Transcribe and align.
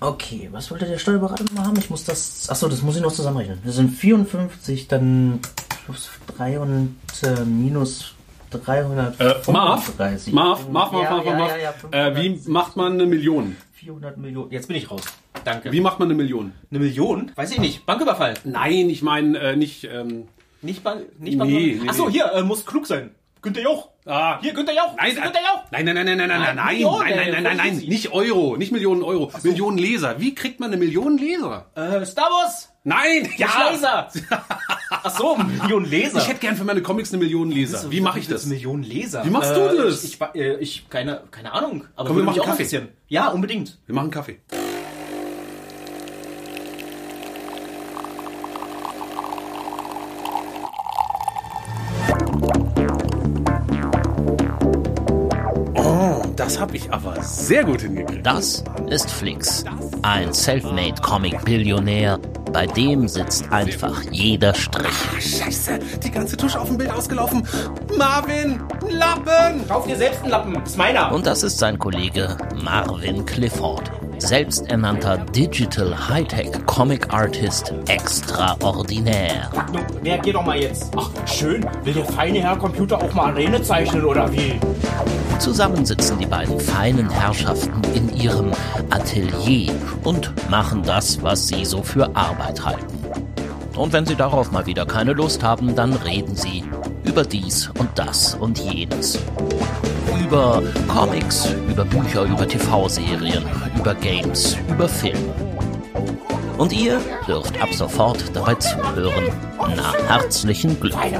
Okay, 0.00 0.48
was 0.50 0.70
wollte 0.70 0.86
der 0.86 0.98
Steuerberater 0.98 1.44
noch 1.44 1.52
mal 1.52 1.66
haben? 1.66 1.78
Ich 1.78 1.90
muss 1.90 2.04
das. 2.04 2.48
Achso, 2.48 2.68
das 2.68 2.82
muss 2.82 2.96
ich 2.96 3.02
noch 3.02 3.12
zusammenrechnen. 3.12 3.58
Das 3.64 3.76
sind 3.76 3.90
54, 3.90 4.88
dann 4.88 5.40
plus 5.84 6.08
3 6.36 6.58
und 6.60 6.96
äh, 7.22 7.44
minus 7.44 8.14
335. 8.50 9.20
Äh, 9.20 10.34
Marv, 10.34 10.68
Marv, 10.68 10.92
Marv, 10.92 10.92
Marv, 10.92 10.92
Ja, 11.04 11.10
Marv, 11.10 11.24
ja, 11.26 11.36
Marv. 11.36 11.50
ja, 11.50 11.56
ja, 11.58 11.70
äh, 12.08 12.10
wie 12.16 12.28
570. 12.28 12.48
macht 12.48 12.76
man 12.76 12.92
eine 12.94 13.06
Million? 13.06 13.56
400 13.74 14.16
Millionen. 14.18 14.50
Jetzt 14.50 14.68
bin 14.68 14.76
ich 14.76 14.90
raus. 14.90 15.02
Danke. 15.44 15.70
Wie 15.72 15.80
macht 15.80 15.98
man 15.98 16.08
eine 16.08 16.14
Million? 16.14 16.52
Eine 16.70 16.80
Million? 16.80 17.30
Weiß 17.34 17.50
ich 17.52 17.58
nicht. 17.58 17.86
Banküberfall. 17.86 18.34
Nein, 18.44 18.90
ich 18.90 19.02
meine 19.02 19.38
äh, 19.38 19.56
nicht. 19.56 19.84
Ähm, 19.84 20.28
Nicht 20.62 20.82
Bank. 20.82 21.02
Nicht 21.18 21.32
Nee, 21.32 21.36
Banküberfall. 21.36 21.82
nee, 21.84 21.88
Achso, 21.88 22.06
nee. 22.06 22.12
hier, 22.12 22.32
äh, 22.32 22.42
muss 22.42 22.64
klug 22.66 22.86
sein. 22.86 23.10
Günther 23.42 23.62
Jauch. 23.62 23.88
Ah, 24.10 24.38
Hier, 24.42 24.52
Günther 24.52 24.74
Jauch. 24.74 24.96
Nein, 24.96 25.14
Günther 25.14 25.40
Jauch. 25.40 25.62
nein, 25.70 25.84
nein, 25.84 25.94
nein, 25.94 26.04
nein, 26.04 26.16
nein, 26.18 26.28
nein, 26.28 26.28
nein, 26.28 26.56
nein, 26.56 26.56
nein, 26.56 26.82
nein, 26.82 27.12
ey, 27.18 27.30
nein, 27.32 27.42
nein, 27.42 27.56
nein, 27.56 27.74
easy. 27.74 27.88
nicht 27.88 28.12
Euro, 28.12 28.56
nicht 28.56 28.72
Millionen 28.72 29.02
Euro, 29.02 29.30
Millionen 29.42 29.78
Leser. 29.78 30.20
Wie 30.20 30.34
kriegt 30.34 30.60
man 30.60 30.70
eine 30.70 30.76
Million 30.78 31.16
Leser? 31.18 31.70
Äh, 31.74 32.04
Star 32.04 32.28
Wars. 32.30 32.72
Nein, 32.82 33.28
Ja. 33.36 33.46
ja. 33.46 33.70
Laser. 33.70 34.08
Achso, 34.90 35.36
Millionen 35.36 35.86
Leser. 35.86 36.18
Ich 36.18 36.28
hätte 36.28 36.40
gern 36.40 36.56
für 36.56 36.64
meine 36.64 36.82
Comics 36.82 37.12
eine 37.12 37.22
Million 37.22 37.50
Leser. 37.50 37.90
Wie 37.90 38.00
mache 38.00 38.18
ich 38.18 38.26
das? 38.26 38.46
Millionen 38.46 38.82
Leser. 38.82 39.24
Wie 39.24 39.30
machst 39.30 39.54
du 39.54 39.60
das? 39.76 40.02
Ich, 40.04 40.14
ich, 40.14 40.40
äh, 40.40 40.56
ich 40.56 40.88
keine, 40.88 41.22
keine 41.30 41.52
Ahnung. 41.52 41.84
Aber 41.96 42.08
Komm, 42.08 42.16
wir 42.18 42.24
machen 42.24 42.42
Kaffee. 42.42 42.88
Ja, 43.08 43.28
unbedingt. 43.28 43.78
Wir 43.86 43.94
machen 43.94 44.10
Kaffee. 44.10 44.40
Das 56.50 56.58
habe 56.58 56.76
ich 56.76 56.92
aber 56.92 57.22
sehr 57.22 57.62
gut 57.62 57.82
hingekriegt. 57.82 58.26
Das 58.26 58.64
ist 58.88 59.08
Flix, 59.08 59.64
ein 60.02 60.32
Selfmade-Comic-Billionär. 60.32 62.18
Bei 62.52 62.66
dem 62.66 63.06
sitzt 63.06 63.52
einfach 63.52 64.02
jeder 64.10 64.52
Strich. 64.54 64.88
Ah, 64.88 65.20
Scheiße, 65.20 65.78
die 66.02 66.10
ganze 66.10 66.36
Tusche 66.36 66.58
auf 66.58 66.66
dem 66.66 66.78
Bild 66.78 66.90
ausgelaufen. 66.90 67.46
Marvin, 67.96 68.60
Lappen! 68.88 69.68
Kauf 69.68 69.86
dir 69.86 69.96
selbst 69.96 70.22
einen 70.22 70.30
Lappen. 70.30 70.60
Ist 70.60 70.76
meiner. 70.76 71.12
Und 71.12 71.24
das 71.24 71.44
ist 71.44 71.58
sein 71.58 71.78
Kollege 71.78 72.36
Marvin 72.64 73.24
Clifford, 73.24 73.88
selbsternannter 74.20 75.18
Digital 75.34 76.08
Hightech 76.08 76.50
Comic 76.66 77.12
Artist 77.12 77.72
extraordinär. 77.88 79.50
Nun, 79.72 79.84
reagier 80.04 80.34
doch 80.34 80.44
mal 80.44 80.60
jetzt. 80.60 80.92
Ach, 80.96 81.10
schön. 81.26 81.66
Will 81.84 81.94
der 81.94 82.04
feine 82.04 82.40
Herr 82.40 82.56
Computer 82.56 82.98
auch 82.98 83.12
mal 83.14 83.32
Arene 83.32 83.62
zeichnen 83.62 84.04
oder 84.04 84.30
wie? 84.32 84.60
Zusammen 85.38 85.84
sitzen 85.84 86.18
die 86.18 86.26
beiden 86.26 86.60
feinen 86.60 87.08
Herrschaften 87.08 87.82
in 87.94 88.14
ihrem 88.14 88.50
Atelier 88.90 89.72
und 90.04 90.32
machen 90.50 90.82
das, 90.82 91.22
was 91.22 91.48
sie 91.48 91.64
so 91.64 91.82
für 91.82 92.14
Arbeit 92.14 92.64
halten. 92.64 92.86
Und 93.76 93.92
wenn 93.92 94.04
sie 94.04 94.16
darauf 94.16 94.50
mal 94.52 94.66
wieder 94.66 94.84
keine 94.84 95.14
Lust 95.14 95.42
haben, 95.42 95.74
dann 95.74 95.94
reden 95.94 96.36
sie 96.36 96.64
über 97.10 97.24
dies 97.24 97.68
und 97.76 97.90
das 97.96 98.36
und 98.36 98.56
jenes. 98.60 99.18
Über 100.20 100.62
Comics, 100.86 101.48
über 101.68 101.84
Bücher, 101.84 102.22
über 102.22 102.46
TV-Serien, 102.46 103.44
über 103.76 103.96
Games, 103.96 104.56
über 104.68 104.88
Filme. 104.88 105.34
Und 106.56 106.72
ihr 106.72 107.00
dürft 107.26 107.60
ab 107.60 107.70
sofort 107.72 108.24
dabei 108.32 108.54
zuhören. 108.54 109.24
Na, 109.58 109.92
herzlichen 110.06 110.78
Glückwunsch. 110.78 111.12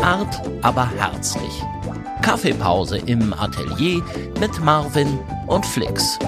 Hart, 0.00 0.42
aber 0.62 0.90
herzlich. 0.96 1.62
Kaffeepause 2.22 2.98
im 3.04 3.34
Atelier 3.34 4.02
mit 4.40 4.64
Marvin 4.64 5.18
und 5.46 5.66
Flix. 5.66 6.18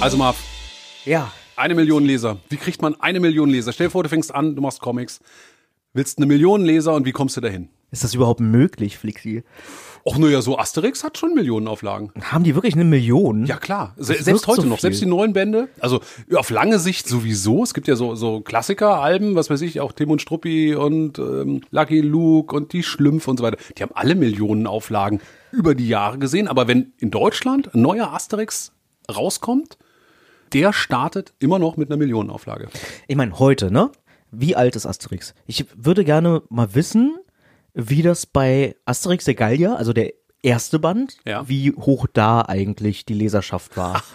Also 0.00 0.16
Marv, 0.16 0.38
Ja. 1.04 1.30
eine 1.56 1.74
Million 1.74 2.04
Leser. 2.04 2.38
Wie 2.48 2.56
kriegt 2.56 2.80
man 2.82 2.98
eine 3.00 3.20
Million 3.20 3.50
Leser? 3.50 3.72
Stell 3.72 3.88
dir 3.88 3.90
vor, 3.90 4.02
du 4.02 4.08
fängst 4.08 4.34
an, 4.34 4.56
du 4.56 4.62
machst 4.62 4.80
Comics, 4.80 5.20
willst 5.92 6.18
eine 6.18 6.26
Million 6.26 6.62
Leser 6.64 6.94
und 6.94 7.04
wie 7.06 7.12
kommst 7.12 7.36
du 7.36 7.40
dahin? 7.40 7.68
Ist 7.90 8.04
das 8.04 8.14
überhaupt 8.14 8.40
möglich, 8.40 8.96
Flixi? 8.98 9.42
Och, 10.06 10.16
nur 10.16 10.30
ja, 10.30 10.40
so 10.40 10.56
Asterix 10.58 11.04
hat 11.04 11.18
schon 11.18 11.34
Millionenauflagen. 11.34 12.12
Haben 12.22 12.44
die 12.44 12.54
wirklich 12.54 12.72
eine 12.74 12.84
Million? 12.84 13.44
Ja 13.44 13.58
klar, 13.58 13.94
Se 13.98 14.14
selbst 14.14 14.46
heute 14.46 14.62
so 14.62 14.68
noch, 14.68 14.76
viel. 14.76 14.82
selbst 14.82 15.02
die 15.02 15.06
neuen 15.06 15.34
Bände, 15.34 15.68
also 15.80 16.00
auf 16.34 16.48
lange 16.48 16.78
Sicht 16.78 17.06
sowieso. 17.06 17.62
Es 17.62 17.74
gibt 17.74 17.86
ja 17.88 17.96
so 17.96 18.14
so 18.14 18.40
Klassiker-Alben, 18.40 19.34
was 19.34 19.50
weiß 19.50 19.60
ich, 19.62 19.80
auch 19.80 19.92
Tim 19.92 20.10
und 20.10 20.22
Struppi 20.22 20.74
und 20.74 21.18
ähm, 21.18 21.60
Lucky 21.70 22.00
Luke 22.00 22.54
und 22.56 22.72
die 22.72 22.82
Schlümpfe 22.84 23.28
und 23.30 23.36
so 23.38 23.42
weiter. 23.44 23.58
Die 23.76 23.82
haben 23.82 23.92
alle 23.94 24.14
Millionenauflagen 24.14 25.20
über 25.52 25.74
die 25.74 25.88
Jahre 25.88 26.16
gesehen. 26.18 26.48
Aber 26.48 26.68
wenn 26.68 26.92
in 26.98 27.10
Deutschland 27.10 27.74
ein 27.74 27.82
neuer 27.82 28.12
Asterix 28.14 28.72
rauskommt, 29.14 29.76
der 30.52 30.72
startet 30.72 31.34
immer 31.38 31.58
noch 31.58 31.76
mit 31.76 31.90
einer 31.90 31.96
Millionenauflage. 31.96 32.68
Ich 33.08 33.16
meine, 33.16 33.38
heute, 33.38 33.70
ne? 33.70 33.90
Wie 34.30 34.54
alt 34.54 34.76
ist 34.76 34.86
Asterix? 34.86 35.34
Ich 35.46 35.66
würde 35.74 36.04
gerne 36.04 36.42
mal 36.50 36.74
wissen, 36.74 37.16
wie 37.74 38.02
das 38.02 38.26
bei 38.26 38.76
Asterix 38.84 39.24
der 39.24 39.34
Gallier, 39.34 39.76
also 39.76 39.92
der 39.92 40.12
erste 40.42 40.78
Band, 40.78 41.16
Ja. 41.26 41.48
wie 41.48 41.72
hoch 41.72 42.06
da 42.12 42.42
eigentlich 42.42 43.04
die 43.04 43.14
Leserschaft 43.14 43.76
war. 43.76 44.02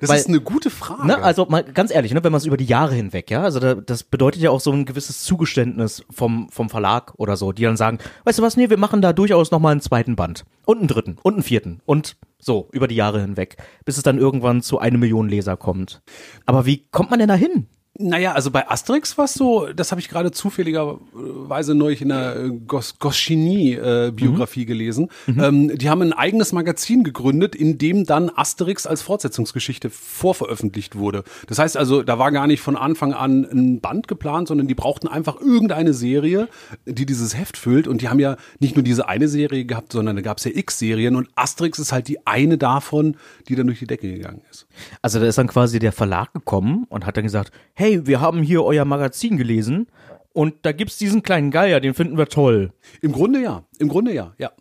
Das 0.00 0.08
Weil- 0.08 0.18
ist 0.18 0.28
eine 0.28 0.40
gute 0.40 0.70
Frage. 0.70 1.06
Ne, 1.06 1.18
also 1.22 1.46
mal 1.46 1.62
ganz 1.64 1.90
ehrlich, 1.92 2.14
ne, 2.14 2.22
wenn 2.22 2.32
man 2.32 2.38
es 2.38 2.46
über 2.46 2.56
die 2.56 2.64
Jahre 2.64 2.94
hinweg, 2.94 3.30
ja, 3.30 3.42
also 3.42 3.58
da, 3.60 3.74
das 3.74 4.04
bedeutet 4.04 4.40
ja 4.40 4.50
auch 4.50 4.60
so 4.60 4.70
ein 4.72 4.84
gewisses 4.86 5.24
Zugeständnis 5.24 6.04
vom, 6.10 6.48
vom 6.50 6.70
Verlag 6.70 7.12
oder 7.16 7.36
so, 7.36 7.52
die 7.52 7.64
dann 7.64 7.76
sagen, 7.76 7.98
weißt 8.24 8.38
du 8.38 8.42
was, 8.42 8.56
nee, 8.56 8.70
wir 8.70 8.78
machen 8.78 9.02
da 9.02 9.12
durchaus 9.12 9.50
nochmal 9.50 9.72
einen 9.72 9.80
zweiten 9.80 10.16
Band 10.16 10.44
und 10.64 10.78
einen 10.78 10.88
dritten 10.88 11.18
und 11.22 11.34
einen 11.34 11.42
vierten 11.42 11.80
und 11.86 12.16
so 12.38 12.68
über 12.72 12.88
die 12.88 12.94
Jahre 12.94 13.20
hinweg, 13.20 13.56
bis 13.84 13.96
es 13.96 14.02
dann 14.02 14.16
irgendwann 14.18 14.62
zu 14.62 14.78
eine 14.78 14.96
Million 14.96 15.28
Leser 15.28 15.56
kommt. 15.56 16.00
Aber 16.46 16.64
wie 16.66 16.86
kommt 16.90 17.10
man 17.10 17.18
denn 17.18 17.28
da 17.28 17.34
hin? 17.34 17.66
Naja, 18.02 18.32
also 18.32 18.50
bei 18.50 18.68
Asterix 18.68 19.18
war 19.18 19.26
es 19.26 19.34
so, 19.34 19.66
das 19.74 19.90
habe 19.90 20.00
ich 20.00 20.08
gerade 20.08 20.30
zufälligerweise 20.30 21.74
neulich 21.74 22.00
in 22.00 22.08
der 22.08 22.36
äh, 22.36 22.50
Gos 22.66 22.98
Goscinny-Biografie 22.98 24.64
gelesen. 24.64 25.08
Ähm, 25.28 25.76
die 25.76 25.90
haben 25.90 26.00
ein 26.00 26.12
eigenes 26.12 26.52
Magazin 26.52 27.04
gegründet, 27.04 27.54
in 27.54 27.76
dem 27.76 28.04
dann 28.04 28.30
Asterix 28.34 28.86
als 28.86 29.02
Fortsetzungsgeschichte 29.02 29.90
vorveröffentlicht 29.90 30.96
wurde. 30.96 31.24
Das 31.46 31.58
heißt 31.58 31.76
also, 31.76 32.02
da 32.02 32.18
war 32.18 32.32
gar 32.32 32.46
nicht 32.46 32.60
von 32.60 32.76
Anfang 32.76 33.12
an 33.12 33.44
ein 33.44 33.80
Band 33.80 34.08
geplant, 34.08 34.48
sondern 34.48 34.66
die 34.66 34.74
brauchten 34.74 35.06
einfach 35.06 35.40
irgendeine 35.40 35.92
Serie, 35.92 36.48
die 36.86 37.04
dieses 37.04 37.36
Heft 37.36 37.56
füllt. 37.56 37.86
Und 37.86 38.00
die 38.00 38.08
haben 38.08 38.18
ja 38.18 38.36
nicht 38.60 38.76
nur 38.76 38.82
diese 38.82 39.08
eine 39.08 39.28
Serie 39.28 39.66
gehabt, 39.66 39.92
sondern 39.92 40.16
da 40.16 40.22
gab 40.22 40.38
es 40.38 40.44
ja 40.44 40.52
x 40.54 40.78
Serien. 40.78 41.16
Und 41.16 41.28
Asterix 41.34 41.78
ist 41.78 41.92
halt 41.92 42.08
die 42.08 42.26
eine 42.26 42.56
davon, 42.56 43.16
die 43.48 43.56
dann 43.56 43.66
durch 43.66 43.80
die 43.80 43.86
Decke 43.86 44.10
gegangen 44.10 44.40
ist. 44.50 44.66
Also 45.02 45.20
da 45.20 45.26
ist 45.26 45.36
dann 45.36 45.48
quasi 45.48 45.78
der 45.78 45.92
Verlag 45.92 46.32
gekommen 46.32 46.86
und 46.88 47.04
hat 47.06 47.16
dann 47.16 47.24
gesagt, 47.24 47.52
hey, 47.74 47.89
wir 48.06 48.20
haben 48.20 48.42
hier 48.42 48.64
euer 48.64 48.84
Magazin 48.84 49.36
gelesen 49.36 49.86
und 50.32 50.54
da 50.62 50.72
gibt's 50.72 50.96
diesen 50.98 51.22
kleinen 51.22 51.50
Geier, 51.50 51.80
den 51.80 51.94
finden 51.94 52.16
wir 52.16 52.26
toll. 52.26 52.72
Im 53.02 53.12
Grunde 53.12 53.40
ja. 53.40 53.64
Im 53.78 53.88
Grunde 53.88 54.12
ja, 54.12 54.32
ja. 54.38 54.52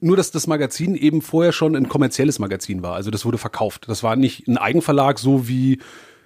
Nur, 0.00 0.16
dass 0.16 0.30
das 0.32 0.46
Magazin 0.46 0.94
eben 0.94 1.22
vorher 1.22 1.52
schon 1.52 1.76
ein 1.76 1.88
kommerzielles 1.88 2.38
Magazin 2.38 2.82
war. 2.82 2.94
Also 2.94 3.10
das 3.10 3.24
wurde 3.24 3.38
verkauft. 3.38 3.84
Das 3.88 4.02
war 4.02 4.16
nicht 4.16 4.48
ein 4.48 4.58
Eigenverlag, 4.58 5.18
so 5.18 5.46
wie, 5.48 5.78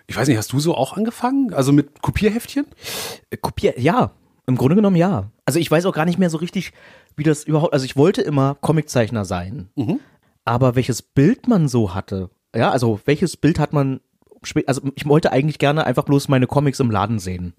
ich 0.06 0.16
weiß 0.16 0.28
nicht, 0.28 0.38
hast 0.38 0.52
du 0.52 0.60
so 0.60 0.74
auch 0.74 0.96
angefangen? 0.96 1.52
Also 1.52 1.72
mit 1.72 2.00
Kopierheftchen? 2.00 2.66
Äh, 3.30 3.36
Kopier, 3.36 3.74
ja, 3.78 4.12
im 4.46 4.56
Grunde 4.56 4.76
genommen 4.76 4.96
ja. 4.96 5.30
Also 5.44 5.58
ich 5.58 5.70
weiß 5.70 5.84
auch 5.86 5.94
gar 5.94 6.04
nicht 6.06 6.18
mehr 6.18 6.30
so 6.30 6.38
richtig, 6.38 6.72
wie 7.16 7.24
das 7.24 7.44
überhaupt, 7.44 7.72
also 7.72 7.84
ich 7.84 7.96
wollte 7.96 8.22
immer 8.22 8.56
Comiczeichner 8.60 9.24
sein. 9.24 9.68
Aber 10.44 10.74
welches 10.76 11.02
Bild 11.02 11.48
man 11.48 11.68
so 11.68 11.94
hatte, 11.94 12.30
ja, 12.54 12.70
also 12.70 13.00
welches 13.04 13.36
Bild 13.36 13.58
hat 13.58 13.72
man, 13.72 14.00
also 14.66 14.82
ich 14.94 15.06
wollte 15.06 15.32
eigentlich 15.32 15.58
gerne 15.58 15.86
einfach 15.86 16.04
bloß 16.04 16.28
meine 16.28 16.46
Comics 16.46 16.80
im 16.80 16.90
Laden 16.90 17.18
sehen. 17.18 17.52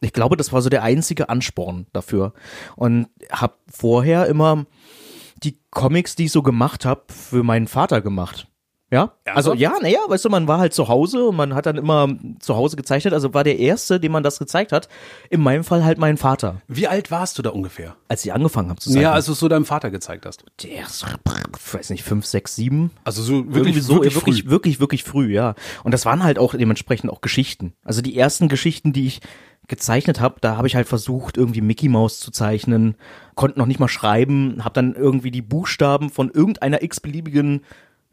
Ich 0.00 0.12
glaube, 0.12 0.36
das 0.36 0.52
war 0.52 0.62
so 0.62 0.68
der 0.68 0.82
einzige 0.82 1.28
Ansporn 1.28 1.86
dafür. 1.92 2.32
Und 2.76 3.08
habe 3.30 3.54
vorher 3.70 4.26
immer 4.26 4.66
die 5.42 5.58
Comics, 5.70 6.16
die 6.16 6.26
ich 6.26 6.32
so 6.32 6.42
gemacht 6.42 6.84
habe, 6.84 7.04
für 7.08 7.42
meinen 7.42 7.66
Vater 7.66 8.00
gemacht. 8.00 8.48
Ja, 8.88 9.14
also 9.24 9.52
ja, 9.52 9.72
naja, 9.82 9.98
weißt 10.06 10.24
du, 10.24 10.28
man 10.28 10.46
war 10.46 10.58
halt 10.58 10.72
zu 10.72 10.86
Hause 10.86 11.24
und 11.26 11.36
man 11.36 11.54
hat 11.56 11.66
dann 11.66 11.76
immer 11.76 12.08
zu 12.38 12.54
Hause 12.54 12.76
gezeichnet, 12.76 13.14
also 13.14 13.34
war 13.34 13.42
der 13.42 13.58
Erste, 13.58 13.98
dem 13.98 14.12
man 14.12 14.22
das 14.22 14.38
gezeigt 14.38 14.70
hat, 14.70 14.88
in 15.28 15.40
meinem 15.40 15.64
Fall 15.64 15.84
halt 15.84 15.98
mein 15.98 16.16
Vater, 16.16 16.62
Wie 16.68 16.86
alt 16.86 17.10
warst 17.10 17.36
du 17.36 17.42
da 17.42 17.50
ungefähr? 17.50 17.96
als 18.08 18.24
ich 18.24 18.32
angefangen 18.32 18.68
habe 18.70 18.78
zu 18.78 18.88
zeichnen. 18.90 19.02
Ja, 19.02 19.12
als 19.12 19.26
du 19.26 19.32
es 19.32 19.40
so 19.40 19.48
deinem 19.48 19.64
Vater 19.64 19.90
gezeigt 19.90 20.24
hast. 20.24 20.44
der 20.62 20.86
ist, 20.86 21.04
ich 21.04 21.74
weiß 21.74 21.90
nicht, 21.90 22.04
fünf, 22.04 22.26
sechs, 22.26 22.54
sieben, 22.54 22.92
Also 23.02 23.22
so 23.22 23.32
wirklich, 23.46 23.56
irgendwie 23.56 23.80
so, 23.80 23.94
wirklich, 23.94 24.14
wirklich, 24.14 24.42
früh. 24.44 24.50
wirklich, 24.50 24.80
wirklich 24.80 25.04
früh, 25.04 25.32
ja. 25.34 25.54
Und 25.82 25.92
das 25.92 26.06
waren 26.06 26.22
halt 26.22 26.38
auch 26.38 26.54
dementsprechend 26.54 27.10
auch 27.10 27.20
Geschichten. 27.20 27.72
Also 27.82 28.02
die 28.02 28.16
ersten 28.16 28.48
Geschichten, 28.48 28.92
die 28.92 29.08
ich 29.08 29.20
gezeichnet 29.66 30.20
habe, 30.20 30.36
da 30.40 30.56
habe 30.56 30.68
ich 30.68 30.76
halt 30.76 30.86
versucht, 30.86 31.36
irgendwie 31.36 31.60
Mickey 31.60 31.88
Mouse 31.88 32.20
zu 32.20 32.30
zeichnen, 32.30 32.94
konnte 33.34 33.58
noch 33.58 33.66
nicht 33.66 33.80
mal 33.80 33.88
schreiben, 33.88 34.64
habe 34.64 34.74
dann 34.74 34.94
irgendwie 34.94 35.32
die 35.32 35.42
Buchstaben 35.42 36.10
von 36.10 36.30
irgendeiner 36.30 36.82
x-beliebigen 36.82 37.62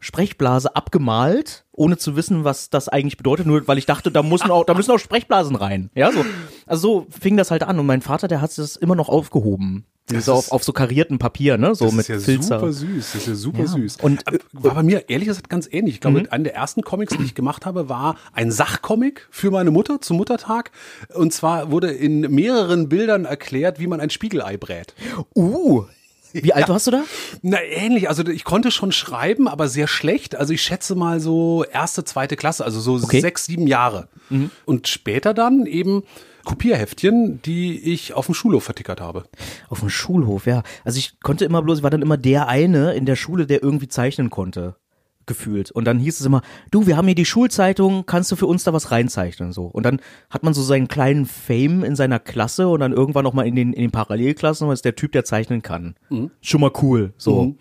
Sprechblase 0.04 0.76
abgemalt, 0.76 1.64
ohne 1.72 1.96
zu 1.96 2.14
wissen, 2.14 2.44
was 2.44 2.68
das 2.68 2.88
eigentlich 2.90 3.16
bedeutet, 3.16 3.46
nur 3.46 3.66
weil 3.66 3.78
ich 3.78 3.86
dachte, 3.86 4.10
da 4.10 4.22
müssen 4.22 4.50
auch, 4.50 4.64
da 4.66 4.74
müssen 4.74 4.90
auch 4.92 4.98
Sprechblasen 4.98 5.56
rein. 5.56 5.90
Ja, 5.94 6.12
so. 6.12 6.24
Also 6.66 6.82
so 6.84 7.06
fing 7.08 7.36
das 7.38 7.50
halt 7.50 7.62
an 7.62 7.78
und 7.78 7.86
mein 7.86 8.02
Vater, 8.02 8.28
der 8.28 8.40
hat 8.42 8.56
es 8.58 8.76
immer 8.76 8.94
noch 8.96 9.08
aufgehoben. 9.08 9.86
Das 10.08 10.26
so 10.26 10.32
ist- 10.32 10.38
auf, 10.48 10.52
auf 10.52 10.64
so 10.64 10.74
karierten 10.74 11.18
Papier, 11.18 11.56
ne, 11.56 11.74
so 11.74 11.86
Das 11.86 11.94
mit 11.94 12.00
ist 12.02 12.08
ja 12.08 12.18
Filzer. 12.18 12.58
super 12.60 12.72
süß. 12.74 13.12
Das 13.12 13.22
ist 13.22 13.26
ja 13.26 13.34
super 13.34 13.60
Ja. 13.60 13.66
süß. 13.66 13.96
Und, 14.02 14.26
Aber 14.26 14.36
äh, 14.36 14.40
war 14.52 14.74
bei 14.74 14.82
mir 14.82 15.08
ehrlich 15.08 15.28
gesagt 15.28 15.48
ganz 15.48 15.66
ähnlich. 15.72 15.94
Ich 15.94 16.00
glaube, 16.02 16.30
einer 16.30 16.44
der 16.44 16.54
ersten 16.54 16.82
Comics, 16.82 17.16
die 17.16 17.22
ich 17.24 17.34
gemacht 17.34 17.64
habe, 17.64 17.88
war 17.88 18.16
ein 18.34 18.50
Sachcomic 18.52 19.26
für 19.30 19.50
meine 19.50 19.70
Mutter 19.70 20.02
zum 20.02 20.18
Muttertag. 20.18 20.72
Und 21.14 21.32
zwar 21.32 21.70
wurde 21.70 21.90
in 21.90 22.20
mehreren 22.20 22.90
Bildern 22.90 23.24
erklärt, 23.24 23.80
wie 23.80 23.86
man 23.86 24.00
ein 24.02 24.10
Spiegelei 24.10 24.58
brät. 24.58 24.92
Uh, 25.34 25.84
wie 26.34 26.52
alt 26.52 26.68
warst 26.68 26.86
du 26.86 26.90
da? 26.90 27.04
Na, 27.42 27.62
ähnlich. 27.62 28.08
Also 28.08 28.26
ich 28.26 28.44
konnte 28.44 28.70
schon 28.70 28.92
schreiben, 28.92 29.48
aber 29.48 29.68
sehr 29.68 29.86
schlecht. 29.86 30.34
Also 30.36 30.52
ich 30.52 30.62
schätze 30.62 30.94
mal 30.94 31.20
so 31.20 31.64
erste, 31.64 32.04
zweite 32.04 32.36
Klasse, 32.36 32.64
also 32.64 32.80
so 32.80 32.94
Okay. 33.04 33.20
sechs, 33.20 33.46
sieben 33.46 33.66
Jahre. 33.66 34.08
Und 34.64 34.88
später 34.88 35.32
dann 35.34 35.66
eben 35.66 36.02
Kopierheftchen, 36.44 37.40
die 37.42 37.78
ich 37.92 38.12
auf 38.14 38.26
dem 38.26 38.34
Schulhof 38.34 38.64
vertickert 38.64 39.00
habe. 39.00 39.24
Auf 39.68 39.80
dem 39.80 39.88
Schulhof, 39.90 40.46
ja. 40.46 40.62
Also 40.84 40.98
ich 40.98 41.18
konnte 41.20 41.44
immer 41.44 41.62
bloß, 41.62 41.78
ich 41.78 41.82
war 41.82 41.90
dann 41.90 42.02
immer 42.02 42.16
der 42.18 42.48
eine 42.48 42.94
in 42.94 43.06
der 43.06 43.16
Schule, 43.16 43.46
der 43.46 43.62
irgendwie 43.62 43.88
zeichnen 43.88 44.30
konnte. 44.30 44.76
Gefühlt. 45.26 45.70
Und 45.70 45.86
dann 45.86 45.98
hieß 45.98 46.20
es 46.20 46.26
immer, 46.26 46.42
du, 46.70 46.86
wir 46.86 46.96
haben 46.96 47.06
hier 47.06 47.14
die 47.14 47.24
Schulzeitung, 47.24 48.04
kannst 48.04 48.30
du 48.30 48.36
für 48.36 48.46
uns 48.46 48.64
da 48.64 48.72
was 48.72 48.90
reinzeichnen? 48.90 49.52
So. 49.52 49.64
Und 49.64 49.84
dann 49.84 50.00
hat 50.28 50.42
man 50.42 50.52
so 50.52 50.62
seinen 50.62 50.86
kleinen 50.88 51.24
Fame 51.24 51.82
in 51.82 51.96
seiner 51.96 52.18
Klasse 52.18 52.68
und 52.68 52.80
dann 52.80 52.92
irgendwann 52.92 53.24
nochmal 53.24 53.46
in 53.46 53.54
den, 53.56 53.72
in 53.72 53.80
den 53.80 53.90
Parallelklassen, 53.90 54.66
weil 54.66 54.74
es 54.74 54.82
der 54.82 54.96
Typ, 54.96 55.12
der 55.12 55.24
zeichnen 55.24 55.62
kann. 55.62 55.94
Schon 56.40 56.60
mal 56.60 56.72
cool. 56.82 57.14
So. 57.16 57.54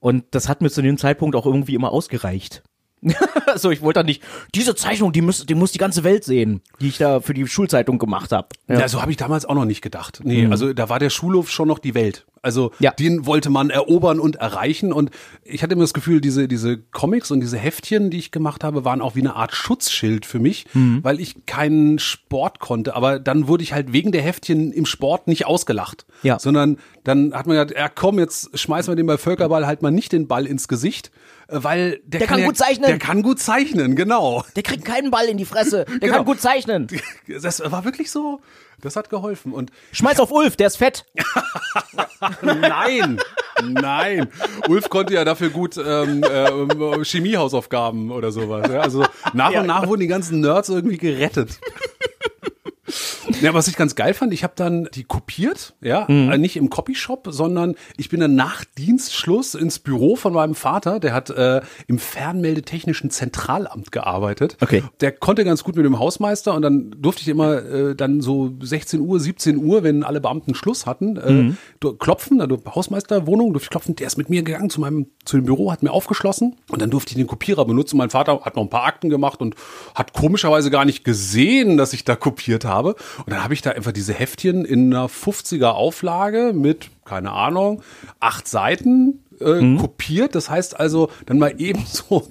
Und 0.00 0.24
das 0.32 0.48
hat 0.48 0.60
mir 0.60 0.70
zu 0.70 0.82
dem 0.82 0.98
Zeitpunkt 0.98 1.36
auch 1.36 1.46
irgendwie 1.46 1.74
immer 1.74 1.92
ausgereicht. 1.92 2.62
so, 3.56 3.70
ich 3.70 3.82
wollte 3.82 4.00
dann 4.00 4.06
nicht, 4.06 4.22
diese 4.54 4.74
Zeichnung, 4.74 5.12
die 5.12 5.20
muss, 5.20 5.44
die 5.46 5.54
muss 5.54 5.72
die 5.72 5.78
ganze 5.78 6.04
Welt 6.04 6.24
sehen, 6.24 6.62
die 6.80 6.88
ich 6.88 6.98
da 6.98 7.20
für 7.20 7.34
die 7.34 7.46
Schulzeitung 7.46 7.98
gemacht 7.98 8.32
habe. 8.32 8.48
Ja, 8.68 8.88
so 8.88 9.00
habe 9.02 9.10
ich 9.10 9.16
damals 9.16 9.44
auch 9.44 9.54
noch 9.54 9.66
nicht 9.66 9.82
gedacht. 9.82 10.20
Nee, 10.24 10.46
also 10.46 10.72
da 10.72 10.88
war 10.88 10.98
der 10.98 11.10
Schulhof 11.10 11.50
schon 11.50 11.68
noch 11.68 11.78
die 11.78 11.94
Welt. 11.94 12.26
Also 12.44 12.70
Ja. 12.78 12.92
den 12.92 13.26
wollte 13.26 13.50
man 13.50 13.70
erobern 13.70 14.20
und 14.20 14.36
erreichen. 14.36 14.92
Und 14.92 15.10
ich 15.42 15.62
hatte 15.62 15.72
immer 15.72 15.82
das 15.84 15.94
Gefühl, 15.94 16.20
diese, 16.20 16.46
diese 16.46 16.78
Comics 16.78 17.30
und 17.30 17.40
diese 17.40 17.58
Heftchen, 17.58 18.10
die 18.10 18.18
ich 18.18 18.30
gemacht 18.30 18.62
habe, 18.62 18.84
waren 18.84 19.00
auch 19.00 19.14
wie 19.16 19.20
eine 19.20 19.34
Art 19.34 19.54
Schutzschild 19.54 20.26
für 20.26 20.38
mich, 20.38 20.66
weil 20.74 21.20
ich 21.20 21.46
keinen 21.46 21.98
Sport 21.98 22.60
konnte. 22.60 22.94
Aber 22.94 23.18
dann 23.18 23.48
wurde 23.48 23.62
ich 23.62 23.72
halt 23.72 23.92
wegen 23.92 24.12
der 24.12 24.22
Heftchen 24.22 24.72
im 24.72 24.86
Sport 24.86 25.26
nicht 25.26 25.46
ausgelacht. 25.46 26.06
Ja. 26.22 26.38
Sondern 26.38 26.78
dann 27.02 27.34
hat 27.34 27.46
man 27.46 27.56
gesagt, 27.56 27.72
ja 27.76 27.88
komm, 27.88 28.18
jetzt 28.18 28.56
schmeißen 28.58 28.90
wir 28.92 28.96
dem 28.96 29.06
bei 29.06 29.18
Völkerball 29.18 29.66
halt 29.66 29.82
mal 29.82 29.90
nicht 29.90 30.12
den 30.12 30.26
Ball 30.28 30.46
ins 30.46 30.68
Gesicht, 30.68 31.10
äh, 31.48 31.58
weil 31.62 32.00
der, 32.06 32.20
Der 32.20 32.28
kann 32.28 32.38
ja, 32.40 32.46
gut 32.46 32.56
zeichnen. 32.56 32.86
Der 32.86 32.98
kann 32.98 33.22
gut 33.22 33.40
zeichnen, 33.40 33.96
genau. 33.96 34.42
Der 34.56 34.62
kriegt 34.62 34.84
keinen 34.84 35.10
Ball 35.10 35.26
in 35.26 35.36
die 35.36 35.44
Fresse, 35.44 35.84
der 35.86 35.98
Genau. 35.98 36.14
kann 36.16 36.24
gut 36.24 36.40
zeichnen. 36.40 36.86
Das 37.42 37.60
war 37.60 37.84
wirklich 37.84 38.10
so, 38.10 38.40
das 38.80 38.96
hat 38.96 39.10
geholfen. 39.10 39.52
Und 39.52 39.70
Schmeiß 39.92 40.20
auf 40.20 40.30
Ulf, 40.30 40.56
der 40.56 40.68
ist 40.68 40.76
fett. 40.76 41.06
Nein, 42.42 43.18
nein. 43.62 44.28
Ulf 44.68 44.88
konnte 44.88 45.14
ja 45.14 45.24
dafür 45.24 45.50
gut 45.50 45.76
ähm, 45.76 46.22
äh, 46.22 47.04
Chemiehausaufgaben 47.04 48.10
oder 48.10 48.32
sowas. 48.32 48.70
Ja? 48.70 48.80
Also 48.80 49.04
nach 49.34 49.52
und 49.52 49.66
nach 49.66 49.86
wurden 49.86 50.00
die 50.00 50.06
ganzen 50.06 50.40
Nerds 50.40 50.68
irgendwie 50.70 50.96
gerettet. 50.96 51.58
Ja, 53.40 53.54
was 53.54 53.68
ich 53.68 53.76
ganz 53.76 53.94
geil 53.94 54.14
fand, 54.14 54.32
ich 54.32 54.42
habe 54.44 54.54
dann 54.56 54.88
die 54.94 55.04
kopiert, 55.04 55.74
ja, 55.80 56.06
äh, 56.08 56.38
nicht 56.38 56.56
im 56.56 56.70
Copyshop, 56.70 57.28
sondern 57.30 57.74
ich 57.96 58.08
bin 58.08 58.20
dann 58.20 58.34
nach 58.34 58.64
Dienstschluss 58.78 59.54
ins 59.54 59.78
Büro 59.78 60.16
von 60.16 60.32
meinem 60.32 60.54
Vater, 60.54 61.00
der 61.00 61.12
hat 61.14 61.30
äh, 61.30 61.60
im 61.86 61.98
Fernmeldetechnischen 61.98 63.10
Zentralamt 63.10 63.92
gearbeitet. 63.92 64.56
Okay. 64.60 64.82
Der 65.00 65.12
konnte 65.12 65.44
ganz 65.44 65.64
gut 65.64 65.76
mit 65.76 65.84
dem 65.84 65.98
Hausmeister 65.98 66.54
und 66.54 66.62
dann 66.62 66.94
durfte 66.98 67.22
ich 67.22 67.28
immer 67.28 67.62
äh, 67.62 67.94
dann 67.94 68.20
so 68.20 68.52
16 68.60 69.00
Uhr, 69.00 69.20
17 69.20 69.56
Uhr, 69.58 69.82
wenn 69.82 70.02
alle 70.04 70.20
Beamten 70.20 70.54
Schluss 70.54 70.86
hatten, 70.86 71.16
äh, 71.16 71.54
du- 71.80 71.94
klopfen, 71.94 72.40
also 72.40 72.60
Hausmeisterwohnung, 72.74 73.52
durfte 73.52 73.66
ich 73.66 73.70
klopfen, 73.70 73.96
der 73.96 74.06
ist 74.06 74.18
mit 74.18 74.30
mir 74.30 74.42
gegangen 74.42 74.70
zu 74.70 74.80
meinem, 74.80 75.06
zu 75.24 75.36
dem 75.36 75.46
Büro, 75.46 75.70
hat 75.72 75.82
mir 75.82 75.92
aufgeschlossen 75.92 76.56
und 76.70 76.82
dann 76.82 76.90
durfte 76.90 77.10
ich 77.12 77.16
den 77.16 77.26
Kopierer 77.26 77.64
benutzen. 77.64 77.96
Mein 77.96 78.10
Vater 78.10 78.40
hat 78.42 78.56
noch 78.56 78.62
ein 78.62 78.70
paar 78.70 78.84
Akten 78.84 79.10
gemacht 79.10 79.40
und 79.40 79.54
hat 79.94 80.12
komischerweise 80.12 80.70
gar 80.70 80.84
nicht 80.84 81.04
gesehen, 81.04 81.76
dass 81.76 81.92
ich 81.92 82.04
da 82.04 82.16
kopiert 82.16 82.64
habe. 82.64 82.94
Und 83.18 83.30
dann 83.30 83.42
habe 83.42 83.54
ich 83.54 83.62
da 83.62 83.70
einfach 83.70 83.92
diese 83.92 84.12
Heftchen 84.12 84.64
in 84.64 84.92
einer 84.92 85.08
50er 85.08 85.68
Auflage 85.68 86.52
mit, 86.54 86.90
keine 87.04 87.32
Ahnung, 87.32 87.82
acht 88.20 88.48
Seiten 88.48 89.20
äh, 89.40 89.76
kopiert. 89.76 90.34
Das 90.34 90.50
heißt 90.50 90.78
also 90.78 91.10
dann 91.26 91.38
mal 91.38 91.54
eben 91.60 91.84
so 91.86 92.26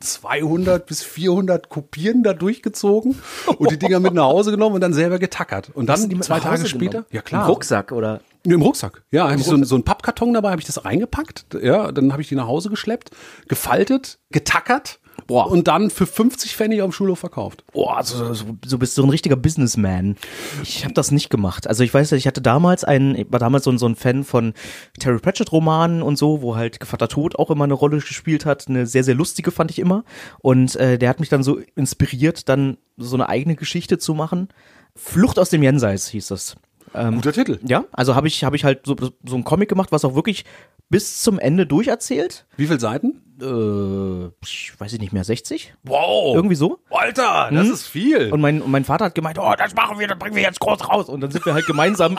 200 0.00 0.86
bis 0.86 1.02
400 1.02 1.68
Kopien 1.68 2.22
da 2.22 2.32
durchgezogen 2.32 3.16
und 3.58 3.70
die 3.70 3.78
Dinger 3.78 4.00
mit 4.00 4.14
nach 4.14 4.24
Hause 4.24 4.50
genommen 4.50 4.76
und 4.76 4.80
dann 4.80 4.94
selber 4.94 5.18
getackert. 5.18 5.70
Und 5.74 5.86
dann 5.86 6.22
zwei 6.22 6.40
Tage 6.40 6.66
später, 6.66 6.90
genommen? 6.90 7.06
ja 7.10 7.22
klar, 7.22 7.44
Im 7.44 7.50
Rucksack 7.50 7.92
oder? 7.92 8.20
im 8.44 8.62
Rucksack. 8.62 9.02
Ja, 9.10 9.28
habe 9.28 9.40
ich 9.40 9.46
so, 9.46 9.62
so 9.64 9.74
einen 9.74 9.84
Pappkarton 9.84 10.32
dabei, 10.32 10.50
habe 10.52 10.60
ich 10.60 10.66
das 10.66 10.78
eingepackt. 10.78 11.46
Ja, 11.62 11.92
dann 11.92 12.12
habe 12.12 12.22
ich 12.22 12.28
die 12.28 12.34
nach 12.34 12.46
Hause 12.46 12.70
geschleppt, 12.70 13.10
gefaltet, 13.48 14.18
getackert 14.30 14.99
Boah. 15.30 15.50
und 15.50 15.68
dann 15.68 15.90
für 15.90 16.06
50 16.06 16.54
Pfennig 16.56 16.82
auf 16.82 16.90
dem 16.90 16.92
Schulhof 16.92 17.20
verkauft. 17.20 17.64
Boah, 17.72 18.02
so, 18.02 18.34
so, 18.34 18.44
so 18.66 18.78
bist 18.78 18.98
du 18.98 19.02
ein 19.04 19.08
richtiger 19.10 19.36
Businessman. 19.36 20.16
Ich 20.62 20.84
habe 20.84 20.92
das 20.94 21.10
nicht 21.10 21.30
gemacht. 21.30 21.66
Also 21.66 21.82
ich 21.84 21.94
weiß, 21.94 22.12
ich 22.12 22.26
hatte 22.26 22.42
damals 22.42 22.84
einen, 22.84 23.14
ich 23.16 23.26
war 23.30 23.38
damals 23.38 23.64
so, 23.64 23.70
ein- 23.70 23.78
so 23.78 23.86
ein 23.86 23.96
Fan 23.96 24.24
von 24.24 24.52
Terry 24.98 25.18
Pratchett 25.18 25.52
Romanen 25.52 26.02
und 26.02 26.16
so, 26.16 26.42
wo 26.42 26.56
halt 26.56 26.80
Gevatter 26.80 27.08
Tod 27.08 27.36
auch 27.38 27.50
immer 27.50 27.64
eine 27.64 27.74
Rolle 27.74 27.98
gespielt 27.98 28.44
hat. 28.44 28.68
Eine 28.68 28.86
sehr, 28.86 29.04
sehr 29.04 29.14
lustige 29.14 29.50
fand 29.50 29.70
ich 29.70 29.78
immer. 29.78 30.04
Und 30.40 30.76
äh, 30.76 30.98
der 30.98 31.08
hat 31.08 31.20
mich 31.20 31.28
dann 31.28 31.42
so 31.42 31.60
inspiriert, 31.76 32.48
dann 32.48 32.76
so 32.96 33.16
eine 33.16 33.28
eigene 33.28 33.56
Geschichte 33.56 33.98
zu 33.98 34.14
machen. 34.14 34.48
Flucht 34.96 35.38
aus 35.38 35.50
dem 35.50 35.62
Jenseits 35.62 36.08
hieß 36.08 36.26
das. 36.28 36.56
Guter 36.92 37.32
Titel. 37.32 37.58
Ja, 37.66 37.84
also 37.92 38.14
habe 38.14 38.26
ich, 38.28 38.42
hab 38.44 38.54
ich 38.54 38.64
halt 38.64 38.80
so, 38.84 38.96
so 39.24 39.36
ein 39.36 39.44
Comic 39.44 39.68
gemacht, 39.68 39.92
was 39.92 40.04
auch 40.04 40.14
wirklich 40.14 40.44
bis 40.88 41.22
zum 41.22 41.38
Ende 41.38 41.66
durcherzählt. 41.66 42.46
Wie 42.56 42.66
viele 42.66 42.80
Seiten? 42.80 43.22
Äh, 43.40 44.30
ich 44.44 44.72
weiß 44.78 44.92
ich 44.92 45.00
nicht 45.00 45.12
mehr, 45.12 45.22
60? 45.22 45.74
Wow. 45.84 46.34
Irgendwie 46.34 46.56
so. 46.56 46.80
Alter, 46.90 47.48
das 47.52 47.68
ist 47.68 47.86
viel. 47.86 48.32
Und 48.32 48.40
mein, 48.40 48.60
und 48.60 48.70
mein 48.72 48.84
Vater 48.84 49.04
hat 49.06 49.14
gemeint, 49.14 49.38
oh, 49.38 49.54
das 49.56 49.74
machen 49.74 49.98
wir, 50.00 50.08
das 50.08 50.18
bringen 50.18 50.34
wir 50.34 50.42
jetzt 50.42 50.58
groß 50.58 50.88
raus. 50.88 51.08
Und 51.08 51.20
dann 51.20 51.30
sind 51.30 51.46
wir 51.46 51.54
halt 51.54 51.66
gemeinsam 51.66 52.18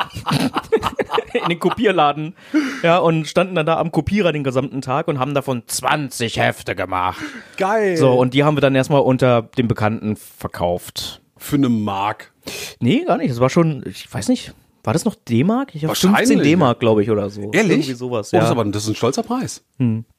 in 1.33 1.49
den 1.49 1.59
Kopierladen, 1.59 2.33
ja, 2.81 2.97
und 2.97 3.27
standen 3.27 3.55
dann 3.55 3.65
da 3.65 3.77
am 3.77 3.91
Kopierer 3.91 4.31
den 4.31 4.43
gesamten 4.45 4.81
Tag 4.81 5.09
und 5.09 5.19
haben 5.19 5.33
davon 5.33 5.63
20 5.67 6.37
Hefte 6.37 6.75
gemacht. 6.75 7.21
Geil. 7.57 7.97
So, 7.97 8.13
und 8.13 8.33
die 8.33 8.45
haben 8.45 8.55
wir 8.55 8.61
dann 8.61 8.75
erstmal 8.75 9.01
unter 9.01 9.41
dem 9.41 9.67
Bekannten 9.67 10.15
verkauft. 10.15 11.21
für 11.37 11.57
eine 11.57 11.69
Mark. 11.69 12.31
Nee, 12.79 13.03
gar 13.05 13.17
nicht. 13.17 13.31
Das 13.31 13.39
war 13.39 13.49
schon, 13.49 13.83
ich 13.85 14.11
weiß 14.11 14.29
nicht, 14.29 14.53
war 14.83 14.93
das 14.93 15.05
noch 15.05 15.15
D-Mark? 15.15 15.75
Ich 15.75 15.83
habe 15.83 15.89
Wahrscheinlich, 15.89 16.27
15 16.27 16.43
D-Mark, 16.43 16.79
glaube 16.79 17.03
ich, 17.03 17.09
oder 17.11 17.29
so. 17.29 17.51
Ehrlich? 17.51 17.71
Irgendwie 17.79 17.93
sowas, 17.93 18.31
Oh, 18.33 18.37
ja. 18.37 18.41
das, 18.41 18.49
ist 18.49 18.51
aber, 18.57 18.65
das 18.65 18.83
ist 18.83 18.89
ein 18.89 18.95
stolzer 18.95 19.23
Preis. 19.23 19.63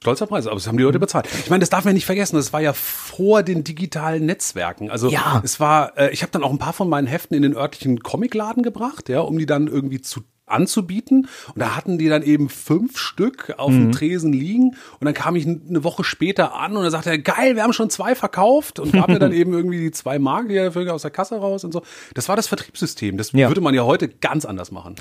Stolzer 0.00 0.26
Preis, 0.26 0.46
aber 0.46 0.56
das 0.56 0.66
haben 0.66 0.76
die 0.76 0.82
Leute 0.82 0.98
bezahlt. 0.98 1.28
Ich 1.44 1.50
meine, 1.50 1.60
das 1.60 1.70
darf 1.70 1.84
man 1.84 1.94
nicht 1.94 2.06
vergessen, 2.06 2.36
das 2.36 2.52
war 2.52 2.60
ja 2.60 2.72
vor 2.72 3.42
den 3.42 3.64
digitalen 3.64 4.26
Netzwerken. 4.26 4.90
Also 4.90 5.08
Ja. 5.08 5.40
es 5.44 5.60
war, 5.60 5.96
äh, 5.98 6.10
ich 6.12 6.22
habe 6.22 6.32
dann 6.32 6.42
auch 6.42 6.50
ein 6.50 6.58
paar 6.58 6.72
von 6.72 6.88
meinen 6.88 7.06
Heften 7.06 7.34
in 7.36 7.42
den 7.42 7.54
örtlichen 7.56 8.00
Comicladen 8.00 8.62
gebracht, 8.62 9.08
ja, 9.08 9.20
um 9.20 9.38
die 9.38 9.46
dann 9.46 9.68
irgendwie 9.68 10.00
zu 10.00 10.20
anzubieten. 10.52 11.28
Und 11.54 11.58
da 11.58 11.74
hatten 11.76 11.98
die 11.98 12.08
dann 12.08 12.22
eben 12.22 12.48
fünf 12.48 12.98
Stück 12.98 13.54
auf 13.56 13.70
dem 13.70 13.92
Tresen 13.92 14.32
liegen. 14.32 14.76
Und 15.00 15.04
dann 15.04 15.14
kam 15.14 15.36
ich 15.36 15.46
eine 15.46 15.82
Woche 15.84 16.04
später 16.04 16.54
an 16.54 16.76
und 16.76 16.82
dann 16.82 16.90
sagte 16.92 17.10
er, 17.10 17.18
geil, 17.18 17.56
wir 17.56 17.62
haben 17.62 17.72
schon 17.72 17.90
zwei 17.90 18.14
verkauft 18.14 18.78
und 18.78 18.92
gab 18.92 19.08
mir 19.08 19.18
dann 19.18 19.32
eben 19.32 19.52
irgendwie 19.52 19.78
die 19.80 19.90
zwei 19.90 20.18
Mark 20.18 20.48
die 20.48 20.54
er 20.56 20.94
aus 20.94 21.02
der 21.02 21.10
Kasse 21.10 21.36
raus 21.36 21.64
und 21.64 21.72
so. 21.72 21.82
Das 22.14 22.28
war 22.28 22.36
das 22.36 22.46
Vertriebssystem. 22.48 23.16
Das 23.16 23.32
Ja. 23.32 23.48
würde 23.48 23.60
man 23.60 23.74
ja 23.74 23.84
heute 23.84 24.08
ganz 24.08 24.44
anders 24.44 24.70
machen. 24.70 24.96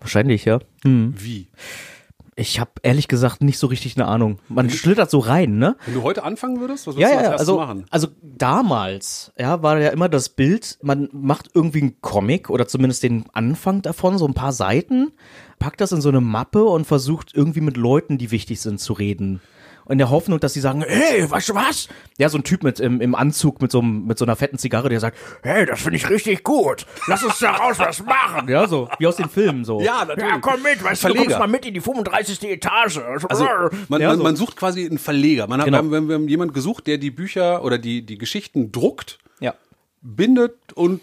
Wahrscheinlich, 0.00 0.44
ja. 0.44 0.60
Wie? 0.84 1.48
Ich 2.38 2.60
habe 2.60 2.72
ehrlich 2.82 3.08
gesagt 3.08 3.42
nicht 3.42 3.58
so 3.58 3.66
richtig 3.66 3.96
eine 3.96 4.06
Ahnung. 4.06 4.38
Man 4.50 4.68
schlittert 4.68 5.10
so 5.10 5.20
rein, 5.20 5.56
ne? 5.56 5.74
Wenn 5.86 5.94
du 5.94 6.02
heute 6.02 6.22
anfangen 6.22 6.60
würdest, 6.60 6.86
was 6.86 6.94
würdest 6.96 7.00
Ja, 7.00 7.08
du 7.08 7.14
ja, 7.14 7.18
als 7.18 7.24
ja, 7.24 7.32
erstes 7.32 7.48
also, 7.48 7.58
machen? 7.58 7.86
also 7.90 8.08
damals, 8.22 9.32
ja, 9.38 9.62
war 9.62 9.78
ja 9.78 9.88
immer 9.88 10.10
das 10.10 10.28
Bild, 10.28 10.78
man 10.82 11.08
macht 11.12 11.48
irgendwie 11.54 11.80
einen 11.80 12.00
Comic 12.02 12.50
oder 12.50 12.68
zumindest 12.68 13.02
den 13.02 13.24
Anfang 13.32 13.80
davon, 13.80 14.18
so 14.18 14.26
ein 14.26 14.34
paar 14.34 14.52
Seiten, 14.52 15.12
packt 15.58 15.80
das 15.80 15.92
in 15.92 16.02
so 16.02 16.10
eine 16.10 16.20
Mappe 16.20 16.64
und 16.64 16.86
versucht 16.86 17.32
irgendwie 17.34 17.62
mit 17.62 17.78
Leuten, 17.78 18.18
die 18.18 18.30
wichtig 18.30 18.60
sind, 18.60 18.80
zu 18.80 18.92
reden. 18.92 19.40
In 19.88 19.98
der 19.98 20.10
Hoffnung, 20.10 20.40
dass 20.40 20.52
sie 20.52 20.60
sagen, 20.60 20.84
hey, 20.86 21.30
weißt 21.30 21.50
du 21.50 21.54
was? 21.54 21.88
Ja, 22.18 22.28
so 22.28 22.38
ein 22.38 22.42
Typ 22.44 22.64
mit 22.64 22.80
im, 22.80 23.00
im 23.00 23.14
Anzug 23.14 23.62
mit 23.62 23.70
so, 23.70 23.78
einem- 23.80 24.04
mit 24.06 24.18
so 24.18 24.24
einer 24.24 24.34
fetten 24.34 24.58
Zigarre, 24.58 24.88
der 24.88 24.98
sagt, 24.98 25.16
hey, 25.42 25.64
das 25.64 25.80
finde 25.82 25.96
ich 25.96 26.10
richtig 26.10 26.42
gut. 26.42 26.86
Lass 27.06 27.22
uns 27.22 27.38
daraus 27.38 27.78
was 27.78 28.02
machen. 28.04 28.48
Ja, 28.48 28.66
so, 28.66 28.88
wie 28.98 29.06
aus 29.06 29.16
den 29.16 29.28
Filmen 29.28 29.64
so. 29.64 29.80
Ja, 29.80 30.04
natürlich. 30.04 30.28
Ja, 30.30 30.38
komm 30.40 30.62
mit, 30.62 30.82
weißt 30.82 31.04
du, 31.04 31.08
du 31.08 31.14
kommst 31.14 31.38
mal 31.38 31.46
mit 31.46 31.64
in 31.66 31.74
die 31.74 31.80
35. 31.80 32.42
Etage. 32.50 32.98
Also 32.98 33.46
man, 33.88 34.00
Ja, 34.00 34.08
man, 34.08 34.16
so. 34.18 34.22
man 34.24 34.34
sucht 34.36 34.56
quasi 34.56 34.84
einen 34.86 34.98
Verleger. 34.98 35.46
Man 35.46 35.60
hat, 35.60 35.66
Genau. 35.66 35.82
wir, 35.84 35.96
haben, 35.98 36.08
wir 36.08 36.14
haben 36.16 36.28
jemanden 36.28 36.54
gesucht, 36.54 36.86
der 36.88 36.98
die 36.98 37.10
Bücher 37.12 37.62
oder 37.64 37.78
die, 37.78 38.02
die 38.04 38.18
Geschichten 38.18 38.72
druckt, 38.72 39.18
Ja. 39.40 39.54
bindet 40.02 40.72
und 40.74 41.00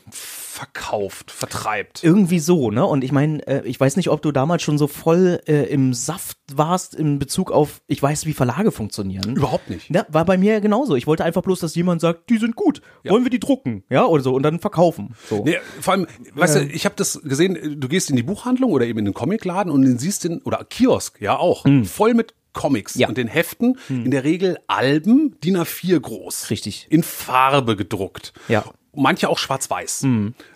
verkauft, 0.53 1.31
vertreibt. 1.31 2.03
Irgendwie 2.03 2.37
so, 2.39 2.69
ne? 2.69 2.85
Und 2.85 3.03
ich 3.03 3.11
meine, 3.11 3.45
äh, 3.47 3.65
ich 3.67 3.79
weiß 3.79 3.95
nicht, 3.95 4.09
ob 4.09 4.21
du 4.21 4.31
damals 4.31 4.61
schon 4.61 4.77
so 4.77 4.85
voll 4.87 5.41
äh, 5.47 5.63
im 5.63 5.93
Saft 5.95 6.37
warst 6.53 6.93
in 6.93 7.17
Bezug 7.17 7.51
auf, 7.51 7.81
ich 7.87 8.01
weiß, 8.01 8.27
wie 8.27 8.33
Verlage 8.33 8.71
funktionieren. 8.71 9.35
Überhaupt 9.35 9.69
nicht. 9.71 9.89
Ja, 9.89 10.05
war 10.09 10.25
bei 10.25 10.37
mir 10.37 10.53
ja 10.53 10.59
genauso. 10.59 10.95
Ich 10.95 11.07
wollte 11.07 11.23
einfach 11.23 11.41
bloß, 11.41 11.59
dass 11.59 11.73
jemand 11.73 12.01
sagt, 12.01 12.29
die 12.29 12.37
sind 12.37 12.55
gut, 12.55 12.81
wollen 13.03 13.23
wir 13.23 13.31
die 13.31 13.39
drucken, 13.39 13.83
ja, 13.89 14.05
oder 14.05 14.21
so 14.21 14.35
und 14.35 14.43
dann 14.43 14.59
verkaufen. 14.59 15.15
So. 15.27 15.43
Nee, 15.43 15.57
vor 15.81 15.93
allem, 15.95 16.07
weißt 16.35 16.55
du, 16.57 16.59
ich 16.65 16.85
habe 16.85 16.95
das 16.95 17.19
gesehen, 17.23 17.79
du 17.79 17.87
gehst 17.87 18.11
in 18.11 18.15
die 18.15 18.23
Buchhandlung 18.23 18.71
oder 18.71 18.85
eben 18.85 18.99
in 18.99 19.05
den 19.05 19.13
Comicladen 19.15 19.71
und 19.71 19.81
den 19.81 19.97
siehst 19.97 20.23
den, 20.23 20.41
oder 20.43 20.63
Kiosk, 20.69 21.19
ja 21.19 21.37
auch, 21.37 21.65
voll 21.85 22.13
mit 22.13 22.35
Comics 22.53 22.93
Mhm. 22.95 23.01
Ja. 23.01 23.07
Mhm. 23.07 23.09
und 23.11 23.17
den 23.17 23.27
Heften, 23.27 23.77
in 23.89 24.11
der 24.11 24.23
Regel 24.23 24.59
Alben, 24.67 25.35
DIN 25.43 25.57
A4 25.57 25.99
groß. 25.99 26.51
Richtig. 26.51 26.85
In 26.91 27.01
Farbe 27.01 27.75
gedruckt. 27.75 28.33
Ja. 28.47 28.63
Mhm. 28.93 29.01
Manche 29.01 29.29
auch 29.29 29.37
schwarz-weiß. 29.37 30.05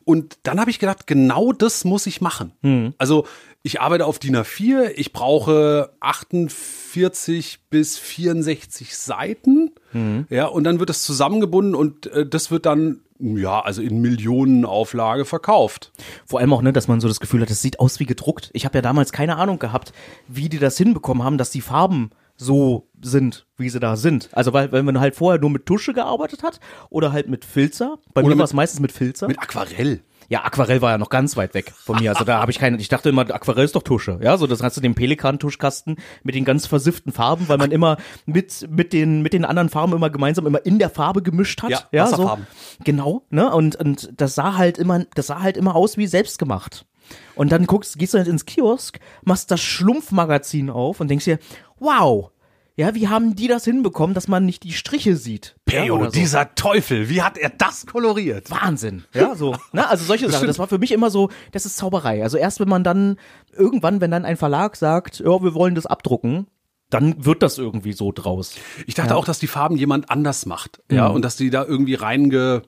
Und 0.05 0.37
dann 0.43 0.59
habe 0.59 0.69
ich 0.69 0.79
gedacht, 0.79 1.07
genau 1.07 1.51
das 1.53 1.85
muss 1.85 2.05
ich 2.05 2.21
machen. 2.21 2.93
Also 2.97 3.25
ich 3.63 3.81
arbeite 3.81 4.05
auf 4.05 4.19
DIN 4.19 4.37
A4, 4.37 4.91
ich 4.95 5.11
brauche 5.11 5.91
48 5.99 7.59
bis 7.69 7.97
64 7.97 8.95
Seiten. 8.95 9.71
Ja, 10.29 10.45
und 10.45 10.63
dann 10.63 10.79
wird 10.79 10.89
das 10.89 11.01
zusammengebunden 11.03 11.73
und 11.75 12.05
äh, 12.07 12.25
das 12.25 12.51
wird 12.51 12.65
dann, 12.67 12.99
ja, 13.19 13.59
also 13.61 13.81
in 13.81 13.99
Millionenauflage 13.99 15.25
verkauft. 15.25 15.91
Vor 16.25 16.39
allem 16.39 16.53
auch, 16.53 16.61
ne, 16.61 16.71
dass 16.71 16.87
man 16.87 17.01
so 17.01 17.07
das 17.07 17.19
Gefühl 17.19 17.41
hat, 17.41 17.49
es 17.49 17.61
sieht 17.63 17.79
aus 17.79 17.99
wie 17.99 18.05
gedruckt. 18.05 18.51
Ich 18.53 18.65
habe 18.65 18.77
ja 18.77 18.81
damals 18.83 19.11
keine 19.11 19.37
Ahnung 19.37 19.57
gehabt, 19.57 19.91
wie 20.27 20.49
die 20.49 20.59
das 20.59 20.77
hinbekommen 20.77 21.23
haben, 21.23 21.39
dass 21.39 21.49
die 21.49 21.61
Farben 21.61 22.11
so 22.37 22.87
sind, 23.01 23.45
wie 23.57 23.69
sie 23.69 23.79
da 23.79 23.95
sind. 23.95 24.29
Also 24.31 24.53
weil, 24.53 24.71
wenn 24.71 24.85
man 24.85 24.99
halt 24.99 25.15
vorher 25.15 25.39
nur 25.41 25.49
mit 25.49 25.65
Tusche 25.65 25.93
gearbeitet 25.93 26.43
hat 26.43 26.59
oder 26.89 27.11
halt 27.11 27.27
mit 27.27 27.45
Filzer. 27.45 27.97
Bei 28.13 28.21
Oder 28.21 28.35
mir 28.35 28.37
war 28.39 28.45
es 28.45 28.53
meistens 28.53 28.79
mit 28.79 28.91
Filzer. 28.91 29.27
Mit 29.27 29.39
Aquarell. 29.39 30.01
ja, 30.29 30.43
Aquarell 30.43 30.81
war 30.81 30.91
ja 30.91 30.97
noch 30.97 31.09
ganz 31.09 31.35
weit 31.35 31.53
weg 31.53 31.71
von 31.75 31.99
mir. 31.99 32.11
Also 32.11 32.23
da 32.25 32.39
habe 32.39 32.51
ich 32.51 32.59
keine, 32.59 32.77
ich 32.77 32.89
dachte 32.89 33.09
immer, 33.09 33.21
Aquarell 33.21 33.65
ist 33.65 33.75
doch 33.75 33.83
Tusche. 33.83 34.19
Ja, 34.21 34.37
so 34.37 34.45
das 34.45 34.61
hast 34.61 34.77
du 34.77 34.81
den 34.81 34.93
Pelikan-Tuschkasten 34.93 35.97
mit 36.23 36.35
den 36.35 36.45
ganz 36.45 36.67
versifften 36.67 37.11
Farben, 37.11 37.49
weil 37.49 37.57
man 37.57 37.71
immer 37.71 37.97
mit, 38.25 38.67
mit 38.69 38.93
den, 38.93 39.21
mit 39.21 39.33
den 39.33 39.45
anderen 39.45 39.69
Farben 39.69 39.93
immer 39.93 40.09
gemeinsam 40.09 40.45
immer 40.45 40.63
in 40.65 40.77
der 40.79 40.89
Farbe 40.89 41.23
gemischt 41.23 41.63
hat. 41.63 41.87
Ja, 41.91 42.05
so. 42.05 42.13
Wasserfarben. 42.13 42.47
Genau, 42.83 43.23
ne? 43.29 43.51
Und, 43.51 43.75
und 43.77 44.13
das 44.17 44.35
sah 44.35 44.57
halt 44.57 44.77
immer, 44.77 45.05
das 45.15 45.27
sah 45.27 45.41
halt 45.41 45.57
immer 45.57 45.75
aus 45.75 45.97
wie 45.97 46.07
selbstgemacht. 46.07 46.85
Und 47.35 47.51
dann 47.51 47.65
guckst, 47.65 47.97
gehst 47.97 48.13
du 48.13 48.17
halt 48.17 48.27
ins 48.27 48.45
Kiosk, 48.45 48.99
machst 49.23 49.51
das 49.51 49.61
Schlumpfmagazin 49.61 50.69
auf 50.69 50.99
und 50.99 51.09
denkst 51.09 51.25
dir, 51.25 51.39
wow, 51.79 52.31
ja, 52.77 52.93
wie 52.93 53.07
haben 53.07 53.35
die 53.35 53.47
das 53.47 53.65
hinbekommen, 53.65 54.13
dass 54.13 54.27
man 54.27 54.45
nicht 54.45 54.63
die 54.63 54.71
Striche 54.71 55.15
sieht? 55.15 55.55
ja, 55.67 55.81
Peo, 55.81 55.95
oder 55.95 56.05
so. 56.05 56.11
dieser 56.11 56.53
Teufel, 56.53 57.09
wie 57.09 57.23
hat 57.23 57.37
er 57.37 57.49
das 57.49 57.87
koloriert? 57.87 58.51
Wahnsinn. 58.51 59.03
Ja, 59.15 59.33
so. 59.35 59.55
Ne? 59.71 59.89
Also 59.89 60.05
solche 60.05 60.29
Sachen. 60.29 60.45
Das 60.45 60.59
war 60.59 60.67
für 60.67 60.77
mich 60.77 60.91
immer 60.91 61.09
so, 61.09 61.29
das 61.51 61.65
ist 61.65 61.77
Zauberei. 61.77 62.21
Also 62.21 62.37
erst 62.37 62.59
wenn 62.59 62.69
man 62.69 62.83
dann, 62.83 63.17
irgendwann, 63.51 63.99
wenn 63.99 64.11
dann 64.11 64.25
ein 64.25 64.37
Verlag 64.37 64.75
sagt, 64.75 65.19
ja, 65.19 65.41
wir 65.41 65.55
wollen 65.55 65.73
das 65.73 65.87
abdrucken, 65.87 66.45
dann 66.91 67.25
wird 67.25 67.41
das 67.41 67.57
irgendwie 67.57 67.93
so 67.93 68.11
draus. 68.11 68.53
Ich 68.85 68.93
dachte 68.93 69.15
auch, 69.15 69.25
dass 69.25 69.39
die 69.39 69.47
Farben 69.47 69.75
jemand 69.75 70.09
anders 70.11 70.45
macht. 70.45 70.81
Ja, 70.89 71.07
und 71.07 71.25
dass 71.25 71.35
die 71.35 71.49
da 71.49 71.65
irgendwie 71.65 71.95
reinge 71.95 72.61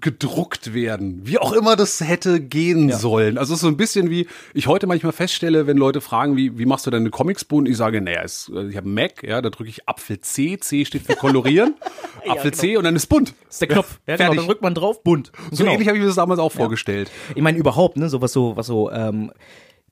gedruckt 0.00 0.74
werden. 0.74 1.20
Wie 1.24 1.38
auch 1.38 1.52
immer 1.52 1.76
das 1.76 2.00
hätte 2.00 2.40
gehen 2.40 2.90
sollen. 2.90 3.38
Also 3.38 3.54
es 3.54 3.58
ist 3.58 3.62
so 3.62 3.68
ein 3.68 3.76
bisschen 3.76 4.10
wie 4.10 4.26
ich 4.52 4.66
heute 4.66 4.86
manchmal 4.86 5.12
feststelle, 5.12 5.66
wenn 5.66 5.76
Leute 5.76 6.00
fragen, 6.00 6.36
wie, 6.36 6.58
wie 6.58 6.66
machst 6.66 6.86
du 6.86 6.90
deine 6.90 7.10
Comics 7.10 7.44
bunt? 7.44 7.68
Ich 7.68 7.76
sage, 7.76 8.00
naja, 8.00 8.22
es, 8.22 8.50
also 8.54 8.68
ich 8.68 8.76
habe 8.76 8.88
Mac, 8.88 9.22
ja, 9.22 9.40
da 9.40 9.50
drücke 9.50 9.70
ich 9.70 9.88
Apfel 9.88 10.20
C, 10.20 10.58
C 10.58 10.84
steht 10.84 11.02
für 11.02 11.14
kolorieren, 11.14 11.74
Apfel 12.28 12.52
C 12.52 12.76
und 12.76 12.84
dann 12.84 12.96
ist 12.96 13.06
bunt. 13.06 13.34
Das 13.46 13.56
ist 13.56 13.60
der 13.60 13.68
Knopf. 13.68 14.00
Ja, 14.06 14.16
genau, 14.16 14.34
dann 14.34 14.46
drückt 14.46 14.62
man 14.62 14.74
drauf, 14.74 15.02
bunt. 15.04 15.30
So 15.50 15.58
genau. 15.58 15.74
ähnlich 15.74 15.86
habe 15.86 15.96
ich 15.96 16.02
mir 16.02 16.08
das 16.08 16.16
damals 16.16 16.40
auch 16.40 16.52
vorgestellt. 16.52 17.10
Ich 17.34 17.42
meine 17.42 17.56
überhaupt, 17.56 17.96
ne, 17.96 18.08
so 18.08 18.20
was 18.20 18.32
so, 18.32 18.56
was 18.56 18.66
so 18.66 18.90
ähm, 18.90 19.30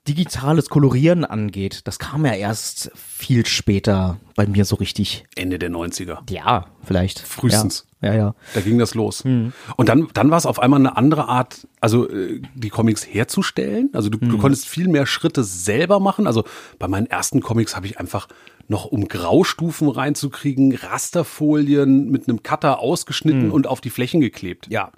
digitales 0.07 0.69
Kolorieren 0.69 1.23
angeht, 1.23 1.81
das 1.85 1.97
kam 1.97 2.25
ja 2.25 2.33
erst 2.33 2.91
viel 2.95 3.45
später 3.45 4.17
bei 4.35 4.45
mir 4.47 4.65
so 4.65 4.75
richtig. 4.75 5.25
Ende 5.35 5.59
der 5.59 5.71
90er. 5.71 6.29
Ja, 6.29 6.65
vielleicht. 6.83 7.19
Frühestens. 7.19 7.85
Ja, 8.01 8.11
ja. 8.11 8.17
ja. 8.17 8.35
Da 8.53 8.59
ging 8.61 8.77
das 8.79 8.95
los. 8.95 9.23
Hm. 9.23 9.53
Und 9.77 9.87
dann, 9.87 10.09
dann 10.13 10.29
war 10.29 10.37
es 10.37 10.45
auf 10.45 10.59
einmal 10.59 10.79
eine 10.79 10.97
andere 10.97 11.29
Art, 11.29 11.67
also 11.79 12.09
äh, 12.09 12.41
die 12.53 12.69
Comics 12.69 13.05
herzustellen. 13.07 13.89
Also 13.93 14.09
du, 14.09 14.19
Hm. 14.19 14.29
du 14.29 14.37
konntest 14.39 14.67
viel 14.67 14.89
mehr 14.89 15.05
Schritte 15.05 15.43
selber 15.43 16.01
machen. 16.01 16.27
Also 16.27 16.43
bei 16.79 16.89
meinen 16.89 17.07
ersten 17.07 17.39
Comics 17.39 17.75
habe 17.75 17.85
ich 17.85 17.97
einfach 17.99 18.27
noch, 18.67 18.85
um 18.85 19.07
Graustufen 19.07 19.87
reinzukriegen, 19.89 20.75
Rasterfolien 20.75 22.09
mit 22.09 22.27
einem 22.27 22.43
Cutter 22.43 22.79
ausgeschnitten 22.79 23.51
und 23.51 23.67
auf 23.67 23.79
die 23.81 23.89
Flächen 23.89 24.19
geklebt. 24.21 24.65
Hm. 24.65 24.73
Ja. 24.73 24.91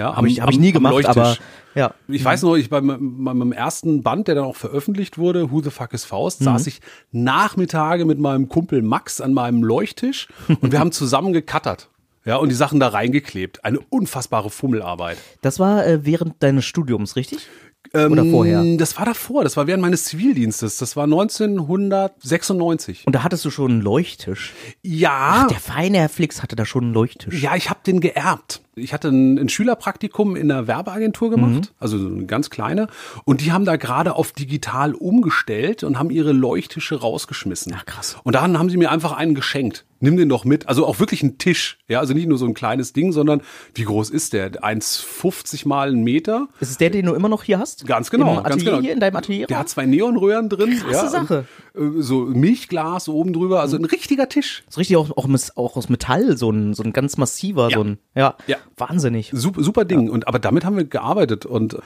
Ja, 0.00 0.16
Habe 0.16 0.28
ich, 0.28 0.40
hab 0.40 0.50
ich 0.50 0.58
nie 0.58 0.72
gemacht, 0.72 1.04
aber 1.04 1.36
ja. 1.74 1.92
ich 2.08 2.24
weiß 2.24 2.42
noch, 2.44 2.56
ich 2.56 2.70
bei 2.70 2.80
meinem, 2.80 3.22
bei 3.22 3.34
meinem 3.34 3.52
ersten 3.52 4.02
Band, 4.02 4.28
der 4.28 4.34
dann 4.34 4.44
auch 4.44 4.56
veröffentlicht 4.56 5.18
wurde, 5.18 5.50
Who 5.50 5.60
the 5.60 5.68
fuck 5.68 5.92
is 5.92 6.06
Faust, 6.06 6.42
saß 6.42 6.66
ich 6.68 6.80
Nachmittage 7.12 8.06
mit 8.06 8.18
meinem 8.18 8.48
Kumpel 8.48 8.80
Max 8.80 9.20
an 9.20 9.34
meinem 9.34 9.62
Leuchttisch 9.62 10.28
und 10.62 10.72
wir 10.72 10.80
haben 10.80 10.90
zusammen 10.90 11.34
gekattert. 11.34 11.90
Ja, 12.24 12.36
und 12.36 12.48
die 12.48 12.54
Sachen 12.54 12.80
da 12.80 12.88
reingeklebt. 12.88 13.62
Eine 13.64 13.80
unfassbare 13.90 14.48
Fummelarbeit. 14.48 15.18
Das 15.42 15.58
war 15.58 15.86
äh, 15.86 16.06
während 16.06 16.42
deines 16.42 16.64
Studiums, 16.64 17.16
richtig? 17.16 17.46
Oder 17.94 18.24
vorher? 18.24 18.60
Ähm, 18.60 18.78
Das 18.78 18.96
war 18.98 19.04
davor, 19.04 19.42
das 19.42 19.56
war 19.56 19.66
während 19.66 19.82
meines 19.82 20.04
Zivildienstes. 20.04 20.76
Das 20.76 20.96
war 20.96 21.04
1996. 21.04 23.06
Und 23.06 23.14
da 23.14 23.24
hattest 23.24 23.44
du 23.44 23.50
schon 23.50 23.70
einen 23.70 23.80
Leuchttisch. 23.80 24.52
Ja, 24.82 25.46
Der 25.50 25.58
feine 25.58 25.98
Herr 25.98 26.08
Flix 26.08 26.42
hatte 26.42 26.56
da 26.56 26.64
schon 26.64 26.84
einen 26.84 26.94
Leuchttisch. 26.94 27.42
Ja, 27.42 27.56
ich 27.56 27.68
habe 27.68 27.80
den 27.84 28.00
geerbt. 28.00 28.62
Ich 28.80 28.92
hatte 28.92 29.08
ein, 29.08 29.38
ein 29.38 29.48
Schülerpraktikum 29.48 30.36
in 30.36 30.50
einer 30.50 30.66
Werbeagentur 30.66 31.30
gemacht, 31.30 31.50
Mhm. 31.50 31.60
also 31.78 31.98
so 31.98 32.06
eine 32.08 32.26
ganz 32.26 32.50
kleine. 32.50 32.88
Und 33.24 33.40
die 33.40 33.52
haben 33.52 33.64
da 33.64 33.76
gerade 33.76 34.14
auf 34.16 34.32
digital 34.32 34.94
umgestellt 34.94 35.84
und 35.84 35.98
haben 35.98 36.10
ihre 36.10 36.32
Leuchttische 36.32 37.00
rausgeschmissen. 37.00 37.72
Ach, 37.76 37.86
krass. 37.86 38.16
Und 38.24 38.34
dann 38.34 38.58
haben 38.58 38.70
sie 38.70 38.76
mir 38.76 38.90
einfach 38.90 39.12
einen 39.12 39.34
geschenkt. 39.34 39.84
Nimm 40.02 40.16
den 40.16 40.30
doch 40.30 40.46
mit. 40.46 40.66
Also 40.66 40.86
auch 40.86 40.98
wirklich 40.98 41.22
ein 41.22 41.36
Tisch. 41.36 41.78
Ja, 41.86 42.00
also 42.00 42.14
nicht 42.14 42.26
nur 42.26 42.38
so 42.38 42.46
ein 42.46 42.54
kleines 42.54 42.94
Ding, 42.94 43.12
sondern 43.12 43.42
wie 43.74 43.82
groß 43.84 44.08
ist 44.08 44.32
der? 44.32 44.50
1,50 44.52 45.68
mal 45.68 45.90
ein 45.92 46.02
Meter. 46.02 46.48
Ist 46.60 46.70
es 46.70 46.78
der, 46.78 46.88
den 46.88 47.04
du 47.04 47.12
immer 47.14 47.28
noch 47.28 47.42
hier 47.42 47.58
hast? 47.58 47.86
Ganz 47.86 48.10
genau, 48.10 48.38
Im 48.38 48.44
ganz 48.44 48.64
genau. 48.64 48.80
hier, 48.80 48.92
in 48.94 49.00
deinem 49.00 49.16
Atelier? 49.16 49.46
Der 49.46 49.58
hat 49.58 49.68
zwei 49.68 49.84
Neonröhren 49.84 50.48
drin. 50.48 50.78
Krasse 50.78 51.04
ja, 51.04 51.08
Sache. 51.08 51.44
Und, 51.74 51.98
äh, 51.98 52.02
so 52.02 52.20
Milchglas 52.24 53.08
oben 53.10 53.34
drüber, 53.34 53.60
also 53.60 53.76
ein 53.76 53.84
richtiger 53.84 54.28
Tisch. 54.28 54.64
ist 54.68 54.78
richtig 54.78 54.96
auch, 54.96 55.10
auch, 55.18 55.28
auch 55.56 55.76
aus 55.76 55.88
Metall, 55.90 56.36
so 56.38 56.50
ein, 56.50 56.72
so 56.72 56.82
ein 56.82 56.94
ganz 56.94 57.18
massiver, 57.18 57.68
Ja. 57.68 57.76
so 57.76 57.84
ein, 57.84 57.98
ja, 58.14 58.36
Ja. 58.46 58.56
Wahnsinnig. 58.76 59.30
Super, 59.32 59.62
super 59.62 59.84
Ding. 59.84 60.10
Und 60.10 60.28
aber 60.28 60.38
damit 60.38 60.64
haben 60.64 60.76
wir 60.76 60.84
gearbeitet 60.84 61.46
und 61.46 61.78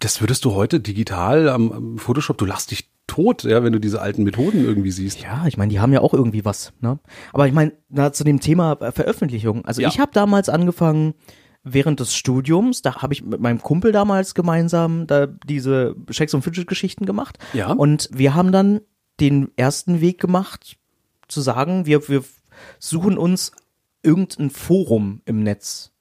das 0.00 0.20
würdest 0.20 0.44
du 0.44 0.54
heute 0.54 0.80
digital 0.80 1.48
am, 1.48 1.72
am 1.72 1.98
Photoshop, 1.98 2.38
du 2.38 2.44
lachst 2.44 2.70
dich 2.70 2.90
tot, 3.06 3.42
ja, 3.44 3.64
wenn 3.64 3.72
du 3.72 3.80
diese 3.80 4.00
alten 4.00 4.22
Methoden 4.22 4.64
irgendwie 4.64 4.90
siehst. 4.90 5.20
Ja, 5.20 5.46
ich 5.46 5.56
meine, 5.56 5.70
die 5.70 5.80
haben 5.80 5.92
ja 5.92 6.00
auch 6.00 6.12
irgendwie 6.14 6.44
was, 6.44 6.72
ne? 6.80 6.98
Aber 7.32 7.46
ich 7.48 7.54
meine, 7.54 7.72
zu 8.12 8.22
dem 8.22 8.38
Thema 8.40 8.74
äh, 8.80 8.92
Veröffentlichung. 8.92 9.64
Also 9.64 9.80
Ja. 9.80 9.88
ich 9.88 9.98
habe 9.98 10.10
damals 10.12 10.48
angefangen, 10.48 11.14
während 11.64 12.00
des 12.00 12.14
Studiums, 12.14 12.82
da 12.82 13.02
habe 13.02 13.12
ich 13.14 13.24
mit 13.24 13.40
meinem 13.40 13.60
Kumpel 13.60 13.92
damals 13.92 14.34
gemeinsam 14.34 15.06
da 15.06 15.26
diese 15.26 15.96
Shakes 16.10 16.34
und 16.34 16.42
Fidget 16.42 16.66
Geschichten 16.66 17.06
gemacht. 17.06 17.38
Ja. 17.52 17.72
Und 17.72 18.08
wir 18.12 18.34
haben 18.34 18.52
dann 18.52 18.80
den 19.20 19.50
ersten 19.56 20.00
Weg 20.00 20.20
gemacht, 20.20 20.76
zu 21.26 21.40
sagen, 21.40 21.86
wir, 21.86 22.08
wir 22.08 22.22
suchen 22.78 23.18
uns 23.18 23.52
irgendein 24.02 24.50
Forum 24.50 25.20
im 25.24 25.42
Netz. 25.42 25.92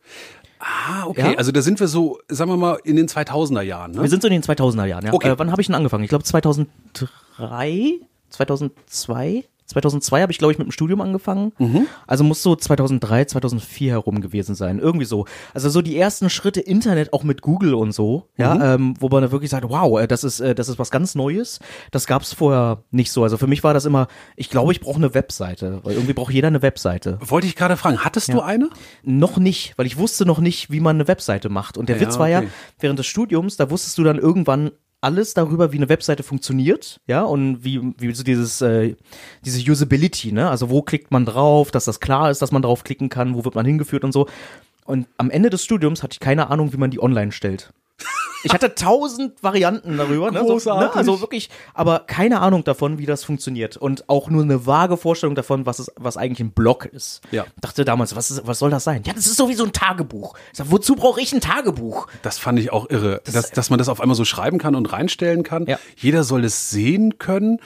Ah, 0.59 1.05
okay. 1.05 1.33
Ja. 1.33 1.37
Also 1.37 1.51
da 1.51 1.61
sind 1.61 1.79
wir 1.79 1.87
so, 1.87 2.19
sagen 2.29 2.49
wir 2.49 2.57
mal, 2.57 2.79
in 2.83 2.95
den 2.95 3.07
2000er 3.07 3.61
Jahren. 3.61 3.91
Ne? 3.91 4.01
Wir 4.01 4.09
sind 4.09 4.21
so 4.21 4.27
in 4.27 4.33
den 4.33 4.43
2000er 4.43 4.85
Jahren, 4.85 5.05
ja. 5.05 5.13
Okay. 5.13 5.29
Äh, 5.29 5.37
wann 5.39 5.51
habe 5.51 5.61
ich 5.61 5.67
denn 5.67 5.75
angefangen? 5.75 6.03
Ich 6.03 6.09
glaube 6.09 6.23
2003, 6.23 7.99
2002? 8.29 9.43
2002 9.67 10.21
habe 10.21 10.31
ich, 10.31 10.37
glaube 10.37 10.51
ich, 10.53 10.57
mit 10.57 10.67
dem 10.67 10.71
Studium 10.71 11.01
angefangen. 11.01 11.53
Mhm. 11.59 11.87
Also 12.07 12.23
muss 12.23 12.41
so 12.41 12.55
2003, 12.55 13.25
2004 13.25 13.91
herum 13.91 14.21
gewesen 14.21 14.55
sein. 14.55 14.79
Irgendwie 14.79 15.05
so. 15.05 15.25
Also 15.53 15.69
so 15.69 15.81
die 15.81 15.97
ersten 15.97 16.29
Schritte 16.29 16.59
Internet, 16.61 17.13
auch 17.13 17.23
mit 17.23 17.41
Google 17.41 17.73
und 17.75 17.91
so, 17.91 18.27
Mhm. 18.37 18.43
ja, 18.43 18.73
ähm, 18.75 18.93
wo 18.99 19.09
man 19.09 19.21
da 19.23 19.31
wirklich 19.31 19.51
sagt, 19.51 19.69
wow, 19.69 19.99
äh, 19.99 20.07
das 20.07 20.23
ist, 20.23 20.39
äh, 20.39 20.55
das 20.55 20.69
ist 20.69 20.79
was 20.79 20.89
ganz 20.91 21.15
Neues. 21.15 21.59
Das 21.91 22.07
gab's 22.07 22.33
vorher 22.33 22.83
nicht 22.91 23.11
so. 23.11 23.23
Also 23.23 23.37
für 23.37 23.47
mich 23.47 23.63
war 23.63 23.73
das 23.73 23.85
immer, 23.85 24.07
ich 24.35 24.49
glaube, 24.49 24.71
ich 24.71 24.79
brauche 24.79 24.97
eine 24.97 25.13
Webseite, 25.13 25.79
weil 25.83 25.93
irgendwie 25.93 26.13
braucht 26.13 26.33
jeder 26.33 26.47
eine 26.47 26.61
Webseite. 26.61 27.17
Wollte 27.21 27.47
ich 27.47 27.55
gerade 27.55 27.77
fragen, 27.77 28.03
hattest 28.03 28.33
du 28.33 28.41
eine? 28.41 28.69
Noch 29.03 29.37
nicht, 29.37 29.73
weil 29.77 29.85
ich 29.85 29.97
wusste 29.97 30.25
noch 30.25 30.39
nicht, 30.39 30.71
wie 30.71 30.79
man 30.79 30.95
eine 30.97 31.07
Webseite 31.07 31.49
macht. 31.49 31.77
Und 31.77 31.89
der 31.89 31.97
Ja, 31.97 32.01
Witz 32.03 32.17
war 32.19 32.29
ja, 32.29 32.39
okay. 32.39 32.47
während 32.79 32.99
des 32.99 33.05
Studiums, 33.07 33.57
da 33.57 33.69
wusstest 33.69 33.97
du 33.97 34.03
dann 34.03 34.17
irgendwann 34.17 34.71
alles 35.01 35.33
darüber, 35.33 35.71
wie 35.71 35.77
eine 35.77 35.89
Webseite 35.89 36.23
funktioniert, 36.23 36.99
ja, 37.05 37.23
und 37.23 37.63
wie, 37.63 37.93
wie 37.97 38.13
so 38.13 38.23
dieses, 38.23 38.61
äh, 38.61 38.95
diese 39.45 39.71
Usability, 39.71 40.31
ne? 40.31 40.49
Also 40.49 40.69
wo 40.69 40.81
klickt 40.81 41.11
man 41.11 41.25
drauf, 41.25 41.71
dass 41.71 41.85
das 41.85 41.99
klar 41.99 42.31
ist, 42.31 42.41
dass 42.41 42.51
man 42.51 42.61
drauf 42.63 42.83
klicken 42.83 43.09
kann, 43.09 43.35
wo 43.35 43.45
wird 43.45 43.55
man 43.55 43.65
hingeführt 43.65 44.03
und 44.03 44.11
so. 44.11 44.27
Und 44.85 45.07
am 45.17 45.29
Ende 45.29 45.49
des 45.49 45.63
Studiums 45.63 46.01
hatte 46.01 46.13
ich 46.13 46.19
keine 46.19 46.49
Ahnung, 46.49 46.73
wie 46.73 46.77
man 46.77 46.91
die 46.91 47.01
online 47.01 47.31
stellt. 47.31 47.73
Ich 48.43 48.53
hatte 48.53 48.75
tausend 48.75 49.41
Varianten 49.43 49.97
darüber. 49.97 50.31
Ne? 50.31 50.39
So, 50.39 50.45
Großartig. 50.45 50.89
ne? 50.89 50.95
Also 50.95 51.21
wirklich, 51.21 51.49
aber 51.73 52.01
keine 52.01 52.39
Ahnung 52.39 52.63
davon, 52.63 52.97
wie 52.97 53.05
das 53.05 53.23
funktioniert. 53.23 53.77
Und 53.77 54.09
auch 54.09 54.29
nur 54.29 54.43
eine 54.43 54.65
vage 54.65 54.97
Vorstellung 54.97 55.35
davon, 55.35 55.65
was 55.65 55.79
es, 55.79 55.91
was 55.95 56.17
eigentlich 56.17 56.39
ein 56.39 56.51
Blog 56.51 56.85
ist. 56.85 57.21
Ja. 57.31 57.45
Dachte 57.59 57.83
damals, 57.83 58.15
was, 58.15 58.31
ist, 58.31 58.45
was 58.45 58.59
soll 58.59 58.69
das 58.69 58.83
sein? 58.83 59.03
Ja, 59.05 59.13
das 59.13 59.25
ist 59.27 59.37
sowieso 59.37 59.65
ein 59.65 59.73
Tagebuch. 59.73 60.37
Ich 60.51 60.57
sag, 60.59 60.71
wozu 60.71 60.95
brauche 60.95 61.19
ich 61.19 61.33
ein 61.33 61.41
Tagebuch? 61.41 62.07
Das 62.21 62.37
fand 62.37 62.59
ich 62.59 62.71
auch 62.71 62.89
irre, 62.89 63.21
dass, 63.25 63.51
dass 63.51 63.69
man 63.69 63.79
das 63.79 63.89
auf 63.89 63.99
einmal 64.01 64.15
so 64.15 64.25
schreiben 64.25 64.59
kann 64.59 64.75
und 64.75 64.91
reinstellen 64.93 65.43
kann. 65.43 65.65
Ja. 65.65 65.79
Jeder 65.95 66.23
soll 66.23 66.45
es 66.45 66.69
sehen 66.69 67.17
können. 67.17 67.59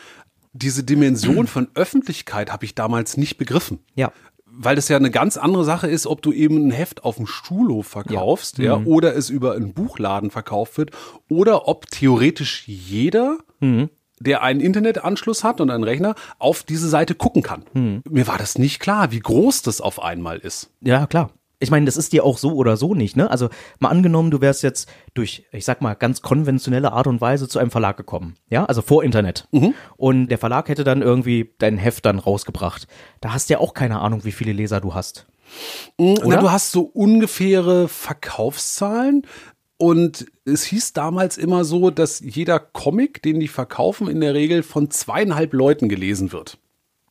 Diese 0.53 0.83
Dimension 0.83 1.47
von 1.47 1.67
Öffentlichkeit 1.75 2.51
habe 2.51 2.65
ich 2.65 2.75
damals 2.75 3.17
nicht 3.17 3.38
begriffen. 3.38 3.79
Ja. 3.95 4.11
Weil 4.53 4.75
das 4.75 4.89
ja 4.89 4.98
eine 4.98 5.12
ganz 5.12 5.38
andere 5.38 5.63
Sache 5.63 5.88
ist, 5.88 6.05
ob 6.05 6.22
du 6.22 6.34
eben 6.34 6.67
ein 6.67 6.72
Heft 6.72 7.03
auf 7.05 7.15
dem 7.15 7.25
Stuhlhof 7.27 7.88
verkaufst, 7.88 8.58
ja, 8.58 8.77
Mhm. 8.79 8.88
oder 8.88 9.15
es 9.15 9.29
über 9.29 9.53
einen 9.53 9.74
Buchladen 9.74 10.29
verkauft 10.29 10.77
wird, 10.77 10.91
oder 11.29 11.67
ob 11.67 11.89
theoretisch 11.89 12.67
jeder, 12.67 13.38
Mhm. 13.60 13.89
der 14.20 14.43
einen 14.43 14.60
Internetanschluss 14.60 15.43
hat 15.43 15.62
und 15.62 15.70
einen 15.72 15.84
Rechner, 15.86 16.15
auf 16.38 16.63
diese 16.63 16.89
Seite 16.89 17.15
gucken 17.15 17.43
kann. 17.43 17.63
Mhm. 17.74 18.03
Mir 18.10 18.27
war 18.27 18.38
das 18.38 18.58
nicht 18.58 18.79
klar, 18.79 19.12
wie 19.12 19.20
groß 19.20 19.62
das 19.62 19.79
auf 19.81 20.01
einmal 20.01 20.38
ist. 20.39 20.70
Ja, 20.81 21.08
klar. 21.08 21.31
Ich 21.62 21.72
meine, 21.72 21.86
das 21.86 21.96
ist 21.96 22.12
dir 22.12 22.25
auch 22.25 22.38
so 22.38 22.53
oder 22.56 22.75
so 22.75 22.94
nicht, 22.94 23.15
ne? 23.15 23.30
Also 23.30 23.50
mal 23.80 23.89
angenommen, 23.89 24.32
du 24.32 24.41
wärst 24.41 24.63
jetzt 24.63 24.89
durch, 25.13 25.46
ich 25.51 25.63
sag 25.63 25.82
mal, 25.82 25.94
ganz 25.94 26.22
konventionelle 26.22 26.91
Art 26.91 27.08
und 27.08 27.22
Weise 27.22 27.48
zu 27.48 27.60
einem 27.60 27.72
Verlag 27.72 27.98
gekommen, 27.98 28.36
ja, 28.50 28.65
also 28.65 28.82
vor 28.82 29.03
Internet. 29.03 29.48
Und 29.98 30.27
der 30.27 30.38
Verlag 30.38 30.68
hätte 30.70 30.84
dann 30.84 31.01
irgendwie 31.01 31.53
dein 31.60 31.77
Heft 31.77 32.06
dann 32.06 32.20
rausgebracht. 32.20 32.88
Da 33.22 33.34
hast 33.34 33.50
du 33.50 33.53
ja 33.53 33.60
auch 33.60 33.74
keine 33.74 34.00
Ahnung, 34.00 34.25
wie 34.25 34.32
viele 34.32 34.53
Leser 34.53 34.82
du 34.82 34.94
hast. 34.94 35.27
Na, 35.98 36.24
Oder? 36.24 36.38
du 36.38 36.51
hast 36.51 36.72
so 36.72 36.82
ungefähre 36.82 37.88
Verkaufszahlen. 37.88 39.27
Und 39.77 40.27
es 40.46 40.63
hieß 40.63 40.94
damals 40.94 41.39
immer 41.39 41.63
so, 41.63 41.89
dass 41.89 42.20
jeder 42.20 42.60
Comic, 42.60 43.24
den 43.24 43.39
die 43.39 43.48
verkaufen, 43.48 44.08
in 44.08 44.22
der 44.22 44.36
Regel 44.36 44.62
von 44.62 44.91
zweieinhalb 44.91 45.53
Leuten 45.53 45.89
gelesen 45.89 46.32
wird. 46.32 46.60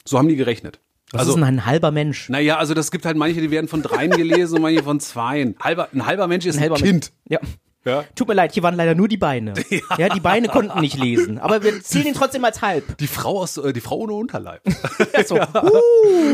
So 0.04 0.19
haben 0.19 0.28
die 0.28 0.37
gerechnet. 0.37 0.78
Was 1.12 1.20
also, 1.20 1.32
ist 1.32 1.36
denn 1.36 1.44
ein 1.44 1.66
halber 1.66 1.90
Mensch? 1.90 2.28
naja, 2.28 2.58
also 2.58 2.72
das 2.72 2.90
gibt 2.90 3.04
halt 3.04 3.16
manche, 3.16 3.40
die 3.40 3.50
werden 3.50 3.66
von 3.66 3.82
dreien 3.82 4.10
gelesen 4.10 4.56
und 4.56 4.62
manche 4.62 4.82
von 4.82 5.00
zweien. 5.00 5.56
Halber, 5.60 5.88
ein 5.92 6.06
halber 6.06 6.28
Mensch 6.28 6.46
ist 6.46 6.56
ein, 6.56 6.62
halber 6.62 6.76
Kind. 6.76 7.12
Ja. 7.28 7.40
Ja. 7.84 8.04
Tut 8.14 8.28
mir 8.28 8.34
leid, 8.34 8.52
hier 8.52 8.62
waren 8.62 8.74
leider 8.74 8.94
nur 8.94 9.08
die 9.08 9.16
Beine. 9.16 9.54
Ja, 9.98 10.08
die 10.08 10.20
Beine 10.20 10.48
konnten 10.48 10.80
nicht 10.80 10.98
lesen. 10.98 11.38
Aber 11.38 11.62
wir 11.62 11.82
zählen 11.82 12.08
ihn 12.08 12.14
trotzdem 12.14 12.44
als 12.44 12.62
halb. 12.62 12.98
Die 12.98 13.06
Frau 13.06 13.40
aus, 13.40 13.56
äh, 13.56 13.72
die 13.72 13.80
Frau 13.80 13.96
ohne 13.96 14.12
Unterleib. 14.12 14.62
Ja, 15.14 15.24
so. 15.24 15.38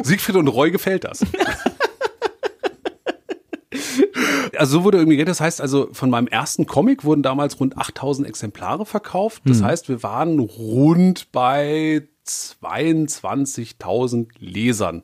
Siegfried 0.02 0.36
und 0.36 0.48
Roy 0.48 0.70
gefällt 0.70 1.04
das. 1.04 1.24
Also 4.56 4.78
so 4.78 4.84
wurde 4.84 4.96
irgendwie. 4.98 5.22
Das 5.22 5.40
heißt 5.40 5.60
also, 5.60 5.88
von 5.92 6.08
meinem 6.08 6.28
ersten 6.28 6.66
Comic 6.66 7.04
wurden 7.04 7.22
damals 7.22 7.60
rund 7.60 7.76
8000 7.76 8.26
Exemplare 8.26 8.86
verkauft. 8.86 9.42
Das 9.44 9.62
heißt, 9.62 9.90
wir 9.90 10.02
waren 10.02 10.38
rund 10.38 11.30
bei 11.30 12.08
22.000 12.26 14.28
Lesern. 14.38 15.02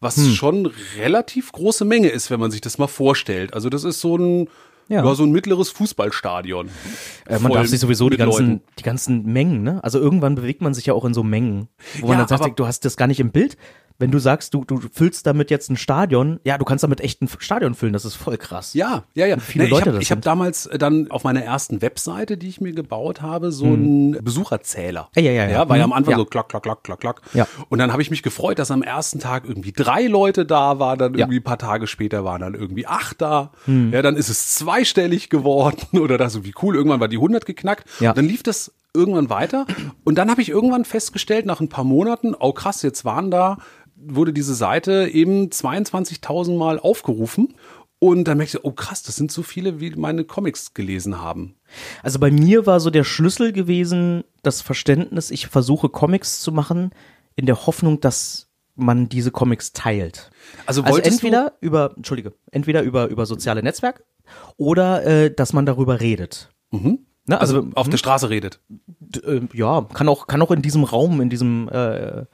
Was 0.00 0.28
schon 0.34 0.70
relativ 0.98 1.52
große 1.52 1.84
Menge 1.86 2.08
ist, 2.08 2.30
wenn 2.30 2.38
man 2.38 2.50
sich 2.50 2.60
das 2.60 2.76
mal 2.78 2.86
vorstellt. 2.86 3.54
Also 3.54 3.70
das 3.70 3.82
ist 3.82 4.00
so 4.00 4.16
ein, 4.18 4.48
Ja. 4.88 5.02
ja. 5.04 5.14
so 5.14 5.22
ein 5.24 5.32
mittleres 5.32 5.70
Fußballstadion. 5.70 6.68
Äh, 7.26 7.38
man 7.38 7.50
darf 7.52 7.66
sich 7.66 7.80
sowieso 7.80 8.10
die 8.10 8.18
ganzen, 8.18 8.46
Leuten. 8.50 8.62
die 8.78 8.82
ganzen 8.82 9.24
Mengen, 9.24 9.62
ne? 9.62 9.82
Also 9.82 9.98
irgendwann 9.98 10.34
bewegt 10.34 10.60
man 10.60 10.74
sich 10.74 10.84
ja 10.86 10.92
auch 10.92 11.06
in 11.06 11.14
so 11.14 11.22
Mengen, 11.22 11.68
wo 12.00 12.08
man 12.08 12.12
Ja, 12.12 12.18
dann 12.18 12.28
sagt, 12.28 12.42
aber- 12.42 12.54
du 12.54 12.66
hast 12.66 12.84
das 12.84 12.98
gar 12.98 13.06
nicht 13.06 13.20
im 13.20 13.30
Bild. 13.30 13.56
Wenn 13.98 14.10
du 14.10 14.18
sagst, 14.18 14.54
du, 14.54 14.64
du 14.64 14.80
füllst 14.92 15.26
damit 15.26 15.50
jetzt 15.50 15.70
ein 15.70 15.76
Stadion, 15.76 16.40
ja, 16.44 16.58
du 16.58 16.64
kannst 16.64 16.84
damit 16.84 17.00
echt 17.00 17.22
ein 17.22 17.28
Stadion 17.38 17.74
füllen, 17.74 17.92
das 17.92 18.04
ist 18.04 18.14
voll 18.14 18.36
krass. 18.36 18.74
Ja, 18.74 19.04
ja, 19.14 19.26
ja. 19.26 19.38
viele 19.38 19.64
Nee, 19.64 19.70
Leute 19.70 19.98
ich 20.00 20.10
habe 20.10 20.18
hab 20.18 20.24
damals 20.24 20.66
äh, 20.66 20.78
dann 20.78 21.10
auf 21.10 21.24
meiner 21.24 21.42
ersten 21.42 21.82
Webseite, 21.82 22.36
die 22.36 22.48
ich 22.48 22.60
mir 22.60 22.72
gebaut 22.72 23.22
habe, 23.22 23.52
so 23.52 23.64
einen 23.66 24.12
Besucherzähler. 24.22 25.08
Ja, 25.16 25.22
ja, 25.22 25.30
ja, 25.32 25.48
ja. 25.48 25.68
war 25.68 25.76
ja 25.76 25.84
am. 25.84 25.92
Anfang 25.96 26.12
Ja. 26.12 26.18
so 26.18 26.24
klack, 26.26 26.48
klack, 26.48 26.62
klack, 26.62 26.84
klack, 26.84 27.00
klack. 27.00 27.22
Ja. 27.32 27.46
Und 27.68 27.78
dann 27.78 27.92
habe 27.92 28.02
ich 28.02 28.10
mich 28.10 28.22
gefreut, 28.22 28.58
dass 28.58 28.70
am 28.70 28.82
ersten 28.82 29.18
Tag 29.18 29.44
irgendwie 29.46 29.72
drei 29.72 30.06
Leute 30.06 30.44
da 30.44 30.78
waren, 30.78 30.98
dann 30.98 31.14
irgendwie 31.14 31.38
ein 31.38 31.44
paar 31.44 31.58
Tage 31.58 31.86
später 31.86 32.24
waren 32.24 32.42
dann 32.42 32.54
irgendwie 32.54 32.86
acht 32.86 33.20
da. 33.22 33.52
Mhm. 33.66 33.92
Ja, 33.92 34.02
dann 34.02 34.16
ist 34.16 34.28
es 34.28 34.54
zweistellig 34.54 35.30
geworden 35.30 35.80
oder 35.98 36.18
das 36.18 36.34
so 36.34 36.44
wie 36.44 36.52
cool. 36.62 36.76
Irgendwann 36.76 37.00
war 37.00 37.08
die 37.08 37.16
100 37.16 37.46
geknackt. 37.46 37.88
Ja. 38.00 38.12
Dann 38.12 38.26
lief 38.26 38.42
das 38.42 38.72
irgendwann 38.94 39.28
weiter 39.28 39.66
und 40.04 40.16
dann 40.16 40.30
habe 40.30 40.40
ich 40.40 40.48
irgendwann 40.48 40.86
festgestellt 40.86 41.44
nach 41.44 41.60
ein 41.60 41.68
paar 41.68 41.84
Monaten, 41.84 42.34
oh 42.38 42.52
krass, 42.52 42.80
jetzt 42.80 43.04
waren 43.04 43.30
da 43.30 43.58
wurde 44.14 44.32
diese 44.32 44.54
Seite 44.54 45.08
eben 45.12 45.48
22.000 45.48 46.56
Mal 46.56 46.78
aufgerufen 46.78 47.54
und 47.98 48.24
dann 48.24 48.38
merkte 48.38 48.58
ich, 48.58 48.64
oh 48.64 48.72
krass, 48.72 49.02
das 49.02 49.16
sind 49.16 49.32
so 49.32 49.42
viele, 49.42 49.80
wie 49.80 49.90
meine 49.90 50.24
Comics 50.24 50.74
gelesen 50.74 51.20
haben. 51.20 51.56
Also 52.02 52.18
bei 52.18 52.30
mir 52.30 52.66
war 52.66 52.80
so 52.80 52.90
der 52.90 53.04
Schlüssel 53.04 53.52
gewesen, 53.52 54.24
das 54.42 54.60
Verständnis, 54.60 55.30
ich 55.30 55.46
versuche 55.46 55.88
Comics 55.88 56.40
zu 56.40 56.52
machen, 56.52 56.90
in 57.36 57.46
der 57.46 57.66
Hoffnung, 57.66 58.00
dass 58.00 58.48
man 58.74 59.08
diese 59.08 59.30
Comics 59.30 59.72
teilt. 59.72 60.30
Also 60.66 60.82
Also 60.82 60.98
entweder 61.00 61.54
über, 61.60 61.94
entschuldige, 61.96 62.34
entweder 62.50 62.82
über, 62.82 63.08
über 63.08 63.24
soziale 63.24 63.62
Netzwerke 63.62 64.04
oder 64.56 65.04
äh, 65.04 65.34
dass 65.34 65.52
man 65.52 65.64
darüber 65.64 66.00
redet. 66.00 66.50
Ne? 67.28 67.40
also 67.40 67.56
Also, 67.56 67.70
auf 67.74 67.88
der 67.88 67.96
Straße 67.96 68.30
redet. 68.30 68.60
äh, 69.24 69.40
ja, 69.52 69.82
kann 69.92 70.08
auch, 70.08 70.26
kann 70.26 70.42
auch 70.42 70.50
in 70.50 70.62
diesem 70.62 70.84
Raum, 70.84 71.20
in 71.20 71.28
diesem 71.30 71.68
äh, 71.68 72.24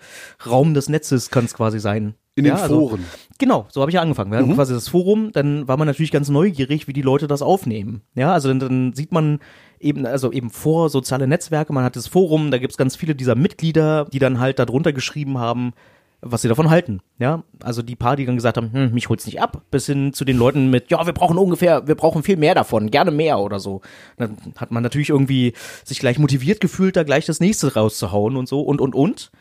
Raum 0.46 0.74
des 0.74 0.88
Netzes 0.88 1.30
kann 1.30 1.44
es 1.46 1.54
quasi 1.54 1.78
sein. 1.80 2.14
In 2.34 2.44
den 2.44 2.54
ja, 2.56 2.62
also- 2.62 2.88
Foren. 2.88 3.04
Genau, 3.38 3.66
so 3.70 3.80
habe 3.80 3.90
ich 3.90 3.94
ja 3.96 4.00
angefangen. 4.02 4.30
Wir 4.30 4.38
hatten 4.38 4.54
quasi 4.54 4.72
das 4.72 4.88
Forum, 4.88 5.32
dann 5.32 5.66
war 5.68 5.76
man 5.76 5.86
natürlich 5.86 6.12
ganz 6.12 6.28
neugierig, 6.28 6.86
wie 6.88 6.92
die 6.92 7.02
Leute 7.02 7.26
das 7.26 7.42
aufnehmen. 7.42 8.02
Ja, 8.14 8.32
also 8.32 8.48
dann, 8.48 8.60
dann 8.60 8.92
sieht 8.94 9.12
man 9.12 9.40
eben, 9.80 10.06
also 10.06 10.30
eben 10.32 10.48
vor 10.50 10.88
soziale 10.88 11.26
Netzwerke, 11.26 11.72
man 11.72 11.84
hat 11.84 11.96
das 11.96 12.06
Forum, 12.06 12.50
da 12.50 12.58
gibt's 12.58 12.76
ganz 12.76 12.94
viele 12.96 13.14
dieser 13.14 13.34
Mitglieder, 13.34 14.06
die 14.12 14.18
dann 14.20 14.38
halt 14.38 14.58
darunter 14.60 14.92
geschrieben 14.92 15.38
haben, 15.38 15.72
was 16.22 16.42
sie 16.42 16.48
davon 16.48 16.70
halten. 16.70 17.00
Ja, 17.18 17.42
also 17.62 17.82
die 17.82 17.96
paar, 17.96 18.16
die 18.16 18.24
dann 18.24 18.36
gesagt 18.36 18.56
haben, 18.56 18.72
hm, 18.72 18.94
mich 18.94 19.08
holt's 19.08 19.26
nicht 19.26 19.42
ab, 19.42 19.62
bis 19.70 19.86
hin 19.86 20.12
zu 20.12 20.24
den 20.24 20.38
Leuten 20.38 20.70
mit, 20.70 20.90
ja, 20.90 21.04
wir 21.04 21.12
brauchen 21.12 21.36
ungefähr, 21.36 21.86
wir 21.88 21.96
brauchen 21.96 22.22
viel 22.22 22.36
mehr 22.36 22.54
davon, 22.54 22.90
gerne 22.90 23.10
mehr 23.10 23.40
oder 23.40 23.58
so. 23.58 23.82
Dann 24.16 24.36
hat 24.56 24.70
man 24.70 24.82
natürlich 24.82 25.10
irgendwie 25.10 25.52
sich 25.84 25.98
gleich 25.98 26.18
motiviert 26.18 26.60
gefühlt, 26.60 26.96
da 26.96 27.02
gleich 27.02 27.26
das 27.26 27.40
nächste 27.40 27.74
rauszuhauen 27.74 28.36
und 28.36 28.48
so 28.48 28.62
und 28.62 28.80
und 28.80 28.94
und. 28.94 29.32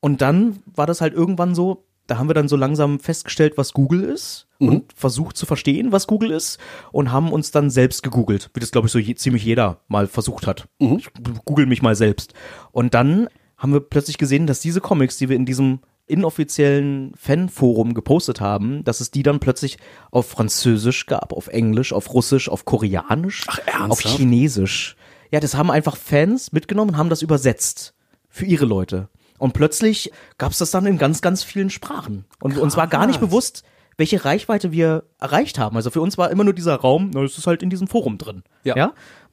Und 0.00 0.20
dann 0.20 0.58
war 0.66 0.86
das 0.86 1.00
halt 1.00 1.14
irgendwann 1.14 1.54
so, 1.54 1.84
da 2.06 2.18
haben 2.18 2.28
wir 2.28 2.34
dann 2.34 2.48
so 2.48 2.56
langsam 2.56 3.00
festgestellt, 3.00 3.54
was 3.56 3.72
Google 3.72 4.04
ist 4.04 4.46
und 4.58 4.92
versucht 4.92 5.36
zu 5.36 5.46
verstehen, 5.46 5.90
was 5.90 6.06
Google 6.06 6.30
ist 6.30 6.58
und 6.92 7.10
haben 7.10 7.32
uns 7.32 7.50
dann 7.50 7.70
selbst 7.70 8.02
gegoogelt, 8.02 8.50
wie 8.54 8.60
das 8.60 8.70
glaube 8.70 8.86
ich 8.86 8.92
so 8.92 8.98
je, 8.98 9.14
ziemlich 9.14 9.44
jeder 9.44 9.80
mal 9.88 10.06
versucht 10.06 10.46
hat. 10.46 10.68
Ich 10.78 11.08
google 11.44 11.66
mich 11.66 11.82
mal 11.82 11.96
selbst. 11.96 12.34
Und 12.72 12.94
dann 12.94 13.28
haben 13.56 13.72
wir 13.72 13.80
plötzlich 13.80 14.18
gesehen, 14.18 14.46
dass 14.46 14.60
diese 14.60 14.80
Comics, 14.80 15.16
die 15.16 15.28
wir 15.28 15.36
in 15.36 15.46
diesem 15.46 15.80
inoffiziellen 16.06 17.12
Fanforum 17.16 17.94
gepostet 17.94 18.40
haben, 18.40 18.84
dass 18.84 19.00
es 19.00 19.10
die 19.10 19.22
dann 19.22 19.40
plötzlich 19.40 19.78
auf 20.10 20.28
Französisch 20.28 21.06
gab, 21.06 21.32
auf 21.32 21.48
Englisch, 21.48 21.92
auf 21.92 22.12
Russisch, 22.14 22.48
auf 22.48 22.64
Koreanisch, 22.64 23.44
Ach, 23.48 23.90
auf 23.90 24.00
Chinesisch. 24.00 24.96
Ja, 25.32 25.40
das 25.40 25.56
haben 25.56 25.70
einfach 25.70 25.96
Fans 25.96 26.52
mitgenommen 26.52 26.92
und 26.92 26.96
haben 26.96 27.10
das 27.10 27.22
übersetzt 27.22 27.94
für 28.28 28.44
ihre 28.44 28.66
Leute. 28.66 29.08
Und 29.38 29.52
plötzlich 29.52 30.12
gab 30.38 30.52
es 30.52 30.58
das 30.58 30.70
dann 30.70 30.86
in 30.86 30.98
ganz, 30.98 31.20
ganz 31.20 31.42
vielen 31.42 31.70
Sprachen. 31.70 32.24
Und 32.40 32.56
uns 32.56 32.76
war 32.76 32.86
gar 32.86 33.06
nicht 33.06 33.20
bewusst, 33.20 33.64
welche 33.96 34.24
Reichweite 34.24 34.72
wir 34.72 35.04
erreicht 35.18 35.58
haben. 35.58 35.76
Also 35.76 35.90
für 35.90 36.00
uns 36.00 36.18
war 36.18 36.30
immer 36.30 36.44
nur 36.44 36.52
dieser 36.52 36.76
Raum, 36.76 37.10
na, 37.12 37.22
es 37.22 37.38
ist 37.38 37.46
halt 37.46 37.62
in 37.62 37.70
diesem 37.70 37.88
Forum 37.88 38.18
drin. 38.18 38.42
Ja. 38.64 38.76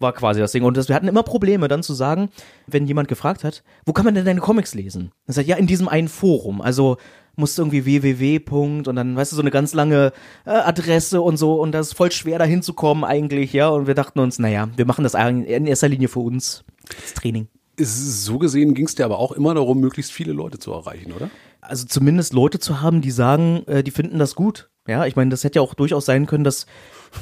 War 0.04 0.14
quasi 0.14 0.40
das 0.40 0.52
Ding. 0.52 0.64
Und 0.64 0.78
das, 0.78 0.88
wir 0.88 0.96
hatten 0.96 1.08
immer 1.08 1.24
Probleme 1.24 1.68
dann 1.68 1.82
zu 1.82 1.94
sagen, 1.94 2.30
wenn 2.68 2.86
jemand 2.86 3.08
gefragt 3.08 3.44
hat, 3.44 3.64
wo 3.86 3.94
kann 3.94 4.06
man 4.06 4.14
denn 4.14 4.26
deine 4.26 4.42
Comics 4.42 4.76
lesen? 4.76 5.12
Dann 5.26 5.34
sagt, 5.34 5.48
ja, 5.48 5.56
in 5.56 5.66
diesem 5.66 5.88
einen 5.88 6.08
Forum. 6.08 6.62
Also 6.62 6.98
musst 7.36 7.58
du 7.58 7.64
irgendwie 7.64 7.86
www. 7.86 8.40
Und 8.88 8.96
dann, 8.96 9.16
weißt 9.16 9.32
du, 9.32 9.36
so 9.36 9.42
eine 9.42 9.52
ganz 9.52 9.74
lange 9.74 10.14
äh, 10.46 10.52
Adresse 10.52 11.22
und 11.22 11.38
so 11.38 11.60
und 11.60 11.72
das 11.72 11.88
ist 11.88 11.94
voll 11.94 12.12
schwer 12.12 12.38
dahin 12.38 12.62
zu 12.62 12.74
kommen 12.74 13.04
eigentlich, 13.04 13.54
ja. 13.54 13.70
Und 13.70 13.88
wir 13.88 13.96
dachten 13.96 14.20
uns, 14.20 14.38
naja, 14.38 14.70
wir 14.76 14.86
machen 14.86 15.04
das 15.04 15.16
in 15.16 15.66
erster 15.66 15.88
Linie 15.88 16.10
für 16.10 16.20
uns. 16.20 16.64
Das 17.02 17.16
Training. 17.16 17.48
So 17.80 18.38
gesehen 18.38 18.76
ging 18.76 18.86
es 18.86 18.94
dir 18.94 19.06
aber 19.06 19.18
auch 19.18 19.32
immer 19.32 19.56
darum, 19.56 19.80
möglichst 19.80 20.12
viele 20.12 20.32
Leute 20.32 20.60
zu 20.60 20.72
erreichen, 20.72 21.12
oder? 21.12 21.32
also 21.64 21.86
zumindest 21.86 22.34
Leute 22.34 22.60
zu 22.60 22.82
haben, 22.82 23.02
die 23.02 23.12
sagen, 23.12 23.64
äh, 23.68 23.84
die 23.84 23.92
finden 23.92 24.20
das 24.20 24.36
gut. 24.36 24.70
Ja, 24.88 25.06
ich 25.06 25.16
meine, 25.16 25.30
das 25.30 25.44
hätte 25.44 25.60
ja 25.60 25.62
auch 25.62 25.74
durchaus 25.74 26.06
sein 26.06 26.26
können, 26.26 26.44
dass 26.44 26.66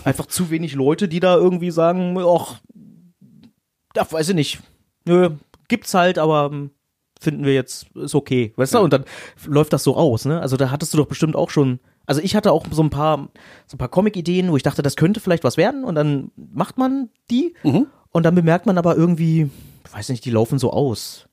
einfach 0.03 0.25
zu 0.25 0.49
wenig 0.49 0.73
Leute, 0.73 1.07
die 1.07 1.19
da 1.19 1.35
irgendwie 1.35 1.71
sagen, 1.71 2.17
ach, 2.17 2.59
da 3.93 4.09
weiß 4.09 4.29
ich 4.29 4.35
nicht, 4.35 4.59
nö, 5.05 5.31
gibt's 5.67 5.93
halt, 5.93 6.17
aber 6.17 6.49
hm, 6.49 6.71
finden 7.19 7.45
wir 7.45 7.53
jetzt, 7.53 7.87
ist 7.95 8.15
okay, 8.15 8.53
weißt 8.55 8.73
du? 8.73 8.79
Und 8.79 8.93
dann 8.93 9.05
läuft 9.45 9.73
das 9.73 9.83
so 9.83 9.95
aus, 9.95 10.25
ne? 10.25 10.41
Also 10.41 10.57
da 10.57 10.71
hattest 10.71 10.93
du 10.93 10.97
doch 10.97 11.05
bestimmt 11.07 11.35
auch 11.35 11.51
schon, 11.51 11.79
also 12.07 12.19
ich 12.21 12.35
hatte 12.35 12.51
auch 12.51 12.65
so 12.71 12.81
ein 12.81 12.89
paar, 12.89 13.29
so 13.67 13.75
ein 13.75 13.77
paar 13.77 13.89
Comic-Ideen, 13.89 14.49
wo 14.51 14.57
ich 14.57 14.63
dachte, 14.63 14.81
das 14.81 14.95
könnte 14.95 15.19
vielleicht 15.19 15.43
was 15.43 15.57
werden 15.57 15.83
und 15.83 15.93
dann 15.95 16.31
macht 16.35 16.77
man 16.79 17.09
die 17.29 17.53
und 18.11 18.23
dann 18.25 18.33
bemerkt 18.33 18.65
man 18.65 18.77
aber 18.79 18.95
irgendwie, 18.95 19.51
ich 19.85 19.93
weiß 19.93 20.09
nicht, 20.09 20.25
die 20.25 20.31
laufen 20.31 20.57
so 20.57 20.71
aus. 20.71 21.27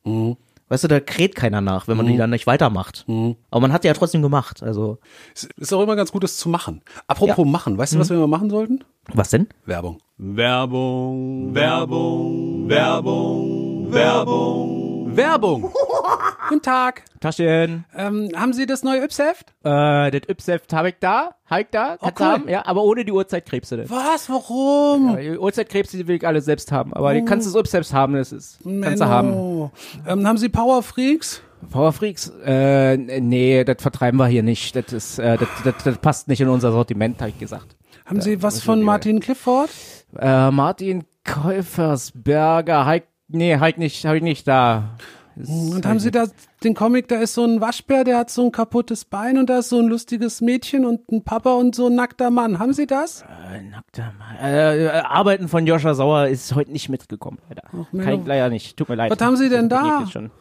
Weißt 0.69 0.85
du, 0.85 0.89
da 0.89 1.01
kräht 1.01 1.35
keiner 1.35 1.61
nach, 1.61 1.89
wenn 1.89 1.97
man 1.97 2.07
die 2.07 2.17
dann 2.17 2.31
nicht 2.31 2.47
weitermacht. 2.47 3.07
Aber 3.51 3.61
man 3.61 3.73
hat 3.73 3.85
die 3.85 3.89
ja 3.89 3.95
trotzdem 3.95 4.21
gemacht. 4.23 4.63
Also, 4.63 4.99
Es 5.35 5.45
ist 5.57 5.73
auch 5.73 5.83
immer 5.83 5.97
ganz 5.97 6.13
gut, 6.13 6.23
das 6.23 6.37
zu 6.37 6.49
machen. 6.49 6.83
Apropos 7.07 7.47
machen, 7.47 7.79
weißt 7.79 7.95
du, 7.95 7.99
was 7.99 8.11
wir 8.11 8.19
mal 8.19 8.27
machen 8.27 8.51
sollten? 8.51 8.85
was 9.15 9.31
denn? 9.31 9.49
Werbung. 9.65 9.99
Werbung, 10.19 11.55
Werbung, 11.55 12.69
Werbung, 12.69 13.93
Werbung, 13.93 14.88
Werbung. 15.19 15.71
Guten 16.49 16.63
Tag. 16.63 17.03
Taschen. 17.21 17.85
Ähm, 17.95 18.31
haben 18.35 18.53
Sie 18.53 18.65
das 18.67 18.83
neue 18.83 19.03
Yps-Heft? 19.05 19.51
Äh, 19.65 20.11
das 20.13 20.29
Ypsheft 20.31 20.73
habe 20.73 20.91
ich 20.91 20.95
da, 21.01 21.35
habe 21.47 21.63
ich 21.63 21.67
da, 21.71 21.97
kannst 21.99 22.05
Okay. 22.05 22.13
du 22.17 22.25
haben, 22.25 22.49
ja, 22.49 22.65
aber 22.65 22.85
ohne 22.85 23.05
die 23.05 23.13
Uhrzeitkrebse. 23.13 23.77
denn. 23.77 23.91
Was? 23.91 24.31
Warum? 24.31 25.19
Die 25.21 25.37
Uhrzeitkrebse, 25.37 25.97
die 25.97 26.07
will 26.07 26.17
ich 26.17 26.27
alle 26.27 26.41
selbst 26.41 26.73
haben, 26.73 26.95
aber 26.95 27.13
die 27.13 27.25
kannst 27.25 27.47
du 27.47 27.53
das 27.53 27.61
Ypsheft 27.61 27.93
haben, 27.93 28.15
das 28.15 28.33
ist, 28.33 28.61
kannst 28.65 29.01
du 29.03 29.07
haben. 29.07 29.71
Ähm, 30.07 30.27
haben 30.27 30.39
Sie 30.39 30.49
Power 30.49 30.83
Freaks? 30.83 31.43
Power 31.71 31.93
Freaks, 31.93 32.33
äh, 32.47 32.97
nee, 32.97 33.65
das 33.65 33.83
vertreiben 33.83 34.17
wir 34.19 34.29
hier 34.29 34.45
nicht, 34.45 34.77
das 34.77 34.93
ist, 34.93 35.19
äh, 35.19 35.37
das, 35.37 35.49
das, 35.65 35.75
das 35.85 35.99
passt 35.99 36.29
nicht 36.29 36.41
in 36.41 36.49
unser 36.49 36.71
Sortiment, 36.73 37.19
habe 37.21 37.31
ich 37.31 37.39
gesagt. 37.39 37.77
Haben 38.07 38.21
Sie 38.21 38.41
was 38.43 38.63
von 38.63 38.81
Martin 38.83 39.19
Clifford? 39.21 39.69
Äh, 40.17 40.51
Martin 40.53 41.05
Käufersberger, 41.25 42.87
halt, 42.87 43.05
nee, 43.29 43.59
halt 43.59 43.79
nicht, 43.79 44.05
ich 44.05 44.23
nicht 44.23 44.49
da. 44.49 44.97
Das 45.39 45.49
Und 45.49 45.87
haben 45.87 46.01
Sie 46.01 46.11
da 46.11 46.27
den 46.65 46.75
Comic, 46.75 47.07
da 47.07 47.21
ist 47.21 47.35
so 47.35 47.45
ein 47.45 47.61
Waschbär, 47.61 48.03
der 48.03 48.19
hat 48.19 48.29
so 48.29 48.45
ein 48.45 48.51
kaputtes 48.51 49.05
Bein 49.05 49.39
und 49.39 49.49
da 49.49 49.59
ist 49.59 49.69
so 49.69 49.79
ein 49.79 49.87
lustiges 49.87 50.41
Mädchen 50.41 50.85
und 50.85 51.13
ein 51.13 51.23
Papa 51.23 51.53
und 51.53 51.77
so 51.77 51.87
ein 51.87 51.95
nackter 51.95 52.31
Mann. 52.31 52.59
Haben 52.59 52.73
Sie 52.73 52.89
das? 52.89 53.23
Äh, 53.23 53.63
nackter 53.63 54.13
Mann. 54.19 54.37
Äh, 54.43 54.87
äh, 54.87 54.89
Arbeiten 55.03 55.47
von 55.47 55.65
Joscha 55.65 55.95
Sauer 55.95 56.27
ist 56.27 56.53
heute 56.57 56.73
nicht 56.73 56.89
mitgekommen, 56.89 57.39
leider. 57.49 57.63
Kann 58.05 58.21
ich 58.21 58.27
leider 58.27 58.49
nicht, 58.49 58.77
tut 58.77 58.89
mir 58.89 58.97
leid. 58.97 59.13
Was 59.13 59.25
haben 59.25 59.37
Sie 59.37 59.49
denn 59.49 59.69
da? 59.69 60.09
Schon. 60.11 60.33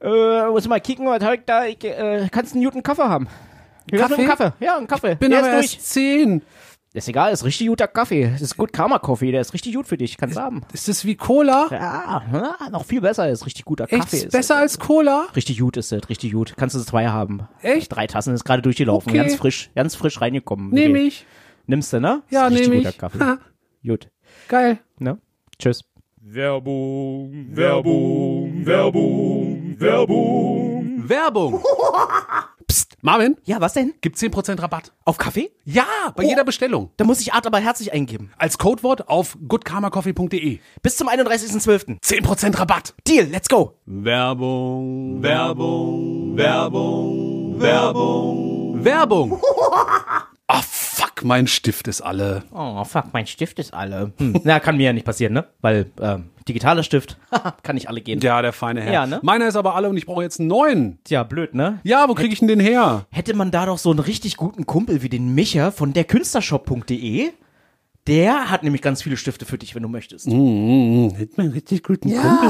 Äh, 0.00 0.50
muss 0.50 0.66
mal 0.66 0.80
kicken, 0.80 1.06
was 1.06 1.22
ich 1.22 1.40
da? 1.46 1.64
Ich, 1.66 1.84
äh, 1.84 2.28
kannst 2.32 2.54
einen 2.54 2.64
guten 2.64 2.82
Kaffee 2.82 3.04
haben. 3.04 3.28
Mit 3.90 4.00
einem 4.00 4.10
Kaffee? 4.10 4.26
Kaffee? 4.26 4.64
Ja, 4.64 4.76
ein 4.76 4.88
Kaffee. 4.88 5.14
Bin 5.14 5.30
der 5.30 5.40
aber 5.40 5.50
erst 5.50 5.88
zehn. 5.88 6.42
Ist 6.94 7.08
egal, 7.08 7.32
ist 7.32 7.42
richtig 7.44 7.68
guter 7.68 7.88
Kaffee. 7.88 8.28
Das 8.30 8.42
ist 8.42 8.56
gut 8.58 8.70
Karma-Coffee, 8.70 9.32
der 9.32 9.40
ist 9.40 9.54
richtig 9.54 9.74
gut 9.74 9.86
für 9.88 9.96
dich. 9.96 10.18
Kannst 10.18 10.36
du 10.36 10.40
haben. 10.42 10.60
Ist 10.74 10.88
das 10.88 11.06
wie 11.06 11.14
Cola? 11.16 11.66
Ja, 11.70 12.22
ja, 12.60 12.70
noch 12.70 12.84
viel 12.84 13.00
besser 13.00 13.30
ist 13.30 13.46
richtig 13.46 13.64
guter 13.64 13.84
Echt? 13.84 13.92
Kaffee. 14.02 14.16
Ist 14.18 14.32
Besser 14.32 14.56
als 14.58 14.78
Cola? 14.78 15.26
Richtig 15.34 15.58
gut 15.60 15.78
ist 15.78 15.90
das, 15.90 16.10
richtig 16.10 16.32
gut. 16.32 16.52
Kannst 16.58 16.76
du 16.76 16.80
zwei 16.80 17.08
haben. 17.08 17.48
Echt? 17.62 17.90
Drei 17.94 18.06
Tassen 18.06 18.34
ist 18.34 18.44
gerade 18.44 18.60
durchgelaufen, 18.60 19.08
Okay. 19.10 19.18
ganz 19.22 19.34
frisch, 19.36 19.70
ganz 19.74 19.94
frisch 19.94 20.20
reingekommen. 20.20 20.68
Nehme 20.70 20.98
Okay. 20.98 21.06
ich. 21.08 21.26
Nimmst 21.66 21.94
du, 21.94 22.00
ne? 22.00 22.22
Ja, 22.28 22.46
ist 22.48 22.52
richtig 22.52 22.68
nehme 22.68 22.80
guter 22.82 22.90
ich. 22.90 22.98
Kaffee. 22.98 23.20
Ha, 23.20 23.38
Gut, 23.86 24.08
geil. 24.48 24.78
ne? 24.98 25.16
Tschüss. 25.58 25.80
Werbung, 26.20 27.46
Werbung, 27.56 28.66
Werbung, 28.66 29.74
Werbung. 29.80 31.08
Werbung. 31.08 31.62
Psst, 32.72 32.96
Marvin, 33.02 33.36
Ja, 33.44 33.60
was 33.60 33.74
denn? 33.74 33.92
gibt 34.00 34.16
10% 34.16 34.62
Rabatt. 34.62 34.92
Auf 35.04 35.18
Kaffee? 35.18 35.50
Ja, 35.66 35.84
bei 36.16 36.24
Oh. 36.24 36.26
jeder 36.26 36.42
Bestellung. 36.42 36.88
Da 36.96 37.04
muss 37.04 37.20
ich 37.20 37.34
Art 37.34 37.46
aber 37.46 37.58
herzlich 37.58 37.92
eingeben. 37.92 38.32
Als 38.38 38.56
Codewort 38.56 39.08
auf 39.10 39.36
goodkarmacoffee.de. 39.46 40.58
Bis 40.80 40.96
zum 40.96 41.06
31.12. 41.10 41.98
10% 42.00 42.58
Rabatt. 42.58 42.94
Deal, 43.06 43.26
let's 43.26 43.50
go. 43.50 43.74
Werbung, 43.84 45.22
Werbung, 45.22 46.34
Werbung, 46.38 47.60
Werbung, 47.60 48.82
Werbung. 48.82 49.42
Fuck, 51.02 51.24
mein 51.24 51.48
Stift 51.48 51.88
ist 51.88 52.00
alle. 52.00 52.44
Oh, 52.52 52.84
fuck, 52.84 53.06
mein 53.12 53.26
Stift 53.26 53.58
ist 53.58 53.74
alle. 53.74 54.12
Hm. 54.18 54.40
Na, 54.44 54.60
kann 54.60 54.76
mir 54.76 54.84
ja 54.84 54.92
nicht 54.92 55.04
passieren, 55.04 55.32
ne? 55.32 55.46
Weil, 55.60 55.90
ähm, 56.00 56.30
digitaler 56.46 56.84
Stift, 56.84 57.18
kann 57.64 57.74
nicht 57.74 57.88
alle 57.88 58.00
gehen. 58.00 58.20
Ja, 58.20 58.40
der 58.40 58.52
feine 58.52 58.82
Herr. 58.82 58.92
Ja, 58.92 59.06
ne? 59.06 59.18
Meiner 59.22 59.48
ist 59.48 59.56
aber 59.56 59.74
alle 59.74 59.88
und 59.88 59.96
ich 59.96 60.06
brauche 60.06 60.22
jetzt 60.22 60.38
einen 60.38 60.48
neuen. 60.48 60.98
Tja, 61.04 61.24
blöd, 61.24 61.54
ne? 61.54 61.80
Ja, 61.82 62.08
wo 62.08 62.14
kriege 62.14 62.32
ich 62.32 62.38
denn 62.38 62.48
den 62.48 62.60
her? 62.60 63.06
Hätte 63.10 63.34
man 63.34 63.50
da 63.50 63.66
doch 63.66 63.78
so 63.78 63.90
einen 63.90 63.98
richtig 63.98 64.36
guten 64.36 64.64
Kumpel 64.64 65.02
wie 65.02 65.08
den 65.08 65.34
Micha 65.34 65.72
von 65.72 65.92
derkünstlershop.de. 65.92 67.32
Der 68.08 68.50
hat 68.50 68.64
nämlich 68.64 68.82
ganz 68.82 69.00
viele 69.00 69.16
Stifte 69.16 69.44
für 69.44 69.58
dich, 69.58 69.76
wenn 69.76 69.82
du 69.82 69.88
möchtest. 69.88 70.26
Hm, 70.26 71.14
hätte 71.14 71.34
man 71.36 71.52
richtig 71.52 71.84
guten 71.84 72.10
Kumpel. 72.10 72.48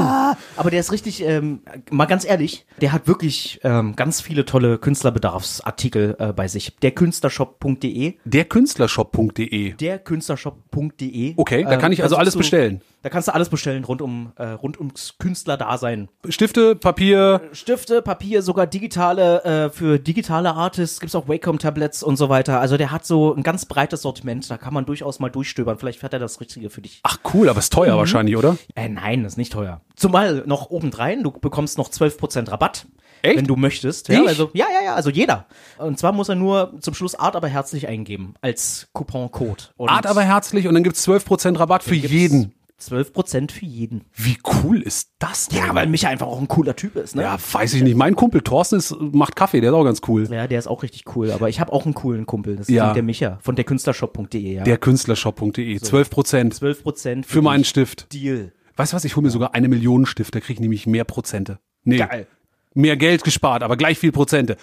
Aber 0.57 0.71
der 0.71 0.81
ist 0.81 0.93
richtig, 0.93 1.23
ähm, 1.23 1.61
mal 1.91 2.07
ganz 2.07 2.25
ehrlich, 2.25 2.65
der 2.81 2.93
hat 2.93 3.07
wirklich 3.07 3.61
ähm, 3.63 3.95
ganz 3.95 4.23
viele 4.23 4.47
tolle 4.47 4.79
Künstlerbedarfsartikel 4.79 6.17
äh, 6.19 6.33
bei 6.33 6.49
sich. 6.49 6.75
Derkünstlershop.de. 6.77 8.15
Derkünstlershop.de. 8.25 9.75
Derkünstlershop.de. 9.75 11.35
Okay, 11.37 11.65
da 11.65 11.77
kann 11.77 11.93
ich 11.93 12.03
also 12.03 12.17
alles 12.17 12.35
bestellen. 12.35 12.81
Da 13.03 13.09
kannst 13.09 13.27
du 13.29 13.35
alles 13.35 13.49
bestellen 13.49 13.85
rund 13.85 14.01
um 14.01 14.33
äh, 14.37 14.47
rund 14.47 14.79
ums 14.79 15.17
Künstlerdasein. 15.19 16.09
Stifte, 16.29 16.77
Papier. 16.77 17.41
Stifte, 17.53 18.01
Papier, 18.01 18.43
sogar 18.43 18.67
digitale 18.67 19.43
äh, 19.45 19.71
für 19.71 19.99
digitale 19.99 20.55
Artists 20.55 21.01
gibt's 21.01 21.15
auch 21.15 21.29
Wacom 21.29 21.59
Tablets 21.59 22.03
und 22.03 22.17
so 22.17 22.29
weiter. 22.29 22.61
Also 22.61 22.77
der 22.77 22.93
hat 22.93 23.05
so 23.05 23.35
ein 23.35 23.43
ganz 23.43 23.67
breites 23.67 24.03
Sortiment. 24.03 24.49
Da 24.51 24.57
kann 24.57 24.73
man 24.73 24.87
durchaus 24.87 25.19
mal 25.19 25.31
durchstöbern. 25.31 25.79
Vielleicht 25.79 26.03
hat 26.03 26.13
er 26.13 26.21
das 26.21 26.41
Richtige 26.41 26.71
für 26.71 26.81
dich. 26.81 27.01
Ach 27.03 27.19
cool, 27.35 27.49
aber 27.49 27.59
ist 27.59 27.73
teuer 27.73 27.97
wahrscheinlich, 27.97 28.37
oder? 28.37 28.57
Äh, 28.77 28.89
nein, 28.89 29.25
ist 29.25 29.37
nicht 29.37 29.53
teuer. 29.53 29.81
Zumal 29.97 30.45
noch 30.47 30.71
obendrein, 30.71 31.23
du 31.23 31.33
bekommst 31.33 31.79
noch 31.79 31.91
12% 31.91 32.51
Rabatt. 32.51 32.87
Echt? 33.23 33.37
Wenn 33.37 33.47
du 33.47 33.57
möchtest. 33.57 34.09
Ja, 34.09 34.23
Ich? 34.23 34.29
also, 34.29 34.51
ja, 34.53 34.67
ja, 34.73 34.85
ja, 34.85 34.95
also 34.95 35.11
jeder. 35.11 35.47
Und 35.79 35.99
zwar 35.99 36.13
muss 36.13 36.29
er 36.29 36.35
nur 36.35 36.75
zum 36.81 36.95
Schluss 36.95 37.15
Art 37.15 37.37
aber 37.37 37.49
herzlich 37.49 37.87
eingeben 37.87 38.35
als 38.41 38.89
Couponcode. 38.95 39.73
Art 39.79 40.07
aber 40.07 40.23
herzlich 40.23 40.67
und 40.67 40.75
dann 40.75 40.83
gibt's 40.83 41.07
12% 41.07 41.59
Rabatt 41.59 41.85
für 41.85 41.95
jeden. 41.95 42.53
12% 42.91 43.51
für 43.53 43.65
jeden. 43.65 44.05
Wie 44.15 44.37
cool 44.65 44.83
ist 44.83 45.11
das 45.19 45.49
denn? 45.49 45.59
Ja, 45.59 45.75
weil 45.75 45.87
Micha 45.87 46.09
einfach 46.09 46.27
auch 46.27 46.41
ein 46.41 46.49
cooler 46.49 46.77
Typ 46.77 46.97
ist, 46.97 47.15
ne? 47.17 47.23
Ja, 47.23 47.39
weiß 47.53 47.75
ich 47.75 47.83
nicht. 47.83 47.97
Mein 47.97 48.17
Kumpel 48.17 48.41
Thorsten 48.41 48.77
ist, 48.77 48.95
macht 49.01 49.37
Kaffee, 49.37 49.61
der 49.61 49.71
ist 49.71 49.77
auch 49.77 49.85
ganz 49.85 50.01
cool. 50.09 50.29
Ja, 50.31 50.47
der 50.47 50.59
ist 50.59 50.67
auch 50.67 50.83
richtig 50.83 51.05
cool. 51.17 51.31
Aber 51.33 51.49
ich 51.49 51.61
habe 51.61 51.73
auch 51.73 51.85
einen 51.85 51.95
coolen 51.95 52.27
Kumpel. 52.27 52.57
Das 52.57 52.69
ist 52.69 52.75
Ja. 52.75 52.93
der 52.93 53.03
Micha 53.03 53.39
von 53.43 53.57
der 53.57 53.65
Künstlershop.de. 53.65 54.55
Ja. 54.55 54.65
Der 54.65 54.79
Künstlershop.de. 54.79 55.79
12% 55.79 56.55
12% 56.59 57.25
für 57.27 57.43
meinen 57.43 57.59
dich. 57.63 57.69
Stift. 57.69 58.13
Deal. 58.13 58.53
Weißt 58.77 58.93
du 58.93 58.97
was? 58.97 59.05
Ich 59.05 59.17
hole 59.17 59.25
mir 59.25 59.31
sogar 59.31 59.55
eine 59.55 59.69
Million 59.69 60.07
Stift, 60.07 60.35
da 60.35 60.41
kriege 60.41 60.55
ich 60.55 60.61
nämlich 60.61 60.87
mehr 60.87 61.05
Prozente. 61.05 61.59
Nee, 61.85 61.99
Geil. 61.99 62.27
mehr 62.75 62.97
Geld 62.97 63.23
gespart, 63.23 63.63
aber 63.63 63.77
gleich 63.77 63.99
viel 63.99 64.13
Prozente. 64.13 64.57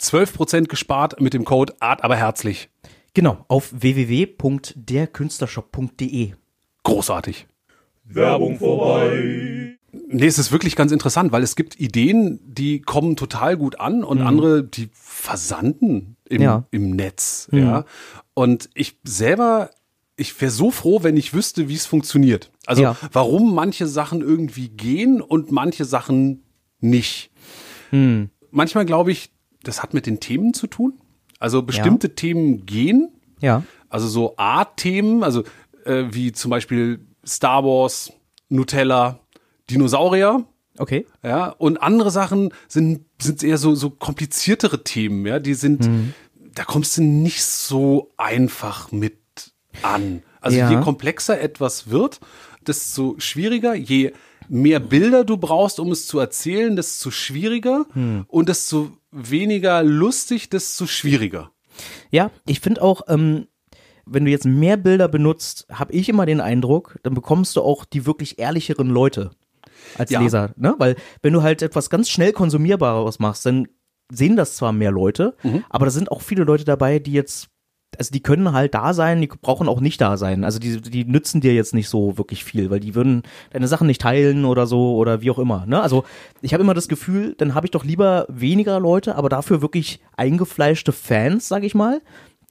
12% 0.00 0.68
gespart 0.68 1.20
mit 1.20 1.34
dem 1.34 1.44
Code 1.44 1.74
Art 1.80 2.04
aber 2.04 2.14
herzlich. 2.14 2.70
Genau, 3.14 3.44
auf 3.48 3.72
www.derkünstlershop.de. 3.72 6.34
Großartig. 6.84 7.47
Werbung 8.08 8.58
vorbei. 8.58 9.76
Nee, 10.10 10.26
es 10.26 10.38
ist 10.38 10.52
wirklich 10.52 10.76
ganz 10.76 10.92
interessant, 10.92 11.32
weil 11.32 11.42
es 11.42 11.56
gibt 11.56 11.78
Ideen, 11.80 12.40
die 12.44 12.80
kommen 12.80 13.16
total 13.16 13.56
gut 13.56 13.80
an 13.80 14.04
und 14.04 14.20
andere, 14.20 14.62
die 14.64 14.88
versanden 14.92 16.16
im, 16.28 16.38
Mhm. 16.38 16.42
Ja. 16.42 16.58
Mhm. 16.58 16.64
im 16.70 16.90
Netz. 16.90 17.48
Ja. 17.52 17.84
Und 18.34 18.68
ich 18.74 18.98
selber, 19.04 19.70
ich 20.16 20.38
wäre 20.40 20.50
so 20.50 20.70
froh, 20.70 21.02
wenn 21.02 21.16
ich 21.16 21.34
wüsste, 21.34 21.68
wie 21.68 21.74
es 21.74 21.86
funktioniert. 21.86 22.50
Also 22.66 22.82
Ja. 22.82 22.96
warum 23.12 23.54
manche 23.54 23.86
Sachen 23.86 24.20
irgendwie 24.20 24.68
gehen 24.68 25.20
und 25.20 25.50
manche 25.52 25.84
Sachen 25.84 26.42
nicht. 26.80 27.30
Hm. 27.90 28.30
Manchmal 28.50 28.84
glaube 28.84 29.10
ich, 29.10 29.30
das 29.62 29.82
hat 29.82 29.94
mit 29.94 30.06
den 30.06 30.20
Themen 30.20 30.54
zu 30.54 30.66
tun. 30.66 30.94
Also 31.40 31.62
bestimmte 31.62 32.14
Themen 32.14 32.66
gehen. 32.66 33.10
Ja. 33.40 33.62
Also 33.88 34.06
so 34.08 34.36
Art-Themen, 34.36 35.22
also 35.22 35.44
äh, 35.84 36.04
wie 36.10 36.32
zum 36.32 36.50
Beispiel 36.50 37.00
Star 37.28 37.62
Wars, 37.64 38.12
Nutella, 38.48 39.20
Dinosaurier. 39.70 40.44
Okay. 40.78 41.06
Ja, 41.22 41.50
und 41.50 41.76
andere 41.78 42.10
Sachen 42.10 42.52
sind, 42.68 43.04
sind 43.20 43.42
eher 43.42 43.58
so, 43.58 43.74
so 43.74 43.90
kompliziertere 43.90 44.84
Themen, 44.84 45.26
ja, 45.26 45.38
die 45.40 45.54
sind, 45.54 45.88
da 46.54 46.64
kommst 46.64 46.96
du 46.98 47.02
nicht 47.02 47.42
so 47.44 48.10
einfach 48.16 48.92
mit 48.92 49.18
an. 49.82 50.22
Also 50.40 50.56
Ja. 50.58 50.70
je 50.70 50.80
komplexer 50.80 51.40
etwas 51.40 51.90
wird, 51.90 52.20
desto 52.66 53.16
schwieriger, 53.18 53.74
je 53.74 54.12
mehr 54.48 54.78
Bilder 54.80 55.24
du 55.24 55.36
brauchst, 55.36 55.80
um 55.80 55.90
es 55.92 56.06
zu 56.06 56.18
erzählen, 56.20 56.76
desto 56.76 57.10
schwieriger 57.10 57.84
und 58.28 58.48
desto 58.48 58.90
weniger 59.10 59.82
lustig, 59.82 60.48
desto 60.48 60.86
schwieriger. 60.86 61.50
Ja, 62.10 62.30
ich 62.46 62.60
finde 62.60 62.82
auch, 62.82 63.02
ähm, 63.08 63.48
wenn 64.10 64.24
du 64.24 64.30
jetzt 64.30 64.44
mehr 64.46 64.76
Bilder 64.76 65.08
benutzt, 65.08 65.66
habe 65.72 65.92
ich 65.92 66.08
immer 66.08 66.26
den 66.26 66.40
Eindruck, 66.40 66.98
dann 67.02 67.14
bekommst 67.14 67.56
du 67.56 67.62
auch 67.62 67.84
die 67.84 68.06
wirklich 68.06 68.38
ehrlicheren 68.38 68.88
Leute 68.88 69.30
als 69.96 70.10
Ja. 70.10 70.20
Leser. 70.20 70.50
Ne? 70.56 70.74
Weil 70.78 70.96
wenn 71.22 71.32
du 71.32 71.42
halt 71.42 71.62
etwas 71.62 71.90
ganz 71.90 72.08
schnell 72.10 72.32
konsumierbares 72.32 73.18
machst, 73.18 73.46
dann 73.46 73.68
sehen 74.10 74.36
das 74.36 74.56
zwar 74.56 74.72
mehr 74.72 74.90
Leute, 74.90 75.34
Mhm. 75.42 75.64
aber 75.68 75.84
da 75.86 75.90
sind 75.90 76.10
auch 76.10 76.22
viele 76.22 76.44
Leute 76.44 76.64
dabei, 76.64 76.98
die 76.98 77.12
jetzt 77.12 77.48
also 77.98 78.12
die 78.12 78.22
können 78.22 78.52
halt 78.52 78.74
da 78.74 78.92
sein, 78.92 79.22
die 79.22 79.28
brauchen 79.28 79.66
auch 79.66 79.80
nicht 79.80 79.98
da 80.02 80.18
sein. 80.18 80.44
Also 80.44 80.58
die, 80.58 80.78
die 80.82 81.06
nützen 81.06 81.40
dir 81.40 81.54
jetzt 81.54 81.72
nicht 81.72 81.88
so 81.88 82.18
wirklich 82.18 82.44
viel, 82.44 82.68
weil 82.68 82.80
die 82.80 82.94
würden 82.94 83.22
deine 83.50 83.66
Sachen 83.66 83.86
nicht 83.86 84.02
teilen 84.02 84.44
oder 84.44 84.66
so 84.66 84.94
oder 84.94 85.22
wie 85.22 85.30
auch 85.30 85.38
immer. 85.38 85.64
Ne? 85.64 85.80
Also 85.80 86.04
ich 86.42 86.52
habe 86.52 86.62
immer 86.62 86.74
das 86.74 86.88
Gefühl, 86.88 87.34
dann 87.38 87.54
habe 87.54 87.66
ich 87.66 87.70
doch 87.70 87.84
lieber 87.86 88.26
weniger 88.28 88.78
Leute, 88.78 89.14
aber 89.16 89.30
dafür 89.30 89.62
wirklich 89.62 90.00
eingefleischte 90.18 90.92
Fans, 90.92 91.48
sag 91.48 91.64
ich 91.64 91.74
mal, 91.74 92.02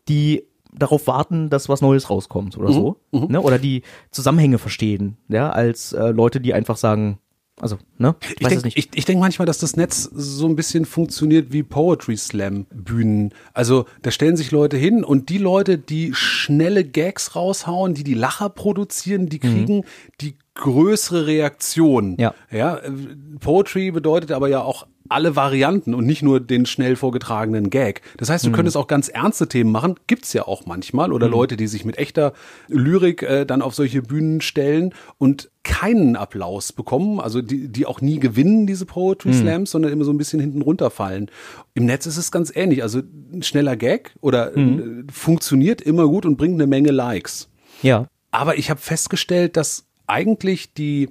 die 0.10 0.47
darauf 0.78 1.08
warten, 1.08 1.50
dass 1.50 1.70
was 1.70 1.82
Neues 1.82 2.10
rauskommt 2.10 2.58
oder 2.58 2.72
so. 2.72 2.98
Ne? 3.12 3.42
Oder 3.42 3.60
die 3.60 3.82
Zusammenhänge 4.12 4.58
verstehen, 4.58 5.18
ja, 5.28 5.50
als 5.50 5.94
äh, 5.94 6.10
Leute, 6.10 6.40
die 6.42 6.54
einfach 6.54 6.78
sagen, 6.78 7.20
Also, 7.60 7.78
ne? 7.98 8.16
Ich, 8.22 8.30
Ich 8.30 8.44
weiß 8.44 8.52
es 8.54 8.62
denke 8.62 8.66
nicht. 8.68 8.78
ich, 8.78 8.90
ich 8.94 9.06
denk 9.06 9.20
manchmal, 9.20 9.46
dass 9.48 9.58
das 9.58 9.76
Netz 9.76 10.04
so 10.14 10.46
ein 10.48 10.56
bisschen 10.56 10.86
funktioniert 10.86 11.52
wie 11.52 11.64
Poetry 11.64 12.16
Slam 12.16 12.66
Bühnen. 12.72 13.34
Also 13.54 13.86
da 14.04 14.12
stellen 14.12 14.38
sich 14.38 14.52
Leute 14.52 14.78
hin 14.78 15.04
und 15.04 15.30
die 15.30 15.40
Leute, 15.40 15.78
die 15.80 16.14
schnelle 16.14 16.84
Gags 16.84 17.36
raushauen, 17.36 17.96
die 17.96 18.04
die 18.04 18.14
Lacher 18.14 18.50
produzieren, 18.50 19.28
die 19.28 19.40
kriegen 19.40 19.84
die 20.22 20.36
größere 20.58 21.28
Reaktion. 21.28 22.16
Ja. 22.20 22.34
ja. 22.52 22.80
Poetry 23.40 23.92
bedeutet 23.92 24.32
aber 24.32 24.50
ja 24.50 24.62
auch 24.62 24.88
alle 25.10 25.36
Varianten 25.36 25.94
und 25.94 26.06
nicht 26.06 26.22
nur 26.22 26.40
den 26.40 26.66
schnell 26.66 26.96
vorgetragenen 26.96 27.70
Gag. 27.70 28.02
Das 28.18 28.30
heißt, 28.30 28.46
du 28.46 28.52
könntest 28.52 28.76
auch 28.76 28.88
ganz 28.88 29.08
ernste 29.08 29.48
Themen 29.48 29.72
machen, 29.72 29.96
gibt's 30.08 30.34
ja 30.34 30.46
auch 30.46 30.66
manchmal, 30.66 31.14
oder 31.14 31.30
Leute, 31.30 31.56
die 31.56 31.68
sich 31.68 31.86
mit 31.86 31.98
echter 31.98 32.34
Lyrik 32.68 33.24
äh, 33.24 33.46
dann 33.46 33.62
auf 33.62 33.74
solche 33.74 34.02
Bühnen 34.02 34.42
stellen 34.42 34.94
und 35.18 35.50
keinen 35.64 36.16
Applaus 36.16 36.74
bekommen, 36.74 37.20
also 37.20 37.42
die, 37.42 37.70
die 37.70 37.86
auch 37.86 38.02
nie 38.02 38.20
gewinnen, 38.20 38.68
diese 38.68 38.86
Poetry 38.86 39.34
Slams, 39.34 39.72
sondern 39.72 39.92
immer 39.92 40.06
so 40.06 40.12
ein 40.12 40.18
bisschen 40.18 40.40
hinten 40.40 40.62
runterfallen. 40.62 41.30
Im 41.74 41.86
Netz 41.86 42.06
ist 42.06 42.18
es 42.18 42.32
ganz 42.32 42.52
ähnlich. 42.56 42.84
Also 42.84 43.02
ein 43.32 43.44
schneller 43.44 43.76
Gag 43.76 44.14
oder 44.22 44.56
äh, 44.56 45.04
funktioniert 45.12 45.82
immer 45.82 46.08
gut 46.08 46.26
und 46.26 46.38
bringt 46.38 46.56
eine 46.56 46.68
Menge 46.68 46.92
Likes. 46.92 47.50
ja. 47.82 48.08
Aber 48.30 48.58
ich 48.58 48.70
habe 48.70 48.80
festgestellt, 48.82 49.56
dass 49.56 49.88
eigentlich 50.08 50.74
die 50.74 51.10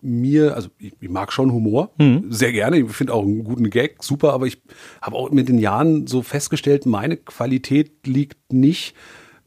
mir, 0.00 0.54
also 0.54 0.68
ich, 0.78 0.92
ich 1.00 1.08
mag 1.08 1.32
schon 1.32 1.52
Humor, 1.52 1.90
sehr 2.28 2.52
gerne. 2.52 2.78
Ich 2.78 2.90
finde 2.92 3.14
auch 3.14 3.22
einen 3.24 3.42
guten 3.44 3.68
Gag 3.68 4.02
super, 4.02 4.32
aber 4.32 4.46
ich 4.46 4.60
habe 5.02 5.16
auch 5.16 5.30
mit 5.30 5.48
den 5.48 5.58
Jahren 5.58 6.06
so 6.06 6.22
festgestellt, 6.22 6.86
meine 6.86 7.16
Qualität 7.16 8.06
liegt 8.06 8.52
nicht 8.52 8.94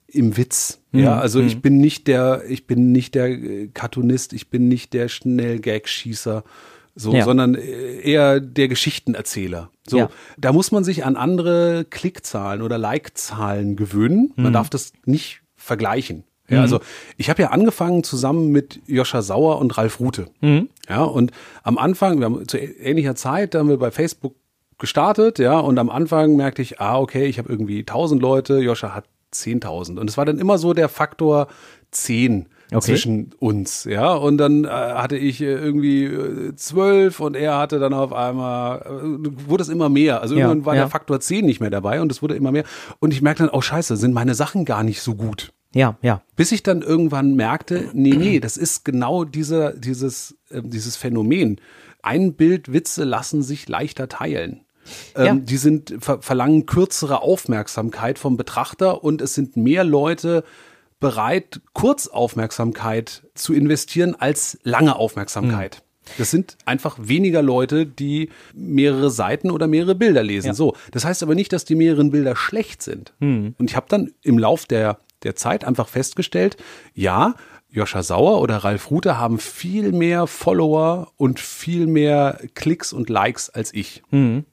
im 0.08 0.36
Witz. 0.36 0.80
Ja, 0.92 1.18
also 1.20 1.40
ich 1.40 1.62
bin 1.62 1.78
nicht 1.78 2.08
der, 2.08 2.44
ich 2.50 2.68
bin 2.68 2.92
nicht 2.92 3.16
der 3.16 3.30
äh, 3.30 3.68
Cartoonist, 3.74 4.34
ich 4.34 4.50
bin 4.50 4.68
nicht 4.68 4.92
der 4.94 5.08
Schnell-Gag-Schießer. 5.08 6.44
So, 6.94 7.14
Ja. 7.16 7.24
sondern 7.24 7.56
äh, 7.56 8.02
eher 8.02 8.42
der 8.42 8.68
Geschichtenerzähler. 8.68 9.72
So, 9.88 9.98
Ja. 10.00 10.10
da 10.38 10.52
muss 10.52 10.74
man 10.74 10.84
sich 10.84 11.06
an 11.06 11.16
andere 11.16 11.86
Klickzahlen 11.90 12.62
oder 12.62 12.78
Like-Zahlen 12.78 13.78
gewöhnen. 13.78 14.34
Man 14.36 14.52
darf 14.52 14.70
das 14.70 14.92
nicht 15.06 15.42
vergleichen. 15.56 16.26
Ja, 16.52 16.62
also 16.62 16.80
ich 17.18 17.30
habe 17.30 17.42
ja 17.42 17.50
angefangen 17.50 18.04
zusammen 18.04 18.52
mit 18.52 18.82
Joscha 18.88 19.22
Sauer 19.22 19.60
und 19.60 19.78
Ralf 19.78 20.00
Rute. 20.00 20.28
Ja, 20.90 21.04
und 21.04 21.32
am 21.64 21.78
Anfang, 21.78 22.20
wir 22.20 22.26
haben 22.26 22.48
zu 22.48 22.58
ähnlicher 22.58 23.16
Zeit, 23.16 23.54
da 23.54 23.60
haben 23.60 23.70
wir 23.70 23.78
bei 23.78 23.92
Facebook 23.92 24.36
gestartet, 24.78 25.40
ja, 25.40 25.60
und 25.60 25.78
am 25.78 25.90
Anfang 25.90 26.36
merkte 26.36 26.62
ich, 26.62 26.82
ah, 26.82 26.98
okay, 27.00 27.26
ich 27.26 27.38
habe 27.38 27.50
irgendwie 27.50 27.80
1000 27.80 28.22
Leute, 28.22 28.60
Joscha 28.60 28.96
hat 28.96 29.06
10.000. 29.34 29.98
Und 30.00 30.10
es 30.10 30.18
war 30.18 30.26
dann 30.26 30.40
immer 30.40 30.58
so 30.58 30.74
der 30.74 30.90
Faktor 30.90 31.48
10 31.92 32.48
Okay. 32.74 32.80
zwischen 32.94 33.32
uns, 33.40 33.84
ja. 33.84 34.14
Und 34.14 34.38
dann 34.38 34.64
äh, 34.64 34.70
hatte 34.70 35.18
ich 35.18 35.42
äh, 35.42 35.46
irgendwie 35.56 36.06
äh, 36.06 36.56
12 36.56 37.20
und 37.20 37.36
er 37.36 37.58
hatte 37.58 37.80
dann 37.80 37.94
auf 37.94 38.14
einmal, 38.14 38.80
äh, 38.80 39.50
wurde 39.50 39.62
es 39.62 39.68
immer 39.68 39.90
mehr. 39.90 40.22
Also 40.22 40.36
Ja, 40.36 40.48
irgendwann 40.48 40.66
war 40.66 40.76
ja. 40.76 40.84
der 40.84 40.90
Faktor 40.90 41.20
10 41.20 41.46
nicht 41.46 41.60
mehr 41.60 41.70
dabei 41.70 42.00
und 42.02 42.10
es 42.14 42.22
wurde 42.22 42.36
immer 42.36 42.54
mehr. 42.54 42.64
Und 43.00 43.14
ich 43.14 43.22
merkte 43.22 43.44
dann, 43.44 43.52
oh 43.54 43.60
scheiße, 43.60 43.98
sind 43.98 44.14
meine 44.14 44.36
Sachen 44.36 44.64
gar 44.64 44.84
nicht 44.84 45.02
so 45.02 45.16
gut. 45.16 45.52
Ja, 45.74 45.98
ja. 46.02 46.22
Bis 46.36 46.52
ich 46.52 46.64
dann 46.64 46.82
irgendwann 46.82 47.36
merkte, 47.36 47.90
nee, 47.94 48.12
nee, 48.12 48.40
das 48.40 48.58
ist 48.58 48.84
genau 48.84 49.24
dieser, 49.24 49.74
dieses, 49.74 50.38
äh, 50.50 50.62
dieses 50.64 50.96
Phänomen. 50.98 51.62
Ein 52.04 52.34
Bild 52.34 52.74
Witze 52.74 53.04
lassen 53.04 53.42
sich 53.44 53.70
leichter 53.70 54.10
teilen. 54.10 54.66
Ähm, 55.16 55.26
Ja. 55.26 55.36
Die 55.36 55.58
sind, 55.58 55.96
ver 56.00 56.22
verlangen 56.22 56.66
kürzere 56.66 57.22
Aufmerksamkeit 57.22 58.20
vom 58.20 58.36
Betrachter 58.38 59.04
und 59.04 59.22
es 59.22 59.34
sind 59.34 59.56
mehr 59.56 59.84
Leute 59.84 60.44
bereit, 61.00 61.62
Kurzaufmerksamkeit 61.74 63.24
zu 63.34 63.54
investieren 63.54 64.16
als 64.18 64.60
lange 64.64 64.96
Aufmerksamkeit. 64.96 65.84
Das 66.18 66.32
sind 66.32 66.58
einfach 66.66 66.98
weniger 67.00 67.42
Leute, 67.42 67.86
die 67.86 68.30
mehrere 68.54 69.12
Seiten 69.12 69.52
oder 69.52 69.68
mehrere 69.68 69.96
Bilder 69.96 70.24
lesen. 70.24 70.54
So, 70.54 70.76
das 70.92 71.06
heißt 71.06 71.24
aber 71.24 71.36
nicht, 71.36 71.54
dass 71.54 71.64
die 71.64 71.76
mehreren 71.76 72.12
Bilder 72.12 72.36
schlecht 72.36 72.82
sind. 72.82 73.14
Und 73.58 73.70
ich 73.70 73.76
habe 73.76 73.86
dann 73.88 74.12
im 74.24 74.38
Lauf 74.38 74.66
der 74.66 74.98
der 75.24 75.36
Zeit 75.36 75.66
einfach 75.66 75.88
festgestellt, 75.88 76.58
ja, 76.94 77.36
Joscha 77.74 78.04
Sauer 78.04 78.42
oder 78.42 78.58
Ralf 78.58 78.92
Rute 78.92 79.18
haben 79.18 79.40
viel 79.40 79.94
mehr 79.94 80.28
Follower 80.28 81.08
und 81.16 81.40
viel 81.40 81.88
mehr 81.88 82.38
Klicks 82.54 82.92
und 82.92 83.10
Likes 83.10 83.50
als 83.50 83.74
ich. 83.74 84.04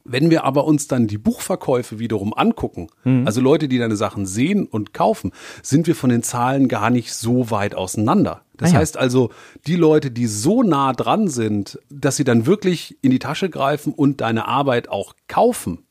Wenn 0.05 0.31
wir 0.31 0.45
aber 0.45 0.67
uns 0.67 0.87
dann 0.87 1.09
die 1.09 1.19
Buchverkäufe 1.19 1.99
wiederum 1.99 2.33
angucken, 2.33 2.87
also 3.27 3.41
Leute, 3.41 3.67
die 3.67 3.79
deine 3.79 3.97
Sachen 3.97 4.25
sehen 4.25 4.67
und 4.67 4.95
kaufen, 4.95 5.33
sind 5.63 5.89
wir 5.89 5.97
von 5.97 6.11
den 6.11 6.23
Zahlen 6.23 6.69
gar 6.69 6.91
nicht 6.91 7.13
so 7.13 7.51
weit 7.51 7.75
auseinander. 7.75 8.43
Das 8.57 8.71
Ah 8.71 8.75
ja. 8.75 8.79
heißt 8.81 8.97
also, 8.97 9.31
die 9.67 9.77
Leute, 9.77 10.13
die 10.13 10.27
so 10.29 10.63
nah 10.63 10.93
dran 10.93 11.27
sind, 11.27 11.81
dass 11.91 12.17
sie 12.17 12.25
dann 12.25 12.47
wirklich 12.47 12.99
in 13.03 13.11
die 13.11 13.19
Tasche 13.19 13.51
greifen 13.51 13.93
und 13.93 14.21
deine 14.21 14.47
Arbeit 14.47 14.89
auch 14.91 15.15
kaufen, 15.27 15.87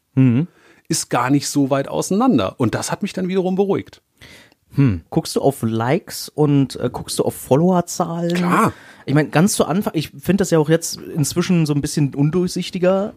ist 0.87 1.09
gar 1.09 1.29
nicht 1.29 1.49
so 1.49 1.69
weit 1.69 1.89
auseinander. 1.89 2.55
Und 2.57 2.73
das 2.73 2.89
hat 2.89 3.01
mich 3.01 3.11
dann 3.11 3.27
wiederum 3.27 3.55
beruhigt. 3.55 4.01
Guckst 5.09 5.35
du 5.35 5.41
auf 5.41 5.63
Likes 5.63 6.29
und 6.29 6.75
äh, 6.75 6.89
guckst 6.91 7.17
du 7.19 7.23
auf 7.23 7.35
Followerzahlen? 7.35 8.33
Klar. 8.33 8.73
Ich 9.05 9.13
meine, 9.13 9.29
ganz 9.29 9.53
zu 9.53 9.65
Anfang, 9.65 9.93
ich 9.95 10.09
finde 10.09 10.41
das 10.41 10.51
ja 10.51 10.59
auch 10.59 10.69
jetzt 10.69 10.99
inzwischen 10.99 11.65
so 11.65 11.73
ein 11.73 11.81
bisschen 11.81 12.13
undurchsichtiger 12.13 13.13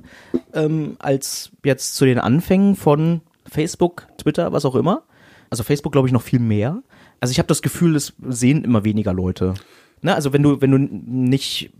ähm, 0.54 0.96
als 1.00 1.50
jetzt 1.64 1.96
zu 1.96 2.04
den 2.04 2.18
Anfängen 2.18 2.76
von 2.76 3.20
Facebook, 3.46 4.06
Twitter, 4.16 4.52
was 4.52 4.64
auch 4.64 4.76
immer. 4.76 5.02
Also 5.50 5.64
Facebook 5.64 5.92
glaube 5.92 6.06
ich 6.06 6.12
noch 6.12 6.22
viel 6.22 6.38
mehr. 6.38 6.82
Also 7.18 7.32
ich 7.32 7.38
habe 7.38 7.48
das 7.48 7.60
Gefühl, 7.60 7.96
es 7.96 8.14
sehen 8.28 8.64
immer 8.64 8.84
weniger 8.84 9.12
Leute. 9.12 9.54
Ne? 10.00 10.14
Also 10.14 10.32
wenn 10.32 10.42
du, 10.42 10.60
wenn 10.60 10.70
du 10.70 10.78
nicht, 10.78 11.70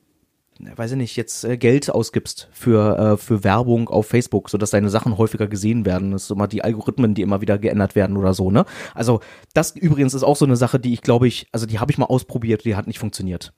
weiß 0.77 0.92
ich 0.92 0.96
nicht, 0.96 1.16
jetzt 1.16 1.44
äh, 1.44 1.57
Geld 1.57 1.90
ausgibst 1.90 2.49
für, 2.53 2.99
äh, 2.99 3.16
für 3.16 3.44
Werbung 3.44 3.88
auf 3.88 4.07
Facebook, 4.07 4.51
sodass 4.51 4.70
deine 4.70 4.90
Sachen 4.90 5.18
häufiger 5.18 5.46
gesehen 5.49 5.85
werden. 5.87 6.12
Das 6.12 6.25
ist 6.25 6.31
immer 6.31 6.49
die 6.49 6.62
Algorithmen, 6.62 7.14
die 7.14 7.23
immer 7.23 7.40
wieder 7.40 7.59
geändert 7.59 7.94
werden 7.94 8.16
oder 8.16 8.35
so, 8.35 8.51
ne? 8.51 8.64
Also 8.94 9.20
das 9.55 9.77
übrigens 9.77 10.14
ist 10.14 10.23
auch 10.23 10.37
so 10.37 10.44
eine 10.44 10.57
Sache, 10.57 10.79
die 10.81 10.92
ich 10.92 11.03
glaube 11.03 11.29
ich, 11.29 11.46
also 11.53 11.66
die 11.66 11.79
habe 11.79 11.90
ich 11.92 11.99
mal 11.99 12.07
ausprobiert, 12.07 12.64
die 12.64 12.77
hat 12.77 12.87
nicht 12.87 12.99
funktioniert. 12.99 13.53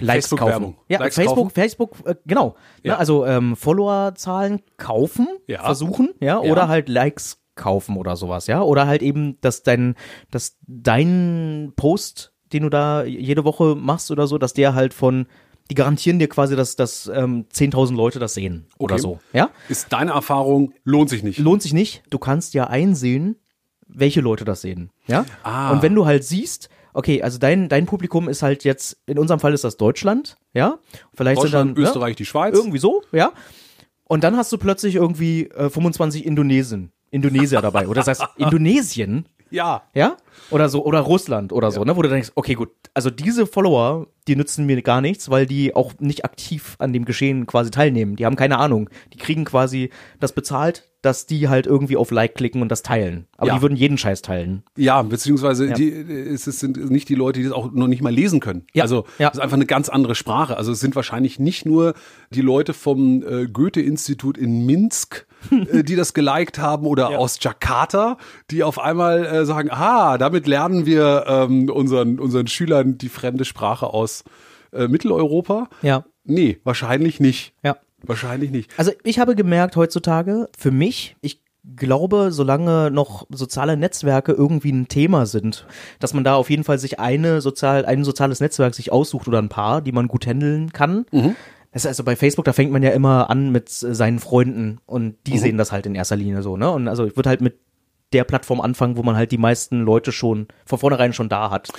Likes 0.00 0.30
kaufen. 0.30 0.38
Facebook-Werbung. 0.38 0.76
Ja, 0.88 0.98
Likes 0.98 1.14
Facebook, 1.14 1.36
kaufen? 1.36 1.50
Facebook, 1.50 1.92
äh, 2.04 2.14
genau. 2.26 2.56
Ja. 2.82 2.94
Ne, 2.94 2.98
also 2.98 3.24
ähm, 3.26 3.54
Followerzahlen 3.56 4.60
kaufen, 4.76 5.28
Ja. 5.46 5.62
versuchen, 5.62 6.10
ja, 6.20 6.42
Ja. 6.42 6.50
oder 6.50 6.66
halt 6.68 6.88
Likes 6.88 7.38
kaufen 7.54 7.96
oder 7.96 8.16
sowas, 8.16 8.48
ja, 8.48 8.60
oder 8.62 8.88
halt 8.88 9.02
eben, 9.02 9.40
dass 9.40 9.62
dein, 9.62 9.94
dass 10.32 10.58
dein 10.66 11.72
Post, 11.76 12.32
den 12.52 12.64
du 12.64 12.70
da 12.70 13.04
jede 13.04 13.44
Woche 13.44 13.76
machst 13.76 14.10
oder 14.10 14.26
so, 14.26 14.38
dass 14.38 14.52
der 14.52 14.74
halt 14.74 14.94
von, 14.94 15.26
die 15.70 15.74
garantieren 15.74 16.18
dir 16.18 16.28
quasi, 16.28 16.56
dass, 16.56 16.76
dass 16.76 17.06
ähm, 17.06 17.46
10.000 17.52 17.94
Leute 17.96 18.18
das 18.18 18.34
sehen 18.34 18.66
oder 18.78 18.94
Okay. 18.94 19.02
so, 19.02 19.20
ja. 19.32 19.50
Ist 19.68 19.92
deine 19.92 20.12
Erfahrung, 20.12 20.72
lohnt 20.84 21.08
sich 21.10 21.22
nicht. 21.22 21.38
Lohnt 21.38 21.62
sich 21.62 21.72
nicht. 21.72 22.02
Du 22.10 22.18
kannst 22.18 22.54
ja 22.54 22.66
einsehen, 22.66 23.36
welche 23.86 24.20
Leute 24.20 24.44
das 24.44 24.60
sehen, 24.60 24.90
ja. 25.06 25.24
Ah. 25.42 25.72
Und 25.72 25.82
wenn 25.82 25.94
du 25.94 26.04
halt 26.06 26.24
siehst, 26.24 26.68
okay, 26.92 27.22
also 27.22 27.38
dein, 27.38 27.68
dein 27.68 27.86
Publikum 27.86 28.28
ist 28.28 28.42
halt 28.42 28.64
jetzt, 28.64 28.98
in 29.06 29.18
unserem 29.18 29.40
Fall 29.40 29.52
ist 29.54 29.64
das 29.64 29.76
Deutschland, 29.76 30.36
ja. 30.52 30.78
Vielleicht 31.14 31.42
Deutschland, 31.42 31.68
sind 31.70 31.78
dann, 31.78 31.84
Österreich, 31.84 32.12
ja, 32.12 32.16
die 32.16 32.24
Schweiz. 32.26 32.54
irgendwie 32.54 32.78
so, 32.78 33.02
ja. 33.12 33.32
Und 34.04 34.22
dann 34.22 34.36
hast 34.36 34.52
du 34.52 34.58
plötzlich 34.58 34.96
irgendwie 34.96 35.48
äh, 35.48 35.70
25 35.70 36.26
Indonesien, 36.26 36.92
Indonesier 37.10 37.62
dabei. 37.62 37.88
Oder 37.88 38.02
das 38.02 38.08
heißt 38.20 38.22
Indonesien, 38.36 39.26
Ja. 39.54 39.84
ja? 39.94 40.16
Oder 40.50 40.68
so, 40.68 40.84
oder 40.84 40.98
Russland 40.98 41.52
oder 41.52 41.70
so, 41.70 41.84
ne? 41.84 41.96
Wo 41.96 42.02
du 42.02 42.08
denkst, 42.08 42.32
okay, 42.34 42.54
gut, 42.54 42.70
also 42.92 43.08
diese 43.08 43.46
Follower, 43.46 44.08
die 44.26 44.34
nützen 44.34 44.66
mir 44.66 44.82
gar 44.82 45.00
nichts, 45.00 45.30
weil 45.30 45.46
die 45.46 45.76
auch 45.76 45.92
nicht 46.00 46.24
aktiv 46.24 46.74
an 46.80 46.92
dem 46.92 47.04
Geschehen 47.04 47.46
quasi 47.46 47.70
teilnehmen. 47.70 48.16
Die 48.16 48.26
haben 48.26 48.34
keine 48.34 48.58
Ahnung. 48.58 48.90
Die 49.12 49.18
kriegen 49.18 49.44
quasi 49.44 49.90
das 50.18 50.32
bezahlt, 50.32 50.90
dass 51.04 51.26
die 51.26 51.48
halt 51.48 51.66
irgendwie 51.66 51.96
auf 51.96 52.10
Like 52.10 52.34
klicken 52.34 52.62
und 52.62 52.68
das 52.70 52.82
teilen. 52.82 53.26
Aber 53.36 53.48
Ja. 53.48 53.54
die 53.56 53.62
würden 53.62 53.76
jeden 53.76 53.98
Scheiß 53.98 54.22
teilen. 54.22 54.62
Ja, 54.76 55.02
beziehungsweise 55.02 55.68
Ja. 55.68 55.74
Die, 55.74 55.88
es 55.90 56.46
es 56.46 56.60
sind 56.60 56.90
nicht 56.90 57.08
die 57.08 57.14
Leute, 57.14 57.40
die 57.40 57.44
das 57.44 57.52
auch 57.54 57.70
noch 57.72 57.86
nicht 57.88 58.02
mal 58.02 58.12
lesen 58.12 58.40
können. 58.40 58.64
Ja, 58.72 58.82
Also 58.84 59.04
ja. 59.18 59.28
das 59.28 59.38
ist 59.38 59.40
einfach 59.42 59.56
eine 59.56 59.66
ganz 59.66 59.88
andere 59.88 60.14
Sprache. 60.14 60.56
Also 60.56 60.72
es 60.72 60.80
sind 60.80 60.96
wahrscheinlich 60.96 61.38
nicht 61.38 61.66
nur 61.66 61.94
die 62.30 62.40
Leute 62.40 62.72
vom 62.72 63.22
äh, 63.22 63.46
Goethe-Institut 63.46 64.38
in 64.38 64.64
Minsk, 64.66 65.26
äh, 65.50 65.82
die 65.84 65.96
das 65.96 66.14
geliked 66.14 66.58
haben 66.58 66.86
oder 66.86 67.18
aus 67.18 67.38
Jakarta, 67.40 68.16
die 68.50 68.62
auf 68.62 68.78
einmal 68.78 69.24
äh, 69.26 69.44
sagen, 69.46 69.68
ah, 69.70 70.16
damit 70.18 70.46
lernen 70.46 70.86
wir 70.86 71.24
ähm, 71.26 71.68
unseren, 71.70 72.18
unseren 72.18 72.46
Schülern 72.46 72.98
die 72.98 73.08
fremde 73.08 73.44
Sprache 73.44 73.86
aus 73.86 74.24
äh, 74.72 74.88
Mitteleuropa. 74.88 75.68
Ja. 75.82 76.04
Nee, 76.24 76.58
wahrscheinlich 76.64 77.20
nicht. 77.20 77.52
Ja. 77.62 77.76
Wahrscheinlich 78.06 78.50
nicht. 78.50 78.70
Also 78.76 78.92
ich 79.02 79.18
habe 79.18 79.34
gemerkt 79.34 79.76
heutzutage, 79.76 80.48
für 80.56 80.70
mich, 80.70 81.16
ich 81.20 81.42
glaube, 81.76 82.30
solange 82.30 82.90
noch 82.90 83.26
soziale 83.30 83.76
Netzwerke 83.76 84.32
irgendwie 84.32 84.72
ein 84.72 84.88
Thema 84.88 85.24
sind, 85.26 85.66
dass 85.98 86.12
man 86.12 86.24
da 86.24 86.34
auf 86.34 86.50
jeden 86.50 86.64
Fall 86.64 86.78
sich 86.78 87.00
eine 87.00 87.40
sozial, 87.40 87.86
ein 87.86 88.04
soziales 88.04 88.40
Netzwerk 88.40 88.74
sich 88.74 88.92
aussucht 88.92 89.28
oder 89.28 89.38
ein 89.40 89.48
paar, 89.48 89.80
die 89.80 89.92
man 89.92 90.08
gut 90.08 90.26
handeln 90.26 90.72
kann. 90.72 91.06
Ist 91.72 91.86
also 91.86 92.04
bei 92.04 92.14
Facebook, 92.14 92.44
da 92.44 92.52
fängt 92.52 92.70
man 92.70 92.82
ja 92.82 92.90
immer 92.90 93.30
an 93.30 93.50
mit 93.50 93.68
äh, 93.68 93.94
seinen 93.94 94.20
Freunden 94.20 94.78
und 94.86 95.16
die 95.26 95.38
sehen 95.38 95.58
das 95.58 95.72
halt 95.72 95.86
in 95.86 95.96
erster 95.96 96.14
Linie 96.14 96.42
so, 96.42 96.56
ne? 96.56 96.70
Und 96.70 96.86
also 96.86 97.04
ich 97.04 97.16
würde 97.16 97.30
halt 97.30 97.40
mit 97.40 97.58
der 98.12 98.22
Plattform 98.22 98.60
anfangen, 98.60 98.96
wo 98.96 99.02
man 99.02 99.16
halt 99.16 99.32
die 99.32 99.38
meisten 99.38 99.80
Leute 99.80 100.12
schon 100.12 100.46
von 100.66 100.78
vornherein 100.78 101.12
schon 101.12 101.28
da 101.28 101.50
hat. 101.50 101.70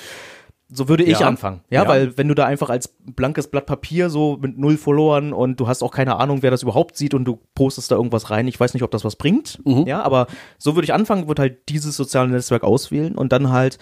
So 0.68 0.90
würde 0.90 1.04
ich 1.04 1.20
Ja. 1.20 1.28
anfangen. 1.28 1.62
Ja, 1.70 1.84
Ja. 1.84 1.88
weil 1.90 2.18
wenn 2.18 2.28
du 2.28 2.34
da 2.34 2.46
einfach 2.46 2.70
als 2.72 2.88
blankes 3.06 3.48
Blatt 3.50 3.68
Papier 3.68 4.10
so 4.10 4.38
mit 4.42 4.58
null 4.58 4.78
Followern 4.78 5.32
und 5.32 5.60
du 5.60 5.68
hast 5.68 5.84
auch 5.84 5.92
keine 5.92 6.16
Ahnung, 6.18 6.42
wer 6.42 6.50
das 6.52 6.64
überhaupt 6.64 6.98
sieht 6.98 7.14
und 7.14 7.26
du 7.26 7.40
postest 7.54 7.92
da 7.92 7.96
irgendwas 7.96 8.32
rein, 8.32 8.48
ich 8.48 8.60
weiß 8.60 8.74
nicht, 8.74 8.84
ob 8.84 8.90
das 8.92 9.06
was 9.06 9.16
bringt. 9.16 9.60
Ja, 9.86 10.02
aber 10.02 10.26
so 10.58 10.76
würde 10.76 10.86
ich 10.86 10.94
anfangen, 10.94 11.28
würde 11.28 11.44
halt 11.44 11.70
dieses 11.70 11.96
soziale 11.96 12.30
Netzwerk 12.30 12.64
auswählen 12.64 13.16
und 13.16 13.32
dann 13.32 13.52
halt 13.52 13.78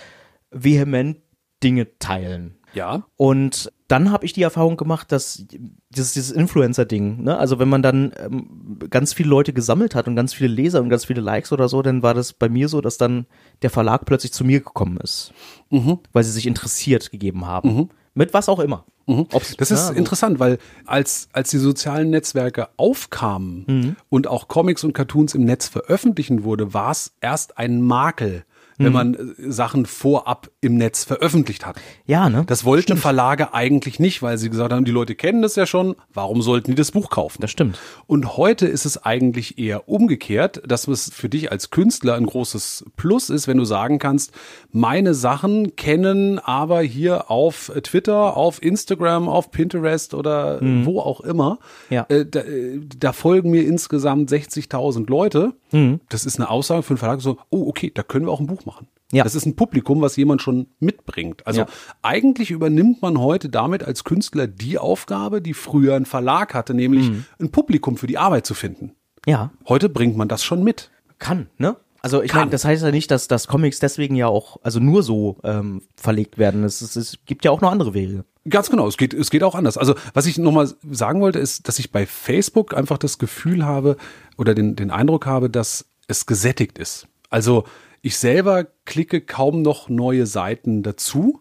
vehement 0.52 1.18
Dinge 1.64 1.98
teilen. 2.00 2.58
Ja. 2.74 3.04
Und 3.16 3.72
dann 3.94 4.12
habe 4.12 4.26
ich 4.26 4.34
die 4.34 4.42
Erfahrung 4.42 4.76
gemacht, 4.76 5.12
dass 5.12 5.46
dieses, 5.90 6.14
dieses 6.14 6.32
Influencer-Ding, 6.32 7.24
ne, 7.24 7.38
also 7.38 7.60
wenn 7.60 7.70
man 7.70 7.82
dann 7.82 8.12
ähm, 8.20 8.80
ganz 8.90 9.14
viele 9.14 9.30
Leute 9.30 9.54
gesammelt 9.54 9.96
hat 9.96 10.08
und 10.08 10.16
ganz 10.16 10.34
viele 10.34 10.54
Leser 10.54 10.82
und 10.82 10.90
ganz 10.90 11.06
viele 11.06 11.22
Likes 11.22 11.52
oder 11.52 11.70
so, 11.70 11.82
dann 11.82 12.04
war 12.04 12.14
das 12.14 12.34
bei 12.34 12.50
mir 12.50 12.68
so, 12.70 12.82
dass 12.82 12.98
dann 12.98 13.26
der 13.62 13.70
Verlag 13.70 14.06
plötzlich 14.06 14.34
zu 14.34 14.44
mir 14.44 14.60
gekommen 14.60 14.98
ist, 14.98 15.32
weil 15.70 16.24
sie 16.24 16.32
sich 16.32 16.48
interessiert 16.48 17.12
gegeben 17.12 17.46
haben. 17.46 17.90
Mit 18.16 18.34
was 18.34 18.50
auch 18.50 18.60
immer. 18.60 18.86
Ob's- 19.08 19.56
Das 19.58 19.70
ist 19.72 19.88
so- 19.88 19.94
interessant, 19.94 20.40
weil 20.40 20.60
als, 20.86 21.28
als 21.34 21.50
die 21.50 21.58
sozialen 21.58 22.10
Netzwerke 22.10 22.70
aufkamen 22.78 23.66
Mhm. 23.68 23.96
und 24.10 24.28
auch 24.28 24.48
Comics 24.48 24.84
und 24.84 24.94
Cartoons 24.94 25.36
im 25.36 25.44
Netz 25.44 25.68
veröffentlichen 25.68 26.44
wurde, 26.44 26.74
war 26.74 26.92
es 26.92 27.14
erst 27.22 27.58
ein 27.58 27.82
Makel, 27.82 28.46
wenn 28.78 28.88
Mhm. 28.88 28.94
man 28.94 29.14
äh, 29.14 29.52
Sachen 29.52 29.86
vorab 29.86 30.50
im 30.62 30.78
Netz 30.78 31.04
veröffentlicht 31.04 31.66
hat. 31.66 31.76
Ja, 32.06 32.30
ne? 32.30 32.44
Das 32.48 32.66
wollten 32.66 32.98
Verlage 32.98 33.54
eigentlich 33.54 34.00
nicht, 34.00 34.22
weil 34.22 34.38
sie 34.38 34.50
gesagt 34.50 34.72
haben, 34.74 34.86
die 34.86 34.92
Leute 34.92 35.16
kennen 35.16 35.42
das 35.42 35.56
ja 35.56 35.66
schon, 35.66 35.96
warum 36.14 36.42
sollten 36.42 36.72
die 36.72 36.76
das 36.76 36.92
Buch 36.92 37.10
kaufen? 37.10 37.42
Das 37.42 37.52
stimmt. 37.52 37.80
Und 38.08 38.38
heute 38.38 38.68
ist 38.68 38.86
es 38.86 39.04
eigentlich 39.04 39.58
eher 39.58 39.88
umgekehrt, 39.90 40.62
dass 40.66 40.88
es 40.88 41.12
für 41.14 41.30
dich 41.30 41.52
als 41.52 41.70
Künstler 41.70 42.16
ein 42.16 42.26
großes 42.26 42.86
Plus 42.98 43.30
ist, 43.30 43.48
wenn 43.48 43.58
du 43.58 43.66
sagen 43.66 44.00
kannst, 44.00 44.32
meine 44.72 45.14
Sachen 45.14 45.76
kennen 45.76 46.40
aber 46.40 46.82
hier 46.82 47.30
auf 47.32 47.72
Twitter, 47.84 48.36
auf 48.38 48.62
Instagram, 48.62 49.28
auf 49.30 49.52
Pinterest 49.52 50.14
oder 50.14 50.60
wo 50.62 51.00
auch 51.00 51.22
immer. 51.22 51.60
Mhm. 51.90 51.94
Ja. 51.96 52.06
Äh, 52.10 52.26
da, 52.26 52.40
äh, 52.42 52.80
da 52.98 53.14
folgen 53.14 53.52
mir 53.52 53.66
insgesamt 53.66 54.30
60.000 54.30 55.10
Leute. 55.10 55.54
Mhm. 55.72 56.00
Das 56.10 56.26
ist 56.26 56.40
eine 56.40 56.50
Aussage 56.50 56.84
für 56.84 56.92
einen 56.92 56.98
Verlag, 56.98 57.22
so, 57.22 57.38
oh, 57.50 57.68
okay, 57.68 57.92
da 57.94 58.04
können 58.04 58.26
wir 58.26 58.32
auch 58.32 58.40
ein 58.40 58.48
Buch 58.48 58.63
machen. 58.66 58.88
Ja. 59.12 59.24
Das 59.24 59.36
ist 59.36 59.46
ein 59.46 59.56
Publikum, 59.56 60.02
was 60.02 60.16
jemand 60.16 60.42
schon 60.42 60.68
mitbringt. 60.80 61.46
Also 61.46 61.62
Ja. 61.62 61.68
eigentlich 62.02 62.50
übernimmt 62.52 63.02
man 63.02 63.20
heute 63.20 63.50
damit 63.50 63.84
als 63.84 64.04
Künstler 64.04 64.48
die 64.48 64.78
Aufgabe, 64.80 65.42
die 65.42 65.54
früher 65.54 65.96
ein 65.96 66.06
Verlag 66.06 66.54
hatte, 66.54 66.74
nämlich 66.74 67.10
Mhm. 67.10 67.26
ein 67.40 67.52
Publikum 67.52 67.98
für 67.98 68.08
die 68.08 68.18
Arbeit 68.18 68.46
zu 68.48 68.54
finden. 68.56 68.94
Ja, 69.26 69.52
Heute 69.68 69.88
bringt 69.90 70.18
man 70.18 70.28
das 70.28 70.44
schon 70.44 70.64
mit. 70.64 70.90
kann, 71.20 71.48
ne? 71.58 71.78
Also 72.02 72.22
ich 72.22 72.34
meine, 72.34 72.52
das 72.52 72.66
heißt 72.66 72.84
ja 72.84 72.92
nicht, 72.92 73.10
dass, 73.12 73.30
dass 73.30 73.48
Comics 73.48 73.80
deswegen 73.80 74.16
ja 74.18 74.28
auch, 74.28 74.58
also 74.62 74.82
nur 74.82 75.04
so 75.04 75.38
ähm, 75.46 75.84
verlegt 75.96 76.38
werden. 76.38 76.66
Es, 76.66 76.82
es, 76.82 76.98
es 76.98 77.18
gibt 77.26 77.46
ja 77.46 77.52
auch 77.52 77.62
noch 77.62 77.72
andere 77.72 77.94
Wege. 77.94 78.26
Ganz 78.50 78.70
genau, 78.70 78.88
es 78.90 78.98
geht, 78.98 79.14
es 79.14 79.30
geht 79.30 79.42
auch 79.42 79.56
anders. 79.56 79.78
Also 79.78 79.96
was 80.14 80.26
ich 80.26 80.38
nochmal 80.38 80.70
sagen 80.92 81.22
wollte, 81.22 81.40
ist, 81.40 81.66
dass 81.70 81.80
ich 81.80 81.94
bei 81.94 82.06
Facebook 82.06 82.76
einfach 82.76 82.98
das 82.98 83.20
Gefühl 83.20 83.64
habe 83.66 83.96
oder 84.38 84.54
den, 84.54 84.76
den 84.76 84.92
Eindruck 84.92 85.26
habe, 85.28 85.50
dass 85.50 85.86
es 86.10 86.26
gesättigt 86.26 86.78
ist. 86.78 87.08
Also 87.30 87.64
ich 88.06 88.18
selber 88.18 88.68
klicke 88.86 89.22
kaum 89.22 89.62
noch 89.62 89.88
neue 89.88 90.26
Seiten 90.28 90.84
dazu. 90.84 91.40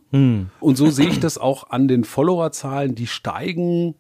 Und 0.61 0.77
so 0.77 0.91
sehe 0.91 1.09
ich 1.09 1.21
das 1.21 1.37
auch 1.37 1.71
an 1.71 1.89
den 1.89 2.05
Followerzahlen, 2.05 2.95
die 2.95 3.09
steigen 3.09 3.97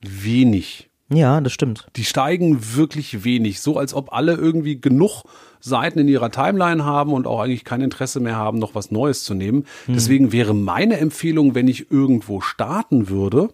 wenig. 0.00 0.88
Ja, 1.12 1.40
das 1.40 1.52
stimmt. 1.52 1.88
Die 1.96 2.04
steigen 2.04 2.76
wirklich 2.76 3.24
wenig, 3.24 3.60
so 3.60 3.78
als 3.78 3.94
ob 3.94 4.12
alle 4.12 4.34
irgendwie 4.34 4.80
genug 4.80 5.24
Seiten 5.58 5.98
in 5.98 6.06
ihrer 6.06 6.30
Timeline 6.30 6.84
haben 6.84 7.12
und 7.12 7.26
auch 7.26 7.40
eigentlich 7.40 7.64
kein 7.64 7.80
Interesse 7.80 8.20
mehr 8.20 8.36
haben, 8.36 8.58
noch 8.58 8.76
was 8.76 8.92
Neues 8.92 9.24
zu 9.24 9.34
nehmen. 9.34 9.64
Deswegen 9.88 10.30
wäre 10.30 10.54
meine 10.54 10.98
Empfehlung, 10.98 11.56
wenn 11.56 11.66
ich 11.66 11.90
irgendwo 11.90 12.40
starten 12.40 13.08
würde, 13.08 13.48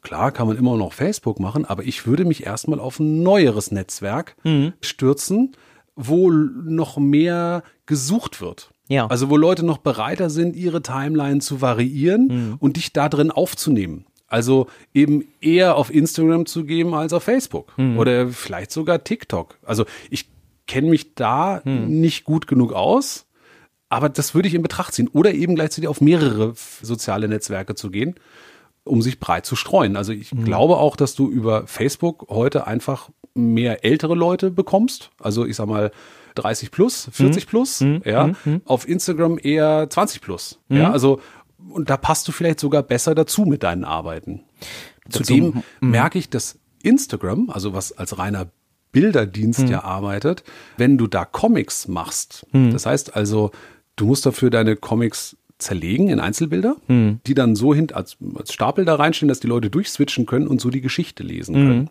klar 0.00 0.32
kann 0.32 0.46
man 0.46 0.56
immer 0.56 0.78
noch 0.78 0.94
Facebook 0.94 1.38
machen, 1.38 1.66
aber 1.66 1.82
ich 1.82 2.06
würde 2.06 2.24
mich 2.24 2.46
erstmal 2.46 2.80
auf 2.80 2.98
ein 2.98 3.22
neueres 3.22 3.72
Netzwerk 3.72 4.36
stürzen, 4.80 5.52
wo 5.96 6.30
noch 6.30 6.96
mehr 6.96 7.62
gesucht 7.90 8.40
wird. 8.40 8.70
Ja. 8.88 9.08
Also 9.08 9.28
wo 9.30 9.36
Leute 9.36 9.66
noch 9.66 9.78
bereiter 9.78 10.30
sind, 10.30 10.54
ihre 10.54 10.80
Timeline 10.80 11.40
zu 11.40 11.60
variieren 11.60 12.56
und 12.60 12.76
dich 12.76 12.92
da 12.92 13.08
drin 13.08 13.30
aufzunehmen. 13.30 14.06
Also 14.28 14.68
eben 14.94 15.24
eher 15.40 15.76
auf 15.76 15.92
Instagram 15.92 16.46
zu 16.46 16.64
geben 16.64 16.94
als 16.94 17.12
auf 17.12 17.24
Facebook 17.24 17.74
oder 17.76 18.28
vielleicht 18.28 18.70
sogar 18.70 19.02
TikTok. 19.02 19.58
Also 19.64 19.84
ich 20.08 20.28
kenne 20.68 20.88
mich 20.88 21.16
da 21.16 21.62
nicht 21.64 22.24
gut 22.24 22.46
genug 22.46 22.72
aus, 22.72 23.26
aber 23.88 24.08
das 24.08 24.36
würde 24.36 24.46
ich 24.46 24.54
in 24.54 24.62
Betracht 24.62 24.94
ziehen. 24.94 25.08
Oder 25.08 25.34
eben 25.34 25.56
gleichzeitig 25.56 25.88
auf 25.88 26.00
mehrere 26.00 26.54
soziale 26.80 27.26
Netzwerke 27.26 27.74
zu 27.74 27.90
gehen, 27.90 28.14
um 28.84 29.02
sich 29.02 29.20
breit 29.20 29.46
zu 29.46 29.56
streuen. 29.56 29.96
Also 29.96 30.12
ich 30.12 30.30
glaube 30.30 30.78
auch, 30.78 30.96
dass 30.96 31.14
du 31.14 31.28
über 31.28 31.66
Facebook 31.66 32.28
heute 32.28 32.66
einfach 32.66 33.10
mehr 33.34 33.84
ältere 33.84 34.14
Leute 34.14 34.50
bekommst. 34.50 35.10
Also 35.20 35.46
ich 35.46 35.56
sag 35.56 35.66
mal 35.66 35.90
30 36.34 36.70
plus, 36.70 37.08
40 37.12 37.46
plus, 37.46 37.84
ja. 38.04 38.32
Auf 38.64 38.88
Instagram 38.88 39.38
eher 39.42 39.88
20 39.90 40.20
plus. 40.20 40.58
Ja, 40.68 40.90
also 40.90 41.20
und 41.68 41.90
da 41.90 41.96
passt 41.96 42.26
du 42.26 42.32
vielleicht 42.32 42.58
sogar 42.58 42.82
besser 42.82 43.14
dazu 43.14 43.42
mit 43.42 43.62
deinen 43.62 43.84
Arbeiten. 43.84 44.44
Zudem 45.08 45.62
merke 45.80 46.18
ich, 46.18 46.30
dass 46.30 46.58
Instagram, 46.82 47.50
also 47.50 47.74
was 47.74 47.92
als 47.92 48.18
reiner 48.18 48.46
Bilderdienst 48.92 49.68
ja 49.68 49.84
arbeitet, 49.84 50.42
wenn 50.76 50.98
du 50.98 51.06
da 51.06 51.24
Comics 51.24 51.86
machst. 51.86 52.46
Das 52.52 52.86
heißt 52.86 53.14
also, 53.14 53.50
du 53.96 54.06
musst 54.06 54.26
dafür 54.26 54.50
deine 54.50 54.76
Comics 54.76 55.36
zerlegen 55.60 56.08
in 56.08 56.18
Einzelbilder, 56.20 56.76
die 56.88 57.34
dann 57.34 57.54
so 57.54 57.74
hin 57.74 57.88
als, 57.92 58.16
als 58.34 58.52
Stapel 58.52 58.84
da 58.84 58.94
reinstehen, 58.96 59.28
dass 59.28 59.40
die 59.40 59.46
Leute 59.46 59.70
durchswitchen 59.70 60.26
können 60.26 60.46
und 60.48 60.60
so 60.60 60.70
die 60.70 60.80
Geschichte 60.80 61.22
lesen 61.22 61.54
können. 61.54 61.90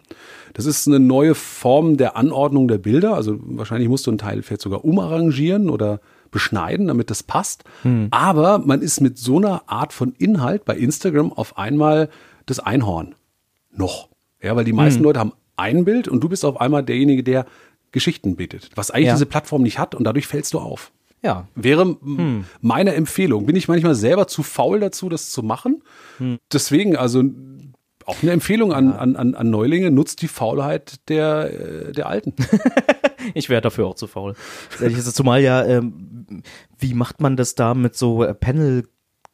Das 0.53 0.65
ist 0.65 0.87
eine 0.87 0.99
neue 0.99 1.35
Form 1.35 1.97
der 1.97 2.17
Anordnung 2.17 2.67
der 2.67 2.79
Bilder. 2.79 3.13
Also 3.13 3.37
wahrscheinlich 3.41 3.87
musst 3.89 4.07
du 4.07 4.11
einen 4.11 4.17
Teil 4.17 4.41
vielleicht 4.41 4.61
sogar 4.61 4.83
umarrangieren 4.83 5.69
oder 5.69 6.01
beschneiden, 6.31 6.87
damit 6.87 7.09
das 7.09 7.23
passt. 7.23 7.63
Aber 8.11 8.59
man 8.59 8.81
ist 8.81 8.99
mit 9.01 9.17
so 9.17 9.37
einer 9.37 9.63
Art 9.67 9.93
von 9.93 10.13
Inhalt 10.17 10.65
bei 10.65 10.75
Instagram 10.77 11.31
auf 11.33 11.57
einmal 11.57 12.09
das 12.45 12.59
Einhorn. 12.59 13.15
Noch. 13.71 14.09
Ja, 14.41 14.55
weil 14.55 14.65
die 14.65 14.73
meisten 14.73 15.03
Leute 15.03 15.19
haben 15.19 15.33
ein 15.57 15.85
Bild 15.85 16.07
und 16.07 16.23
du 16.23 16.29
bist 16.29 16.45
auf 16.45 16.59
einmal 16.61 16.83
derjenige, 16.83 17.23
der 17.23 17.45
Geschichten 17.91 18.35
bietet. 18.35 18.69
Was 18.75 18.91
eigentlich 18.91 19.07
Ja. 19.07 19.13
diese 19.13 19.25
Plattform 19.25 19.63
nicht 19.63 19.77
hat 19.79 19.95
und 19.95 20.03
dadurch 20.03 20.27
fällst 20.27 20.53
du 20.53 20.59
auf. 20.59 20.91
Ja. 21.21 21.47
Wäre 21.55 21.81
m- 21.81 22.45
meine 22.61 22.93
Empfehlung. 22.95 23.45
Bin 23.45 23.55
ich 23.55 23.67
manchmal 23.67 23.95
selber 23.95 24.27
zu 24.27 24.43
faul 24.43 24.79
dazu, 24.79 25.09
das 25.09 25.31
zu 25.31 25.43
machen. 25.43 25.83
Deswegen, 26.51 26.95
also 26.95 27.23
auch 28.05 28.21
eine 28.23 28.31
Empfehlung 28.31 28.73
an, 28.73 28.91
an, 28.93 29.15
an, 29.15 29.35
an 29.35 29.49
Neulinge, 29.49 29.91
nutzt 29.91 30.21
die 30.21 30.27
Faulheit 30.27 31.07
der, 31.09 31.87
äh, 31.89 31.91
der 31.93 32.07
Alten. 32.07 32.33
Ich 33.33 33.49
wäre 33.49 33.61
dafür 33.61 33.85
auch 33.85 33.95
zu 33.95 34.07
faul. 34.07 34.33
Zumal 35.13 35.41
ja, 35.41 35.63
ähm, 35.65 36.41
wie 36.77 36.93
macht 36.93 37.19
man 37.21 37.35
das 37.35 37.53
da 37.53 37.73
mit 37.73 37.95
so 37.95 38.23
äh, 38.23 38.33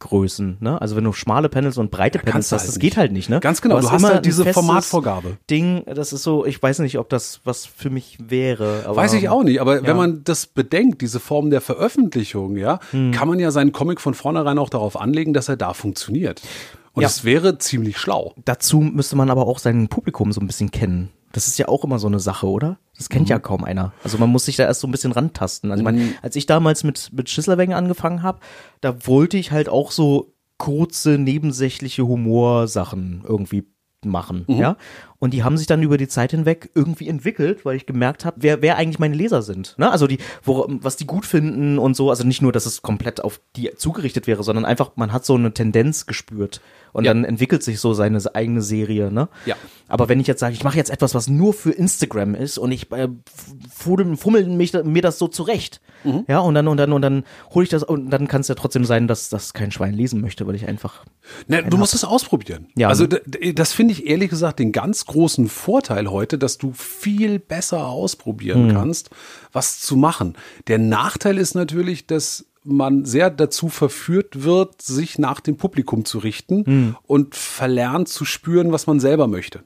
Panelgrößen, 0.06 0.58
ne? 0.60 0.80
Also 0.82 0.96
wenn 0.96 1.04
du 1.04 1.12
schmale 1.14 1.50
Panels 1.50 1.78
und 1.78 1.92
breite 1.92 2.20
Panels 2.20 2.32
kannst 2.34 2.52
du 2.52 2.56
hast, 2.56 2.62
halt 2.64 2.68
das 2.70 2.76
nicht. 2.76 2.82
geht 2.82 2.98
halt 2.98 3.12
nicht, 3.12 3.30
ne? 3.30 3.40
Ganz 3.40 3.62
genau, 3.62 3.80
du 3.80 3.90
hast 3.90 4.00
immer 4.00 4.10
halt 4.10 4.18
ein 4.18 4.24
diese 4.24 4.46
Formatvorgabe. 4.46 5.38
Ding, 5.50 5.84
das 5.86 6.14
ist 6.14 6.24
so, 6.24 6.46
ich 6.46 6.62
weiß 6.62 6.80
nicht, 6.80 6.98
ob 7.00 7.10
das 7.10 7.42
was 7.44 7.66
für 7.66 7.90
mich 7.90 8.18
wäre. 8.28 8.84
Weiß 8.88 9.14
ich 9.14 9.30
auch 9.30 9.44
nicht, 9.44 9.62
aber 9.62 9.78
ja. 9.78 9.84
wenn 9.88 9.98
man 9.98 10.24
das 10.24 10.46
bedenkt, 10.48 11.02
diese 11.02 11.20
Form 11.20 11.50
der 11.50 11.62
Veröffentlichung, 11.62 12.58
ja, 12.58 12.80
Hm. 12.92 13.12
kann 13.12 13.28
man 13.28 13.40
ja 13.40 13.52
seinen 13.52 13.72
Comic 13.72 14.00
von 14.02 14.14
vornherein 14.14 14.58
auch 14.60 14.70
darauf 14.70 15.00
anlegen, 15.00 15.34
dass 15.34 15.50
er 15.50 15.58
da 15.58 15.74
funktioniert. 15.74 16.42
Und 16.94 17.02
Ja. 17.02 17.08
es 17.08 17.24
wäre 17.26 17.58
ziemlich 17.58 17.98
schlau. 17.98 18.34
Dazu 18.46 18.80
müsste 18.80 19.16
man 19.16 19.30
aber 19.30 19.48
auch 19.48 19.60
sein 19.60 19.88
Publikum 19.88 20.32
so 20.32 20.40
ein 20.42 20.48
bisschen 20.48 20.72
kennen. 20.72 21.10
Das 21.34 21.48
ist 21.48 21.58
ja 21.58 21.68
auch 21.68 21.84
immer 21.84 22.00
so 22.00 22.08
eine 22.08 22.20
Sache, 22.20 22.48
oder? 22.48 22.78
Das 22.98 23.10
kennt 23.10 23.26
Mhm. 23.26 23.32
ja 23.32 23.40
kaum 23.40 23.64
einer. 23.64 23.94
Also 24.04 24.18
man 24.18 24.30
muss 24.30 24.46
sich 24.46 24.56
da 24.56 24.64
erst 24.64 24.82
so 24.82 24.88
ein 24.88 24.92
bisschen 24.92 25.12
rantasten. 25.12 25.72
Also 25.72 25.82
ich 25.82 25.86
meine, 25.86 26.14
als 26.22 26.36
ich 26.36 26.46
damals 26.46 26.84
mit, 26.84 27.10
mit 27.14 27.30
Schisselwängen 27.30 27.76
angefangen 27.76 28.24
habe, 28.24 28.40
da 28.82 29.06
wollte 29.08 29.38
ich 29.38 29.52
halt 29.52 29.68
auch 29.70 29.92
so 29.92 30.34
kurze, 30.58 31.18
nebensächliche 31.18 32.08
Humorsachen 32.08 33.24
irgendwie 33.28 33.66
machen, 34.06 34.46
Mhm. 34.48 34.56
ja. 34.58 34.78
Und 35.26 35.32
die 35.34 35.44
haben 35.44 35.58
sich 35.58 35.68
dann 35.68 35.84
über 35.84 35.98
die 35.98 36.08
Zeit 36.08 36.32
hinweg 36.32 36.70
irgendwie 36.74 37.10
entwickelt, 37.10 37.66
weil 37.66 37.76
ich 37.76 37.86
gemerkt 37.86 38.24
habe, 38.24 38.38
wer, 38.40 38.62
wer 38.62 38.78
eigentlich 38.78 39.00
meine 39.00 39.16
Leser 39.16 39.42
sind. 39.42 39.76
Ne? 39.78 39.92
Also 39.92 40.08
die, 40.08 40.20
wo, 40.44 40.66
was 40.70 40.96
die 40.96 41.06
gut 41.06 41.26
finden 41.26 41.78
und 41.78 41.96
so. 41.98 42.10
Also 42.10 42.24
nicht 42.26 42.42
nur, 42.42 42.54
dass 42.54 42.66
es 42.66 42.82
komplett 42.82 43.22
auf 43.22 43.42
die 43.58 43.72
zugerichtet 43.76 44.28
wäre, 44.28 44.44
sondern 44.44 44.64
einfach, 44.64 44.92
man 44.96 45.12
hat 45.12 45.26
so 45.26 45.36
eine 45.36 45.54
Tendenz 45.54 46.06
gespürt. 46.06 46.62
Und 46.94 47.04
Ja. 47.04 47.14
dann 47.14 47.26
entwickelt 47.26 47.62
sich 47.62 47.82
so 47.82 47.94
seine 47.94 48.22
eigene 48.36 48.62
Serie, 48.62 49.12
ne? 49.12 49.28
Ja. 49.46 49.56
Aber 49.90 50.08
wenn 50.08 50.22
ich 50.22 50.28
jetzt 50.28 50.40
sage, 50.40 50.54
ich 50.54 50.64
mache 50.64 50.78
jetzt 50.78 50.90
etwas, 50.90 51.14
was 51.14 51.28
nur 51.28 51.54
für 51.54 51.72
Instagram 51.72 52.36
ist 52.36 52.58
und 52.58 52.72
ich 52.72 52.90
äh, 52.94 53.10
fummel, 53.74 54.16
fummel 54.16 54.46
mich, 54.48 54.72
mir 54.74 55.02
das 55.02 55.20
so 55.20 55.28
zurecht, 55.28 55.82
Mhm. 56.04 56.24
ja, 56.28 56.38
und 56.40 56.54
dann 56.54 56.68
und 56.68 56.78
dann 56.78 56.94
und 56.94 57.02
dann 57.02 57.24
hole 57.54 57.64
ich 57.64 57.70
das 57.70 57.82
und 57.82 58.12
dann 58.12 58.28
kann 58.28 58.42
es 58.42 58.48
ja 58.48 58.54
trotzdem 58.54 58.86
sein, 58.86 59.08
dass 59.08 59.30
das 59.30 59.54
kein 59.54 59.72
Schwein 59.72 59.94
lesen 59.96 60.22
möchte, 60.22 60.46
weil 60.46 60.54
ich 60.54 60.68
einfach 60.68 61.04
Ne, 61.48 61.64
du 61.64 61.78
musst 61.78 61.96
es 61.96 62.04
ausprobieren. 62.04 62.68
Ja. 62.78 62.90
Also 62.90 63.08
das 63.08 63.74
finde 63.74 63.94
ich 63.94 64.06
ehrlich 64.06 64.30
gesagt 64.30 64.60
den 64.60 64.72
ganz 64.72 65.06
großen 65.08 65.15
Vorteil 65.48 66.12
heute, 66.12 66.38
dass 66.38 66.58
du 66.58 66.74
viel 66.74 67.40
besser 67.40 67.88
ausprobieren 67.88 68.70
kannst, 68.74 69.10
was 69.52 69.80
zu 69.80 69.96
machen. 69.96 70.36
Der 70.68 70.78
Nachteil 70.78 71.38
ist 71.38 71.56
natürlich, 71.56 72.06
dass 72.06 72.46
man 72.64 73.06
sehr 73.06 73.30
dazu 73.30 73.70
verführt 73.70 74.44
wird, 74.44 74.82
sich 74.82 75.18
nach 75.20 75.40
dem 75.40 75.58
Publikum 75.58 76.04
zu 76.04 76.18
richten 76.20 76.96
und 77.04 77.36
verlernt 77.36 78.10
zu 78.10 78.26
spüren, 78.26 78.72
was 78.72 78.88
man 78.88 79.00
selber 79.00 79.28
möchte. 79.28 79.64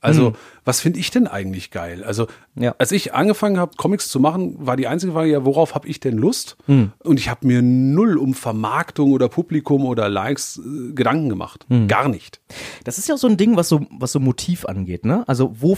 Also, 0.00 0.34
was 0.64 0.80
finde 0.80 1.00
ich 1.00 1.10
denn 1.10 1.26
eigentlich 1.26 1.70
geil? 1.70 2.04
Also, 2.04 2.26
Ja. 2.54 2.74
als 2.78 2.92
ich 2.92 3.14
angefangen 3.14 3.58
habe, 3.58 3.72
Comics 3.76 4.08
zu 4.08 4.20
machen, 4.20 4.54
war 4.58 4.76
die 4.76 4.86
einzige 4.86 5.12
Frage, 5.12 5.30
ja, 5.30 5.44
worauf 5.44 5.74
habe 5.74 5.88
ich 5.88 5.98
denn 6.00 6.16
Lust? 6.16 6.56
Und 6.66 7.18
ich 7.18 7.28
habe 7.28 7.46
mir 7.46 7.60
null 7.62 8.16
um 8.18 8.34
Vermarktung 8.34 9.12
oder 9.12 9.28
Publikum 9.28 9.84
oder 9.86 10.08
Likes 10.08 10.58
äh, 10.64 10.92
Gedanken 10.92 11.28
gemacht. 11.28 11.66
Gar 11.88 12.08
nicht. 12.08 12.40
Das 12.84 12.98
ist 12.98 13.08
ja 13.08 13.14
auch 13.14 13.18
so 13.18 13.26
ein 13.26 13.36
Ding, 13.36 13.56
was 13.56 13.68
so, 13.68 13.86
was 13.98 14.12
so 14.12 14.20
Motiv 14.20 14.64
angeht, 14.66 15.04
ne? 15.04 15.24
Also 15.26 15.54
wo, 15.60 15.76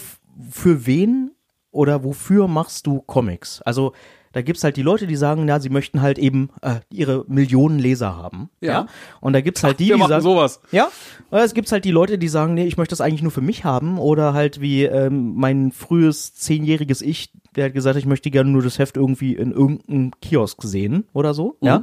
für 0.50 0.84
wen 0.86 1.30
oder 1.70 2.02
wofür 2.04 2.48
machst 2.48 2.86
du 2.86 3.00
Comics? 3.02 3.62
Also 3.62 3.92
da 4.33 4.43
gibt's 4.43 4.64
halt 4.64 4.76
die 4.76 4.83
Leute, 4.83 5.07
die 5.07 5.16
sagen, 5.16 5.49
ja, 5.49 5.61
sie 5.61 5.70
möchten 5.70 6.03
halt 6.03 6.18
eben 6.18 6.51
äh, 6.62 6.81
ihre 6.91 7.24
Millionen 7.29 7.79
Leser 7.79 8.16
haben. 8.16 8.51
Ja. 8.61 8.87
Und 9.20 9.33
da 9.33 9.41
gibt's 9.41 9.62
halt 9.62 9.81
die, 9.81 9.89
wir 9.89 9.97
die 9.97 10.07
sagen, 10.07 10.22
sowas. 10.22 10.61
Ja, 10.70 10.89
es 11.31 11.55
gibt 11.55 11.70
halt 11.72 11.85
die 11.85 11.91
Leute, 11.91 12.18
die 12.18 12.29
sagen, 12.29 12.55
nee, 12.55 12.66
ich 12.66 12.76
möchte 12.76 12.93
das 12.93 13.01
eigentlich 13.01 13.22
nur 13.22 13.33
für 13.33 13.41
mich 13.41 13.64
haben. 13.64 13.99
Oder 13.99 14.35
halt 14.35 14.61
wie 14.61 14.85
ähm, 14.85 15.35
mein 15.37 15.72
frühes 15.72 16.35
zehnjähriges 16.35 17.03
Ich, 17.03 17.33
der 17.57 17.66
hat 17.66 17.74
gesagt, 17.74 17.99
ich 17.99 18.07
möchte 18.07 18.31
gerne 18.31 18.51
nur 18.51 18.62
das 18.62 18.79
Heft 18.79 18.97
irgendwie 18.97 19.35
in 19.35 19.53
irgendeinem 19.53 20.12
Kiosk 20.20 20.62
sehen 20.62 21.05
oder 21.12 21.35
so. 21.35 21.57
Ja. 21.61 21.83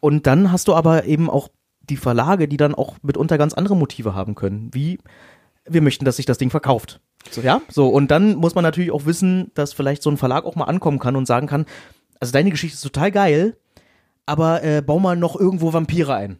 Und 0.00 0.26
dann 0.26 0.52
hast 0.52 0.68
du 0.68 0.74
aber 0.74 1.04
eben 1.04 1.30
auch 1.30 1.48
die 1.88 1.96
Verlage, 1.96 2.48
die 2.48 2.56
dann 2.56 2.74
auch 2.74 2.96
mitunter 3.02 3.38
ganz 3.38 3.54
andere 3.54 3.76
Motive 3.76 4.14
haben 4.14 4.34
können, 4.34 4.70
wie 4.72 4.98
wir 5.68 5.82
möchten, 5.82 6.04
dass 6.04 6.16
sich 6.16 6.26
das 6.26 6.38
Ding 6.38 6.50
verkauft. 6.50 7.00
So, 7.30 7.40
ja, 7.40 7.60
so 7.68 7.88
und 7.88 8.10
dann 8.10 8.36
muss 8.36 8.54
man 8.54 8.62
natürlich 8.62 8.90
auch 8.90 9.06
wissen, 9.06 9.50
dass 9.54 9.72
vielleicht 9.72 10.02
so 10.02 10.10
ein 10.10 10.16
Verlag 10.16 10.44
auch 10.44 10.56
mal 10.56 10.64
ankommen 10.64 10.98
kann 10.98 11.16
und 11.16 11.26
sagen 11.26 11.46
kann, 11.46 11.66
also 12.20 12.32
deine 12.32 12.50
Geschichte 12.50 12.74
ist 12.74 12.82
total 12.82 13.10
geil, 13.10 13.56
aber 14.24 14.62
äh, 14.62 14.82
bau 14.82 14.98
mal 14.98 15.16
noch 15.16 15.38
irgendwo 15.38 15.72
Vampire 15.72 16.14
ein. 16.14 16.38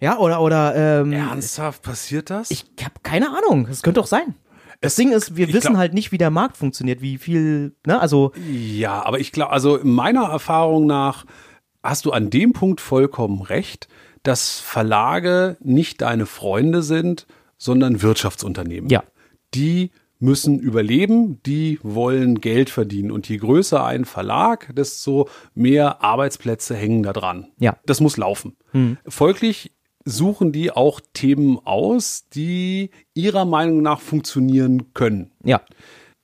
Ja, 0.00 0.18
oder 0.18 0.40
oder 0.40 0.74
ähm, 0.74 1.12
Ernsthaft 1.12 1.82
passiert 1.82 2.30
das? 2.30 2.50
ich 2.50 2.64
habe 2.82 2.94
keine 3.02 3.28
Ahnung, 3.36 3.66
das 3.68 3.82
könnte 3.82 4.00
auch 4.00 4.06
sein. 4.06 4.34
Das 4.80 4.96
Ding 4.96 5.12
ist, 5.12 5.36
wir 5.36 5.46
wissen 5.48 5.68
glaub- 5.68 5.76
halt 5.76 5.94
nicht, 5.94 6.10
wie 6.10 6.18
der 6.18 6.30
Markt 6.30 6.56
funktioniert, 6.56 7.00
wie 7.02 7.16
viel, 7.16 7.76
ne, 7.86 8.00
also 8.00 8.32
Ja, 8.50 9.04
aber 9.04 9.20
ich 9.20 9.30
glaube, 9.30 9.52
also 9.52 9.78
meiner 9.84 10.24
Erfahrung 10.24 10.86
nach 10.86 11.24
hast 11.84 12.04
du 12.04 12.10
an 12.10 12.30
dem 12.30 12.52
Punkt 12.52 12.80
vollkommen 12.80 13.42
recht, 13.42 13.86
dass 14.24 14.58
Verlage 14.58 15.56
nicht 15.60 16.00
deine 16.00 16.26
Freunde 16.26 16.82
sind, 16.82 17.26
sondern 17.58 18.02
Wirtschaftsunternehmen. 18.02 18.90
Ja. 18.90 19.04
Die 19.54 19.92
müssen 20.22 20.58
überleben, 20.60 21.42
die 21.44 21.78
wollen 21.82 22.40
Geld 22.40 22.70
verdienen. 22.70 23.10
Und 23.10 23.28
je 23.28 23.36
größer 23.36 23.84
ein 23.84 24.04
Verlag, 24.04 24.74
desto 24.74 25.28
mehr 25.54 26.02
Arbeitsplätze 26.02 26.74
hängen 26.74 27.02
da 27.02 27.12
dran. 27.12 27.48
Ja. 27.58 27.76
Das 27.86 28.00
muss 28.00 28.16
laufen. 28.16 28.56
Folglich 29.06 29.72
suchen 30.04 30.52
die 30.52 30.70
auch 30.70 31.00
Themen 31.12 31.58
aus, 31.64 32.28
die 32.34 32.90
ihrer 33.14 33.44
Meinung 33.44 33.82
nach 33.82 34.00
funktionieren 34.00 34.94
können. 34.94 35.32
ja, 35.44 35.60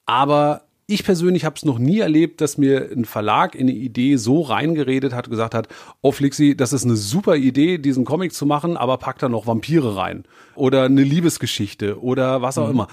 Aber 0.07 0.63
ich 0.91 1.05
persönlich 1.05 1.45
habe 1.45 1.55
es 1.55 1.67
noch 1.67 1.79
nie 1.79 1.99
erlebt, 1.99 2.41
dass 2.41 2.57
mir 2.57 2.91
ein 2.91 3.05
Verlag 3.05 3.55
in 3.55 3.69
eine 3.69 3.73
Idee 3.77 4.17
so 4.17 4.41
reingeredet 4.41 5.13
hat, 5.13 5.29
gesagt 5.29 5.55
hat, 5.55 5.69
oh 6.01 6.13
Flixi, 6.13 6.57
das 6.57 6.73
ist 6.73 6.85
eine 6.85 6.97
super 6.97 7.37
Idee, 7.37 7.77
diesen 7.77 8.07
Comic 8.07 8.33
zu 8.33 8.47
machen, 8.47 8.79
aber 8.79 8.97
pack 8.97 9.19
da 9.19 9.29
noch 9.29 9.47
Vampire 9.47 9.97
rein. 9.97 10.25
Oder 10.55 10.85
eine 10.85 11.03
Liebesgeschichte 11.03 12.01
oder 12.01 12.41
was 12.41 12.57
auch 12.57 12.71
immer. 12.71 12.89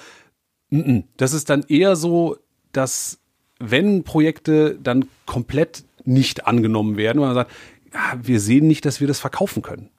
Das 1.17 1.33
ist 1.33 1.49
dann 1.49 1.63
eher 1.67 1.95
so, 1.95 2.37
dass 2.71 3.19
wenn 3.59 4.03
Projekte 4.03 4.77
dann 4.81 5.07
komplett 5.25 5.85
nicht 6.03 6.45
angenommen 6.45 6.97
werden, 6.97 7.19
weil 7.21 7.27
man 7.27 7.35
sagt, 7.35 7.51
ja, 7.93 8.19
wir 8.21 8.39
sehen 8.39 8.67
nicht, 8.67 8.85
dass 8.85 8.99
wir 8.99 9.07
das 9.07 9.19
verkaufen 9.19 9.61
können. 9.61 9.89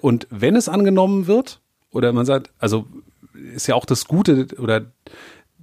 Und 0.00 0.26
wenn 0.30 0.54
es 0.54 0.68
angenommen 0.68 1.26
wird, 1.26 1.60
oder 1.90 2.12
man 2.12 2.26
sagt, 2.26 2.50
also 2.58 2.86
ist 3.54 3.66
ja 3.66 3.74
auch 3.74 3.86
das 3.86 4.04
Gute, 4.06 4.46
oder 4.58 4.92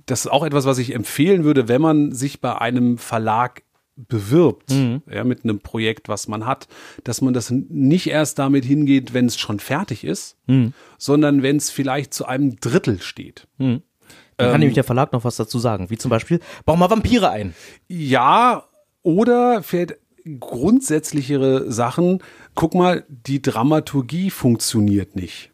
das 0.06 0.26
ist 0.26 0.32
auch 0.32 0.44
etwas, 0.44 0.66
was 0.66 0.80
ich 0.80 0.94
empfehlen 0.94 1.44
würde, 1.44 1.68
wenn 1.68 1.82
man 1.82 2.12
sich 2.12 2.42
bei 2.42 2.58
einem 2.60 2.98
Verlag 2.98 3.64
bewirbt, 3.96 4.72
ja, 5.10 5.24
mit 5.24 5.44
einem 5.44 5.60
Projekt, 5.60 6.10
was 6.10 6.28
man 6.28 6.46
hat, 6.48 6.68
dass 7.04 7.22
man 7.22 7.34
das 7.34 7.52
nicht 7.52 8.08
erst 8.08 8.40
damit 8.40 8.66
hingeht, 8.66 9.14
wenn 9.14 9.28
es 9.28 9.38
schon 9.38 9.60
fertig 9.60 10.04
ist, 10.04 10.36
sondern 10.98 11.44
wenn 11.44 11.58
es 11.58 11.70
vielleicht 11.70 12.14
zu 12.14 12.26
einem 12.26 12.60
Drittel 12.60 13.02
steht. 13.02 13.48
Dann 14.38 14.48
Ähm. 14.48 14.52
kann 14.52 14.60
nämlich 14.60 14.76
der 14.76 14.84
Verlag 14.84 15.14
noch 15.14 15.24
was 15.24 15.36
dazu 15.36 15.60
sagen, 15.60 15.90
wie 15.90 15.98
zum 15.98 16.10
Beispiel, 16.10 16.40
bau 16.66 16.76
mal 16.76 16.90
Vampire 16.90 17.30
ein. 17.30 17.54
Ja, 17.88 18.64
oder 19.02 19.64
vielleicht 19.64 19.98
grundsätzlichere 20.40 21.72
Sachen. 21.72 22.20
Guck 22.56 22.74
mal, 22.76 23.04
die 23.10 23.42
Dramaturgie 23.42 24.30
funktioniert 24.30 25.16
nicht. 25.16 25.52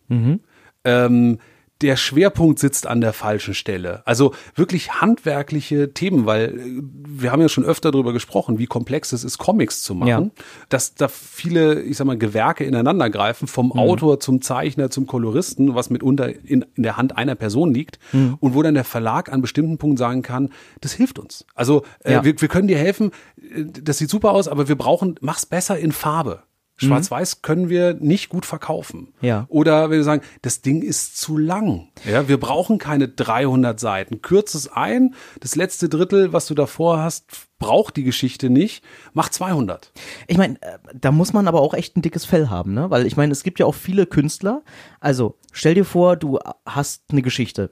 Ähm, 0.84 1.40
der 1.82 1.96
Schwerpunkt 1.96 2.60
sitzt 2.60 2.88
an 2.88 3.00
der 3.02 3.14
falschen 3.14 3.54
Stelle. 3.54 4.02
Also 4.06 4.34
wirklich 4.56 5.00
handwerkliche 5.02 5.94
Themen, 5.94 6.26
weil 6.26 6.60
äh, 6.60 6.82
wir 7.08 7.32
haben 7.32 7.42
ja 7.42 7.50
schon 7.50 7.64
öfter 7.64 7.92
darüber 7.92 8.14
gesprochen, 8.14 8.60
wie 8.60 8.66
komplex 8.68 9.12
es 9.14 9.24
ist, 9.24 9.38
Comics 9.38 9.82
zu 9.84 9.96
machen. 9.96 10.10
Ja. 10.36 10.44
Dass 10.70 10.96
da 10.96 11.08
viele, 11.08 11.82
ich 11.82 11.98
sag 11.98 12.06
mal, 12.06 12.18
Gewerke 12.18 12.64
ineinander 12.66 13.10
greifen, 13.10 13.48
vom 13.48 13.72
Autor 13.72 14.20
zum 14.20 14.42
Zeichner 14.42 14.90
zum 14.90 15.08
Koloristen, 15.08 15.76
was 15.76 15.90
mitunter 15.90 16.30
in, 16.30 16.66
in 16.76 16.84
der 16.84 16.98
Hand 16.98 17.18
einer 17.18 17.36
Person 17.36 17.74
liegt 17.74 18.00
und 18.40 18.54
wo 18.56 18.62
dann 18.62 18.74
der 18.74 18.84
Verlag 18.84 19.32
an 19.32 19.42
bestimmten 19.42 19.78
Punkten 19.78 19.98
sagen 19.98 20.22
kann, 20.22 20.50
das 20.82 20.94
hilft 20.94 21.20
uns. 21.20 21.46
Also 21.56 21.84
äh, 22.04 22.14
Ja. 22.14 22.24
wir, 22.26 22.40
wir 22.40 22.48
können 22.48 22.68
dir 22.68 22.78
helfen, 22.78 23.12
äh, 23.38 23.64
das 23.66 23.98
sieht 23.98 24.10
super 24.10 24.32
aus, 24.32 24.48
aber 24.48 24.68
wir 24.68 24.76
brauchen, 24.76 25.16
mach's 25.22 25.46
besser 25.46 25.78
in 25.78 25.92
Farbe. 25.92 26.44
Schwarz-Weiß 26.88 27.42
können 27.42 27.70
wir 27.70 27.94
nicht 27.94 28.30
gut 28.30 28.46
verkaufen. 28.46 29.14
Ja. 29.22 29.46
Oder 29.50 29.90
wenn 29.90 29.98
wir 29.98 30.04
sagen, 30.04 30.24
das 30.42 30.62
Ding 30.62 30.82
ist 30.82 31.18
zu 31.18 31.38
lang. 31.38 31.90
Ja, 32.10 32.28
wir 32.28 32.40
brauchen 32.40 32.78
keine 32.78 33.08
300 33.08 33.80
Seiten. 33.80 34.22
Kürz 34.22 34.56
es 34.56 34.72
ein. 34.72 35.16
Das 35.40 35.56
letzte 35.56 35.90
Drittel, 35.90 36.34
was 36.34 36.48
du 36.48 36.56
davor 36.56 37.00
hast, 37.00 37.26
braucht 37.60 37.98
die 37.98 38.04
Geschichte 38.04 38.50
nicht. 38.50 38.84
Mach 39.14 39.30
200. 39.30 39.92
Ich 40.28 40.38
meine, 40.38 40.62
äh, 40.62 40.78
da 41.00 41.12
muss 41.12 41.34
man 41.34 41.48
aber 41.48 41.62
auch 41.62 41.74
echt 41.74 41.98
ein 41.98 42.02
dickes 42.02 42.26
Fell 42.26 42.50
haben, 42.50 42.74
ne? 42.74 42.90
Weil 42.90 43.06
ich 43.06 43.18
meine, 43.18 43.32
es 43.32 43.44
gibt 43.44 43.60
ja 43.60 43.66
auch 43.66 43.76
viele 43.76 44.06
Künstler. 44.06 44.64
Also, 45.00 45.38
stell 45.52 45.76
dir 45.76 45.86
vor, 45.86 46.16
du 46.16 46.40
hast 46.66 47.04
eine 47.12 47.22
Geschichte. 47.22 47.70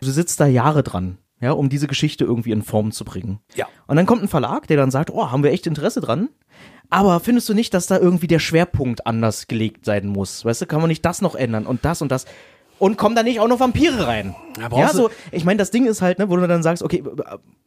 Du 0.00 0.10
sitzt 0.10 0.40
da 0.40 0.46
Jahre 0.46 0.82
dran, 0.82 1.18
ja, 1.40 1.52
um 1.52 1.68
diese 1.68 1.88
Geschichte 1.88 2.24
irgendwie 2.24 2.52
in 2.52 2.62
Form 2.62 2.92
zu 2.92 3.04
bringen. 3.04 3.40
Ja. 3.54 3.66
Und 3.86 3.96
dann 3.96 4.06
kommt 4.06 4.22
ein 4.22 4.28
Verlag, 4.28 4.66
der 4.68 4.76
dann 4.76 4.90
sagt, 4.90 5.10
oh, 5.10 5.30
haben 5.30 5.42
wir 5.42 5.50
echt 5.50 5.66
Interesse 5.66 6.00
dran. 6.00 6.28
Aber 6.94 7.18
findest 7.18 7.48
du 7.48 7.54
nicht, 7.54 7.74
dass 7.74 7.88
da 7.88 7.98
irgendwie 7.98 8.28
der 8.28 8.38
Schwerpunkt 8.38 9.04
anders 9.04 9.48
gelegt 9.48 9.84
sein 9.84 10.06
muss? 10.06 10.44
Weißt 10.44 10.62
du, 10.62 10.66
kann 10.66 10.80
man 10.80 10.86
nicht 10.86 11.04
das 11.04 11.22
noch 11.22 11.34
ändern 11.34 11.66
und 11.66 11.84
das 11.84 12.00
und 12.02 12.12
das? 12.12 12.24
Und 12.78 12.96
kommen 12.98 13.16
da 13.16 13.24
nicht 13.24 13.40
auch 13.40 13.48
noch 13.48 13.58
Vampire 13.58 14.06
rein? 14.06 14.36
Ja, 14.60 14.68
Ja, 14.78 14.88
so, 14.90 15.10
ich 15.32 15.44
meine, 15.44 15.58
das 15.58 15.72
Ding 15.72 15.86
ist 15.86 16.02
halt, 16.02 16.20
ne, 16.20 16.30
wo 16.30 16.36
du 16.36 16.46
dann 16.46 16.62
sagst, 16.62 16.84
okay, 16.84 17.02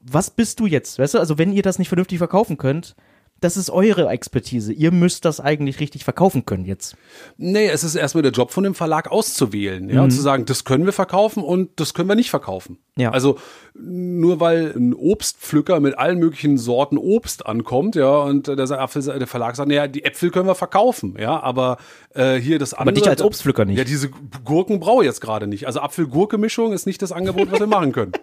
was 0.01 0.29
bist 0.29 0.61
du 0.61 0.65
jetzt? 0.65 0.97
Weißt 0.97 1.15
du, 1.15 1.19
also 1.19 1.37
wenn 1.37 1.51
ihr 1.51 1.61
das 1.61 1.77
nicht 1.77 1.89
vernünftig 1.89 2.19
verkaufen 2.19 2.57
könnt, 2.57 2.95
das 3.39 3.57
ist 3.57 3.69
eure 3.69 4.07
Expertise. 4.09 4.73
Ihr 4.73 4.91
müsst 4.91 5.25
das 5.25 5.39
eigentlich 5.39 5.79
richtig 5.79 6.03
verkaufen 6.03 6.45
können 6.45 6.65
jetzt. 6.65 6.95
Nee, 7.37 7.67
es 7.67 7.83
ist 7.83 7.95
erstmal 7.95 8.23
der 8.23 8.31
Job 8.31 8.51
von 8.51 8.63
dem 8.63 8.73
Verlag 8.73 9.11
auszuwählen, 9.11 9.89
ja, 9.89 10.03
und 10.03 10.11
zu 10.11 10.21
sagen, 10.21 10.45
das 10.45 10.63
können 10.63 10.85
wir 10.85 10.93
verkaufen 10.93 11.43
und 11.43 11.79
das 11.79 11.93
können 11.93 12.09
wir 12.09 12.15
nicht 12.15 12.29
verkaufen. 12.29 12.79
Ja. 12.95 13.11
Also 13.11 13.37
nur 13.75 14.39
weil 14.39 14.73
ein 14.75 14.93
Obstpflücker 14.93 15.79
mit 15.79 15.97
allen 15.97 16.17
möglichen 16.17 16.57
Sorten 16.57 16.97
Obst 16.97 17.45
ankommt, 17.45 17.95
ja, 17.95 18.17
und 18.17 18.47
der, 18.47 18.59
Apfel, 18.71 19.03
der 19.03 19.27
Verlag 19.27 19.55
sagt, 19.55 19.69
naja, 19.69 19.87
die 19.87 20.03
Äpfel 20.03 20.31
können 20.31 20.47
wir 20.47 20.55
verkaufen, 20.55 21.15
ja, 21.19 21.39
aber 21.39 21.77
äh, 22.15 22.35
hier 22.35 22.57
das 22.57 22.73
andere. 22.73 22.95
dich 22.95 23.07
als 23.07 23.21
Obstpflücker 23.21 23.65
nicht. 23.65 23.77
Ja, 23.77 23.83
diese 23.83 24.09
Gurken 24.43 24.79
brauche 24.79 25.03
ich 25.03 25.07
jetzt 25.07 25.21
gerade 25.21 25.47
nicht. 25.47 25.67
Also 25.67 25.79
Apfel-Gurke-Mischung 25.81 26.73
ist 26.73 26.87
nicht 26.87 27.01
das 27.01 27.11
Angebot, 27.11 27.51
was 27.51 27.59
wir 27.59 27.67
machen 27.67 27.91
können. 27.91 28.13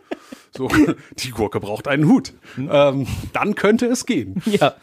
So, 0.57 0.69
die 1.19 1.31
Gurke 1.31 1.61
braucht 1.61 1.89
einen 1.89 2.09
Hut. 2.09 2.33
Ähm, 2.57 3.07
dann 3.33 3.55
könnte 3.55 3.87
es 3.87 4.07
gehen. 4.07 4.41
Ja. 4.47 4.75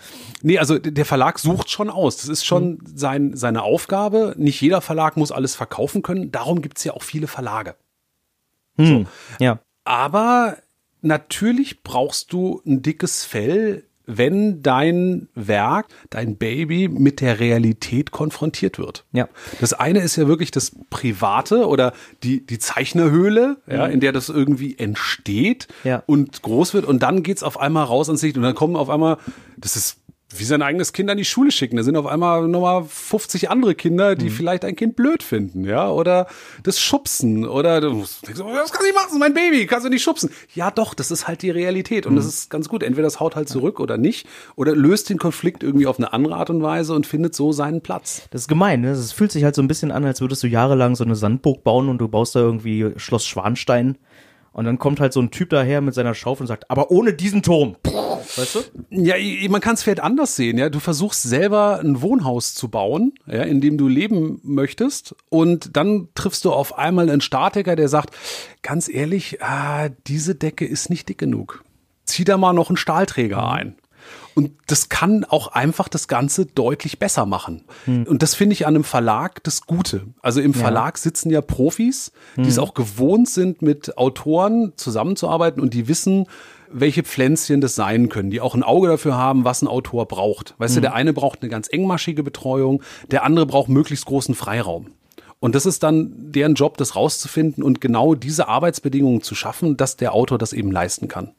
Nee, 0.43 0.57
also 0.57 0.79
der 0.79 1.05
Verlag 1.05 1.39
sucht 1.39 1.69
schon 1.69 1.89
aus. 1.89 2.17
Das 2.17 2.27
ist 2.27 2.45
schon 2.45 2.79
sein, 2.83 3.35
seine 3.35 3.61
Aufgabe. 3.61 4.33
Nicht 4.37 4.59
jeder 4.61 4.81
Verlag 4.81 5.15
muss 5.15 5.31
alles 5.31 5.55
verkaufen 5.55 6.01
können. 6.01 6.31
Darum 6.31 6.61
gibt's 6.61 6.83
ja 6.83 6.93
auch 6.93 7.03
viele 7.03 7.27
Verlage. 7.27 7.75
Hm. 8.77 9.07
Ja. 9.39 9.59
Aber 9.83 10.57
natürlich 11.01 11.83
brauchst 11.83 12.33
du 12.33 12.61
ein 12.65 12.81
dickes 12.81 13.23
Fell, 13.23 13.85
wenn 14.17 14.61
dein 14.61 15.27
Werk, 15.35 15.87
dein 16.09 16.35
Baby 16.37 16.87
mit 16.89 17.21
der 17.21 17.39
Realität 17.39 18.11
konfrontiert 18.11 18.77
wird. 18.77 19.05
Ja. 19.11 19.27
Das 19.59 19.73
eine 19.73 19.99
ist 19.99 20.15
ja 20.15 20.27
wirklich 20.27 20.51
das 20.51 20.71
Private 20.89 21.67
oder 21.67 21.93
die, 22.23 22.45
die 22.45 22.59
Zeichnerhöhle, 22.59 23.57
ja, 23.67 23.85
in 23.85 23.99
der 23.99 24.11
das 24.11 24.29
irgendwie 24.29 24.77
entsteht 24.77 25.67
Ja. 25.83 26.03
und 26.05 26.41
groß 26.41 26.73
wird 26.73 26.85
und 26.85 27.01
dann 27.03 27.23
geht's 27.23 27.43
auf 27.43 27.59
einmal 27.59 27.85
raus 27.85 28.09
ans 28.09 28.21
Licht 28.21 28.37
und 28.37 28.43
dann 28.43 28.55
kommen 28.55 28.75
auf 28.75 28.89
einmal, 28.89 29.17
das 29.57 29.75
ist 29.75 29.97
wie 30.37 30.43
sein 30.43 30.61
eigenes 30.61 30.93
Kind 30.93 31.09
an 31.09 31.17
die 31.17 31.25
Schule 31.25 31.51
schicken. 31.51 31.77
Da 31.77 31.83
sind 31.83 31.95
auf 31.97 32.05
einmal 32.05 32.47
nochmal 32.47 32.83
50 32.87 33.49
andere 33.49 33.75
Kinder, 33.75 34.11
Mhm. 34.11 34.19
die 34.19 34.29
vielleicht 34.29 34.65
ein 34.65 34.75
Kind 34.75 34.95
blöd 34.95 35.23
finden, 35.23 35.63
ja, 35.63 35.89
oder 35.89 36.27
das 36.63 36.79
Schubsen 36.79 37.47
oder 37.47 37.81
du 37.81 37.89
denkst, 38.25 38.39
oh, 38.41 38.53
das 38.53 38.71
kann 38.71 38.85
ich 38.87 38.93
machen, 38.95 39.19
mein 39.19 39.33
Baby, 39.33 39.65
kannst 39.65 39.85
du 39.85 39.89
nicht 39.89 40.03
schubsen. 40.03 40.29
Ja, 40.53 40.71
doch, 40.71 40.93
das 40.93 41.11
ist 41.11 41.27
halt 41.27 41.41
die 41.41 41.49
Realität 41.49 42.05
Mhm. 42.05 42.11
und 42.11 42.15
das 42.17 42.25
ist 42.25 42.49
ganz 42.49 42.69
gut. 42.69 42.83
Entweder 42.83 43.07
das 43.07 43.19
haut 43.19 43.35
halt 43.35 43.49
zurück 43.49 43.79
oder 43.79 43.97
nicht 43.97 44.27
oder 44.55 44.75
löst 44.75 45.09
den 45.09 45.17
Konflikt 45.17 45.63
irgendwie 45.63 45.87
auf 45.87 45.97
eine 45.99 46.13
andere 46.13 46.35
Art 46.35 46.49
und 46.49 46.61
Weise 46.63 46.93
und 46.93 47.05
findet 47.07 47.35
so 47.35 47.51
seinen 47.51 47.81
Platz. 47.81 48.23
Das 48.31 48.41
ist 48.41 48.47
gemein, 48.47 48.81
ne? 48.81 48.91
Es 48.91 49.11
fühlt 49.11 49.31
sich 49.31 49.43
halt 49.43 49.55
so 49.55 49.61
ein 49.61 49.67
bisschen 49.67 49.91
an, 49.91 50.05
als 50.05 50.21
würdest 50.21 50.43
du 50.43 50.47
jahrelang 50.47 50.95
so 50.95 51.03
eine 51.03 51.15
Sandburg 51.15 51.63
bauen 51.63 51.89
und 51.89 51.97
du 51.99 52.07
baust 52.07 52.35
da 52.35 52.39
irgendwie 52.39 52.91
Schloss 52.97 53.25
Schwanstein. 53.25 53.97
Und 54.53 54.65
dann 54.65 54.79
kommt 54.79 54.99
halt 54.99 55.13
so 55.13 55.21
ein 55.21 55.31
Typ 55.31 55.49
daher 55.51 55.79
mit 55.79 55.93
seiner 55.93 56.13
Schaufel 56.13 56.43
und 56.43 56.47
sagt, 56.47 56.69
aber 56.69 56.91
ohne 56.91 57.13
diesen 57.13 57.41
Turm. 57.41 57.77
Weißt 58.35 58.55
du? 58.55 58.59
Ja, 58.89 59.15
man 59.49 59.61
kann 59.61 59.75
es 59.75 59.83
vielleicht 59.83 60.01
anders 60.01 60.35
sehen, 60.35 60.57
ja. 60.57 60.69
Du 60.69 60.79
versuchst 60.79 61.23
selber 61.23 61.79
ein 61.79 62.01
Wohnhaus 62.01 62.53
zu 62.53 62.69
bauen, 62.69 63.13
ja, 63.25 63.43
in 63.43 63.61
dem 63.61 63.77
du 63.77 63.87
leben 63.87 64.39
möchtest. 64.43 65.15
Und 65.29 65.75
dann 65.75 66.09
triffst 66.15 66.45
du 66.45 66.51
auf 66.51 66.77
einmal 66.77 67.09
einen 67.09 67.21
Statiker, 67.21 67.75
der 67.75 67.87
sagt, 67.87 68.15
ganz 68.61 68.89
ehrlich, 68.89 69.41
ah, 69.41 69.89
diese 70.07 70.35
Decke 70.35 70.65
ist 70.65 70.89
nicht 70.89 71.09
dick 71.09 71.17
genug. 71.17 71.63
Zieh 72.05 72.23
da 72.23 72.37
mal 72.37 72.53
noch 72.53 72.69
einen 72.69 72.77
Stahlträger 72.77 73.49
ein. 73.49 73.75
Und 74.33 74.51
das 74.67 74.89
kann 74.89 75.25
auch 75.25 75.49
einfach 75.49 75.89
das 75.89 76.07
Ganze 76.07 76.45
deutlich 76.45 76.99
besser 76.99 77.25
machen. 77.25 77.65
Und 78.07 78.23
das 78.23 78.33
finde 78.33 78.53
ich 78.53 78.65
an 78.65 78.75
einem 78.75 78.83
Verlag 78.83 79.43
das 79.43 79.65
Gute. 79.67 80.07
Also 80.21 80.39
im 80.41 80.53
Verlag 80.53 80.97
sitzen 80.97 81.29
ja 81.29 81.41
Profis, 81.41 82.11
die 82.37 82.47
es 82.47 82.57
auch 82.57 82.73
gewohnt 82.73 83.29
sind, 83.29 83.61
mit 83.61 83.97
Autoren 83.97 84.73
zusammenzuarbeiten 84.77 85.61
und 85.61 85.73
die 85.73 85.87
wissen, 85.87 86.27
welche 86.73 87.03
Pflänzchen 87.03 87.61
das 87.61 87.75
sein 87.75 88.09
können, 88.09 88.31
die 88.31 88.41
auch 88.41 88.55
ein 88.55 88.63
Auge 88.63 88.87
dafür 88.87 89.17
haben, 89.17 89.45
was 89.45 89.61
ein 89.61 89.67
Autor 89.67 90.07
braucht. 90.07 90.55
Weißt 90.57 90.77
du, 90.77 90.81
der 90.81 90.93
eine 90.93 91.13
braucht 91.13 91.41
eine 91.41 91.49
ganz 91.49 91.67
engmaschige 91.67 92.23
Betreuung, 92.23 92.81
der 93.09 93.23
andere 93.23 93.45
braucht 93.45 93.69
möglichst 93.69 94.05
großen 94.05 94.35
Freiraum. 94.35 94.87
Und 95.39 95.55
das 95.55 95.65
ist 95.65 95.81
dann 95.81 96.13
deren 96.31 96.53
Job, 96.53 96.77
das 96.77 96.95
rauszufinden 96.95 97.63
und 97.63 97.81
genau 97.81 98.13
diese 98.13 98.47
Arbeitsbedingungen 98.47 99.21
zu 99.21 99.33
schaffen, 99.33 99.75
dass 99.75 99.97
der 99.97 100.13
Autor 100.13 100.37
das 100.37 100.53
eben 100.53 100.71
leisten 100.71 101.07
kann. 101.07 101.31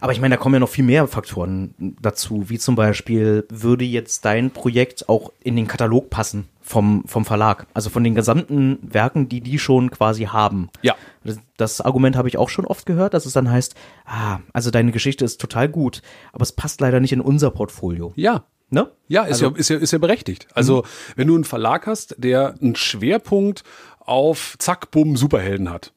Aber 0.00 0.12
ich 0.12 0.20
meine, 0.20 0.36
da 0.36 0.40
kommen 0.40 0.54
ja 0.54 0.60
noch 0.60 0.68
viel 0.68 0.84
mehr 0.84 1.06
Faktoren 1.06 1.74
dazu, 2.00 2.48
wie 2.48 2.58
zum 2.58 2.74
Beispiel, 2.74 3.46
würde 3.48 3.84
jetzt 3.84 4.24
dein 4.24 4.50
Projekt 4.50 5.08
auch 5.08 5.32
in 5.42 5.56
den 5.56 5.68
Katalog 5.68 6.10
passen 6.10 6.48
vom, 6.60 7.04
vom 7.06 7.24
Verlag? 7.24 7.66
Also 7.74 7.90
von 7.90 8.04
den 8.04 8.14
gesamten 8.14 8.78
Werken, 8.82 9.28
die 9.28 9.40
die 9.40 9.58
schon 9.58 9.90
quasi 9.90 10.24
haben. 10.24 10.70
Ja. 10.82 10.96
Das, 11.24 11.38
das 11.56 11.80
Argument 11.80 12.16
habe 12.16 12.28
ich 12.28 12.38
auch 12.38 12.48
schon 12.48 12.66
oft 12.66 12.86
gehört, 12.86 13.14
dass 13.14 13.26
es 13.26 13.32
dann 13.32 13.50
heißt, 13.50 13.74
ah, 14.04 14.40
also 14.52 14.70
deine 14.70 14.92
Geschichte 14.92 15.24
ist 15.24 15.40
total 15.40 15.68
gut, 15.68 16.02
aber 16.32 16.42
es 16.42 16.52
passt 16.52 16.80
leider 16.80 17.00
nicht 17.00 17.12
in 17.12 17.20
unser 17.20 17.50
Portfolio. 17.50 18.12
Ja, 18.16 18.44
Ne? 18.70 18.90
Ja, 19.06 19.24
ist, 19.24 19.40
ja, 19.40 19.50
ist, 19.54 19.70
ja, 19.70 19.78
ist 19.78 19.92
ja 19.92 19.98
berechtigt. 19.98 20.46
Also, 20.52 20.84
wenn 21.16 21.26
du 21.26 21.34
einen 21.34 21.44
Verlag 21.44 21.86
hast, 21.86 22.14
der 22.18 22.54
einen 22.60 22.76
Schwerpunkt 22.76 23.64
auf 23.98 24.56
Zack, 24.58 24.90
Bumm, 24.90 25.16
Superhelden 25.16 25.70
hat. 25.70 25.94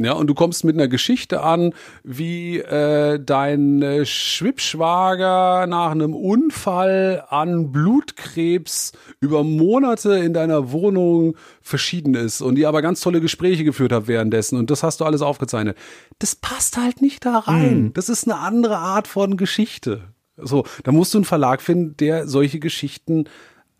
Ja, 0.00 0.12
und 0.12 0.28
du 0.28 0.34
kommst 0.34 0.64
mit 0.64 0.76
einer 0.76 0.86
Geschichte 0.86 1.42
an, 1.42 1.74
wie 2.04 2.58
äh, 2.58 3.18
dein 3.18 3.82
äh, 3.82 4.06
Schwibschwager 4.06 5.66
nach 5.66 5.90
einem 5.90 6.14
Unfall 6.14 7.24
an 7.28 7.72
Blutkrebs 7.72 8.92
über 9.20 9.42
Monate 9.42 10.12
in 10.12 10.32
deiner 10.32 10.70
Wohnung 10.70 11.36
verschieden 11.60 12.14
ist 12.14 12.40
und 12.42 12.58
ihr 12.58 12.68
aber 12.68 12.80
ganz 12.80 13.00
tolle 13.00 13.20
Gespräche 13.20 13.64
geführt 13.64 13.90
habt 13.90 14.06
währenddessen 14.06 14.56
und 14.56 14.70
das 14.70 14.84
hast 14.84 15.00
du 15.00 15.04
alles 15.04 15.20
aufgezeichnet. 15.20 15.76
Das 16.20 16.36
passt 16.36 16.76
halt 16.76 17.02
nicht 17.02 17.26
da 17.26 17.38
rein. 17.40 17.92
Das 17.94 18.08
ist 18.08 18.24
eine 18.28 18.38
andere 18.38 18.78
Art 18.78 19.08
von 19.08 19.36
Geschichte. 19.36 20.02
So, 20.36 20.64
da 20.84 20.92
musst 20.92 21.12
du 21.12 21.18
einen 21.18 21.24
Verlag 21.24 21.60
finden, 21.60 21.96
der 21.96 22.28
solche 22.28 22.60
Geschichten 22.60 23.24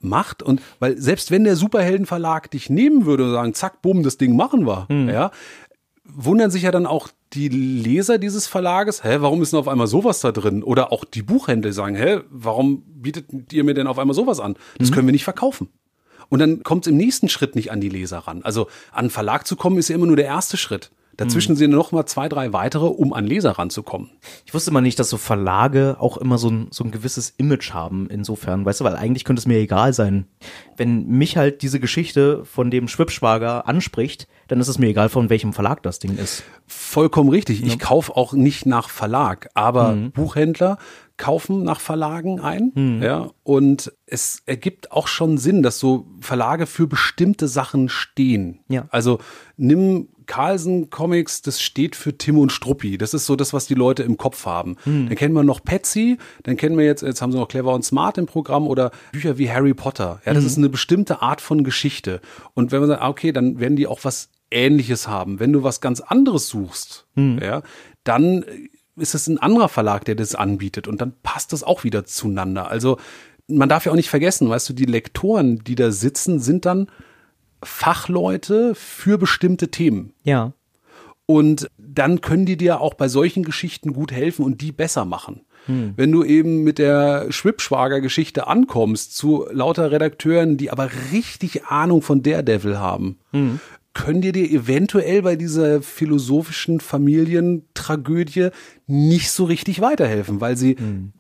macht 0.01 0.43
und 0.43 0.63
weil 0.79 0.97
selbst 1.01 1.31
wenn 1.31 1.45
der 1.45 1.57
Superheldenverlag 1.57 2.51
dich 2.51 2.71
nehmen 2.71 3.05
würde 3.05 3.25
und 3.25 3.33
sagen, 3.33 3.55
zack, 3.55 3.83
bumm, 3.83 4.03
das 4.03 4.17
Ding 4.17 4.37
machen 4.37 4.67
wir, 4.67 4.87
ja, 5.13 5.31
wundern 6.13 6.51
sich 6.51 6.63
ja 6.63 6.71
dann 6.71 6.87
auch 6.87 7.09
die 7.33 7.49
Leser 7.49 8.19
dieses 8.19 8.47
Verlages, 8.47 9.05
hä, 9.05 9.19
warum 9.21 9.43
ist 9.43 9.53
denn 9.53 9.61
auf 9.61 9.69
einmal 9.69 9.87
sowas 9.87 10.21
da 10.21 10.33
drin? 10.33 10.63
Oder 10.63 10.93
auch 10.93 11.05
die 11.05 11.23
Buchhändler 11.23 11.73
sagen, 11.73 11.95
hä, 11.95 12.21
warum 12.31 12.83
bietet 12.87 13.53
ihr 13.53 13.65
mir 13.65 13.75
denn 13.75 13.87
auf 13.87 13.99
einmal 13.99 14.15
sowas 14.15 14.41
an? 14.41 14.57
Das 14.79 14.93
können 14.93 15.07
wir 15.07 15.13
nicht 15.13 15.25
verkaufen. 15.25 15.69
Und 16.31 16.41
dann 16.41 16.63
kommt 16.63 16.87
es 16.87 16.91
im 16.91 16.97
nächsten 16.97 17.29
Schritt 17.29 17.55
nicht 17.55 17.71
an 17.71 17.81
die 17.81 17.89
Leser 17.89 18.19
ran. 18.19 18.43
Also 18.43 18.67
an 18.93 19.01
einen 19.01 19.11
Verlag 19.11 19.47
zu 19.47 19.57
kommen, 19.57 19.79
ist 19.79 19.89
ja 19.89 19.95
immer 19.95 20.07
nur 20.07 20.17
der 20.17 20.27
erste 20.27 20.57
Schritt. 20.57 20.91
Dazwischen 21.19 21.57
sind 21.57 21.73
noch 21.73 21.91
mal 21.91 22.07
zwei, 22.07 22.29
drei 22.29 22.53
weitere, 22.53 22.87
um 22.87 23.13
an 23.13 23.27
Leser 23.27 23.51
ranzukommen. 23.51 24.11
Ich 24.47 24.55
wusste 24.55 24.71
mal 24.71 24.83
nicht, 24.83 25.01
dass 25.01 25.11
so 25.11 25.17
Verlage 25.17 25.97
auch 25.99 26.17
immer 26.17 26.39
so 26.39 26.49
ein, 26.49 26.69
so 26.71 26.85
ein 26.85 26.93
gewisses 26.93 27.35
Image 27.39 27.73
haben, 27.73 28.09
insofern, 28.09 28.65
weißt 28.65 28.81
du, 28.81 28.85
weil 28.85 28.95
eigentlich 28.95 29.25
könnte 29.25 29.41
es 29.41 29.47
mir 29.47 29.59
egal 29.59 29.93
sein. 29.93 30.29
Wenn 30.77 31.09
mich 31.09 31.37
halt 31.37 31.63
diese 31.63 31.81
Geschichte 31.81 32.45
von 32.45 32.71
dem 32.71 32.87
Schwibschwager 32.87 33.67
anspricht, 33.67 34.29
dann 34.49 34.61
ist 34.61 34.69
es 34.69 34.79
mir 34.79 34.89
egal, 34.89 35.09
von 35.09 35.31
welchem 35.31 35.53
Verlag 35.53 35.83
das 35.83 35.99
Ding 35.99 36.17
ist. 36.17 36.43
Vollkommen 36.67 37.29
richtig. 37.29 37.65
Ich 37.65 37.79
kaufe 37.79 38.17
auch 38.17 38.33
nicht 38.33 38.67
nach 38.67 38.89
Verlag, 38.89 39.49
aber 39.55 39.97
Buchhändler 40.13 40.79
kaufen 41.17 41.65
nach 41.65 41.81
Verlagen 41.81 42.41
ein. 42.41 43.01
Ja, 43.03 43.31
und 43.43 43.93
es 44.07 44.43
ergibt 44.47 44.93
auch 44.93 45.09
schon 45.09 45.37
Sinn, 45.39 45.63
dass 45.63 45.79
so 45.79 46.07
Verlage 46.21 46.67
für 46.67 46.87
bestimmte 46.87 47.49
Sachen 47.49 47.89
stehen. 47.89 48.61
Ja. 48.69 48.87
Also 48.91 49.19
nimm 49.57 50.09
Carlsen 50.27 50.91
Comics, 50.91 51.43
das 51.43 51.61
steht 51.61 51.97
für 51.97 52.17
Tim 52.17 52.39
und 52.39 52.53
Struppi. 52.53 52.99
Das 52.99 53.15
ist 53.15 53.27
so 53.27 53.35
das, 53.35 53.53
was 53.53 53.67
die 53.67 53.75
Leute 53.75 54.03
im 54.03 54.17
Kopf 54.17 54.47
haben. 54.47 54.77
Dann 54.85 55.15
kennen 55.15 55.35
wir 55.35 55.43
noch 55.43 55.65
Patsy, 55.65 56.19
dann 56.43 56.57
kennen 56.57 56.77
wir 56.77 56.85
jetzt, 56.85 57.03
jetzt 57.03 57.21
haben 57.21 57.33
sie 57.33 57.39
noch 57.39 57.49
Clever 57.49 57.75
und 57.75 57.85
Smart 57.85 58.19
im 58.19 58.27
Programm 58.27 58.69
oder 58.69 58.93
Bücher 59.11 59.39
wie 59.39 59.51
Harry 59.51 59.75
Potter. 59.75 60.21
Ja, 60.25 60.35
das 60.35 60.45
ist 60.45 60.59
eine 60.59 60.69
bestimmte 60.69 61.23
Art 61.23 61.41
von 61.41 61.65
Geschichte. 61.65 62.21
Und 62.55 62.73
wenn 62.73 62.81
man 62.81 62.89
sagt, 62.89 63.03
ah, 63.03 63.09
okay, 63.09 63.33
dann 63.33 63.59
werden 63.59 63.77
die 63.77 63.87
auch 63.87 64.01
was 64.03 64.29
Ähnliches 64.51 65.09
haben. 65.09 65.41
Wenn 65.41 65.53
du 65.53 65.63
was 65.63 65.81
ganz 65.81 66.01
anderes 66.01 66.49
suchst, 66.49 67.07
ja, 67.17 67.63
dann 68.05 68.45
ist 68.97 69.15
es 69.15 69.29
ein 69.29 69.39
anderer 69.39 69.69
Verlag, 69.69 70.05
der 70.05 70.15
das 70.15 70.35
anbietet 70.35 70.89
und 70.89 71.01
dann 71.01 71.13
passt 71.23 71.53
das 71.53 71.63
auch 71.63 71.85
wieder 71.85 72.05
zueinander. 72.05 72.69
Also 72.69 72.99
man 73.47 73.69
darf 73.69 73.87
ja 73.87 73.93
auch 73.93 73.97
nicht 73.97 74.11
vergessen, 74.11 74.49
weißt 74.49 74.69
du, 74.69 74.73
die 74.73 74.85
Lektoren, 74.85 75.61
die 75.61 75.75
da 75.75 75.91
sitzen, 75.91 76.41
sind 76.41 76.67
dann 76.67 76.89
Fachleute 77.63 78.75
für 78.75 79.19
bestimmte 79.19 79.71
Themen. 79.71 80.13
Ja. 80.25 80.53
Und 81.27 81.71
dann 81.77 82.21
können 82.21 82.47
die 82.47 82.57
dir 82.57 82.81
auch 82.81 82.95
bei 82.95 83.09
solchen 83.09 83.43
Geschichten 83.45 83.93
gut 83.93 84.13
helfen 84.13 84.45
und 84.45 84.61
die 84.61 84.73
besser 84.73 85.05
machen. 85.05 85.43
Wenn 85.67 86.11
du 86.13 86.25
eben 86.25 86.65
mit 86.65 86.79
der 86.79 87.31
Schwibschwager-Geschichte 87.31 88.47
ankommst 88.47 89.15
zu 89.15 89.47
lauter 89.51 89.91
Redakteuren, 89.91 90.57
die 90.57 90.71
aber 90.71 90.89
richtig 91.13 91.67
Ahnung 91.67 92.01
von 92.01 92.23
Daredevil 92.23 92.79
haben, 92.79 93.19
können 93.99 94.21
dir 94.21 94.31
dir 94.33 94.49
eventuell 94.49 95.23
bei 95.23 95.35
dieser 95.35 95.83
philosophischen 95.83 96.79
Familientragödie 96.79 98.51
nicht 98.87 99.33
so 99.33 99.45
richtig 99.45 99.81
weiterhelfen, 99.81 100.41
weil 100.41 100.57
sie, 100.57 100.77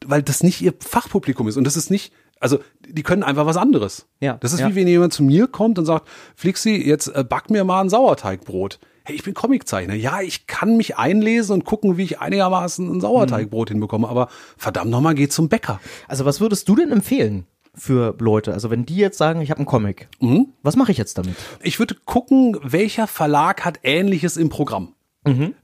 weil 0.06 0.22
das 0.22 0.44
nicht 0.44 0.62
ihr 0.62 0.72
Fachpublikum 0.78 1.48
ist 1.48 1.56
und 1.56 1.64
das 1.64 1.76
ist 1.76 1.90
nicht, 1.90 2.12
also 2.38 2.60
die 2.88 3.02
können 3.02 3.24
einfach 3.24 3.46
was 3.46 3.56
anderes. 3.56 4.06
Ja, 4.20 4.34
Das 4.40 4.52
ist 4.52 4.60
ja. 4.60 4.70
wie 4.70 4.76
wenn 4.76 4.86
jemand 4.86 5.12
zu 5.12 5.24
mir 5.24 5.48
kommt 5.48 5.78
und 5.80 5.86
sagt, 5.86 6.08
Flixi, 6.36 6.76
jetzt 6.76 7.08
äh, 7.08 7.24
back 7.24 7.50
mir 7.50 7.64
mal 7.64 7.80
ein 7.80 7.90
Sauerteigbrot. 7.90 8.78
Hey, 9.02 9.16
ich 9.16 9.24
bin 9.24 9.34
Comiczeichner. 9.34 9.94
Ja, 9.94 10.20
ich 10.20 10.46
kann 10.46 10.76
mich 10.76 10.96
einlesen 10.98 11.54
und 11.54 11.64
gucken, 11.64 11.96
wie 11.96 12.04
ich 12.04 12.20
einigermaßen 12.20 12.88
ein 12.88 13.00
Sauerteigbrot 13.00 13.70
hinbekomme, 13.70 14.08
aber 14.08 14.28
verdammt 14.56 14.90
nochmal, 14.92 15.16
geh 15.16 15.28
zum 15.28 15.48
Bäcker. 15.48 15.80
Also 16.06 16.24
was 16.24 16.40
würdest 16.40 16.68
du 16.68 16.76
denn 16.76 16.92
empfehlen 16.92 17.44
für 17.74 18.16
Leute? 18.18 18.52
Also 18.52 18.70
wenn 18.70 18.86
die 18.86 18.96
jetzt 18.96 19.18
sagen, 19.18 19.40
ich 19.40 19.50
habe 19.50 19.58
einen 19.58 19.66
Comic, 19.66 20.08
was 20.62 20.76
mache 20.76 20.92
ich 20.92 20.98
jetzt 20.98 21.18
damit? 21.18 21.36
Ich 21.62 21.78
würde 21.78 21.96
gucken, 22.04 22.56
welcher 22.62 23.06
Verlag 23.06 23.64
hat 23.64 23.80
Ähnliches 23.82 24.36
im 24.36 24.48
Programm. 24.48 24.94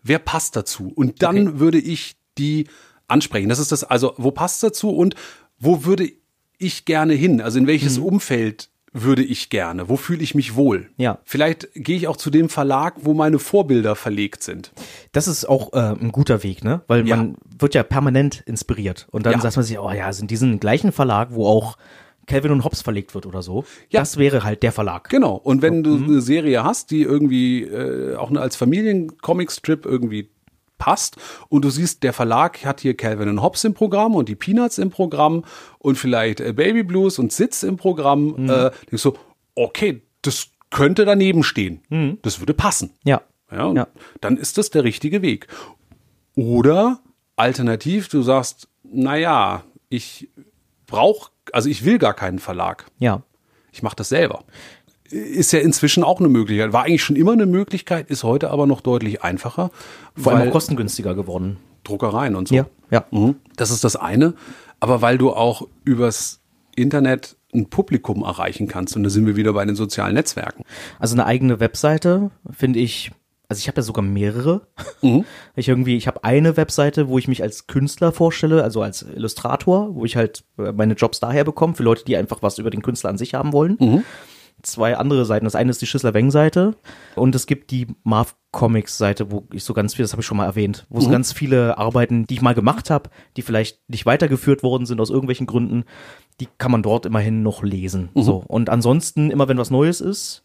Wer 0.03 0.19
passt 0.19 0.57
dazu? 0.57 0.93
Und 0.95 1.23
dann 1.23 1.59
würde 1.59 1.79
ich 1.79 2.17
die 2.37 2.69
ansprechen. 3.09 3.49
Das 3.49 3.59
ist 3.59 3.73
das, 3.73 3.85
also 3.85 4.15
wo 4.17 4.31
passt 4.31 4.63
dazu 4.63 4.91
und 4.91 5.15
wo 5.59 5.85
würde 5.85 6.11
ich 6.59 6.85
gerne 6.85 7.15
hin? 7.15 7.41
Also 7.41 7.59
in 7.59 7.67
welches 7.67 7.99
Umfeld 7.99 8.71
würde 8.95 9.23
ich 9.25 9.51
gerne? 9.51 9.89
Wo 9.89 9.97
fühle 9.97 10.23
ich 10.23 10.35
mich 10.35 10.55
wohl? 10.55 10.89
Ja. 10.97 11.19
Vielleicht 11.25 11.69
gehe 11.75 11.97
ich 11.97 12.07
auch 12.07 12.17
zu 12.17 12.31
dem 12.31 12.49
Verlag, 12.49 12.95
wo 13.01 13.13
meine 13.13 13.39
Vorbilder 13.41 13.97
verlegt 13.97 14.43
sind. 14.45 14.73
Das 15.13 15.27
ist 15.29 15.45
auch 15.47 15.73
äh, 15.73 15.97
ein 16.01 16.13
guter 16.13 16.43
Weg, 16.45 16.63
ne? 16.65 16.81
Weil 16.87 17.07
Ja. 17.07 17.17
man 17.17 17.35
wird 17.59 17.75
ja 17.75 17.83
permanent 17.83 18.43
inspiriert. 18.47 19.09
Und 19.11 19.27
dann 19.27 19.33
Ja. 19.35 19.41
sagt 19.41 19.57
man 19.57 19.65
sich, 19.65 19.79
oh 19.79 19.91
ja, 19.91 20.13
sind 20.13 20.31
diesen 20.31 20.61
gleichen 20.61 20.93
Verlag, 20.93 21.29
wo 21.33 21.47
auch 21.47 21.77
Calvin 22.27 22.53
und 22.53 22.65
Hobbes 22.65 22.81
verlegt 22.83 23.15
wird 23.15 23.27
oder 23.27 23.43
so. 23.43 23.65
Ja. 23.91 24.01
Das 24.01 24.17
wäre 24.17 24.45
halt 24.45 24.63
der 24.63 24.73
Verlag. 24.73 25.11
Genau. 25.11 25.35
Und 25.35 25.61
wenn 25.61 25.83
du 25.83 25.97
eine 25.97 26.21
Serie 26.21 26.63
hast, 26.65 26.91
die 26.93 27.03
irgendwie 27.03 27.65
äh, 27.65 28.15
auch 28.17 28.31
als 28.37 28.57
Familiencomic-Strip 28.57 29.85
irgendwie 29.85 30.31
passt 30.79 31.17
und 31.49 31.65
du 31.65 31.71
siehst, 31.71 32.03
der 32.03 32.13
Verlag 32.13 32.65
hat 32.65 32.81
hier 32.81 32.97
Calvin 32.97 33.29
und 33.29 33.43
Hobbes 33.43 33.65
im 33.65 33.75
Programm 33.75 34.15
und 34.15 34.29
die 34.29 34.35
Peanuts 34.35 34.79
im 34.79 34.91
Programm 34.91 35.45
und 35.79 35.97
vielleicht 35.97 36.41
äh, 36.41 36.53
Baby 36.53 36.83
Blues 36.83 37.19
und 37.19 37.33
Sitz 37.33 37.63
im 37.63 37.77
Programm, 37.77 38.49
äh, 38.51 38.71
denkst 38.91 39.03
du, 39.03 39.13
okay, 39.55 40.03
das 40.23 40.49
könnte 40.71 41.05
daneben 41.05 41.43
stehen. 41.45 42.19
Das 42.23 42.41
würde 42.41 42.55
passen. 42.55 42.91
Ja. 43.05 43.23
Ja, 43.53 43.73
Ja. 43.73 43.87
dann 44.21 44.37
ist 44.37 44.59
das 44.59 44.71
der 44.71 44.83
richtige 44.83 45.23
Weg. 45.23 45.47
Oder 46.35 46.99
alternativ, 47.37 48.09
du 48.09 48.23
sagst, 48.23 48.69
naja, 48.83 49.63
ich 49.89 50.29
brauche, 50.87 51.31
also 51.53 51.69
ich 51.69 51.85
will 51.85 51.99
gar 51.99 52.15
keinen 52.15 52.39
Verlag. 52.41 52.87
Ja. 52.99 53.23
Ich 53.71 53.83
mache 53.83 53.97
das 53.97 54.09
selber. 54.09 54.45
Ist 55.15 55.53
ja 55.53 55.61
inzwischen 55.61 56.03
auch 56.03 56.19
eine 56.19 56.29
Möglichkeit. 56.29 56.73
War 56.73 56.85
eigentlich 56.85 57.05
schon 57.05 57.17
immer 57.17 57.33
eine 57.33 57.47
Möglichkeit, 57.47 58.11
ist 58.11 58.25
heute 58.25 58.51
aber 58.51 58.67
noch 58.67 58.81
deutlich 58.81 59.23
einfacher. 59.23 59.71
Vor 60.17 60.33
allem 60.33 60.49
auch 60.49 60.53
kostengünstiger 60.53 61.15
geworden. 61.15 61.59
Druckereien 61.85 62.35
und 62.35 62.49
so. 62.49 62.55
Ja. 62.55 62.67
Ja. 62.91 63.05
Mhm. 63.11 63.37
Das 63.57 63.71
ist 63.71 63.85
das 63.85 63.97
eine. 63.97 64.35
Aber 64.81 65.03
weil 65.03 65.19
du 65.19 65.33
auch 65.33 65.69
übers 65.85 66.41
Internet 66.75 67.37
ein 67.55 67.71
Publikum 67.71 68.23
erreichen 68.23 68.67
kannst. 68.69 68.97
Und 68.97 69.05
da 69.05 69.11
sind 69.11 69.27
wir 69.27 69.37
wieder 69.37 69.53
bei 69.53 69.65
den 69.65 69.77
sozialen 69.77 70.15
Netzwerken. 70.15 70.65
Also 70.99 71.15
eine 71.15 71.27
eigene 71.27 71.61
Webseite 71.61 72.31
finde 72.51 72.81
ich, 72.81 73.13
also 73.49 73.61
ich 73.61 73.69
habe 73.69 73.77
ja 73.77 73.83
sogar 73.83 74.03
mehrere. 74.03 74.63
Ich 75.57 75.69
irgendwie, 75.69 75.97
ich 75.97 76.09
habe 76.09 76.25
eine 76.25 76.57
Webseite, 76.57 77.09
wo 77.09 77.19
ich 77.19 77.29
mich 77.29 77.43
als 77.43 77.69
Künstler 77.69 78.11
vorstelle, 78.11 78.65
also 78.65 78.83
als 78.83 79.03
Illustrator, 79.03 79.95
wo 79.95 80.05
ich 80.05 80.17
halt 80.17 80.43
äh, 80.59 80.73
meine 80.73 80.95
Jobs 80.95 81.21
daher 81.21 81.45
bekomme, 81.45 81.75
für 81.75 81.85
Leute, 81.85 82.05
die 82.05 82.17
einfach 82.17 82.43
was 82.43 82.59
über 82.59 82.71
den 82.71 82.83
Künstler 82.83 83.11
an 83.11 83.19
sich 83.19 83.35
haben 83.35 83.53
wollen. 83.53 83.77
Zwei 84.65 84.97
andere 84.97 85.25
Seiten. 85.25 85.45
Das 85.45 85.55
eine 85.55 85.71
ist 85.71 85.81
die 85.83 85.87
Schüssler 85.87 86.15
Weng 86.15 86.31
Seite 86.31 86.75
und 87.15 87.35
es 87.35 87.47
gibt 87.47 87.71
die 87.71 87.87
Marv 88.03 88.35
Comics 88.51 88.99
Seite, 88.99 89.31
wo 89.31 89.45
ich 89.53 89.63
so 89.65 89.75
ganz 89.75 89.95
viel, 89.95 90.03
das 90.05 90.13
habe 90.13 90.21
ich 90.23 90.27
schon 90.27 90.37
mal 90.37 90.47
erwähnt, 90.47 90.87
wo 90.89 91.01
so 91.01 91.11
ganz 91.11 91.33
viele 91.33 91.79
Arbeiten, 91.79 92.27
die 92.27 92.35
ich 92.35 92.43
mal 92.43 92.55
gemacht 92.55 92.89
habe, 92.91 93.11
die 93.37 93.43
vielleicht 93.43 93.79
nicht 93.89 94.07
weitergeführt 94.07 94.63
worden 94.63 94.87
sind 94.87 95.01
aus 95.01 95.11
irgendwelchen 95.11 95.47
Gründen, 95.47 95.85
die 96.41 96.49
kann 96.59 96.71
man 96.73 96.83
dort 96.83 97.05
immerhin 97.07 97.43
noch 97.43 97.63
lesen. 97.63 98.09
So 98.15 98.43
und 98.47 98.71
ansonsten 98.71 99.31
immer 99.31 99.49
wenn 99.49 99.59
was 99.59 99.71
Neues 99.71 100.01
ist, 100.01 100.43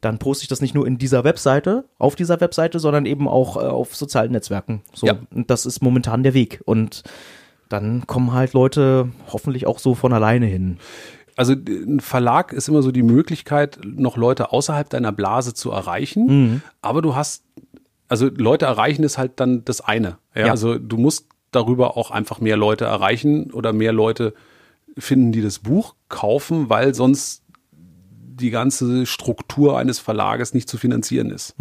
dann 0.00 0.18
poste 0.18 0.42
ich 0.42 0.48
das 0.48 0.60
nicht 0.60 0.74
nur 0.74 0.86
in 0.86 0.98
dieser 0.98 1.24
Webseite, 1.24 1.84
auf 1.98 2.14
dieser 2.14 2.40
Webseite, 2.40 2.78
sondern 2.78 3.06
eben 3.06 3.26
auch 3.26 3.56
äh, 3.56 3.60
auf 3.60 3.96
sozialen 3.96 4.32
Netzwerken. 4.32 4.82
So, 4.92 5.06
Ja. 5.06 5.14
und 5.34 5.48
das 5.50 5.64
ist 5.64 5.82
momentan 5.82 6.22
der 6.22 6.34
Weg. 6.34 6.60
Und 6.66 7.02
dann 7.70 8.06
kommen 8.06 8.32
halt 8.32 8.52
Leute 8.52 9.08
hoffentlich 9.32 9.66
auch 9.66 9.78
so 9.78 9.94
von 9.94 10.12
alleine 10.12 10.44
hin. 10.46 10.78
Also 11.36 11.52
ein 11.52 12.00
Verlag 12.00 12.52
ist 12.52 12.68
immer 12.68 12.82
so 12.82 12.92
die 12.92 13.02
Möglichkeit, 13.02 13.80
noch 13.84 14.16
Leute 14.16 14.52
außerhalb 14.52 14.88
deiner 14.88 15.12
Blase 15.12 15.54
zu 15.54 15.70
erreichen. 15.70 16.62
Aber 16.80 17.02
du 17.02 17.14
hast, 17.14 17.44
also 18.08 18.28
Leute 18.28 18.66
erreichen 18.66 19.02
ist 19.02 19.18
halt 19.18 19.40
dann 19.40 19.64
das 19.64 19.80
eine. 19.80 20.18
Ja, 20.34 20.46
Ja. 20.46 20.50
Also 20.50 20.78
du 20.78 20.96
musst 20.96 21.26
darüber 21.50 21.96
auch 21.96 22.10
einfach 22.10 22.40
mehr 22.40 22.56
Leute 22.56 22.84
erreichen 22.84 23.52
oder 23.52 23.72
mehr 23.72 23.92
Leute 23.92 24.34
finden, 24.96 25.32
die 25.32 25.42
das 25.42 25.60
Buch 25.60 25.94
kaufen, 26.08 26.68
weil 26.68 26.94
sonst 26.94 27.42
die 27.72 28.50
ganze 28.50 29.06
Struktur 29.06 29.78
eines 29.78 29.98
Verlages 30.00 30.54
nicht 30.54 30.68
zu 30.68 30.76
finanzieren 30.76 31.30
ist. 31.30 31.54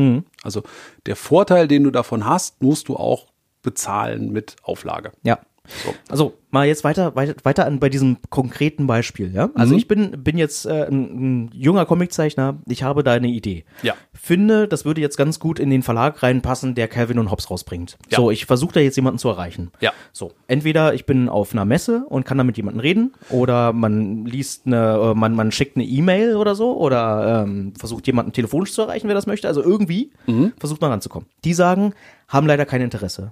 Also 0.44 0.64
der 1.06 1.16
Vorteil, 1.16 1.68
den 1.68 1.84
du 1.84 1.92
davon 1.92 2.26
hast, 2.26 2.62
musst 2.62 2.88
du 2.88 2.96
auch 2.96 3.28
bezahlen 3.62 4.32
mit 4.32 4.56
Auflage. 4.64 5.12
Ja. 5.24 5.40
So. 5.66 5.94
Also 6.10 6.34
mal 6.52 6.68
jetzt 6.68 6.84
weiter, 6.84 7.16
weiter, 7.16 7.36
weiter 7.44 7.66
an 7.66 7.80
bei 7.80 7.88
diesem 7.88 8.18
konkreten 8.30 8.86
Beispiel, 8.86 9.34
ja. 9.34 9.50
Also 9.56 9.76
ich 9.76 9.88
bin, 9.88 10.24
bin 10.24 10.38
jetzt 10.38 10.66
äh, 10.66 10.88
ein, 10.88 11.46
ein 11.46 11.52
junger 11.54 11.86
Comiczeichner, 11.86 12.60
ich 12.68 12.84
habe 12.84 13.02
da 13.02 13.14
eine 13.14 13.30
Idee. 13.30 13.64
Ja. 13.82 13.94
Finde, 14.14 14.68
das 14.68 14.84
würde 14.84 15.00
jetzt 15.00 15.16
ganz 15.16 15.40
gut 15.40 15.60
in 15.60 15.70
den 15.70 15.82
Verlag 15.82 16.22
reinpassen, 16.22 16.76
der 16.76 16.90
Calvin 16.90 17.18
und 17.18 17.32
Hobbes 17.32 17.50
rausbringt. 17.50 17.98
Ja. 18.10 18.18
So, 18.18 18.30
ich 18.30 18.46
versuche 18.46 18.74
da 18.74 18.80
jetzt 18.82 18.98
jemanden 18.98 19.20
zu 19.20 19.30
erreichen. 19.30 19.72
Ja. 19.80 19.94
So, 20.12 20.34
entweder 20.48 20.94
ich 20.94 21.06
bin 21.06 21.30
auf 21.30 21.54
einer 21.54 21.64
Messe 21.64 22.06
und 22.10 22.26
kann 22.26 22.38
da 22.38 22.44
mit 22.44 22.58
jemandem 22.58 22.82
reden, 22.82 23.14
oder 23.30 23.72
man 23.72 24.26
liest 24.26 24.68
eine, 24.68 25.12
äh, 25.12 25.14
man, 25.16 25.34
man 25.34 25.52
schickt 25.54 25.78
eine 25.78 25.86
E-Mail 25.86 26.36
oder 26.36 26.56
so, 26.56 26.78
oder 26.78 27.46
ähm, 27.46 27.74
versucht 27.80 28.06
jemanden 28.06 28.34
telefonisch 28.34 28.74
zu 28.74 28.82
erreichen, 28.82 29.08
wer 29.08 29.16
das 29.16 29.28
möchte. 29.28 29.48
Also 29.48 29.64
irgendwie 29.64 30.12
versucht 30.60 30.82
man 30.82 30.92
ranzukommen. 30.92 31.30
Die 31.46 31.54
sagen, 31.54 31.94
haben 32.28 32.48
leider 32.48 32.66
kein 32.66 32.82
Interesse. 32.82 33.32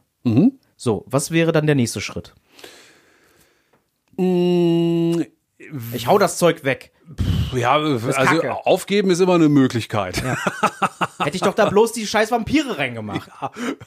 So, 0.82 1.06
was 1.06 1.30
wäre 1.30 1.52
dann 1.52 1.68
der 1.68 1.76
nächste 1.76 2.02
Schritt? 2.02 2.34
Ich 4.18 6.08
hau 6.08 6.18
das 6.18 6.40
Zeug 6.40 6.64
weg. 6.64 6.92
Ja, 7.54 7.74
also 7.74 8.10
Kacke. 8.10 8.66
aufgeben 8.66 9.12
ist 9.12 9.20
immer 9.20 9.36
eine 9.36 9.48
Möglichkeit. 9.48 10.24
Hätte 11.20 11.36
ich 11.36 11.42
doch 11.42 11.54
da 11.54 11.70
bloß 11.70 11.92
die 11.92 12.08
scheiß 12.08 12.32
Vampire 12.32 12.80
reingemacht. 12.80 13.30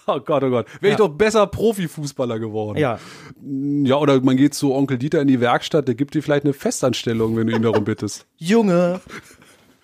Oh 0.07 0.20
Gott, 0.20 0.45
oh 0.45 0.51
Gott. 0.51 0.66
Wäre 0.80 0.92
ich 0.92 0.99
doch 0.99 1.09
besser 1.09 1.49
Profifußballer 1.49 2.38
geworden. 2.38 2.78
Ja. 2.78 3.01
Ja, 3.42 3.97
oder 3.97 4.20
man 4.20 4.36
geht 4.36 4.55
zu 4.55 4.72
Onkel 4.72 4.97
Dieter 4.97 5.20
in 5.20 5.26
die 5.26 5.40
Werkstatt, 5.40 5.88
der 5.88 5.97
gibt 5.97 6.14
dir 6.14 6.22
vielleicht 6.22 6.45
eine 6.45 6.55
Festanstellung, 6.55 7.36
wenn 7.36 7.49
du 7.49 7.57
ihn 7.57 7.62
darum 7.62 7.82
bittest. 7.82 8.28
Junge. 8.36 9.01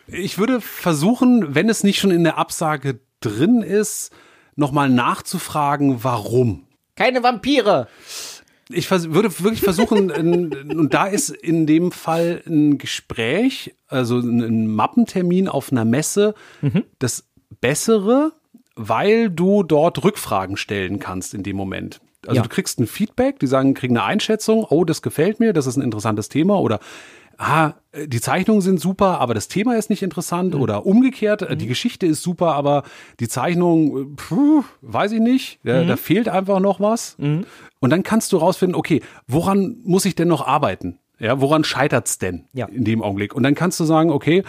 Ich 0.07 0.39
würde 0.39 0.61
versuchen, 0.61 1.57
wenn 1.57 1.69
es 1.69 1.83
nicht 1.83 1.99
schon 1.99 2.13
in 2.13 2.23
der 2.23 2.39
Absage 2.39 3.01
drin 3.19 3.63
ist, 3.63 4.13
nochmal 4.55 4.89
nachzufragen, 4.89 6.05
warum. 6.05 6.69
Keine 7.01 7.23
Vampire. 7.23 7.89
Ich 8.69 8.87
vers 8.87 9.11
würde 9.11 9.31
wirklich 9.41 9.63
versuchen, 9.63 10.11
in, 10.11 10.79
und 10.79 10.93
da 10.93 11.07
ist 11.07 11.31
in 11.31 11.67
dem 11.67 11.93
Fall 11.93 12.43
ein 12.47 12.77
Gespräch, 12.77 13.75
also 13.89 14.19
ein 14.19 14.43
ein 14.43 14.67
Mappentermin 14.67 15.49
auf 15.49 15.73
einer 15.73 15.87
Messe, 15.87 16.35
das 16.99 17.25
Bessere, 17.63 18.33
weil 18.77 19.31
du 19.31 19.63
dort 19.63 20.05
Rückfragen 20.05 20.59
stellen 20.59 20.99
kannst 20.99 21.33
in 21.33 21.43
dem 21.43 21.57
Moment. 21.57 22.01
Also 22.27 22.37
Ja. 22.37 22.43
du 22.43 22.51
kriegst 22.51 22.79
ein 22.79 22.87
Feedback, 22.87 23.39
die 23.39 23.47
sagen, 23.47 23.73
kriegen 23.73 23.97
eine 23.97 24.05
Einschätzung, 24.05 24.65
oh, 24.69 24.85
das 24.85 25.01
gefällt 25.01 25.41
mir, 25.41 25.55
das 25.55 25.67
ist 25.67 25.77
ein 25.79 25.83
interessantes 25.83 26.29
Thema 26.29 26.61
oder 26.61 26.81
ah, 27.41 27.73
die 28.07 28.21
Zeichnungen 28.21 28.61
sind 28.61 28.79
super, 28.81 29.19
aber 29.19 29.33
das 29.35 29.49
Thema 29.49 29.77
ist 29.77 29.89
nicht 29.91 30.03
interessant 30.03 30.55
oder 30.55 30.85
umgekehrt, 30.87 31.47
die 31.61 31.67
Geschichte 31.67 32.07
ist 32.07 32.23
super, 32.23 32.55
aber 32.55 32.83
die 33.19 33.29
Zeichnung, 33.29 34.15
puh, 34.15 34.63
weiß 34.83 35.13
ich 35.13 35.21
nicht, 35.21 35.59
da, 35.65 35.83
da 35.85 35.97
fehlt 35.97 36.29
einfach 36.29 36.61
noch 36.61 36.81
was. 36.81 37.17
Und 37.19 37.91
dann 37.91 38.03
kannst 38.03 38.33
du 38.33 38.37
rausfinden, 38.37 38.77
okay, 38.77 39.03
woran 39.27 39.79
muss 39.83 40.05
ich 40.05 40.15
denn 40.15 40.29
noch 40.29 40.47
arbeiten? 40.47 40.99
Ja, 41.19 41.41
woran 41.41 41.65
scheitert's 41.65 42.19
denn 42.19 42.45
Ja. 42.53 42.67
in 42.67 42.85
dem 42.85 43.03
Augenblick? 43.03 43.35
Und 43.35 43.43
dann 43.43 43.55
kannst 43.55 43.81
du 43.81 43.85
sagen, 43.85 44.11
okay, 44.11 44.43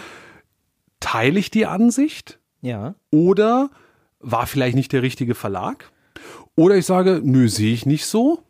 teile 1.00 1.40
ich 1.40 1.50
die 1.50 1.66
Ansicht 1.66 2.40
Ja. 2.62 2.96
oder 3.10 3.70
war 4.20 4.46
vielleicht 4.48 4.76
nicht 4.76 4.92
der 4.92 5.02
richtige 5.02 5.34
Verlag? 5.36 5.90
Oder 6.56 6.76
ich 6.76 6.86
sage, 6.86 7.22
nö, 7.24 7.48
sehe 7.48 7.74
ich 7.74 7.86
nicht 7.86 8.06
so 8.06 8.44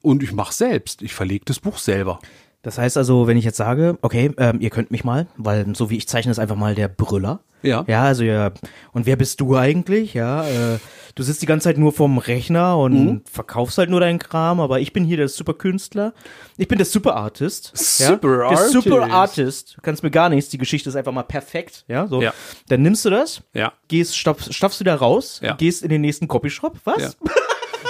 und 0.00 0.22
ich 0.22 0.32
mache 0.32 0.54
selbst. 0.54 1.02
Ich 1.02 1.12
verlege 1.12 1.44
das 1.44 1.58
Buch 1.60 1.78
selber. 1.78 2.20
Das 2.62 2.76
heißt 2.76 2.96
also, 2.96 3.26
wenn 3.28 3.36
ich 3.36 3.44
jetzt 3.44 3.56
sage, 3.56 3.98
okay, 4.02 4.32
ähm, 4.36 4.60
ihr 4.60 4.70
könnt 4.70 4.90
mich 4.90 5.04
mal, 5.04 5.26
weil 5.36 5.74
so 5.76 5.90
wie 5.90 5.96
ich 5.96 6.08
zeichne, 6.08 6.32
ist 6.32 6.38
einfach 6.40 6.56
mal 6.56 6.74
der 6.74 6.88
Brüller. 6.88 7.40
Ja. 7.62 7.84
Ja, 7.88 8.02
also 8.04 8.22
ja. 8.24 8.50
Und 8.92 9.06
wer 9.06 9.16
bist 9.16 9.40
du 9.40 9.56
eigentlich? 9.56 10.14
Ja, 10.14 10.44
äh, 10.44 10.78
du 11.14 11.22
sitzt 11.22 11.40
die 11.42 11.46
ganze 11.46 11.64
Zeit 11.64 11.78
nur 11.78 11.92
vorm 11.92 12.18
Rechner 12.18 12.76
und 12.78 12.92
Mhm. 12.92 13.22
verkaufst 13.30 13.78
halt 13.78 13.90
nur 13.90 14.00
deinen 14.00 14.18
Kram, 14.18 14.60
aber 14.60 14.80
ich 14.80 14.92
bin 14.92 15.04
hier 15.04 15.16
der 15.16 15.28
Superkünstler. 15.28 16.12
Ich 16.56 16.68
bin 16.68 16.78
der 16.78 16.86
Super 16.86 17.16
Artist. 17.16 17.72
Super 17.74 18.42
ja? 18.44 18.48
Der 18.50 18.58
Super 18.68 19.02
Artist. 19.02 19.14
Artist. 19.14 19.74
Du 19.76 19.80
kannst 19.82 20.02
mir 20.02 20.10
gar 20.10 20.28
nichts. 20.28 20.50
Die 20.50 20.58
Geschichte 20.58 20.88
ist 20.88 20.96
einfach 20.96 21.12
mal 21.12 21.22
perfekt. 21.24 21.84
Ja, 21.88 22.06
so. 22.06 22.20
Ja. 22.22 22.32
Dann 22.68 22.82
nimmst 22.82 23.04
du 23.04 23.10
das, 23.10 23.40
Ja. 23.54 23.72
gehst, 23.88 24.16
stopfst, 24.16 24.52
stopfst 24.54 24.80
du 24.80 24.84
da 24.84 24.94
raus, 24.96 25.40
Ja. 25.42 25.54
gehst 25.54 25.82
in 25.82 25.88
den 25.90 26.00
nächsten 26.00 26.28
Copyshop. 26.28 26.76
Was? 26.84 27.02
Ja. 27.02 27.10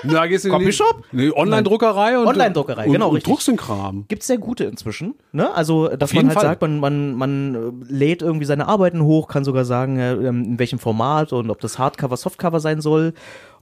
Na, 0.04 0.26
gehst 0.26 0.44
du 0.44 0.48
in 0.48 0.54
die- 0.54 0.60
Copyshop? 0.64 1.04
Nee, 1.12 1.30
Online-Druckerei 1.30 2.18
und 2.18 2.26
Online-Druckerei, 2.26 2.86
und, 2.86 2.92
genau, 2.92 3.08
und 3.08 3.16
richtig. 3.16 3.32
druckst 3.32 3.48
den 3.48 3.56
Kram. 3.56 4.04
Gibt's 4.08 4.26
sehr 4.26 4.38
gute 4.38 4.64
inzwischen. 4.64 5.14
Ne? 5.32 5.52
Also, 5.54 5.88
dass 5.88 6.12
man 6.14 6.26
halt 6.26 6.34
Fall. 6.34 6.42
sagt, 6.44 6.62
man, 6.62 6.78
man, 6.80 7.14
man 7.14 7.54
äh, 7.54 7.92
lädt 7.92 8.22
irgendwie 8.22 8.46
seine 8.46 8.68
Arbeiten 8.68 9.02
hoch, 9.02 9.28
kann 9.28 9.44
sogar 9.44 9.64
sagen, 9.64 9.98
äh, 9.98 10.12
ähm, 10.14 10.44
in 10.44 10.58
welchem 10.58 10.78
Format 10.78 11.32
und 11.32 11.50
ob 11.50 11.60
das 11.60 11.78
Hardcover, 11.78 12.16
Softcover 12.16 12.60
sein 12.60 12.80
soll. 12.80 13.14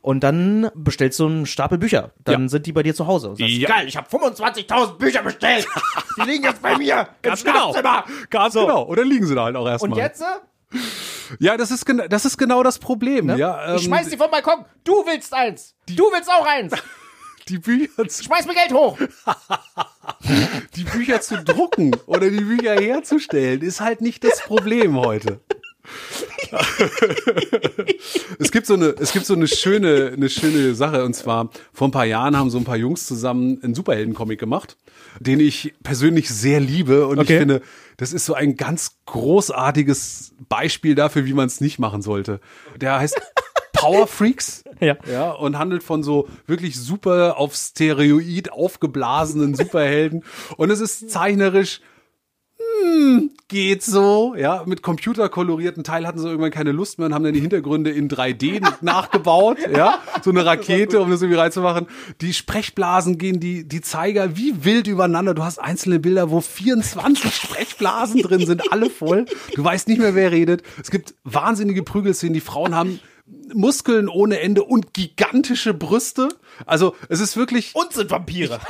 Und 0.03 0.21
dann 0.23 0.71
bestellst 0.77 1.19
du 1.19 1.27
einen 1.27 1.47
Stapel 1.47 1.79
Bücher. 1.79 2.13
Dann 2.23 2.43
Ja. 2.43 2.49
sind 2.49 2.67
die 2.67 2.73
bei 2.73 2.85
dir 2.85 2.95
zu 2.95 3.09
Hause. 3.09 3.31
Und 3.31 3.39
sagst, 3.39 3.53
Ja. 3.53 3.69
Geil, 3.69 3.89
ich 3.89 3.97
habe 3.97 4.07
25.000 4.09 4.99
Bücher 4.99 5.23
bestellt. 5.23 5.67
Die 6.25 6.31
liegen 6.31 6.45
jetzt 6.45 6.63
bei 6.63 6.79
mir. 6.79 7.09
Ganz 7.23 7.43
im 7.43 7.53
genau. 7.53 7.75
Ganz 8.31 8.55
genau. 8.55 8.85
Oder 8.87 9.05
liegen 9.05 9.27
sie 9.27 9.35
da 9.35 9.45
halt 9.45 9.57
auch 9.57 9.67
erstmal. 9.67 9.91
Und 9.93 9.99
jetzt? 9.99 10.23
Ja, 11.39 11.57
das 11.57 11.71
ist, 11.71 11.85
das 12.09 12.25
ist 12.25 12.37
genau 12.39 12.63
das 12.63 12.79
Problem. 12.79 13.37
Ja, 13.37 13.71
ähm, 13.71 13.77
Ich 13.77 13.85
schmeiß 13.85 14.09
die 14.09 14.17
vom 14.17 14.31
Balkon. 14.31 14.65
Du 14.85 15.05
willst 15.07 15.35
eins. 15.35 15.75
Du 15.87 16.05
willst 16.05 16.31
auch 16.31 16.47
eins. 16.47 16.73
die 17.49 17.59
Bücher 17.59 18.09
zu, 18.09 18.25
Schmeiß 18.25 18.47
mir 18.47 18.55
Geld 18.55 18.73
hoch. 18.73 18.99
die 20.77 20.85
Bücher 20.85 21.21
zu 21.21 21.43
drucken 21.43 21.95
oder 22.07 22.31
die 22.31 22.41
Bücher 22.41 22.75
herzustellen, 22.75 23.63
ist 23.63 23.81
halt 23.81 24.01
nicht 24.01 24.25
das 24.25 24.41
Problem 24.43 24.97
heute. 24.99 25.41
es 28.39 28.51
gibt 28.51 28.67
so 28.67 28.75
eine, 28.75 28.95
es 28.99 29.13
gibt 29.13 29.27
so 29.27 29.35
eine 29.35 29.49
schöne, 29.49 30.13
eine 30.15 30.29
schöne 30.29 30.75
Sache 30.75 31.05
und 31.05 31.15
zwar 31.15 31.51
vor 31.73 31.89
ein 31.89 31.93
paar 31.93 32.05
Jahren 32.05 32.37
haben 32.37 32.51
so 32.51 32.59
ein 32.59 32.65
paar 32.65 32.77
Jungs 32.77 33.07
zusammen 33.07 33.61
einen 33.63 33.75
Superhelden-Comic 33.75 34.39
gemacht, 34.39 34.77
den 35.21 35.41
ich 35.41 35.75
persönlich 35.83 36.29
sehr 36.29 36.61
liebe 36.61 37.07
und 37.07 37.19
Okay. 37.19 37.33
ich 37.35 37.39
finde, 37.39 37.63
das 37.97 38.13
ist 38.13 38.27
so 38.27 38.35
ein 38.35 38.57
ganz 38.57 38.99
großartiges 39.07 40.35
Beispiel 40.49 40.95
dafür, 40.95 41.25
wie 41.25 41.33
man 41.35 41.47
es 41.47 41.61
nicht 41.61 41.79
machen 41.79 42.03
sollte. 42.03 42.41
Der 42.81 42.99
heißt 42.99 43.21
Power 43.73 44.07
Freaks. 44.07 44.63
Ja. 44.79 44.99
Ja, 45.11 45.31
und 45.31 45.57
handelt 45.59 45.83
von 45.83 46.03
so 46.03 46.29
wirklich 46.47 46.79
super 46.79 47.39
auf 47.39 47.55
Steroid 47.55 48.53
aufgeblasenen 48.53 49.55
Superhelden. 49.55 50.23
Und 50.59 50.69
es 50.69 50.81
ist 50.81 51.09
zeichnerisch 51.09 51.81
hm, 52.87 53.31
geht 53.49 53.83
so, 53.83 54.35
ja, 54.37 54.63
mit 54.67 54.83
computerkolorierten 54.83 55.85
Teil 55.85 56.07
hatten 56.07 56.19
sie 56.19 56.29
irgendwann 56.29 56.51
keine 56.51 56.73
Lust 56.73 56.99
mehr 56.99 57.07
und 57.07 57.15
haben 57.15 57.25
dann 57.25 57.35
die 57.35 57.41
Hintergründe 57.41 57.91
in 57.91 58.09
3D 58.09 58.67
nachgebaut, 58.81 59.59
ja, 59.75 59.99
so 60.23 60.31
eine 60.31 60.45
Rakete, 60.45 61.01
um 61.01 61.11
das 61.11 61.23
irgendwie 61.23 61.39
reinzumachen. 61.39 61.87
Die 62.21 62.33
Sprechblasen 62.33 63.19
gehen, 63.19 63.41
die, 63.41 63.67
die 63.67 63.81
Zeiger 63.81 64.37
wie 64.37 64.65
wild 64.65 64.87
übereinander. 64.87 65.35
Du 65.35 65.45
hast 65.45 65.59
einzelne 65.59 65.99
Bilder, 65.99 66.31
wo 66.31 66.41
24 66.41 67.35
Sprechblasen 67.35 68.23
drin 68.23 68.47
sind, 68.47 68.73
alle 68.73 68.91
voll. 68.91 69.27
Du 69.55 69.65
weißt 69.65 69.89
nicht 69.89 69.99
mehr, 69.99 70.15
wer 70.15 70.33
redet. 70.33 70.63
Es 70.81 70.91
gibt 70.91 71.15
wahnsinnige 71.25 71.83
Prügelszenen, 71.83 72.35
die 72.35 72.41
Frauen 72.41 72.75
haben 72.75 73.01
Muskeln 73.53 74.09
ohne 74.09 74.41
Ende 74.41 74.63
und 74.63 74.95
gigantische 74.95 75.75
Brüste. 75.75 76.29
Also, 76.65 76.95
es 77.09 77.21
ist 77.21 77.37
wirklich. 77.37 77.75
Und 77.75 77.93
sind 77.93 78.11
Vampire. 78.11 78.61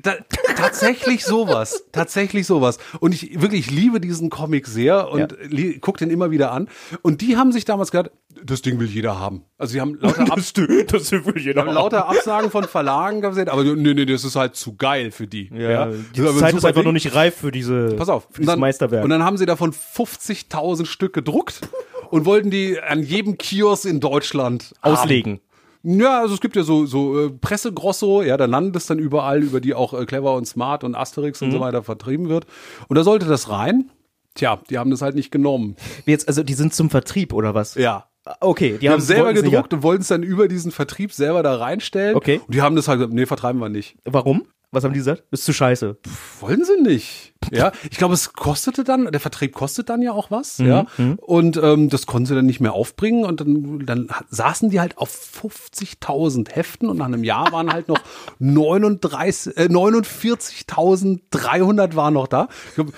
Da, 0.00 0.14
tatsächlich 0.56 1.24
sowas, 1.24 1.84
tatsächlich 1.92 2.46
sowas. 2.46 2.78
Und 3.00 3.12
ich 3.12 3.40
wirklich 3.40 3.62
ich 3.62 3.70
liebe 3.70 4.00
diesen 4.00 4.30
Comic 4.30 4.66
sehr 4.66 5.10
und 5.10 5.36
ja. 5.50 5.72
guck 5.80 5.98
den 5.98 6.10
immer 6.10 6.30
wieder 6.30 6.52
an. 6.52 6.68
Und 7.02 7.20
die 7.20 7.36
haben 7.36 7.52
sich 7.52 7.64
damals 7.64 7.90
gedacht, 7.90 8.10
das 8.44 8.62
Ding 8.62 8.80
will 8.80 8.86
jeder 8.86 9.20
haben. 9.20 9.44
Also 9.58 9.72
sie 9.72 9.80
haben 9.80 9.94
lauter, 10.00 10.24
Das, 10.24 10.52
das 10.52 11.12
will 11.12 11.38
jeder 11.38 11.62
haben. 11.62 11.74
lauter 11.74 12.08
Absagen 12.08 12.50
von 12.50 12.64
Verlagen 12.64 13.20
gesehen, 13.20 13.48
aber 13.48 13.64
nee, 13.64 13.94
nee, 13.94 14.06
das 14.06 14.24
ist 14.24 14.36
halt 14.36 14.56
zu 14.56 14.76
geil 14.76 15.10
für 15.10 15.26
die. 15.26 15.50
Ja, 15.54 15.86
die 15.86 16.24
Zeit 16.38 16.54
ist 16.54 16.64
einfach 16.64 16.80
Ding. 16.80 16.84
noch 16.84 16.92
nicht 16.92 17.14
reif 17.14 17.36
für 17.36 17.52
diese 17.52 17.94
Pass 17.96 18.08
auf, 18.08 18.24
für 18.30 18.40
dieses 18.40 18.46
dann, 18.46 18.60
Meisterwerk. 18.60 19.04
Und 19.04 19.10
dann 19.10 19.22
haben 19.22 19.36
sie 19.36 19.46
davon 19.46 19.72
50.000 19.72 20.86
Stück 20.86 21.12
gedruckt 21.12 21.60
und 22.10 22.24
wollten 22.24 22.50
die 22.50 22.80
an 22.80 23.02
jedem 23.02 23.38
Kiosk 23.38 23.84
in 23.84 24.00
Deutschland 24.00 24.74
auslegen. 24.80 25.34
Haben. 25.34 25.51
Ja, 25.82 26.20
also 26.20 26.34
es 26.34 26.40
gibt 26.40 26.54
ja 26.56 26.62
so, 26.62 26.86
so 26.86 27.26
äh, 27.26 27.30
Pressegrosso, 27.30 28.22
ja, 28.22 28.36
da 28.36 28.44
landet 28.44 28.76
es 28.76 28.86
dann 28.86 28.98
überall, 28.98 29.42
über 29.42 29.60
die 29.60 29.74
auch 29.74 29.94
äh, 29.94 30.06
Clever 30.06 30.34
und 30.34 30.46
Smart 30.46 30.84
und 30.84 30.94
Asterix 30.94 31.42
und 31.42 31.50
so 31.50 31.60
weiter 31.60 31.82
vertrieben 31.82 32.28
wird. 32.28 32.46
Und 32.88 32.96
da 32.96 33.04
sollte 33.04 33.26
das 33.26 33.48
rein. 33.48 33.90
Tja, 34.34 34.60
die 34.70 34.78
haben 34.78 34.90
das 34.90 35.02
halt 35.02 35.14
nicht 35.14 35.30
genommen. 35.30 35.76
Jetzt, 36.06 36.28
also 36.28 36.42
die 36.42 36.54
sind 36.54 36.72
zum 36.72 36.88
Vertrieb 36.88 37.32
oder 37.32 37.54
was? 37.54 37.74
Ja. 37.74 38.08
Okay, 38.40 38.74
die, 38.74 38.78
Die 38.78 38.88
haben 38.88 38.94
haben 38.94 39.00
selber 39.00 39.32
gedruckt 39.34 39.74
und 39.74 39.82
wollten 39.82 40.02
es 40.02 40.08
dann 40.08 40.22
über 40.22 40.46
diesen 40.46 40.70
Vertrieb 40.70 41.12
selber 41.12 41.42
da 41.42 41.56
reinstellen. 41.56 42.14
Okay. 42.14 42.40
Und 42.46 42.54
die 42.54 42.62
haben 42.62 42.76
das 42.76 42.86
halt 42.86 42.98
gesagt, 43.00 43.14
nee, 43.14 43.26
vertreiben 43.26 43.60
wir 43.60 43.68
nicht. 43.68 43.96
Warum? 44.04 44.46
Was 44.70 44.84
haben 44.84 44.92
die 44.92 45.00
gesagt? 45.00 45.24
Ist 45.32 45.44
zu 45.44 45.52
scheiße. 45.52 45.98
Wollen 46.40 46.64
sie 46.64 46.80
nicht. 46.80 47.31
Ja, 47.50 47.72
ich 47.90 47.98
glaube, 47.98 48.14
es 48.14 48.32
kostete 48.32 48.84
dann, 48.84 49.10
der 49.10 49.20
Vertrieb 49.20 49.54
kostet 49.54 49.90
dann 49.90 50.02
ja 50.02 50.12
auch 50.12 50.30
was, 50.30 50.58
ja. 50.58 50.86
Mhm. 50.96 51.18
Und 51.20 51.56
ähm, 51.56 51.88
das 51.88 52.06
konnten 52.06 52.26
sie 52.26 52.34
dann 52.34 52.46
nicht 52.46 52.60
mehr 52.60 52.72
aufbringen 52.72 53.24
und 53.24 53.40
dann, 53.40 53.84
dann 53.84 54.08
saßen 54.30 54.70
die 54.70 54.80
halt 54.80 54.98
auf 54.98 55.10
50.000 55.42 56.52
Heften 56.52 56.88
und 56.88 56.98
nach 56.98 57.06
einem 57.06 57.24
Jahr 57.24 57.50
waren 57.52 57.72
halt 57.72 57.88
noch 57.88 57.98
39, 58.38 59.56
äh, 59.56 59.64
49.300 59.64 61.96
waren 61.96 62.14
noch 62.14 62.28
da. 62.28 62.46
Ich 62.68 62.74
glaub, 62.76 62.92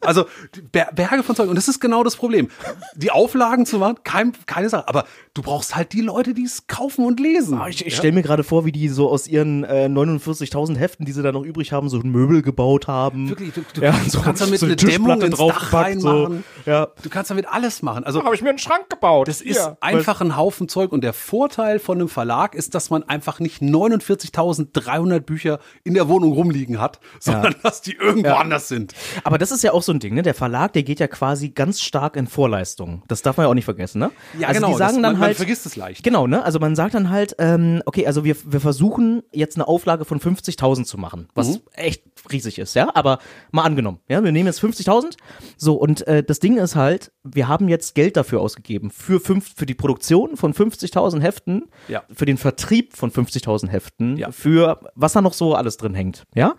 also 0.00 0.26
Berge 0.72 1.22
von 1.22 1.34
Zeug. 1.36 1.48
Und 1.48 1.56
das 1.56 1.68
ist 1.68 1.80
genau 1.80 2.04
das 2.04 2.16
Problem. 2.16 2.48
Die 2.94 3.10
Auflagen 3.10 3.66
zu 3.66 3.78
machen, 3.78 3.96
kein, 4.04 4.32
keine 4.46 4.68
Sache. 4.68 4.88
Aber 4.88 5.04
du 5.34 5.42
brauchst 5.42 5.74
halt 5.74 5.92
die 5.92 6.00
Leute, 6.00 6.34
die 6.34 6.44
es 6.44 6.66
kaufen 6.66 7.04
und 7.04 7.20
lesen. 7.20 7.60
Ich, 7.68 7.84
ich 7.86 7.96
stelle 7.96 8.12
mir 8.12 8.22
gerade 8.22 8.44
vor, 8.44 8.64
wie 8.64 8.72
die 8.72 8.88
so 8.88 9.10
aus 9.10 9.26
ihren 9.26 9.64
äh, 9.64 9.86
49.000 9.86 10.76
Heften, 10.76 11.04
die 11.06 11.12
sie 11.12 11.22
da 11.22 11.32
noch 11.32 11.42
übrig 11.44 11.72
haben, 11.72 11.88
so 11.88 11.98
ein 11.98 12.10
Möbel 12.10 12.42
gebaut 12.42 12.86
haben. 12.88 13.28
Wirklich, 13.28 13.52
du, 13.54 13.62
du, 13.74 13.80
Ja, 13.82 13.94
so- 14.08 14.20
kannst 14.20 14.42
damit 14.42 14.60
so 14.60 14.66
eine 14.66 14.76
eine 14.78 14.90
Dämmung 14.90 15.20
ins 15.22 15.30
Dach 15.38 15.70
draufgepackt, 15.70 16.00
so. 16.00 16.36
Ja. 16.66 16.88
Du 17.02 17.08
kannst 17.08 17.30
damit 17.30 17.46
alles 17.48 17.80
machen. 17.82 18.04
Also 18.04 18.22
Habe 18.22 18.34
ich 18.34 18.42
mir 18.42 18.50
einen 18.50 18.58
Schrank 18.58 18.90
gebaut. 18.90 19.28
Das 19.28 19.40
ist 19.40 19.70
einfach 19.80 20.20
ein 20.20 20.36
Haufen 20.36 20.68
Zeug 20.68 20.92
und 20.92 21.02
der 21.02 21.12
Vorteil 21.12 21.78
von 21.78 21.98
einem 21.98 22.08
Verlag 22.08 22.54
ist, 22.54 22.74
dass 22.74 22.90
man 22.90 23.02
einfach 23.04 23.40
nicht 23.40 23.62
49.300 23.62 25.20
Bücher 25.20 25.58
in 25.84 25.94
der 25.94 26.08
Wohnung 26.08 26.32
rumliegen 26.32 26.80
hat, 26.80 27.00
sondern 27.20 27.54
dass 27.62 27.82
die 27.82 27.94
irgendwo 27.94 28.28
Ja. 28.28 28.36
anders 28.38 28.68
sind. 28.68 28.92
Aber 29.24 29.38
das 29.38 29.50
ist 29.50 29.62
ja 29.62 29.72
auch 29.72 29.82
so 29.82 29.92
ein 29.92 30.00
Ding, 30.00 30.14
ne? 30.14 30.22
Der 30.22 30.34
Verlag, 30.34 30.72
der 30.72 30.82
geht 30.82 31.00
ja 31.00 31.06
quasi 31.08 31.50
ganz 31.50 31.80
stark 31.80 32.16
in 32.16 32.26
Vorleistung. 32.26 33.02
Das 33.08 33.22
darf 33.22 33.36
man 33.36 33.44
ja 33.46 33.50
auch 33.50 33.54
nicht 33.54 33.64
vergessen, 33.64 33.98
ne? 33.98 34.10
Ja, 34.38 34.48
also 34.48 34.60
genau, 34.60 34.72
Die 34.72 34.78
sagen 34.78 34.94
das- 34.94 34.94
dann 34.94 35.02
man- 35.02 35.12
man 35.12 35.20
halt, 35.28 35.36
vergisst 35.36 35.66
es 35.66 35.76
leicht. 35.76 36.02
Genau, 36.02 36.26
ne? 36.26 36.42
Also 36.44 36.58
man 36.58 36.74
sagt 36.76 36.94
dann 36.94 37.10
halt, 37.10 37.36
ähm, 37.38 37.82
okay, 37.86 38.06
also 38.06 38.24
wir, 38.24 38.36
wir 38.44 38.60
versuchen 38.60 39.22
jetzt 39.32 39.56
eine 39.56 39.68
Auflage 39.68 40.04
von 40.04 40.20
50.000 40.20 40.84
zu 40.84 40.98
machen, 40.98 41.28
was 41.34 41.48
Mhm. 41.48 41.60
echt 41.74 42.02
riesig 42.32 42.58
ist, 42.58 42.74
ja? 42.74 42.90
Aber 42.94 43.18
mal 43.52 43.62
angenommen, 43.62 44.00
ja? 44.08 44.22
Wir 44.22 44.32
nehmen 44.32 44.46
jetzt 44.46 44.60
50.000. 44.60 45.16
So, 45.56 45.74
und 45.74 46.06
äh, 46.06 46.22
das 46.22 46.40
Ding 46.40 46.55
ist 46.62 46.76
halt, 46.76 47.12
wir 47.24 47.48
haben 47.48 47.68
jetzt 47.68 47.94
Geld 47.94 48.16
dafür 48.16 48.40
ausgegeben, 48.40 48.90
für, 48.90 49.20
fünf, 49.20 49.54
für 49.56 49.66
die 49.66 49.74
Produktion 49.74 50.36
von 50.36 50.52
50.000 50.54 51.20
Heften, 51.20 51.64
Ja. 51.88 52.02
für 52.12 52.26
den 52.26 52.36
Vertrieb 52.38 52.94
von 52.96 53.10
50.000 53.10 53.68
Heften, 53.68 54.16
Ja. 54.16 54.30
für 54.32 54.80
was 54.94 55.12
da 55.14 55.22
noch 55.22 55.32
so 55.34 55.54
alles 55.54 55.76
drin 55.76 55.94
hängt, 55.94 56.24
ja? 56.34 56.54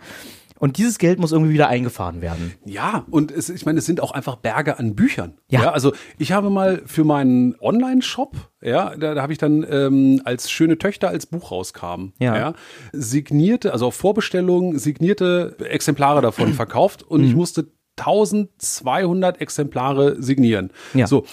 Und 0.60 0.78
dieses 0.80 0.98
Geld 0.98 1.20
muss 1.20 1.32
irgendwie 1.34 1.54
wieder 1.54 1.68
eingefahren 1.68 2.20
werden. 2.20 2.56
Ja, 2.66 3.06
und 3.12 3.30
es, 3.32 3.48
ich 3.50 3.68
meine, 3.68 3.78
es 3.78 3.86
sind 3.86 4.02
auch 4.02 4.10
einfach 4.10 4.38
Berge 4.38 4.80
an 4.80 4.96
Büchern. 4.96 5.38
Ja. 5.52 5.72
also 5.72 5.94
ich 6.18 6.32
habe 6.32 6.50
mal 6.50 6.82
für 6.88 7.04
meinen 7.04 7.54
Online-Shop, 7.60 8.36
ja, 8.64 8.96
da, 8.96 9.14
da 9.14 9.22
habe 9.22 9.32
ich 9.32 9.38
dann 9.38 9.64
ähm, 9.70 10.20
als 10.26 10.50
schöne 10.50 10.80
Töchter 10.80 11.10
als 11.10 11.28
Buch 11.28 11.52
rauskam, 11.52 12.08
Ja. 12.18 12.54
signierte, 12.92 13.72
also 13.72 13.86
auf 13.86 13.96
Vorbestellung 13.96 14.80
signierte 14.80 15.56
Exemplare 15.60 16.22
davon 16.22 16.54
verkauft 16.54 17.04
und 17.04 17.22
Mhm. 17.22 17.28
ich 17.28 17.36
musste 17.36 17.68
1200 17.98 19.42
Exemplare 19.42 20.22
signieren. 20.22 20.72
Ja. 20.94 21.06
Mhm. 21.06 21.08
So. 21.08 21.26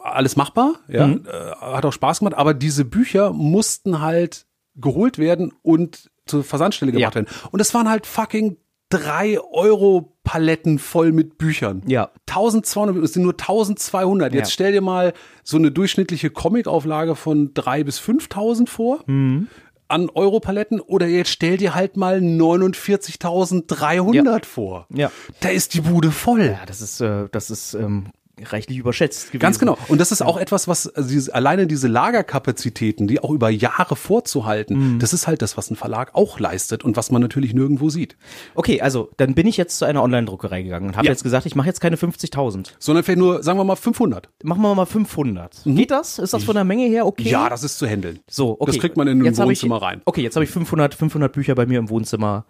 Alles 0.00 0.36
machbar, 0.36 0.74
ja, 0.88 1.08
äh, 1.08 1.20
hat 1.60 1.84
auch 1.84 1.92
Spaß 1.92 2.20
gemacht, 2.20 2.34
aber 2.34 2.54
diese 2.54 2.84
Bücher 2.84 3.32
mussten 3.32 4.00
halt 4.00 4.46
geholt 4.76 5.18
werden 5.18 5.52
und 5.62 6.08
zur 6.24 6.44
Versandstelle 6.44 6.92
gebracht 6.92 7.14
Ja. 7.16 7.22
werden. 7.22 7.26
Und 7.50 7.58
es 7.60 7.74
waren 7.74 7.88
halt 7.90 8.06
fucking 8.06 8.58
drei 8.90 9.38
Euro 9.40 10.16
Paletten 10.22 10.78
voll 10.78 11.10
mit 11.12 11.36
Büchern. 11.36 11.82
Ja. 11.86 12.10
1200, 12.26 12.96
es 13.04 13.12
sind 13.14 13.24
nur 13.24 13.36
1200. 13.36 14.32
Jetzt 14.32 14.48
Ja. 14.48 14.52
stell 14.52 14.72
dir 14.72 14.80
mal 14.82 15.12
so 15.42 15.56
eine 15.56 15.72
durchschnittliche 15.72 16.30
Comicauflage 16.30 17.16
von 17.16 17.52
3 17.52 17.82
bis 17.84 17.98
5000 17.98 18.70
vor. 18.70 19.00
Mhm. 19.06 19.48
An 19.88 20.10
Europaletten 20.10 20.80
oder 20.80 21.06
jetzt 21.06 21.30
stell 21.30 21.56
dir 21.56 21.74
halt 21.74 21.96
mal 21.96 22.18
49.300 22.18 24.44
vor. 24.44 24.86
Ja. 24.94 25.10
Da 25.40 25.48
ist 25.48 25.72
die 25.74 25.80
Bude 25.80 26.10
voll. 26.10 26.44
Ja, 26.44 26.66
das 26.66 26.82
ist, 26.82 27.00
äh, 27.00 27.28
das 27.32 27.50
ist 27.50 27.74
ähm, 27.74 28.08
reichlich 28.44 28.78
überschätzt 28.78 29.28
gewesen. 29.28 29.40
Ganz 29.40 29.58
genau. 29.58 29.76
Und 29.88 30.00
das 30.00 30.12
ist 30.12 30.22
auch 30.22 30.36
etwas, 30.38 30.68
was 30.68 30.86
also 30.88 31.08
dieses, 31.08 31.28
alleine 31.30 31.66
diese 31.66 31.88
Lagerkapazitäten, 31.88 33.06
die 33.06 33.20
auch 33.20 33.30
über 33.30 33.50
Jahre 33.50 33.96
vorzuhalten, 33.96 34.94
Mhm. 34.94 34.98
das 34.98 35.12
ist 35.12 35.26
halt 35.26 35.42
das, 35.42 35.56
was 35.56 35.70
ein 35.70 35.76
Verlag 35.76 36.14
auch 36.14 36.38
leistet 36.40 36.84
und 36.84 36.96
was 36.96 37.10
man 37.10 37.20
natürlich 37.22 37.54
nirgendwo 37.54 37.90
sieht. 37.90 38.16
Okay, 38.54 38.80
also 38.80 39.10
dann 39.16 39.34
bin 39.34 39.46
ich 39.46 39.56
jetzt 39.56 39.78
zu 39.78 39.84
einer 39.84 40.02
Online-Druckerei 40.02 40.62
gegangen 40.62 40.88
und 40.88 40.96
habe 40.96 41.06
Ja. 41.06 41.12
jetzt 41.12 41.22
gesagt, 41.22 41.46
ich 41.46 41.54
mache 41.54 41.66
jetzt 41.66 41.80
keine 41.80 41.96
50.000. 41.96 42.74
Sondern 42.78 43.04
vielleicht 43.04 43.18
nur, 43.18 43.42
sagen 43.42 43.58
wir 43.58 43.64
mal, 43.64 43.76
500. 43.76 44.28
Machen 44.42 44.62
wir 44.62 44.74
mal 44.74 44.86
500. 44.86 45.62
Geht 45.64 45.90
das? 45.90 46.18
Ist 46.18 46.32
das 46.34 46.44
von 46.44 46.54
der 46.54 46.64
Menge 46.64 46.86
her 46.86 47.06
okay? 47.06 47.24
Mhm. 47.24 47.28
Ja, 47.30 47.48
das 47.48 47.64
ist 47.64 47.78
zu 47.78 47.86
handeln. 47.86 48.20
so, 48.28 48.56
okay. 48.60 48.72
Das 48.72 48.78
kriegt 48.80 48.96
man 48.96 49.08
in 49.08 49.20
ein 49.20 49.26
hab 49.26 49.32
ich- 49.32 49.38
Wohnzimmer 49.62 49.82
rein. 49.82 50.02
Okay, 50.04 50.22
jetzt 50.22 50.36
habe 50.36 50.44
ich 50.44 50.50
500, 50.50 50.94
500 50.94 51.32
Bücher 51.32 51.54
bei 51.54 51.66
mir 51.66 51.78
im 51.78 51.88
Wohnzimmer. 51.90 52.44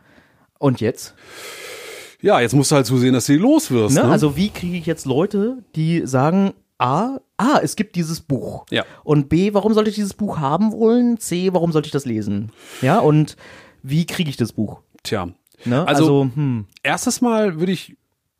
Und 0.58 0.80
jetzt? 0.80 1.14
Ja, 2.20 2.40
jetzt 2.40 2.54
musst 2.54 2.70
du 2.70 2.76
halt 2.76 2.86
zusehen, 2.86 3.12
dass 3.12 3.26
du 3.26 3.32
die 3.32 3.38
los 3.38 3.70
wirst. 3.70 3.96
Ne? 3.96 4.02
Ne? 4.02 4.08
Also 4.10 4.36
wie 4.36 4.48
kriege 4.48 4.76
ich 4.76 4.86
jetzt 4.86 5.06
Leute, 5.06 5.58
die 5.76 6.02
sagen, 6.04 6.52
A, 6.78 7.18
ah, 7.36 7.60
es 7.62 7.76
gibt 7.76 7.96
dieses 7.96 8.20
Buch. 8.20 8.66
Ja. 8.70 8.84
Und 9.04 9.28
B, 9.28 9.54
warum 9.54 9.74
sollte 9.74 9.90
ich 9.90 9.96
dieses 9.96 10.14
Buch 10.14 10.38
haben 10.38 10.72
wollen? 10.72 11.18
C, 11.18 11.52
warum 11.52 11.72
sollte 11.72 11.86
ich 11.86 11.92
das 11.92 12.04
lesen? 12.04 12.50
Ja, 12.82 12.98
und 12.98 13.36
wie 13.82 14.06
kriege 14.06 14.30
ich 14.30 14.36
das 14.36 14.52
Buch? 14.52 14.80
Tja. 15.02 15.28
Ne? 15.64 15.86
Also- 15.86 16.22
also 16.22 16.30
hm. 16.34 16.66
Erstes 16.82 17.20
Mal 17.20 17.58
würde 17.60 17.72
ich 17.72 17.96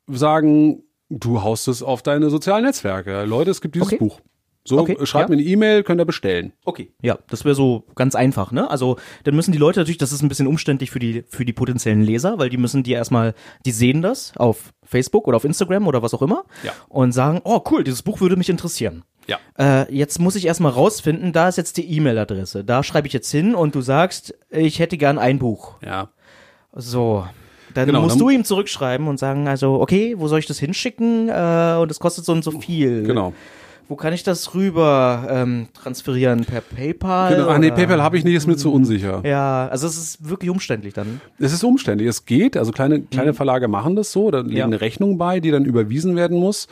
sagen, 0.07 0.83
du 1.09 1.41
haust 1.41 1.67
es 1.67 1.83
auf 1.83 2.01
deine 2.01 2.29
sozialen 2.29 2.65
Netzwerke. 2.65 3.23
Leute, 3.25 3.51
es 3.51 3.61
gibt 3.61 3.75
dieses 3.75 3.87
Okay. 3.87 3.97
Buch. 3.97 4.21
So, 4.69 4.77
Okay, 4.77 4.95
schreibt 5.05 5.29
ja. 5.31 5.35
mir 5.35 5.41
eine 5.41 5.49
E-Mail, 5.51 5.81
könnt 5.83 5.99
ihr 5.99 6.05
bestellen. 6.05 6.53
Okay. 6.63 6.91
Ja, 7.01 7.17
das 7.29 7.43
wäre 7.43 7.55
so 7.55 7.85
ganz 7.95 8.13
einfach, 8.13 8.51
ne? 8.51 8.69
Also, 8.69 8.97
dann 9.23 9.35
müssen 9.35 9.51
die 9.51 9.57
Leute 9.57 9.79
natürlich, 9.79 9.97
das 9.97 10.11
ist 10.11 10.21
ein 10.21 10.29
bisschen 10.29 10.45
umständlich 10.45 10.91
für 10.91 10.99
die, 10.99 11.23
für 11.27 11.43
die 11.43 11.53
potenziellen 11.53 12.01
Leser, 12.01 12.37
weil 12.37 12.49
die 12.51 12.57
müssen 12.57 12.83
die 12.83 12.91
erstmal, 12.91 13.33
die 13.65 13.71
sehen 13.71 14.03
das 14.03 14.31
auf 14.37 14.71
Facebook 14.85 15.27
oder 15.27 15.37
auf 15.37 15.43
Instagram 15.43 15.87
oder 15.87 16.03
was 16.03 16.13
auch 16.13 16.21
immer 16.21 16.43
Ja. 16.63 16.71
und 16.87 17.11
sagen, 17.13 17.41
oh 17.45 17.61
cool, 17.71 17.83
dieses 17.83 18.03
Buch 18.03 18.21
würde 18.21 18.35
mich 18.35 18.49
interessieren. 18.49 19.03
Ja. 19.27 19.37
Äh, 19.57 19.91
jetzt 19.91 20.19
muss 20.19 20.35
ich 20.35 20.45
erstmal 20.45 20.71
rausfinden, 20.71 21.33
da 21.33 21.47
ist 21.49 21.57
jetzt 21.57 21.77
die 21.77 21.91
E-Mail-Adresse. 21.91 22.63
Da 22.63 22.83
schreibe 22.83 23.07
ich 23.07 23.13
jetzt 23.13 23.31
hin 23.31 23.55
und 23.55 23.73
du 23.73 23.81
sagst, 23.81 24.35
ich 24.51 24.77
hätte 24.77 24.97
gern 24.97 25.17
ein 25.17 25.39
Buch. 25.39 25.75
Ja. 25.83 26.09
So. 26.73 27.25
Dann 27.75 27.85
Genau, 27.85 28.01
musst 28.01 28.13
dann- 28.15 28.19
du 28.19 28.29
ihm 28.31 28.43
zurückschreiben 28.43 29.07
und 29.07 29.19
sagen, 29.19 29.47
also, 29.47 29.79
okay, 29.79 30.15
wo 30.17 30.27
soll 30.27 30.39
ich 30.39 30.47
das 30.47 30.57
hinschicken? 30.57 31.29
Äh, 31.29 31.77
und 31.79 31.91
es 31.91 31.99
kostet 31.99 32.25
so 32.25 32.31
und 32.31 32.43
so 32.43 32.59
viel. 32.59 33.03
Genau. 33.03 33.33
Wo 33.89 33.95
kann 33.95 34.13
ich 34.13 34.21
das 34.23 34.53
rüber 34.53 35.27
ähm, 35.31 35.67
transferieren? 35.73 36.45
Per 36.45 36.61
PayPal? 36.61 37.35
genau. 37.35 37.49
Ach 37.49 37.57
nee? 37.57 37.71
PayPal 37.71 38.01
habe 38.03 38.17
ich 38.19 38.23
nicht, 38.23 38.35
ist 38.35 38.45
mir 38.47 38.55
zu 38.55 38.71
unsicher. 38.71 39.21
Ja, 39.25 39.67
also 39.67 39.87
es 39.87 39.97
ist 39.97 40.29
wirklich 40.29 40.51
umständlich 40.51 40.93
dann. 40.93 41.19
Es 41.39 41.51
ist 41.51 41.63
umständlich. 41.63 42.07
Es 42.07 42.25
geht. 42.25 42.55
Also 42.55 42.71
kleine, 42.71 43.01
kleine 43.01 43.33
Verlage 43.33 43.67
machen 43.67 43.95
das 43.95 44.11
so. 44.11 44.29
Da 44.29 44.41
legen 44.41 44.51
Mhm. 44.51 44.57
Ja. 44.57 44.67
Mhm. 44.67 44.73
eine 44.73 44.81
Rechnung 44.81 45.17
bei, 45.17 45.39
die 45.39 45.49
dann 45.51 45.65
überwiesen 45.65 46.15
werden 46.15 46.37
muss. 46.37 46.67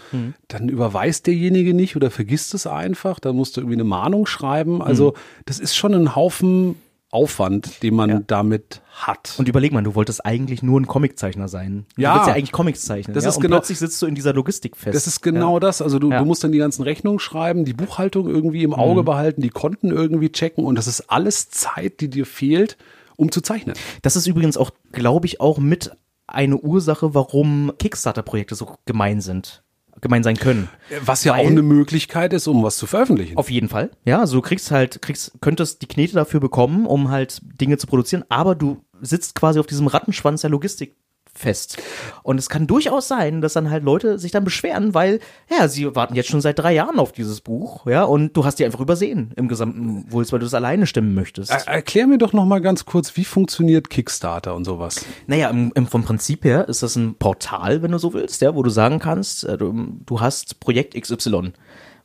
Dann 0.48 0.70
überweist 0.70 1.26
derjenige 1.28 1.74
nicht 1.74 1.96
oder 1.96 2.12
vergisst 2.12 2.54
es 2.54 2.68
einfach. 2.68 3.20
Dann 3.20 3.36
musst 3.36 3.58
du 3.58 3.62
irgendwie 3.62 3.78
eine 3.78 3.84
Mahnung 3.84 4.28
schreiben. 4.28 4.82
Also 4.84 5.10
Mhm. 5.10 5.44
das 5.48 5.60
ist 5.60 5.76
schon 5.76 5.96
ein 5.96 6.16
Haufen 6.16 6.76
Aufwand, 7.10 7.82
den 7.84 7.96
man 7.96 8.10
Ja. 8.10 8.22
damit 8.28 8.82
hat. 8.92 9.36
Und 9.38 9.48
überleg 9.48 9.72
mal, 9.72 9.82
du 9.82 9.96
wolltest 9.96 10.26
eigentlich 10.26 10.62
nur 10.62 10.80
ein 10.80 10.88
Comiczeichner 10.88 11.48
sein. 11.48 11.86
Ja. 11.96 12.12
Du 12.12 12.16
willst 12.20 12.28
ja 12.28 12.34
eigentlich 12.36 12.52
Comics 12.52 12.82
zeichnen. 12.84 13.14
Das 13.14 13.24
ja? 13.24 13.30
ist 13.30 13.38
und 13.38 13.44
genau- 13.44 13.58
plötzlich 13.58 13.80
sitzt 13.80 14.02
du 14.02 14.08
in 14.08 14.16
dieser 14.16 14.34
Logistik 14.34 14.76
fest. 14.76 14.94
Das 14.96 15.08
ist 15.08 15.22
genau 15.22 15.60
das. 15.60 15.82
Also 15.82 16.00
du, 16.00 16.12
Ja. 16.12 16.20
du 16.20 16.26
musst 16.26 16.44
dann 16.44 16.52
die 16.52 16.58
ganzen 16.58 16.84
Rechnungen 16.84 17.20
schreiben, 17.20 17.64
die 17.64 17.74
Buchhaltung 17.74 18.28
irgendwie 18.28 18.64
im 18.64 18.72
Mhm. 18.72 18.76
Auge 18.76 19.04
behalten, 19.04 19.42
die 19.42 19.50
Konten 19.50 19.90
irgendwie 19.92 20.32
checken 20.32 20.66
und 20.66 20.76
das 20.76 20.88
ist 20.88 21.10
alles 21.10 21.50
Zeit, 21.50 22.02
die 22.02 22.10
dir 22.10 22.26
fehlt, 22.26 22.78
um 23.16 23.32
zu 23.32 23.40
zeichnen. 23.42 23.76
Das 24.02 24.16
ist 24.18 24.28
übrigens 24.28 24.58
auch, 24.58 24.72
glaube 24.92 25.28
ich, 25.28 25.40
auch 25.40 25.60
mit 25.60 25.92
eine 26.28 26.58
Ursache, 26.58 27.14
warum 27.16 27.72
Kickstarter-Projekte 27.80 28.56
so 28.56 28.76
gemein 28.86 29.22
sind. 29.22 29.64
Gemein 30.02 30.24
sein 30.24 30.38
können. 30.38 30.70
Was 31.02 31.24
ja 31.24 31.34
Weil- 31.34 31.42
auch 31.46 31.48
eine 31.50 31.62
Möglichkeit 31.64 32.34
ist, 32.34 32.48
um 32.48 32.64
was 32.64 32.78
zu 32.78 32.86
veröffentlichen. 32.88 33.38
Auf 33.38 33.50
jeden 33.50 33.70
Fall. 33.70 33.92
Ja, 34.06 34.20
also 34.20 34.38
du 34.38 34.42
kriegst 34.42 34.72
halt, 34.72 35.02
kriegst, 35.02 35.34
könntest 35.42 35.82
die 35.82 35.88
Knete 35.88 36.14
dafür 36.14 36.40
bekommen, 36.40 36.86
um 36.86 37.10
halt 37.10 37.42
Dinge 37.60 37.78
zu 37.78 37.88
produzieren, 37.88 38.24
aber 38.30 38.56
du 38.56 38.84
sitzt 39.02 39.36
quasi 39.36 39.60
auf 39.60 39.68
diesem 39.68 39.88
Rattenschwanz 39.88 40.42
der 40.42 40.50
Logistik 40.50 40.96
fest. 41.38 41.82
Und 42.24 42.38
es 42.38 42.50
kann 42.50 42.68
durchaus 42.68 43.08
sein, 43.08 43.42
dass 43.42 43.54
dann 43.54 43.70
halt 43.70 43.84
Leute 43.84 44.20
sich 44.20 44.32
dann 44.32 44.44
beschweren, 44.44 44.94
weil, 44.94 45.20
ja, 45.50 45.68
sie 45.68 45.96
warten 45.96 46.16
jetzt 46.16 46.30
schon 46.30 46.42
seit 46.42 46.60
drei 46.60 46.74
Jahren 46.74 47.00
auf 47.00 47.12
dieses 47.12 47.42
Buch, 47.42 47.86
ja, 47.86 48.04
und 48.04 48.36
du 48.36 48.46
hast 48.46 48.60
die 48.60 48.66
einfach 48.66 48.80
übersehen 48.80 49.32
im 49.36 49.48
gesamten 49.48 50.12
Wulst, 50.12 50.32
weil 50.32 50.40
du 50.40 50.46
es 50.46 50.54
alleine 50.54 50.88
stimmen 50.88 51.14
möchtest. 51.14 51.52
Er, 51.52 51.68
erklär 51.68 52.08
mir 52.08 52.18
doch 52.18 52.34
noch 52.34 52.46
mal 52.46 52.62
ganz 52.62 52.86
kurz, 52.86 53.16
wie 53.16 53.26
funktioniert 53.26 53.90
Kickstarter 53.90 54.56
und 54.56 54.66
sowas? 54.66 55.06
Naja, 55.28 55.50
im, 55.50 55.72
im, 55.76 55.88
vom 55.88 56.04
Prinzip 56.04 56.44
her 56.44 56.68
ist 56.68 56.84
das 56.84 56.96
ein 56.96 57.16
Portal, 57.16 57.82
wenn 57.82 57.92
du 57.92 57.98
so 57.98 58.14
willst, 58.14 58.42
ja, 58.42 58.56
wo 58.56 58.64
du 58.64 58.70
sagen 58.70 59.00
kannst, 59.00 59.44
äh, 59.44 59.58
du, 59.58 59.98
du 60.06 60.22
hast 60.22 60.60
Projekt 60.60 61.00
XY, 61.00 61.54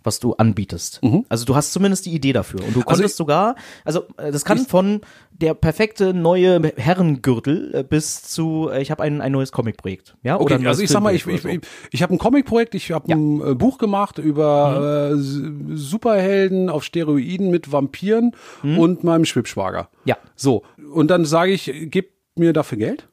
was 0.04 0.20
du 0.20 0.34
anbietest. 0.34 1.00
Also 1.28 1.44
du 1.44 1.54
hast 1.54 1.72
zumindest 1.72 2.06
die 2.06 2.12
Idee 2.14 2.32
dafür. 2.32 2.60
Und 2.64 2.74
du 2.76 2.80
konntest 2.80 3.00
Mhm. 3.00 3.06
ich- 3.06 3.14
sogar, 3.14 3.54
also 3.84 4.04
äh, 4.16 4.30
das 4.32 4.44
kann 4.44 4.58
von 4.58 5.00
der 5.30 5.54
perfekte 5.54 6.12
neue 6.14 6.60
Herrengürtel 6.76 7.74
äh, 7.74 7.82
bis 7.84 8.22
zu, 8.22 8.68
äh, 8.72 8.80
ich 8.82 8.90
habe 8.90 9.02
ein, 9.02 9.20
ein 9.20 9.32
neues 9.32 9.50
Comicprojekt. 9.52 10.16
Ja, 10.22 10.38
Okay, 10.40 10.54
ein 10.54 10.62
neues 10.62 10.70
also 10.74 10.82
ich 10.82 10.90
sag 10.90 11.02
mal, 11.02 11.14
ich, 11.14 11.26
ich, 11.26 11.44
ich, 11.44 11.60
ich 11.90 12.02
habe 12.02 12.14
ein 12.14 12.18
Comicprojekt, 12.18 12.74
ich 12.74 12.90
habe 12.92 13.12
ein 13.12 13.40
äh, 13.40 13.54
Buch 13.54 13.78
gemacht 13.78 14.18
über 14.18 15.10
äh, 15.12 15.14
S- 15.14 15.40
Superhelden 15.74 16.68
auf 16.70 16.84
Steroiden 16.84 17.50
mit 17.50 17.72
Vampiren 17.72 18.32
und 18.62 19.04
meinem 19.04 19.24
Schwibschwager. 19.24 19.88
Ja. 20.04 20.16
So, 20.36 20.62
und 20.92 21.08
dann 21.10 21.24
sage 21.24 21.52
ich, 21.52 21.72
gib 21.86 22.12
mir 22.36 22.52
dafür 22.52 22.78
Geld? 22.78 23.08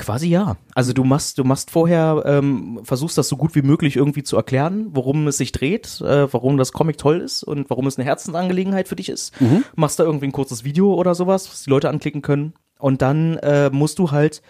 Quasi 0.00 0.28
ja. 0.28 0.56
Also 0.74 0.94
du 0.94 1.04
machst, 1.04 1.36
du 1.36 1.44
machst 1.44 1.70
vorher, 1.70 2.22
ähm, 2.24 2.80
versuchst 2.84 3.18
das 3.18 3.28
so 3.28 3.36
gut 3.36 3.54
wie 3.54 3.60
möglich 3.60 3.96
irgendwie 3.96 4.22
zu 4.22 4.34
erklären, 4.36 4.88
worum 4.92 5.28
es 5.28 5.36
sich 5.36 5.52
dreht, 5.52 6.00
äh, 6.00 6.32
warum 6.32 6.56
das 6.56 6.72
Comic 6.72 6.96
toll 6.96 7.20
ist 7.20 7.42
und 7.42 7.68
warum 7.68 7.86
es 7.86 7.98
eine 7.98 8.06
Herzensangelegenheit 8.06 8.88
für 8.88 8.96
dich 8.96 9.10
ist. 9.10 9.34
Machst 9.76 9.98
da 9.98 10.04
irgendwie 10.04 10.26
ein 10.26 10.32
kurzes 10.32 10.64
Video 10.64 10.94
oder 10.94 11.14
sowas, 11.14 11.50
was 11.50 11.64
die 11.64 11.70
Leute 11.70 11.90
anklicken 11.90 12.22
können. 12.22 12.54
Und 12.78 13.02
dann 13.02 13.36
äh, 13.36 13.68
musst 13.68 13.98
du 13.98 14.10
halt 14.10 14.40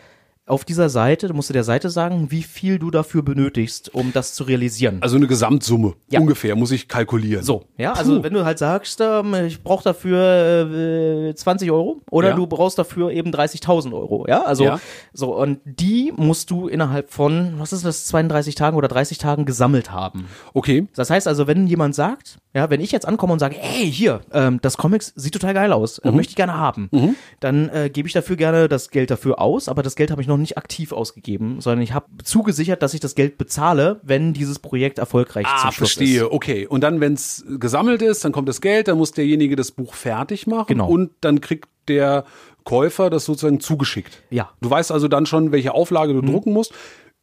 auf 0.47 0.65
dieser 0.65 0.89
Seite, 0.89 1.29
du 1.29 1.35
musst 1.35 1.49
du 1.49 1.53
der 1.53 1.63
Seite 1.63 1.91
sagen, 1.91 2.31
wie 2.31 2.43
viel 2.43 2.79
du 2.81 2.91
dafür 2.91 3.23
benötigst, 3.23 3.95
um 3.95 4.13
das 4.13 4.35
zu 4.35 4.43
realisieren. 4.45 4.99
Also 5.01 5.15
eine 5.17 5.29
Gesamtsumme, 5.29 5.95
Ja. 6.11 6.19
ungefähr, 6.21 6.57
muss 6.57 6.73
ich 6.73 6.89
kalkulieren. 6.89 7.45
So, 7.45 7.65
ja, 7.79 7.93
also 7.93 8.25
wenn 8.25 8.33
du 8.35 8.45
halt 8.45 8.59
sagst, 8.59 9.01
ähm, 9.01 9.33
ich 9.47 9.63
brauche 9.63 9.85
dafür 9.85 11.29
äh, 11.31 11.35
20 11.35 11.71
Euro 11.71 12.01
oder 12.11 12.31
Ja. 12.31 12.35
du 12.37 12.47
brauchst 12.49 12.79
dafür 12.79 13.11
eben 13.13 13.31
30.000 13.31 13.93
Euro, 13.95 14.27
ja, 14.29 14.43
also 14.43 14.65
Ja. 14.65 14.81
so 15.13 15.37
und 15.37 15.61
die 15.65 16.13
musst 16.17 16.51
du 16.51 16.67
innerhalb 16.67 17.11
von, 17.13 17.55
was 17.59 17.73
ist 17.73 17.85
das, 17.85 18.07
32 18.07 18.57
Tagen 18.57 18.77
oder 18.77 18.89
30 18.89 19.19
Tagen 19.19 19.45
gesammelt 19.45 19.93
haben. 19.93 20.27
Okay, 20.53 20.89
Das 20.97 21.11
heißt 21.11 21.29
also, 21.29 21.47
wenn 21.47 21.67
jemand 21.69 21.95
sagt, 21.95 22.39
ja, 22.53 22.69
wenn 22.71 22.81
ich 22.81 22.91
jetzt 22.91 23.07
ankomme 23.07 23.33
und 23.33 23.39
sage, 23.39 23.57
ey, 23.61 23.91
hier, 23.91 24.23
ähm, 24.33 24.59
das 24.61 24.77
Comics 24.77 25.13
sieht 25.15 25.33
total 25.35 25.55
geil 25.55 25.73
aus, 25.73 26.01
Mhm. 26.03 26.11
äh, 26.11 26.13
möchte 26.17 26.31
ich 26.31 26.37
gerne 26.37 26.57
haben, 26.57 26.91
dann 27.39 27.69
äh, 27.69 27.91
gebe 27.91 28.09
ich 28.09 28.13
dafür 28.15 28.37
gerne 28.37 28.69
das 28.69 28.91
Geld 28.91 29.11
dafür 29.11 29.41
aus, 29.41 29.69
aber 29.69 29.83
das 29.83 29.95
Geld 29.95 30.11
habe 30.11 30.21
ich 30.21 30.27
noch 30.29 30.37
nicht 30.37 30.59
aktiv 30.59 30.93
ausgegeben, 30.93 31.61
sondern 31.61 31.83
ich 31.83 31.93
habe 31.95 32.07
zugesichert, 32.25 32.83
dass 32.83 32.93
ich 32.95 33.01
das 33.01 33.15
Geld 33.15 33.39
bezahle, 33.39 34.01
wenn 34.03 34.33
dieses 34.33 34.59
Projekt 34.59 34.99
erfolgreich 34.99 35.47
ah, 35.49 35.63
zum 35.63 35.73
Schluss 35.73 35.91
ist. 35.91 35.97
verstehe, 35.99 36.33
okay. 36.33 36.67
Und 36.67 36.81
dann, 36.83 37.01
wenn 37.01 37.13
es 37.15 37.45
gesammelt 37.59 38.03
ist, 38.03 38.25
dann 38.25 38.33
kommt 38.33 38.49
das 38.49 38.61
Geld, 38.61 38.89
dann 38.89 38.99
muss 38.99 39.13
derjenige 39.13 39.55
das 39.57 39.71
Buch 39.71 39.95
fertig 39.95 40.47
machen 40.47 40.67
Genau. 40.69 40.89
und 40.89 41.11
dann 41.21 41.41
kriegt 41.41 41.69
der 41.89 42.25
Käufer 42.65 43.11
das 43.11 43.25
sozusagen 43.25 43.61
zugeschickt. 43.61 44.23
Ja. 44.31 44.45
Mhm. 44.45 44.49
Du 44.63 44.71
weißt 44.71 44.93
also 44.93 45.09
dann 45.09 45.27
schon, 45.27 45.53
welche 45.53 45.73
Auflage 45.75 46.13
du 46.15 46.21
drucken 46.21 46.53
musst. 46.53 46.73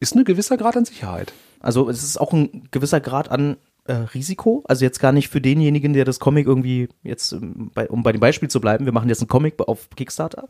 Ist 0.00 0.14
ein 0.14 0.24
gewisser 0.24 0.56
Grad 0.56 0.76
an 0.76 0.84
Sicherheit. 0.84 1.32
Also 1.60 1.88
es 1.90 2.02
ist 2.04 2.20
auch 2.20 2.32
ein 2.32 2.68
gewisser 2.70 3.00
Grad 3.00 3.30
an 3.30 3.56
äh, 3.88 3.92
Risiko. 4.14 4.62
Also 4.68 4.84
jetzt 4.84 5.00
gar 5.00 5.12
nicht 5.12 5.28
für 5.28 5.40
denjenigen, 5.40 5.92
der 5.92 6.04
das 6.04 6.20
Comic 6.20 6.46
irgendwie 6.46 6.88
jetzt, 7.02 7.32
ähm, 7.32 7.70
bei, 7.74 7.88
um 7.88 8.02
bei 8.02 8.12
dem 8.12 8.20
Beispiel 8.20 8.48
zu 8.48 8.60
bleiben, 8.60 8.84
wir 8.84 8.92
machen 8.92 9.08
jetzt 9.08 9.20
einen 9.20 9.28
Comic 9.28 9.54
auf 9.66 9.88
Kickstarter. 9.96 10.46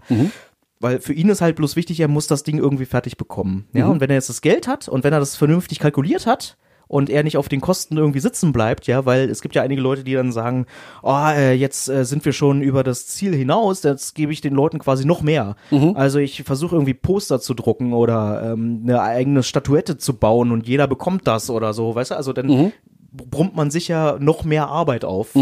Weil 0.81 1.01
für 1.01 1.13
ihn 1.13 1.29
ist 1.29 1.41
halt 1.41 1.57
bloß 1.57 1.75
wichtig, 1.77 1.99
er 2.01 2.09
muss 2.09 2.29
das 2.29 2.45
Ding 2.45 2.59
irgendwie 2.59 2.85
fertig 2.85 3.17
bekommen. 3.17 3.67
Ja, 3.73 3.87
und 3.89 4.01
wenn 4.01 4.11
er 4.11 4.17
jetzt 4.17 4.29
das 4.29 4.43
Geld 4.43 4.69
hat 4.69 4.89
und 4.89 5.03
wenn 5.03 5.13
er 5.13 5.19
das 5.19 5.35
vernünftig 5.35 5.81
kalkuliert 5.81 6.27
hat 6.27 6.57
und 6.87 7.11
er 7.11 7.25
nicht 7.25 7.37
auf 7.37 7.49
den 7.49 7.61
Kosten 7.61 7.97
irgendwie 7.97 8.21
sitzen 8.21 8.53
bleibt, 8.53 8.87
ja, 8.87 9.05
weil 9.05 9.29
es 9.29 9.43
gibt 9.43 9.57
ja 9.57 9.63
einige 9.63 9.81
Leute, 9.81 10.05
die 10.05 10.15
dann 10.15 10.31
sagen, 10.31 10.67
oh, 11.03 11.17
äh, 11.31 11.53
jetzt 11.53 11.89
äh, 11.89 12.05
sind 12.05 12.25
wir 12.25 12.33
schon 12.33 12.63
über 12.63 12.85
das 12.85 13.09
Ziel 13.09 13.35
hinaus, 13.35 13.83
jetzt 13.83 14.15
gebe 14.15 14.33
ich 14.33 14.41
den 14.41 14.55
Leuten 14.55 14.79
quasi 14.79 15.05
noch 15.05 15.21
mehr. 15.21 15.57
Also 15.97 16.21
ich 16.21 16.45
versuche 16.45 16.77
irgendwie 16.77 16.95
Poster 16.95 17.41
zu 17.41 17.55
drucken 17.55 17.93
oder 17.93 18.53
ähm, 18.53 18.83
eine 18.85 19.03
eigene 19.03 19.43
Statuette 19.43 19.99
zu 19.99 20.15
bauen 20.15 20.53
und 20.53 20.69
jeder 20.69 20.87
bekommt 20.87 21.27
das 21.27 21.51
oder 21.51 21.75
so, 21.75 21.95
weißt 21.95 22.13
du? 22.13 22.17
Also 22.17 22.33
dann 22.33 22.49
brummt 23.13 23.57
man 23.57 23.71
sich 23.71 23.89
ja 23.89 24.17
noch 24.19 24.45
mehr 24.45 24.69
Arbeit 24.69 25.05
auf. 25.05 25.35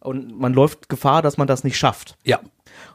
Und 0.00 0.38
man 0.38 0.52
läuft 0.52 0.88
Gefahr, 0.88 1.22
dass 1.22 1.38
man 1.38 1.46
das 1.46 1.64
nicht 1.64 1.78
schafft. 1.78 2.16
Ja. 2.24 2.40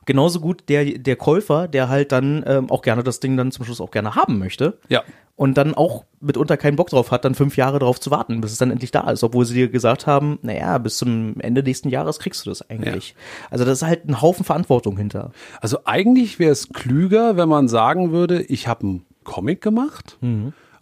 Genauso 0.06 0.40
gut 0.40 0.64
der, 0.70 0.86
der 0.86 1.16
Käufer, 1.16 1.68
der 1.68 1.90
halt 1.90 2.12
dann 2.12 2.44
ähm, 2.46 2.70
auch 2.70 2.82
gerne 2.82 3.04
das 3.04 3.20
Ding 3.20 3.38
dann 3.38 3.52
zum 3.52 3.66
Schluss 3.66 3.82
auch 3.82 3.92
gerne 3.92 4.16
haben 4.16 4.38
möchte. 4.38 4.78
Ja. 4.90 5.04
Und 5.36 5.58
dann 5.58 5.74
auch 5.74 6.04
mitunter 6.20 6.58
keinen 6.58 6.76
Bock 6.76 6.90
drauf 6.90 7.12
hat, 7.12 7.26
dann 7.26 7.34
fünf 7.34 7.56
Jahre 7.58 7.80
drauf 7.80 8.00
zu 8.00 8.12
warten, 8.12 8.42
bis 8.42 8.52
es 8.52 8.58
dann 8.58 8.72
endlich 8.72 8.92
da 8.92 9.10
ist, 9.10 9.24
obwohl 9.24 9.46
sie 9.46 9.54
dir 9.54 9.70
gesagt 9.70 10.06
haben, 10.06 10.38
naja, 10.42 10.78
bis 10.78 10.98
zum 10.98 11.40
Ende 11.40 11.64
nächsten 11.64 11.90
Jahres 11.90 12.20
kriegst 12.20 12.46
du 12.46 12.50
das 12.50 12.70
eigentlich. 12.70 13.16
Also 13.50 13.66
das 13.66 13.82
ist 13.82 13.88
halt 13.88 14.08
ein 14.08 14.22
Haufen 14.22 14.44
Verantwortung 14.44 14.98
hinter. 14.98 15.32
Also 15.62 15.80
eigentlich 15.86 16.40
wäre 16.40 16.52
es 16.52 16.70
klüger, 16.70 17.38
wenn 17.38 17.48
man 17.50 17.68
sagen 17.68 18.12
würde, 18.12 18.42
ich 18.42 18.68
habe 18.68 18.82
einen 18.82 19.06
Comic 19.24 19.62
gemacht 19.62 20.18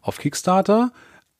auf 0.01 0.17
Kickstarter. 0.17 0.91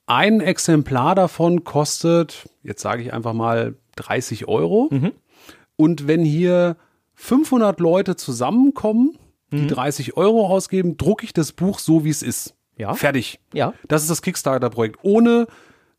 Ein 0.08 0.42
Exemplar 0.42 1.14
davon 1.16 1.64
kostet, 1.64 2.50
jetzt 2.64 2.82
sage 2.82 3.04
ich 3.04 3.14
einfach 3.14 3.34
mal 3.34 3.76
30 3.98 4.48
Euro. 4.48 4.90
Und 5.76 6.08
wenn 6.08 6.24
hier 6.24 6.78
500 7.14 7.80
Leute 7.80 8.16
zusammenkommen, 8.16 9.18
die 9.52 9.68
30 9.68 10.18
Euro 10.18 10.48
ausgeben, 10.48 10.98
drucke 10.98 11.26
ich 11.26 11.34
das 11.34 11.52
Buch 11.52 11.80
so, 11.80 12.04
wie 12.04 12.10
es 12.10 12.24
ist. 12.24 12.56
Ja. 12.78 12.94
Fertig. 12.94 13.40
Ja. 13.54 13.74
Das 13.88 14.02
ist 14.02 14.10
das 14.10 14.22
Kickstarter-Projekt. 14.22 15.00
Ohne 15.04 15.48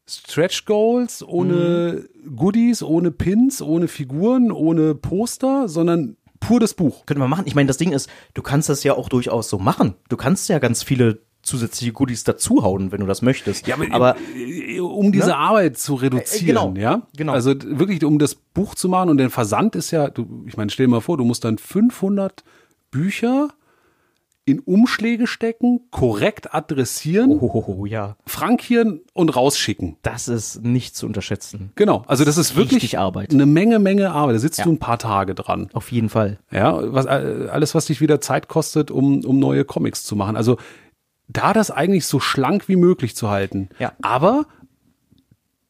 Stretch 0.06 0.64
Goals, 0.64 1.22
ohne 1.26 2.08
Goodies, 2.34 2.82
ohne 2.82 3.10
Pins, 3.10 3.60
ohne 3.60 3.88
Figuren, 3.88 4.52
ohne 4.52 4.94
Poster, 4.94 5.68
sondern 5.68 6.16
pur 6.40 6.60
das 6.60 6.74
Buch. 6.74 7.04
Könnte 7.04 7.20
man 7.20 7.30
machen. 7.30 7.44
Ich 7.46 7.54
meine, 7.54 7.66
das 7.66 7.76
Ding 7.78 7.92
ist, 7.92 8.08
du 8.34 8.42
kannst 8.42 8.68
das 8.68 8.84
ja 8.84 8.94
auch 8.94 9.08
durchaus 9.08 9.48
so 9.48 9.58
machen. 9.58 9.94
Du 10.08 10.16
kannst 10.16 10.48
ja 10.48 10.58
ganz 10.58 10.82
viele 10.82 11.20
zusätzliche 11.48 11.92
Goodies 11.92 12.22
dazuhauen, 12.24 12.92
wenn 12.92 13.00
du 13.00 13.06
das 13.06 13.22
möchtest. 13.22 13.66
Ja, 13.66 13.74
aber, 13.74 13.86
aber 13.92 14.16
äh, 14.36 14.78
um 14.80 15.10
diese 15.10 15.36
Arbeit 15.36 15.78
zu 15.78 15.94
reduzieren, 15.94 16.46
genau, 16.46 16.74
ja? 16.80 17.02
genau. 17.16 17.32
Also 17.32 17.54
wirklich, 17.64 18.04
um 18.04 18.18
das 18.18 18.34
Buch 18.36 18.74
zu 18.74 18.88
machen 18.88 19.10
und 19.10 19.18
den 19.18 19.30
Versand 19.30 19.74
ist 19.74 19.90
ja, 19.90 20.08
du, 20.08 20.44
ich 20.46 20.56
meine, 20.56 20.70
stell 20.70 20.86
dir 20.86 20.90
mal 20.90 21.00
vor, 21.00 21.16
du 21.16 21.24
musst 21.24 21.44
dann 21.44 21.58
500 21.58 22.44
Bücher 22.90 23.48
in 24.44 24.60
Umschläge 24.60 25.26
stecken, 25.26 25.80
korrekt 25.90 26.54
adressieren, 26.54 27.32
oh, 27.38 27.84
ja, 27.84 28.16
frankieren 28.24 29.02
und 29.12 29.36
rausschicken. 29.36 29.98
das 30.00 30.26
ist 30.26 30.64
nicht 30.64 30.96
zu 30.96 31.04
unterschätzen. 31.04 31.70
Genau, 31.74 32.02
also 32.06 32.24
das 32.24 32.38
ist 32.38 32.56
wirklich 32.56 32.98
Arbeit. 32.98 33.34
eine 33.34 33.44
Menge, 33.44 33.78
Menge 33.78 34.10
Arbeit. 34.10 34.36
Da 34.36 34.38
sitzt 34.38 34.60
Ja. 34.60 34.64
du 34.64 34.72
ein 34.72 34.78
paar 34.78 34.98
Tage 34.98 35.34
dran. 35.34 35.68
Auf 35.74 35.92
jeden 35.92 36.08
Fall. 36.08 36.38
Ja, 36.50 36.78
was, 36.94 37.04
äh, 37.04 37.48
alles, 37.52 37.74
was 37.74 37.86
dich 37.86 38.00
wieder 38.00 38.22
Zeit 38.22 38.48
kostet, 38.48 38.90
um, 38.90 39.22
um 39.22 39.38
neue 39.38 39.66
Comics 39.66 40.04
zu 40.04 40.16
machen. 40.16 40.34
Also 40.34 40.56
da 41.28 41.52
das 41.52 41.70
eigentlich 41.70 42.06
so 42.06 42.20
schlank 42.20 42.68
wie 42.68 42.76
möglich 42.76 43.14
zu 43.14 43.28
halten. 43.28 43.68
Ja. 43.78 43.92
Aber 44.02 44.46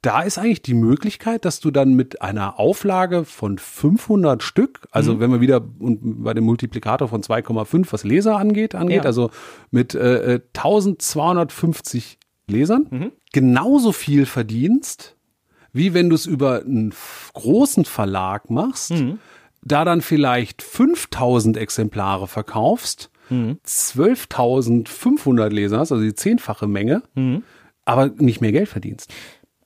da 0.02 0.22
ist 0.22 0.38
eigentlich 0.38 0.62
die 0.62 0.74
Möglichkeit, 0.74 1.44
dass 1.44 1.59
du 1.59 1.72
dann 1.72 1.94
mit 1.94 2.22
einer 2.22 2.61
Auflage 2.61 3.24
von 3.24 3.59
500 3.59 4.44
Stück, 4.44 4.86
also 4.92 5.14
Mhm. 5.14 5.20
wenn 5.20 5.30
wir 5.32 5.40
wieder 5.40 5.61
und 5.80 6.22
bei 6.22 6.34
dem 6.34 6.44
Multiplikator 6.44 7.09
von 7.09 7.22
2,5, 7.22 7.92
was 7.92 8.04
Leser 8.04 8.36
angeht, 8.36 8.76
angeht, 8.76 8.98
Ja. 8.98 9.02
also 9.02 9.30
mit 9.72 9.94
äh, 9.96 10.34
äh, 10.34 10.40
1250 10.52 12.18
Lesern, 12.46 12.86
Mhm. 12.90 13.12
genauso 13.32 13.92
viel 13.92 14.24
verdienst, 14.26 15.16
wie 15.72 15.94
wenn 15.94 16.09
du 16.09 16.14
es 16.14 16.26
über 16.26 16.61
einen 16.62 16.94
großen 17.34 17.84
Verlag 17.84 18.50
machst, 18.50 18.92
Mhm. 18.92 19.18
da 19.62 19.84
dann 19.84 20.00
vielleicht 20.00 20.62
5000 20.62 21.56
Exemplare 21.56 22.28
verkaufst, 22.28 23.11
Mhm. 23.31 23.59
12.500 23.64 25.51
Leser 25.51 25.79
hast, 25.79 25.93
also 25.93 26.03
die 26.05 26.14
zehnfache 26.14 26.66
Menge, 26.66 27.03
Mhm. 27.14 27.43
aber 27.85 28.09
nicht 28.09 28.41
mehr 28.41 28.53
Geld 28.53 28.68
verdienst. 28.68 29.12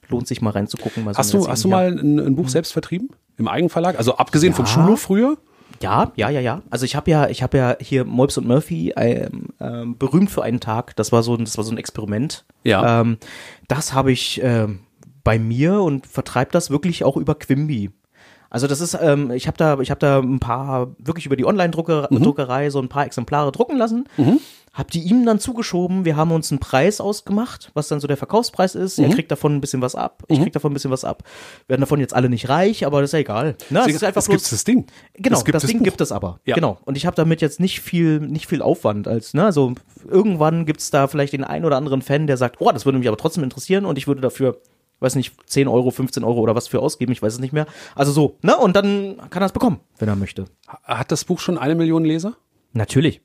lohnt 0.08 0.26
sich 0.28 0.42
mal 0.42 0.50
reinzugucken. 0.50 1.04
Mal 1.04 1.14
so 1.14 1.18
Hast 1.18 1.32
du, 1.34 1.48
hast 1.48 1.64
du 1.64 1.68
mal 1.68 1.86
ein, 1.98 2.18
ein 2.18 2.36
Buch 2.36 2.48
selbst 2.48 2.72
vertrieben? 2.72 3.08
Im 3.36 3.48
Eigenverlag? 3.48 3.96
Also 3.98 4.16
abgesehen 4.16 4.52
vom 4.54 4.64
Ja. 4.66 4.70
Schulhof 4.70 5.00
früher? 5.00 5.36
Ja, 5.80 6.12
ja, 6.16 6.30
ja, 6.30 6.40
ja. 6.40 6.62
Also 6.70 6.84
ich 6.84 6.94
habe 6.94 7.10
ja, 7.10 7.28
ich 7.28 7.42
habe 7.42 7.58
ja 7.58 7.76
hier 7.80 8.04
Moibs 8.04 8.38
und 8.38 8.46
Murphy 8.46 8.92
ähm, 8.96 9.48
ähm, 9.60 9.98
berühmt 9.98 10.30
für 10.30 10.42
einen 10.42 10.60
Tag. 10.60 10.94
Das 10.96 11.10
war 11.10 11.22
so, 11.22 11.34
ein- 11.34 11.44
das 11.44 11.56
war 11.56 11.64
so 11.64 11.72
ein 11.72 11.78
Experiment. 11.78 12.44
Ja. 12.62 13.00
Ähm, 13.00 13.18
das 13.68 13.92
habe 13.92 14.12
ich 14.12 14.40
ähm, 14.42 14.80
bei 15.24 15.38
mir 15.38 15.80
und 15.80 16.06
vertreibe 16.06 16.52
das 16.52 16.70
wirklich 16.70 17.02
auch 17.04 17.16
über 17.16 17.34
Quimby. 17.34 17.90
Also 18.55 18.68
das 18.68 18.80
ist, 18.80 18.96
ähm, 19.02 19.32
ich 19.32 19.48
habe 19.48 19.57
da, 19.57 19.80
ich 19.80 19.90
habe 19.90 19.98
da 19.98 20.20
ein 20.20 20.38
paar 20.38 20.94
wirklich 20.98 21.26
über 21.26 21.34
die 21.34 21.44
Online-Druckerei 21.44 22.70
so 22.70 22.80
ein 22.80 22.88
paar 22.88 23.05
Exemplare 23.05 23.50
drucken 23.50 23.76
lassen. 23.76 24.05
Hab 24.72 24.92
die 24.92 25.00
ihm 25.00 25.26
dann 25.26 25.40
zugeschoben. 25.40 26.05
Wir 26.05 26.14
haben 26.14 26.30
uns 26.30 26.52
einen 26.52 26.61
Preis 26.61 27.00
ausgemacht, 27.00 27.72
was 27.74 27.88
dann 27.88 27.98
so 27.98 28.07
der 28.07 28.16
Verkaufspreis 28.16 28.76
ist. 28.76 29.00
Er 29.00 29.09
kriegt 29.09 29.32
davon 29.32 29.57
ein 29.57 29.61
bisschen 29.61 29.82
was 29.82 29.96
ab. 29.96 30.22
Ich 30.28 30.40
krieg 30.40 30.52
davon 30.52 30.70
ein 30.70 30.74
bisschen 30.74 30.92
was 30.92 31.05
ab. 31.05 31.24
Werden 31.66 31.80
davon 31.80 31.98
jetzt 31.98 32.14
alle 32.14 32.28
nicht 32.28 32.48
reich, 32.48 32.86
aber 32.86 33.00
das 33.00 33.09
ist 33.09 33.14
ja 33.14 33.18
egal. 33.18 33.57
Ne? 33.70 33.80
Es 33.80 33.94
ist 33.96 34.05
einfach 34.05 34.20
es 34.20 34.28
gibt 34.28 34.38
bloß, 34.38 34.50
das 34.50 34.62
Ding. 34.62 34.86
Genau, 35.14 35.42
das, 35.42 35.44
das 35.44 35.64
Ding 35.64 35.78
Buch. 35.78 35.84
gibt 35.86 36.00
es 36.00 36.12
aber. 36.12 36.38
Ja. 36.44 36.55
Genau. 36.55 36.78
Und 36.84 36.96
ich 36.96 37.07
habe 37.07 37.16
damit 37.16 37.40
jetzt 37.40 37.59
nicht 37.59 37.80
viel, 37.80 38.20
nicht 38.20 38.46
viel 38.46 38.62
Aufwand 38.62 39.09
als, 39.09 39.34
ne, 39.34 39.44
also 39.44 39.74
irgendwann 40.09 40.64
gibt's 40.64 40.92
da 40.92 41.09
vielleicht 41.09 41.32
den 41.32 41.42
einen 41.42 41.64
oder 41.64 41.76
anderen 41.76 42.02
Fan, 42.02 42.28
der 42.28 42.36
sagt, 42.36 42.61
oh, 42.61 42.70
das 42.70 42.84
würde 42.84 42.98
mich 42.98 43.09
aber 43.09 43.16
trotzdem 43.16 43.42
interessieren 43.42 43.84
und 43.84 43.98
ich 43.98 44.07
würde 44.07 44.20
dafür, 44.20 44.61
weiß 45.01 45.14
nicht, 45.16 45.34
10 45.51 45.68
Euro, 45.68 45.90
15 45.90 46.24
Euro 46.24 46.40
oder 46.40 46.55
was 46.55 46.68
für 46.68 46.80
ausgeben, 46.80 47.12
ich 47.12 47.22
weiß 47.22 47.34
es 47.34 47.38
nicht 47.40 47.53
mehr. 47.53 47.66
Also 47.95 48.12
so, 48.12 48.38
ne, 48.42 48.57
und 48.57 48.74
dann 48.76 49.16
kann 49.30 49.42
er 49.42 49.47
es 49.47 49.53
bekommen, 49.53 49.80
wenn 49.99 50.09
er 50.09 50.16
möchte. 50.16 50.47
Hat 50.84 51.12
das 51.12 51.24
Buch 51.24 51.40
schon 51.40 51.59
eine 51.59 51.74
Million 51.74 52.05
Leser? 52.05 52.36
Natürlich. 52.72 53.20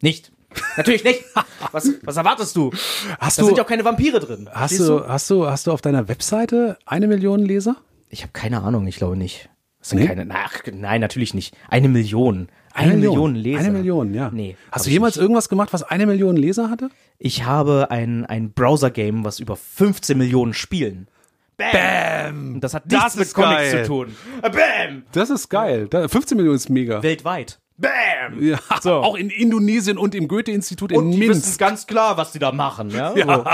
Nicht. 0.00 0.32
Natürlich 0.76 1.04
nicht. 1.04 1.22
Was, 1.72 1.90
was 2.02 2.16
erwartest 2.16 2.56
du? 2.56 2.70
Hast 3.18 3.36
Da 3.36 3.42
du, 3.42 3.48
sind 3.48 3.58
ja 3.58 3.64
auch 3.64 3.68
keine 3.68 3.84
Vampire 3.84 4.20
drin. 4.20 4.48
hast 4.50 4.78
du, 4.78 5.06
hast 5.06 5.28
du, 5.28 5.46
hast 5.46 5.66
du 5.66 5.72
auf 5.72 5.82
deiner 5.82 6.08
Webseite 6.08 6.78
eine 6.86 7.06
Million 7.06 7.40
Leser? 7.44 7.76
Ich 8.08 8.22
habe 8.22 8.32
keine 8.32 8.62
Ahnung, 8.62 8.86
ich 8.86 8.96
glaube 8.96 9.16
nicht. 9.16 9.50
Das 9.80 9.90
sind 9.90 9.98
Nee? 9.98 10.06
keine, 10.06 10.26
ach, 10.34 10.60
nein, 10.72 11.02
natürlich 11.02 11.34
nicht. 11.34 11.54
Eine 11.68 11.88
Million. 11.88 12.48
Eine, 12.78 12.94
Million. 12.94 13.34
Leser. 13.34 13.60
Eine 13.60 13.70
Million, 13.70 14.14
ja. 14.14 14.30
Nee. 14.32 14.56
Hast 14.72 14.86
du 14.86 14.90
jemals 14.90 15.16
nicht. 15.16 15.22
irgendwas 15.22 15.48
gemacht, 15.48 15.72
was 15.72 15.82
eine 15.82 16.06
Million 16.06 16.36
Leser 16.36 16.70
hatte? 16.70 16.90
Ich 17.18 17.44
habe 17.44 17.90
ein, 17.90 18.24
ein 18.26 18.52
Browser-Game, 18.52 19.24
was 19.24 19.40
über 19.40 19.56
15 19.56 20.16
Millionen 20.16 20.54
Spielen. 20.54 21.08
Bam! 21.56 22.54
Und 22.54 22.60
das 22.60 22.74
hat 22.74 22.86
nichts 22.86 23.04
Das 23.04 23.16
mit 23.16 23.34
Comics 23.34 23.72
geil. 23.72 23.84
zu 23.84 23.88
tun. 23.88 24.16
Bam! 24.42 25.02
Das 25.12 25.28
ist 25.30 25.48
geil. 25.48 25.88
Da, 25.90 26.06
15 26.06 26.36
Millionen 26.36 26.56
ist 26.56 26.70
mega. 26.70 27.02
Weltweit. 27.02 27.58
Bam! 27.80 28.42
Ja, 28.42 28.58
So. 28.82 28.94
Auch 28.94 29.14
in 29.14 29.30
Indonesien 29.30 29.98
und 29.98 30.14
im 30.16 30.26
Goethe-Institut 30.26 30.90
in 30.90 30.98
Und 30.98 31.10
die 31.12 31.20
wissen 31.20 31.30
Minsk. 31.42 31.60
ganz 31.60 31.86
klar, 31.86 32.16
was 32.16 32.32
die 32.32 32.40
da 32.40 32.50
machen, 32.50 32.90
ja? 32.90 33.10
So. 33.14 33.44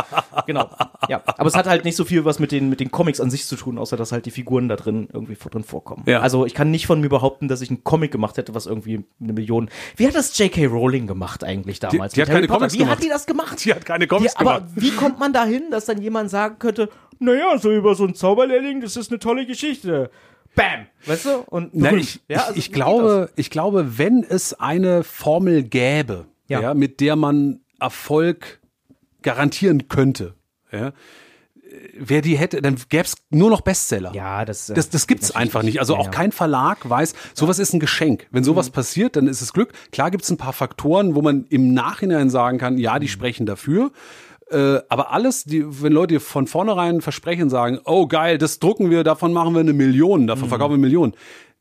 Genau. 0.47 0.71
Ja. 1.09 1.23
Aber 1.27 1.47
es 1.47 1.55
hat 1.55 1.67
halt 1.67 1.85
nicht 1.85 1.95
so 1.97 2.05
viel 2.07 2.25
was 2.25 2.39
mit 2.39 2.51
den, 2.51 2.71
mit 2.71 2.81
den 2.81 2.91
Comics 2.91 3.21
an 3.21 3.31
sich 3.31 3.45
zu 3.47 3.57
tun, 3.57 3.77
außer 3.79 3.97
dass 3.99 4.13
halt 4.13 4.25
die 4.27 4.31
Figuren 4.31 4.69
da 4.69 4.77
drin 4.77 5.09
irgendwie 5.13 5.35
vor- 5.35 5.51
drin 5.51 5.63
vorkommen. 5.63 6.05
Ja. 6.07 6.21
Also 6.21 6.47
ich 6.47 6.55
kann 6.55 6.71
nicht 6.71 6.87
von 6.87 7.01
mir 7.03 7.11
behaupten, 7.11 7.49
dass 7.49 7.61
ich 7.61 7.69
einen 7.69 7.85
Comic 7.85 8.11
gemacht 8.13 8.39
hätte, 8.39 8.55
was 8.55 8.65
irgendwie 8.67 9.05
eine 9.21 9.33
Million. 9.35 9.69
Wie 9.97 10.07
hat 10.07 10.15
das 10.15 10.37
J.K. 10.39 10.67
Rowling 10.67 11.07
gemacht 11.07 11.45
eigentlich 11.45 11.79
damals? 11.81 12.15
die 12.15 12.21
mit 12.21 12.29
hat 12.29 12.35
Harry 12.35 12.47
keine 12.47 12.59
Comics 12.59 12.73
Wie 12.75 12.79
gemacht. 12.79 12.97
hat 12.97 13.05
die 13.05 13.09
das 13.11 13.27
gemacht? 13.27 13.65
Die 13.65 13.75
hat 13.75 13.85
keine 13.85 14.07
Comics 14.07 14.33
Die, 14.35 14.41
aber 14.41 14.61
gemacht. 14.61 14.73
wie 14.77 14.91
kommt 14.93 15.19
man 15.19 15.33
dahin, 15.35 15.71
dass 15.71 15.85
dann 15.85 16.01
jemand 16.01 16.31
sagen 16.31 16.59
könnte, 16.59 16.89
naja, 17.19 17.59
so 17.59 17.71
über 17.71 17.95
so 17.95 18.05
einen 18.05 18.15
Zauberlehrling, 18.15 18.81
das 18.81 18.97
ist 18.97 19.11
eine 19.11 19.19
tolle 19.19 19.45
Geschichte. 19.47 20.11
Bam! 20.55 20.87
Weißt 21.07 21.27
du? 21.27 21.39
Und 21.47 21.71
Na, 21.75 21.93
ich, 21.93 22.21
ja, 22.29 22.37
ich, 22.37 22.39
also 22.39 22.53
ich 22.59 22.65
geht 22.67 22.75
glaube, 22.75 23.31
ich 23.37 23.51
glaube, 23.51 23.99
wenn 23.99 24.23
es 24.23 24.55
eine 24.55 25.03
Formel 25.05 25.63
gäbe, 25.63 26.27
ja. 26.49 26.61
Ja. 26.61 26.75
mit 26.75 27.01
der 27.01 27.17
man 27.17 27.61
Erfolg 27.81 28.61
garantieren 29.23 29.89
könnte, 29.89 30.35
ja, 30.71 30.93
wer 31.99 32.21
die 32.23 32.37
hätte, 32.39 32.63
dann 32.63 32.77
gäbe 32.89 33.05
es 33.05 33.17
nur 33.31 33.51
noch 33.51 33.61
Bestseller. 33.63 34.11
das? 34.11 34.17
Ja, 34.17 34.45
das, 34.45 34.71
äh, 34.71 34.75
Das, 34.75 34.91
das 34.91 35.07
gibt's 35.07 35.29
natürlich 35.29 35.41
einfach 35.43 35.63
nicht. 35.63 35.81
Also 35.81 35.95
Ja, 35.95 36.01
auch 36.01 36.11
kein 36.11 36.31
Verlag 36.33 36.89
weiß, 36.89 37.15
sowas 37.35 37.59
ist 37.59 37.73
ein 37.73 37.81
Geschenk. 37.81 38.27
Wenn 38.31 38.45
sowas 38.45 38.69
Mhm. 38.69 38.73
passiert, 38.75 39.17
dann 39.17 39.27
ist 39.27 39.41
es 39.41 39.53
Glück. 39.53 39.73
Klar 39.91 40.11
gibt's 40.11 40.31
ein 40.31 40.37
paar 40.37 40.53
Faktoren, 40.53 41.15
wo 41.15 41.23
man 41.23 41.47
im 41.49 41.75
Nachhinein 41.75 42.31
sagen 42.31 42.59
kann, 42.59 42.79
ja, 42.79 42.95
Mhm. 42.97 43.01
die 43.01 43.09
sprechen 43.09 43.47
dafür. 43.47 43.91
Äh, 44.51 44.81
aber 44.89 45.13
alles, 45.13 45.45
die, 45.45 45.65
wenn 45.83 45.93
Leute 45.93 46.21
von 46.21 46.47
vornherein 46.47 47.01
versprechen, 47.01 47.51
sagen, 47.51 47.81
oh 47.85 48.07
geil, 48.07 48.39
das 48.39 48.59
drucken 48.59 48.91
wir, 48.91 49.05
davon 49.05 49.33
machen 49.33 49.55
wir 49.55 49.61
eine 49.61 49.73
Million, 49.73 50.27
davon 50.27 50.49
verkaufen 50.49 50.73
wir 50.73 50.77
eine 50.77 50.83
Million. 50.83 51.15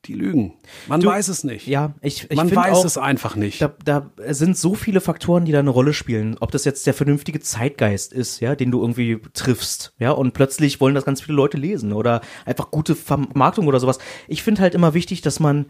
Die 0.05 0.15
lügen. 0.15 0.55
Man 0.89 1.01
weiß 1.01 1.29
es 1.29 1.45
nicht. 1.45 1.67
Mhm. 1.67 1.71
Ja, 1.71 1.93
ich, 2.01 2.29
ich 2.29 2.35
Man 2.35 2.53
weiß 2.53 2.79
auch, 2.79 2.85
es 2.85 2.97
einfach 2.97 3.37
nicht. 3.37 3.61
Da, 3.61 3.73
da 3.85 4.11
sind 4.31 4.57
so 4.57 4.75
viele 4.75 4.99
Faktoren, 4.99 5.45
die 5.45 5.53
da 5.53 5.59
eine 5.59 5.69
Rolle 5.69 5.93
spielen. 5.93 6.35
Ob 6.41 6.51
das 6.51 6.65
jetzt 6.65 6.85
der 6.85 6.93
vernünftige 6.93 7.39
Zeitgeist 7.39 8.11
ist, 8.11 8.41
ja, 8.41 8.53
den 8.55 8.69
du 8.69 8.81
irgendwie 8.81 9.21
triffst, 9.33 9.93
ja, 9.99 10.11
und 10.11 10.33
plötzlich 10.33 10.81
wollen 10.81 10.93
das 10.93 11.05
ganz 11.05 11.21
viele 11.21 11.37
Leute 11.37 11.55
lesen 11.55 11.93
oder 11.93 12.19
einfach 12.45 12.69
gute 12.69 12.95
Vermarktung 12.95 13.67
oder 13.67 13.79
sowas. 13.79 13.97
Ich 14.27 14.43
finde 14.43 14.61
halt 14.61 14.75
immer 14.75 14.93
wichtig, 14.93 15.21
dass 15.21 15.39
man 15.39 15.67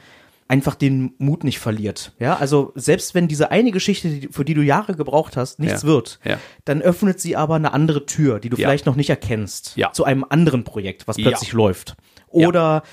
einfach 0.53 0.75
den 0.75 1.13
Mut 1.17 1.43
nicht 1.43 1.57
verliert. 1.57 2.13
Ja, 2.19 2.35
also 2.37 2.71
selbst 2.75 3.15
wenn 3.15 3.27
diese 3.27 3.49
eine 3.49 3.71
Geschichte, 3.71 4.27
für 4.31 4.45
die 4.45 4.53
du 4.53 4.61
Jahre 4.61 4.93
gebraucht 4.95 5.35
hast, 5.35 5.57
nichts 5.59 5.81
Ja. 5.81 5.87
wird, 5.87 6.19
Ja. 6.23 6.37
dann 6.65 6.81
öffnet 6.81 7.19
sie 7.19 7.35
aber 7.35 7.55
eine 7.55 7.73
andere 7.73 8.05
Tür, 8.05 8.39
die 8.39 8.49
du 8.49 8.57
Ja. 8.57 8.67
vielleicht 8.67 8.85
noch 8.85 8.95
nicht 8.95 9.09
erkennst, 9.09 9.75
zu 9.93 10.03
einem 10.03 10.23
anderen 10.29 10.63
Projekt, 10.63 11.07
was 11.07 11.17
plötzlich 11.17 11.53
läuft. 11.53 11.95
Oder 12.27 12.83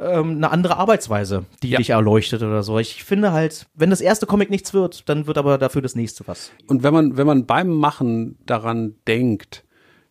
ähm, 0.00 0.36
eine 0.36 0.50
andere 0.50 0.76
Arbeitsweise, 0.76 1.44
die 1.62 1.70
dich 1.74 1.90
erleuchtet 1.90 2.42
oder 2.42 2.62
so. 2.62 2.78
Ich 2.78 3.02
finde 3.04 3.32
halt, 3.32 3.66
wenn 3.74 3.90
das 3.90 4.00
erste 4.00 4.26
Comic 4.26 4.50
nichts 4.50 4.72
wird, 4.74 5.08
dann 5.08 5.26
wird 5.26 5.38
aber 5.38 5.58
dafür 5.58 5.82
das 5.82 5.94
nächste 5.94 6.26
was. 6.26 6.50
Und 6.66 6.82
wenn 6.82 6.92
man, 6.94 7.16
wenn 7.16 7.26
man 7.26 7.46
beim 7.46 7.68
Machen 7.68 8.38
daran 8.46 8.94
denkt, 9.06 9.64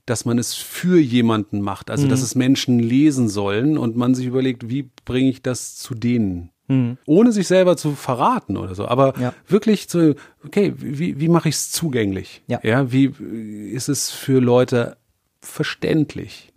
dass 0.05 0.23
man 0.23 0.37
es 0.39 0.53
für 0.53 0.99
jemanden 0.99 1.59
macht, 1.61 1.89
also 1.91 2.05
Mhm. 2.05 2.09
dass 2.09 2.21
es 2.21 2.33
Menschen 2.35 2.79
lesen 2.79 3.27
sollen 3.27 3.77
und 3.77 3.97
man 3.97 4.15
sich 4.15 4.25
überlegt, 4.25 4.69
wie 4.69 4.89
bringe 5.03 5.29
ich 5.29 5.41
das 5.41 5.75
zu 5.75 5.93
denen? 5.93 6.49
Ohne 7.05 7.31
sich 7.31 7.47
selber 7.47 7.77
zu 7.77 7.95
verraten 7.95 8.57
oder 8.57 8.75
so. 8.75 8.87
Aber 8.87 9.13
Ja. 9.19 9.33
wirklich 9.47 9.87
so, 9.89 10.15
okay, 10.45 10.73
wie, 10.75 11.17
wie 11.19 11.29
mache 11.29 11.47
ich 11.47 11.55
es 11.55 11.71
zugänglich? 11.71 12.41
Ja. 12.47 12.59
ja. 12.61 12.91
Wie 12.91 13.05
ist 13.71 13.87
es 13.87 14.09
für 14.11 14.39
Leute 14.41 14.97
verständlich? 15.41 16.51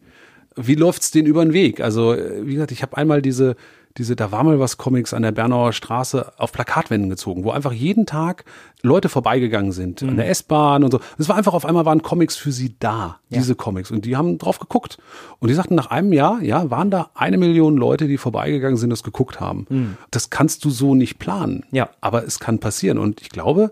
Wie 0.56 0.74
läuft's 0.74 1.10
denen 1.12 1.28
über 1.28 1.44
den 1.44 1.52
Weg? 1.52 1.80
Also, 1.80 2.12
äh, 2.12 2.44
wie 2.46 2.54
gesagt, 2.54 2.72
ich 2.72 2.82
habe 2.82 2.96
einmal 2.96 3.22
diese, 3.22 3.54
diese, 4.00 4.16
da 4.16 4.32
war 4.32 4.42
mal 4.44 4.58
was 4.58 4.78
Comics 4.78 5.12
an 5.12 5.20
der 5.20 5.30
Bernauer 5.30 5.74
Straße 5.74 6.32
auf 6.38 6.52
Plakatwänden 6.52 7.10
gezogen, 7.10 7.44
wo 7.44 7.50
einfach 7.50 7.72
jeden 7.72 8.06
Tag 8.06 8.46
Leute 8.80 9.10
vorbeigegangen 9.10 9.72
sind, 9.72 10.02
an 10.02 10.16
der 10.16 10.30
S-Bahn 10.30 10.84
und 10.84 10.90
so. 10.90 11.00
Es 11.18 11.28
war 11.28 11.36
einfach 11.36 11.52
auf 11.52 11.66
einmal 11.66 11.84
waren 11.84 12.00
Comics 12.00 12.34
für 12.34 12.50
sie 12.50 12.76
da, 12.78 13.20
diese 13.28 13.54
Comics. 13.54 13.90
Und 13.90 14.06
die 14.06 14.16
haben 14.16 14.38
drauf 14.38 14.58
geguckt. 14.58 14.96
Und 15.38 15.48
die 15.48 15.54
sagten 15.54 15.74
nach 15.74 15.90
einem 15.90 16.14
Jahr, 16.14 16.42
ja, 16.42 16.70
waren 16.70 16.90
da 16.90 17.10
eine 17.12 17.36
Million 17.36 17.76
Leute, 17.76 18.08
die 18.08 18.16
vorbeigegangen 18.16 18.78
sind, 18.78 18.88
das 18.88 19.02
geguckt 19.02 19.38
haben. 19.38 19.98
Das 20.10 20.30
kannst 20.30 20.64
du 20.64 20.70
so 20.70 20.94
nicht 20.94 21.18
planen. 21.18 21.66
Ja. 21.70 21.90
Aber 22.00 22.24
es 22.24 22.38
kann 22.38 22.58
passieren. 22.58 22.96
Und 22.96 23.20
ich 23.20 23.28
glaube, 23.28 23.70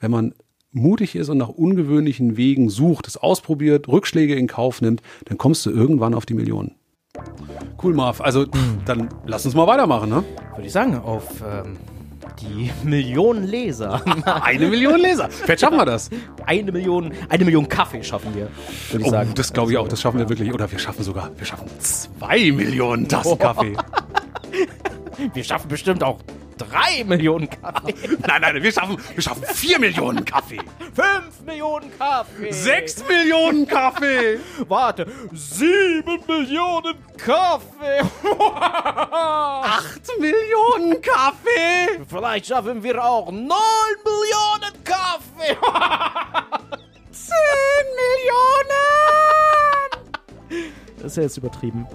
wenn 0.00 0.10
man 0.10 0.32
mutig 0.72 1.16
ist 1.16 1.28
und 1.28 1.36
nach 1.36 1.50
ungewöhnlichen 1.50 2.38
Wegen 2.38 2.70
sucht, 2.70 3.06
es 3.08 3.18
ausprobiert, 3.18 3.88
Rückschläge 3.88 4.36
in 4.36 4.46
Kauf 4.46 4.80
nimmt, 4.80 5.02
dann 5.26 5.36
kommst 5.36 5.66
du 5.66 5.70
irgendwann 5.70 6.14
auf 6.14 6.24
die 6.24 6.34
Millionen. 6.34 6.76
Cool, 7.82 7.94
Marv. 7.94 8.20
Also, 8.20 8.46
dann 8.84 9.08
lass 9.26 9.44
uns 9.46 9.54
mal 9.54 9.66
weitermachen, 9.66 10.08
ne? 10.08 10.24
Würde 10.54 10.66
ich 10.66 10.72
sagen, 10.72 10.98
auf 10.98 11.24
ähm, 11.42 11.76
die 12.40 12.70
Millionen 12.88 13.44
Leser. 13.44 14.00
Eine 14.42 14.66
Million 14.68 14.98
Leser. 15.00 15.28
Vielleicht 15.30 15.60
schaffen 15.60 15.76
wir 15.78 15.84
das. 15.84 16.10
eine 16.46 16.72
Million, 16.72 17.12
eine 17.28 17.44
Million 17.44 17.68
Kaffee 17.68 18.02
schaffen 18.02 18.34
wir, 18.34 18.48
würde 18.90 19.02
ich 19.02 19.06
Oh, 19.06 19.10
sagen. 19.10 19.32
das 19.34 19.52
glaube 19.52 19.72
ich 19.72 19.78
auch. 19.78 19.88
Das 19.88 20.00
schaffen 20.00 20.18
wir 20.18 20.28
wirklich. 20.28 20.52
Oder 20.52 20.70
wir 20.70 20.78
schaffen 20.78 21.02
sogar, 21.02 21.30
wir 21.36 21.46
schaffen 21.46 21.68
zwei 21.80 22.50
Millionen 22.52 23.08
Tassen 23.08 23.38
Kaffee. 23.38 23.76
Wir 25.34 25.44
schaffen 25.44 25.68
bestimmt 25.68 26.02
auch 26.02 26.18
drei 26.56 27.04
Millionen 27.04 27.48
Kaffee. 27.48 27.94
Nein, 28.26 28.40
nein, 28.40 28.62
wir 28.62 28.72
schaffen, 28.72 28.96
wir 29.14 29.22
schaffen 29.22 29.44
vier 29.44 29.78
Millionen 29.78 30.24
Kaffee. 30.24 30.60
Fünf 30.94 31.40
Millionen 31.44 31.90
Kaffee. 31.98 32.52
Sechs 32.52 33.04
Millionen 33.06 33.66
Kaffee. 33.66 34.40
Warte. 34.68 35.06
Sieben 35.32 36.20
Millionen 36.26 36.96
Kaffee. 37.16 38.00
Acht 38.50 40.02
Millionen 40.18 41.00
Kaffee. 41.02 42.04
Vielleicht 42.08 42.46
schaffen 42.46 42.82
wir 42.82 43.02
auch 43.04 43.30
neun 43.30 43.96
Millionen 44.04 44.84
Kaffee. 44.84 45.56
Zehn 47.10 47.86
Millionen. 47.96 48.76
Das 50.98 51.12
ist 51.12 51.16
ja 51.16 51.22
jetzt 51.24 51.36
übertrieben. 51.36 51.86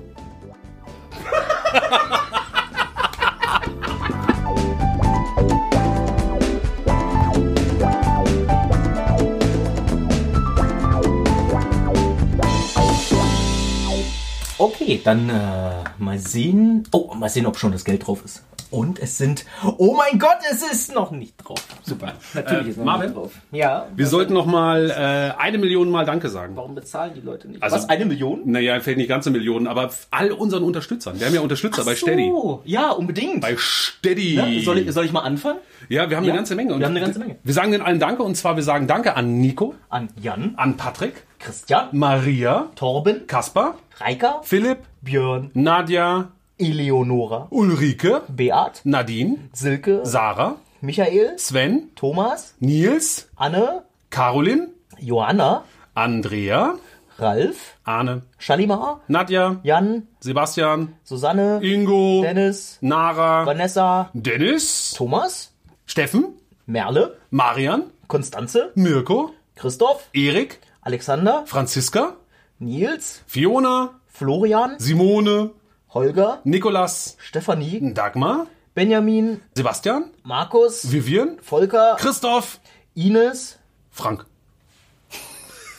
Okay, 14.62 15.01
dann 15.03 15.28
äh, 15.28 15.84
mal 15.97 16.20
sehen. 16.20 16.84
Oh, 16.91 17.16
mal 17.16 17.30
sehen, 17.30 17.47
ob 17.47 17.57
schon 17.57 17.72
das 17.72 17.84
Geld 17.84 18.05
drauf 18.05 18.24
ist. 18.24 18.43
Und 18.72 18.99
es 18.99 19.17
sind. 19.17 19.45
Oh 19.78 19.95
mein 19.97 20.17
Gott, 20.17 20.38
es 20.49 20.63
ist 20.63 20.95
noch 20.95 21.11
nicht 21.11 21.36
drauf. 21.38 21.59
Super. 21.84 22.13
Natürlich 22.34 22.67
Äh, 22.67 22.69
ist 22.72 22.78
noch 22.78 22.86
Marvin? 22.86 23.07
nicht 23.09 23.17
drauf. 23.17 23.32
Ja. 23.51 23.88
Wir 23.95 24.07
sollten 24.07 24.34
noch 24.34 24.45
mal 24.45 24.89
äh, 24.89 25.39
eine 25.41 25.57
Million 25.57 25.89
Mal 25.91 26.05
Danke 26.05 26.30
sagen. 26.30 26.55
Warum 26.55 26.74
bezahlen 26.74 27.11
die 27.13 27.22
Leute 27.22 27.47
nicht? 27.49 27.61
Also- 27.61 27.76
Was? 27.76 27.89
Eine 27.89 28.05
Million? 28.05 28.41
Naja, 28.45 28.80
vielleicht 28.80 28.97
nicht 28.97 29.09
ganze 29.09 29.30
Millionen, 29.30 29.67
aber 29.67 29.89
all 30.09 30.32
unseren 30.32 30.63
Unterstützern. 30.63 31.19
Wir 31.19 31.28
haben 31.28 31.36
ja 31.36 31.41
Unterstützer 31.41 31.84
bei 31.84 31.95
Steady. 31.95 32.30
So, 32.30 32.61
ja, 32.65 32.91
unbedingt. 32.91 33.41
Bei 33.41 33.55
Steady. 33.57 34.36
ja, 34.36 34.45
soll, 34.63 34.80
ich, 34.80 34.91
soll 34.91 35.05
ich 35.05 35.11
mal 35.11 35.19
anfangen? 35.22 35.59
Ja, 35.89 36.09
wir 36.09 36.15
haben 36.17 36.24
Ja, 36.24 36.32
eine 36.32 36.39
ganze 36.39 36.55
Menge. 36.55 36.74
Und 36.74 36.80
wir 36.80 36.86
haben 36.88 36.93
eine 36.95 37.05
ganze 37.05 37.19
Menge. 37.19 37.36
Wir 37.43 37.53
sagen 37.53 37.72
den 37.74 37.82
allen 37.82 37.99
Danke 37.99 38.24
und 38.24 38.36
zwar 38.36 38.55
wir 38.55 38.63
sagen 38.63 38.88
Danke 38.88 39.15
an 39.17 39.39
Nico, 39.39 39.76
An 39.89 40.07
Jan, 40.22 40.53
an 40.55 40.78
Patrick, 40.78 41.24
Christian, 41.39 41.89
Maria, 41.91 42.69
Torben, 42.76 43.28
Kaspar, 43.28 43.76
Reika, 43.97 44.39
Philipp, 44.43 44.78
Björn, 45.01 45.51
Nadja, 45.53 46.30
Eleonora, 46.62 47.47
Ulrike, 47.51 48.22
Beat, 48.30 48.82
Nadine, 48.86 49.49
Silke, 49.53 50.05
Sarah, 50.05 50.57
Michael, 50.82 51.38
Sven, 51.38 51.89
Thomas, 51.95 52.53
Nils, 52.59 53.28
Anne, 53.39 53.82
Caroline, 54.12 54.68
Johanna, 55.01 55.64
Andrea, 55.95 56.76
Ralf, 57.20 57.78
Arne, 57.86 58.22
Shalimar, 58.39 59.01
Nadja, 59.09 59.59
Jan, 59.64 60.03
Sebastian, 60.22 60.95
Susanne, 61.03 61.59
Ingo, 61.62 62.22
Dennis, 62.22 62.78
Nara, 62.82 63.43
Vanessa, 63.45 64.09
Dennis, 64.14 64.93
Thomas, 64.95 65.51
Steffen, 65.88 66.34
Merle, 66.68 67.16
Marian, 67.32 67.91
Konstanze, 68.07 68.72
Mirko, 68.76 69.32
Christoph, 69.55 70.09
Erik, 70.14 70.59
Alexander, 70.86 71.43
Franziska, 71.45 72.16
Nils, 72.59 73.22
Fiona, 73.28 73.91
Florian, 74.07 74.80
Simone, 74.80 75.51
Holger, 75.94 76.39
Nikolas, 76.46 77.18
Stefanie, 77.20 77.94
Dagmar, 77.94 78.48
Benjamin, 78.74 79.42
Sebastian, 79.56 80.06
Markus, 80.24 80.89
Vivian, 80.89 81.38
Volker, 81.42 81.98
Christoph, 82.00 82.62
Ines, 82.96 83.60
Frank. 83.89 84.26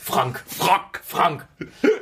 Frank. 0.02 0.42
Frank. 0.46 1.00
Frank. 1.02 1.48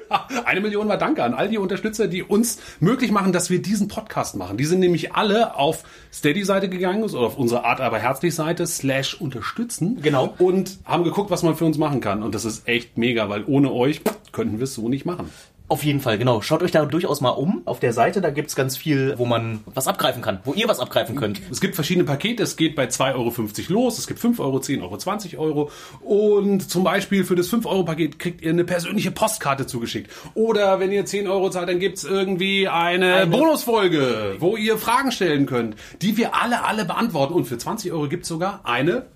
Eine 0.44 0.60
Million 0.60 0.88
war 0.88 0.96
Danke 0.96 1.22
an 1.22 1.34
all 1.34 1.48
die 1.48 1.58
Unterstützer, 1.58 2.08
die 2.08 2.24
uns 2.24 2.58
möglich 2.80 3.12
machen, 3.12 3.32
dass 3.32 3.50
wir 3.50 3.62
diesen 3.62 3.86
Podcast 3.86 4.36
machen. 4.36 4.56
Die 4.56 4.64
sind 4.64 4.80
nämlich 4.80 5.12
alle 5.14 5.54
auf 5.54 5.84
Steady-Seite 6.12 6.68
gegangen 6.68 7.04
oder 7.04 7.18
auf 7.18 7.36
unsere 7.36 7.64
Art 7.64 7.80
aber 7.80 7.98
herzlich 7.98 8.34
Seite 8.34 8.66
slash 8.66 9.20
unterstützen. 9.20 10.00
Genau. 10.02 10.34
Und 10.38 10.78
haben 10.84 11.04
geguckt, 11.04 11.30
was 11.30 11.42
man 11.44 11.54
für 11.54 11.66
uns 11.66 11.78
machen 11.78 12.00
kann. 12.00 12.22
Und 12.24 12.34
das 12.34 12.44
ist 12.44 12.66
echt 12.66 12.98
mega, 12.98 13.28
weil 13.28 13.44
ohne 13.44 13.70
euch 13.70 14.00
könnten 14.32 14.58
wir 14.58 14.64
es 14.64 14.74
so 14.74 14.88
nicht 14.88 15.04
machen. 15.04 15.30
Auf 15.70 15.84
jeden 15.84 16.00
Fall, 16.00 16.18
genau. 16.18 16.40
Schaut 16.42 16.64
euch 16.64 16.72
da 16.72 16.84
durchaus 16.84 17.20
mal 17.20 17.28
um. 17.30 17.62
Auf 17.64 17.78
der 17.78 17.92
Seite, 17.92 18.20
da 18.20 18.30
gibt's 18.30 18.56
ganz 18.56 18.76
viel, 18.76 19.14
wo 19.18 19.24
man 19.24 19.60
was 19.72 19.86
abgreifen 19.86 20.20
kann, 20.20 20.40
wo 20.44 20.52
ihr 20.52 20.66
was 20.66 20.80
abgreifen 20.80 21.14
könnt. 21.14 21.40
Es 21.48 21.60
gibt 21.60 21.76
verschiedene 21.76 22.04
Pakete. 22.04 22.42
Es 22.42 22.56
geht 22.56 22.74
bei 22.74 22.86
2,50 22.86 23.14
Euro 23.14 23.32
los. 23.68 23.96
Es 23.96 24.08
gibt 24.08 24.18
5 24.18 24.40
Euro, 24.40 24.58
10 24.58 24.82
Euro, 24.82 24.96
20 24.96 25.38
Euro. 25.38 25.70
Und 26.00 26.68
zum 26.68 26.82
Beispiel 26.82 27.22
für 27.22 27.36
das 27.36 27.48
5-Euro-Paket 27.52 28.18
kriegt 28.18 28.42
ihr 28.42 28.50
eine 28.50 28.64
persönliche 28.64 29.12
Postkarte 29.12 29.64
zugeschickt. 29.64 30.10
Oder 30.34 30.80
wenn 30.80 30.90
ihr 30.90 31.06
10 31.06 31.28
Euro 31.28 31.50
zahlt, 31.50 31.68
dann 31.68 31.78
gibt's 31.78 32.02
irgendwie 32.02 32.66
eine, 32.66 33.14
Eine- 33.14 33.26
Bonusfolge, 33.28 34.38
wo 34.40 34.56
ihr 34.56 34.76
Fragen 34.76 35.12
stellen 35.12 35.46
könnt, 35.46 35.76
die 36.02 36.16
wir 36.16 36.34
alle, 36.34 36.64
alle 36.64 36.84
beantworten. 36.84 37.34
Und 37.34 37.44
für 37.44 37.58
20 37.58 37.92
Euro 37.92 38.08
gibt's 38.08 38.26
sogar 38.26 38.58
eine... 38.64 39.06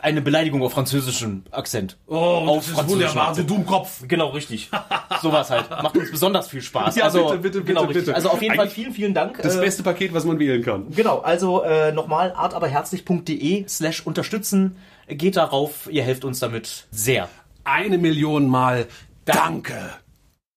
Eine 0.00 0.22
Beleidigung 0.22 0.62
auf 0.62 0.72
französischen 0.72 1.44
Akzent. 1.50 1.98
Oh, 2.06 2.14
auf 2.16 2.66
französischen 2.66 3.18
Akzent. 3.18 3.50
Dummkopf. 3.50 4.02
Genau, 4.08 4.28
richtig. 4.30 4.70
Sowas 5.20 5.50
halt. 5.50 5.68
Macht 5.70 5.96
uns 5.96 6.10
besonders 6.10 6.48
viel 6.48 6.62
Spaß. 6.62 6.96
Ja, 6.96 7.04
also, 7.04 7.24
bitte, 7.26 7.38
bitte, 7.38 7.64
genau, 7.64 7.82
bitte, 7.82 7.90
richtig. 8.00 8.04
bitte. 8.06 8.16
Also 8.16 8.30
auf 8.30 8.40
jeden 8.40 8.54
Fall 8.54 8.68
vielen, 8.68 8.92
vielen 8.92 9.14
Dank. 9.14 9.40
Das 9.42 9.56
Äh, 9.56 9.60
beste 9.60 9.82
Paket, 9.82 10.14
was 10.14 10.24
man 10.24 10.38
wählen 10.38 10.62
kann. 10.62 10.90
Genau, 10.90 11.18
also 11.20 11.62
äh, 11.62 11.92
nochmal 11.92 12.32
artaberherzlich.de 12.32 13.66
slash 13.68 14.06
unterstützen. 14.06 14.76
Geht 15.08 15.36
darauf, 15.36 15.88
ihr 15.90 16.02
helft 16.02 16.24
uns 16.24 16.38
damit 16.40 16.86
sehr. 16.90 17.28
Eine 17.64 17.98
Million 17.98 18.48
Mal 18.48 18.86
Danke. 19.24 19.90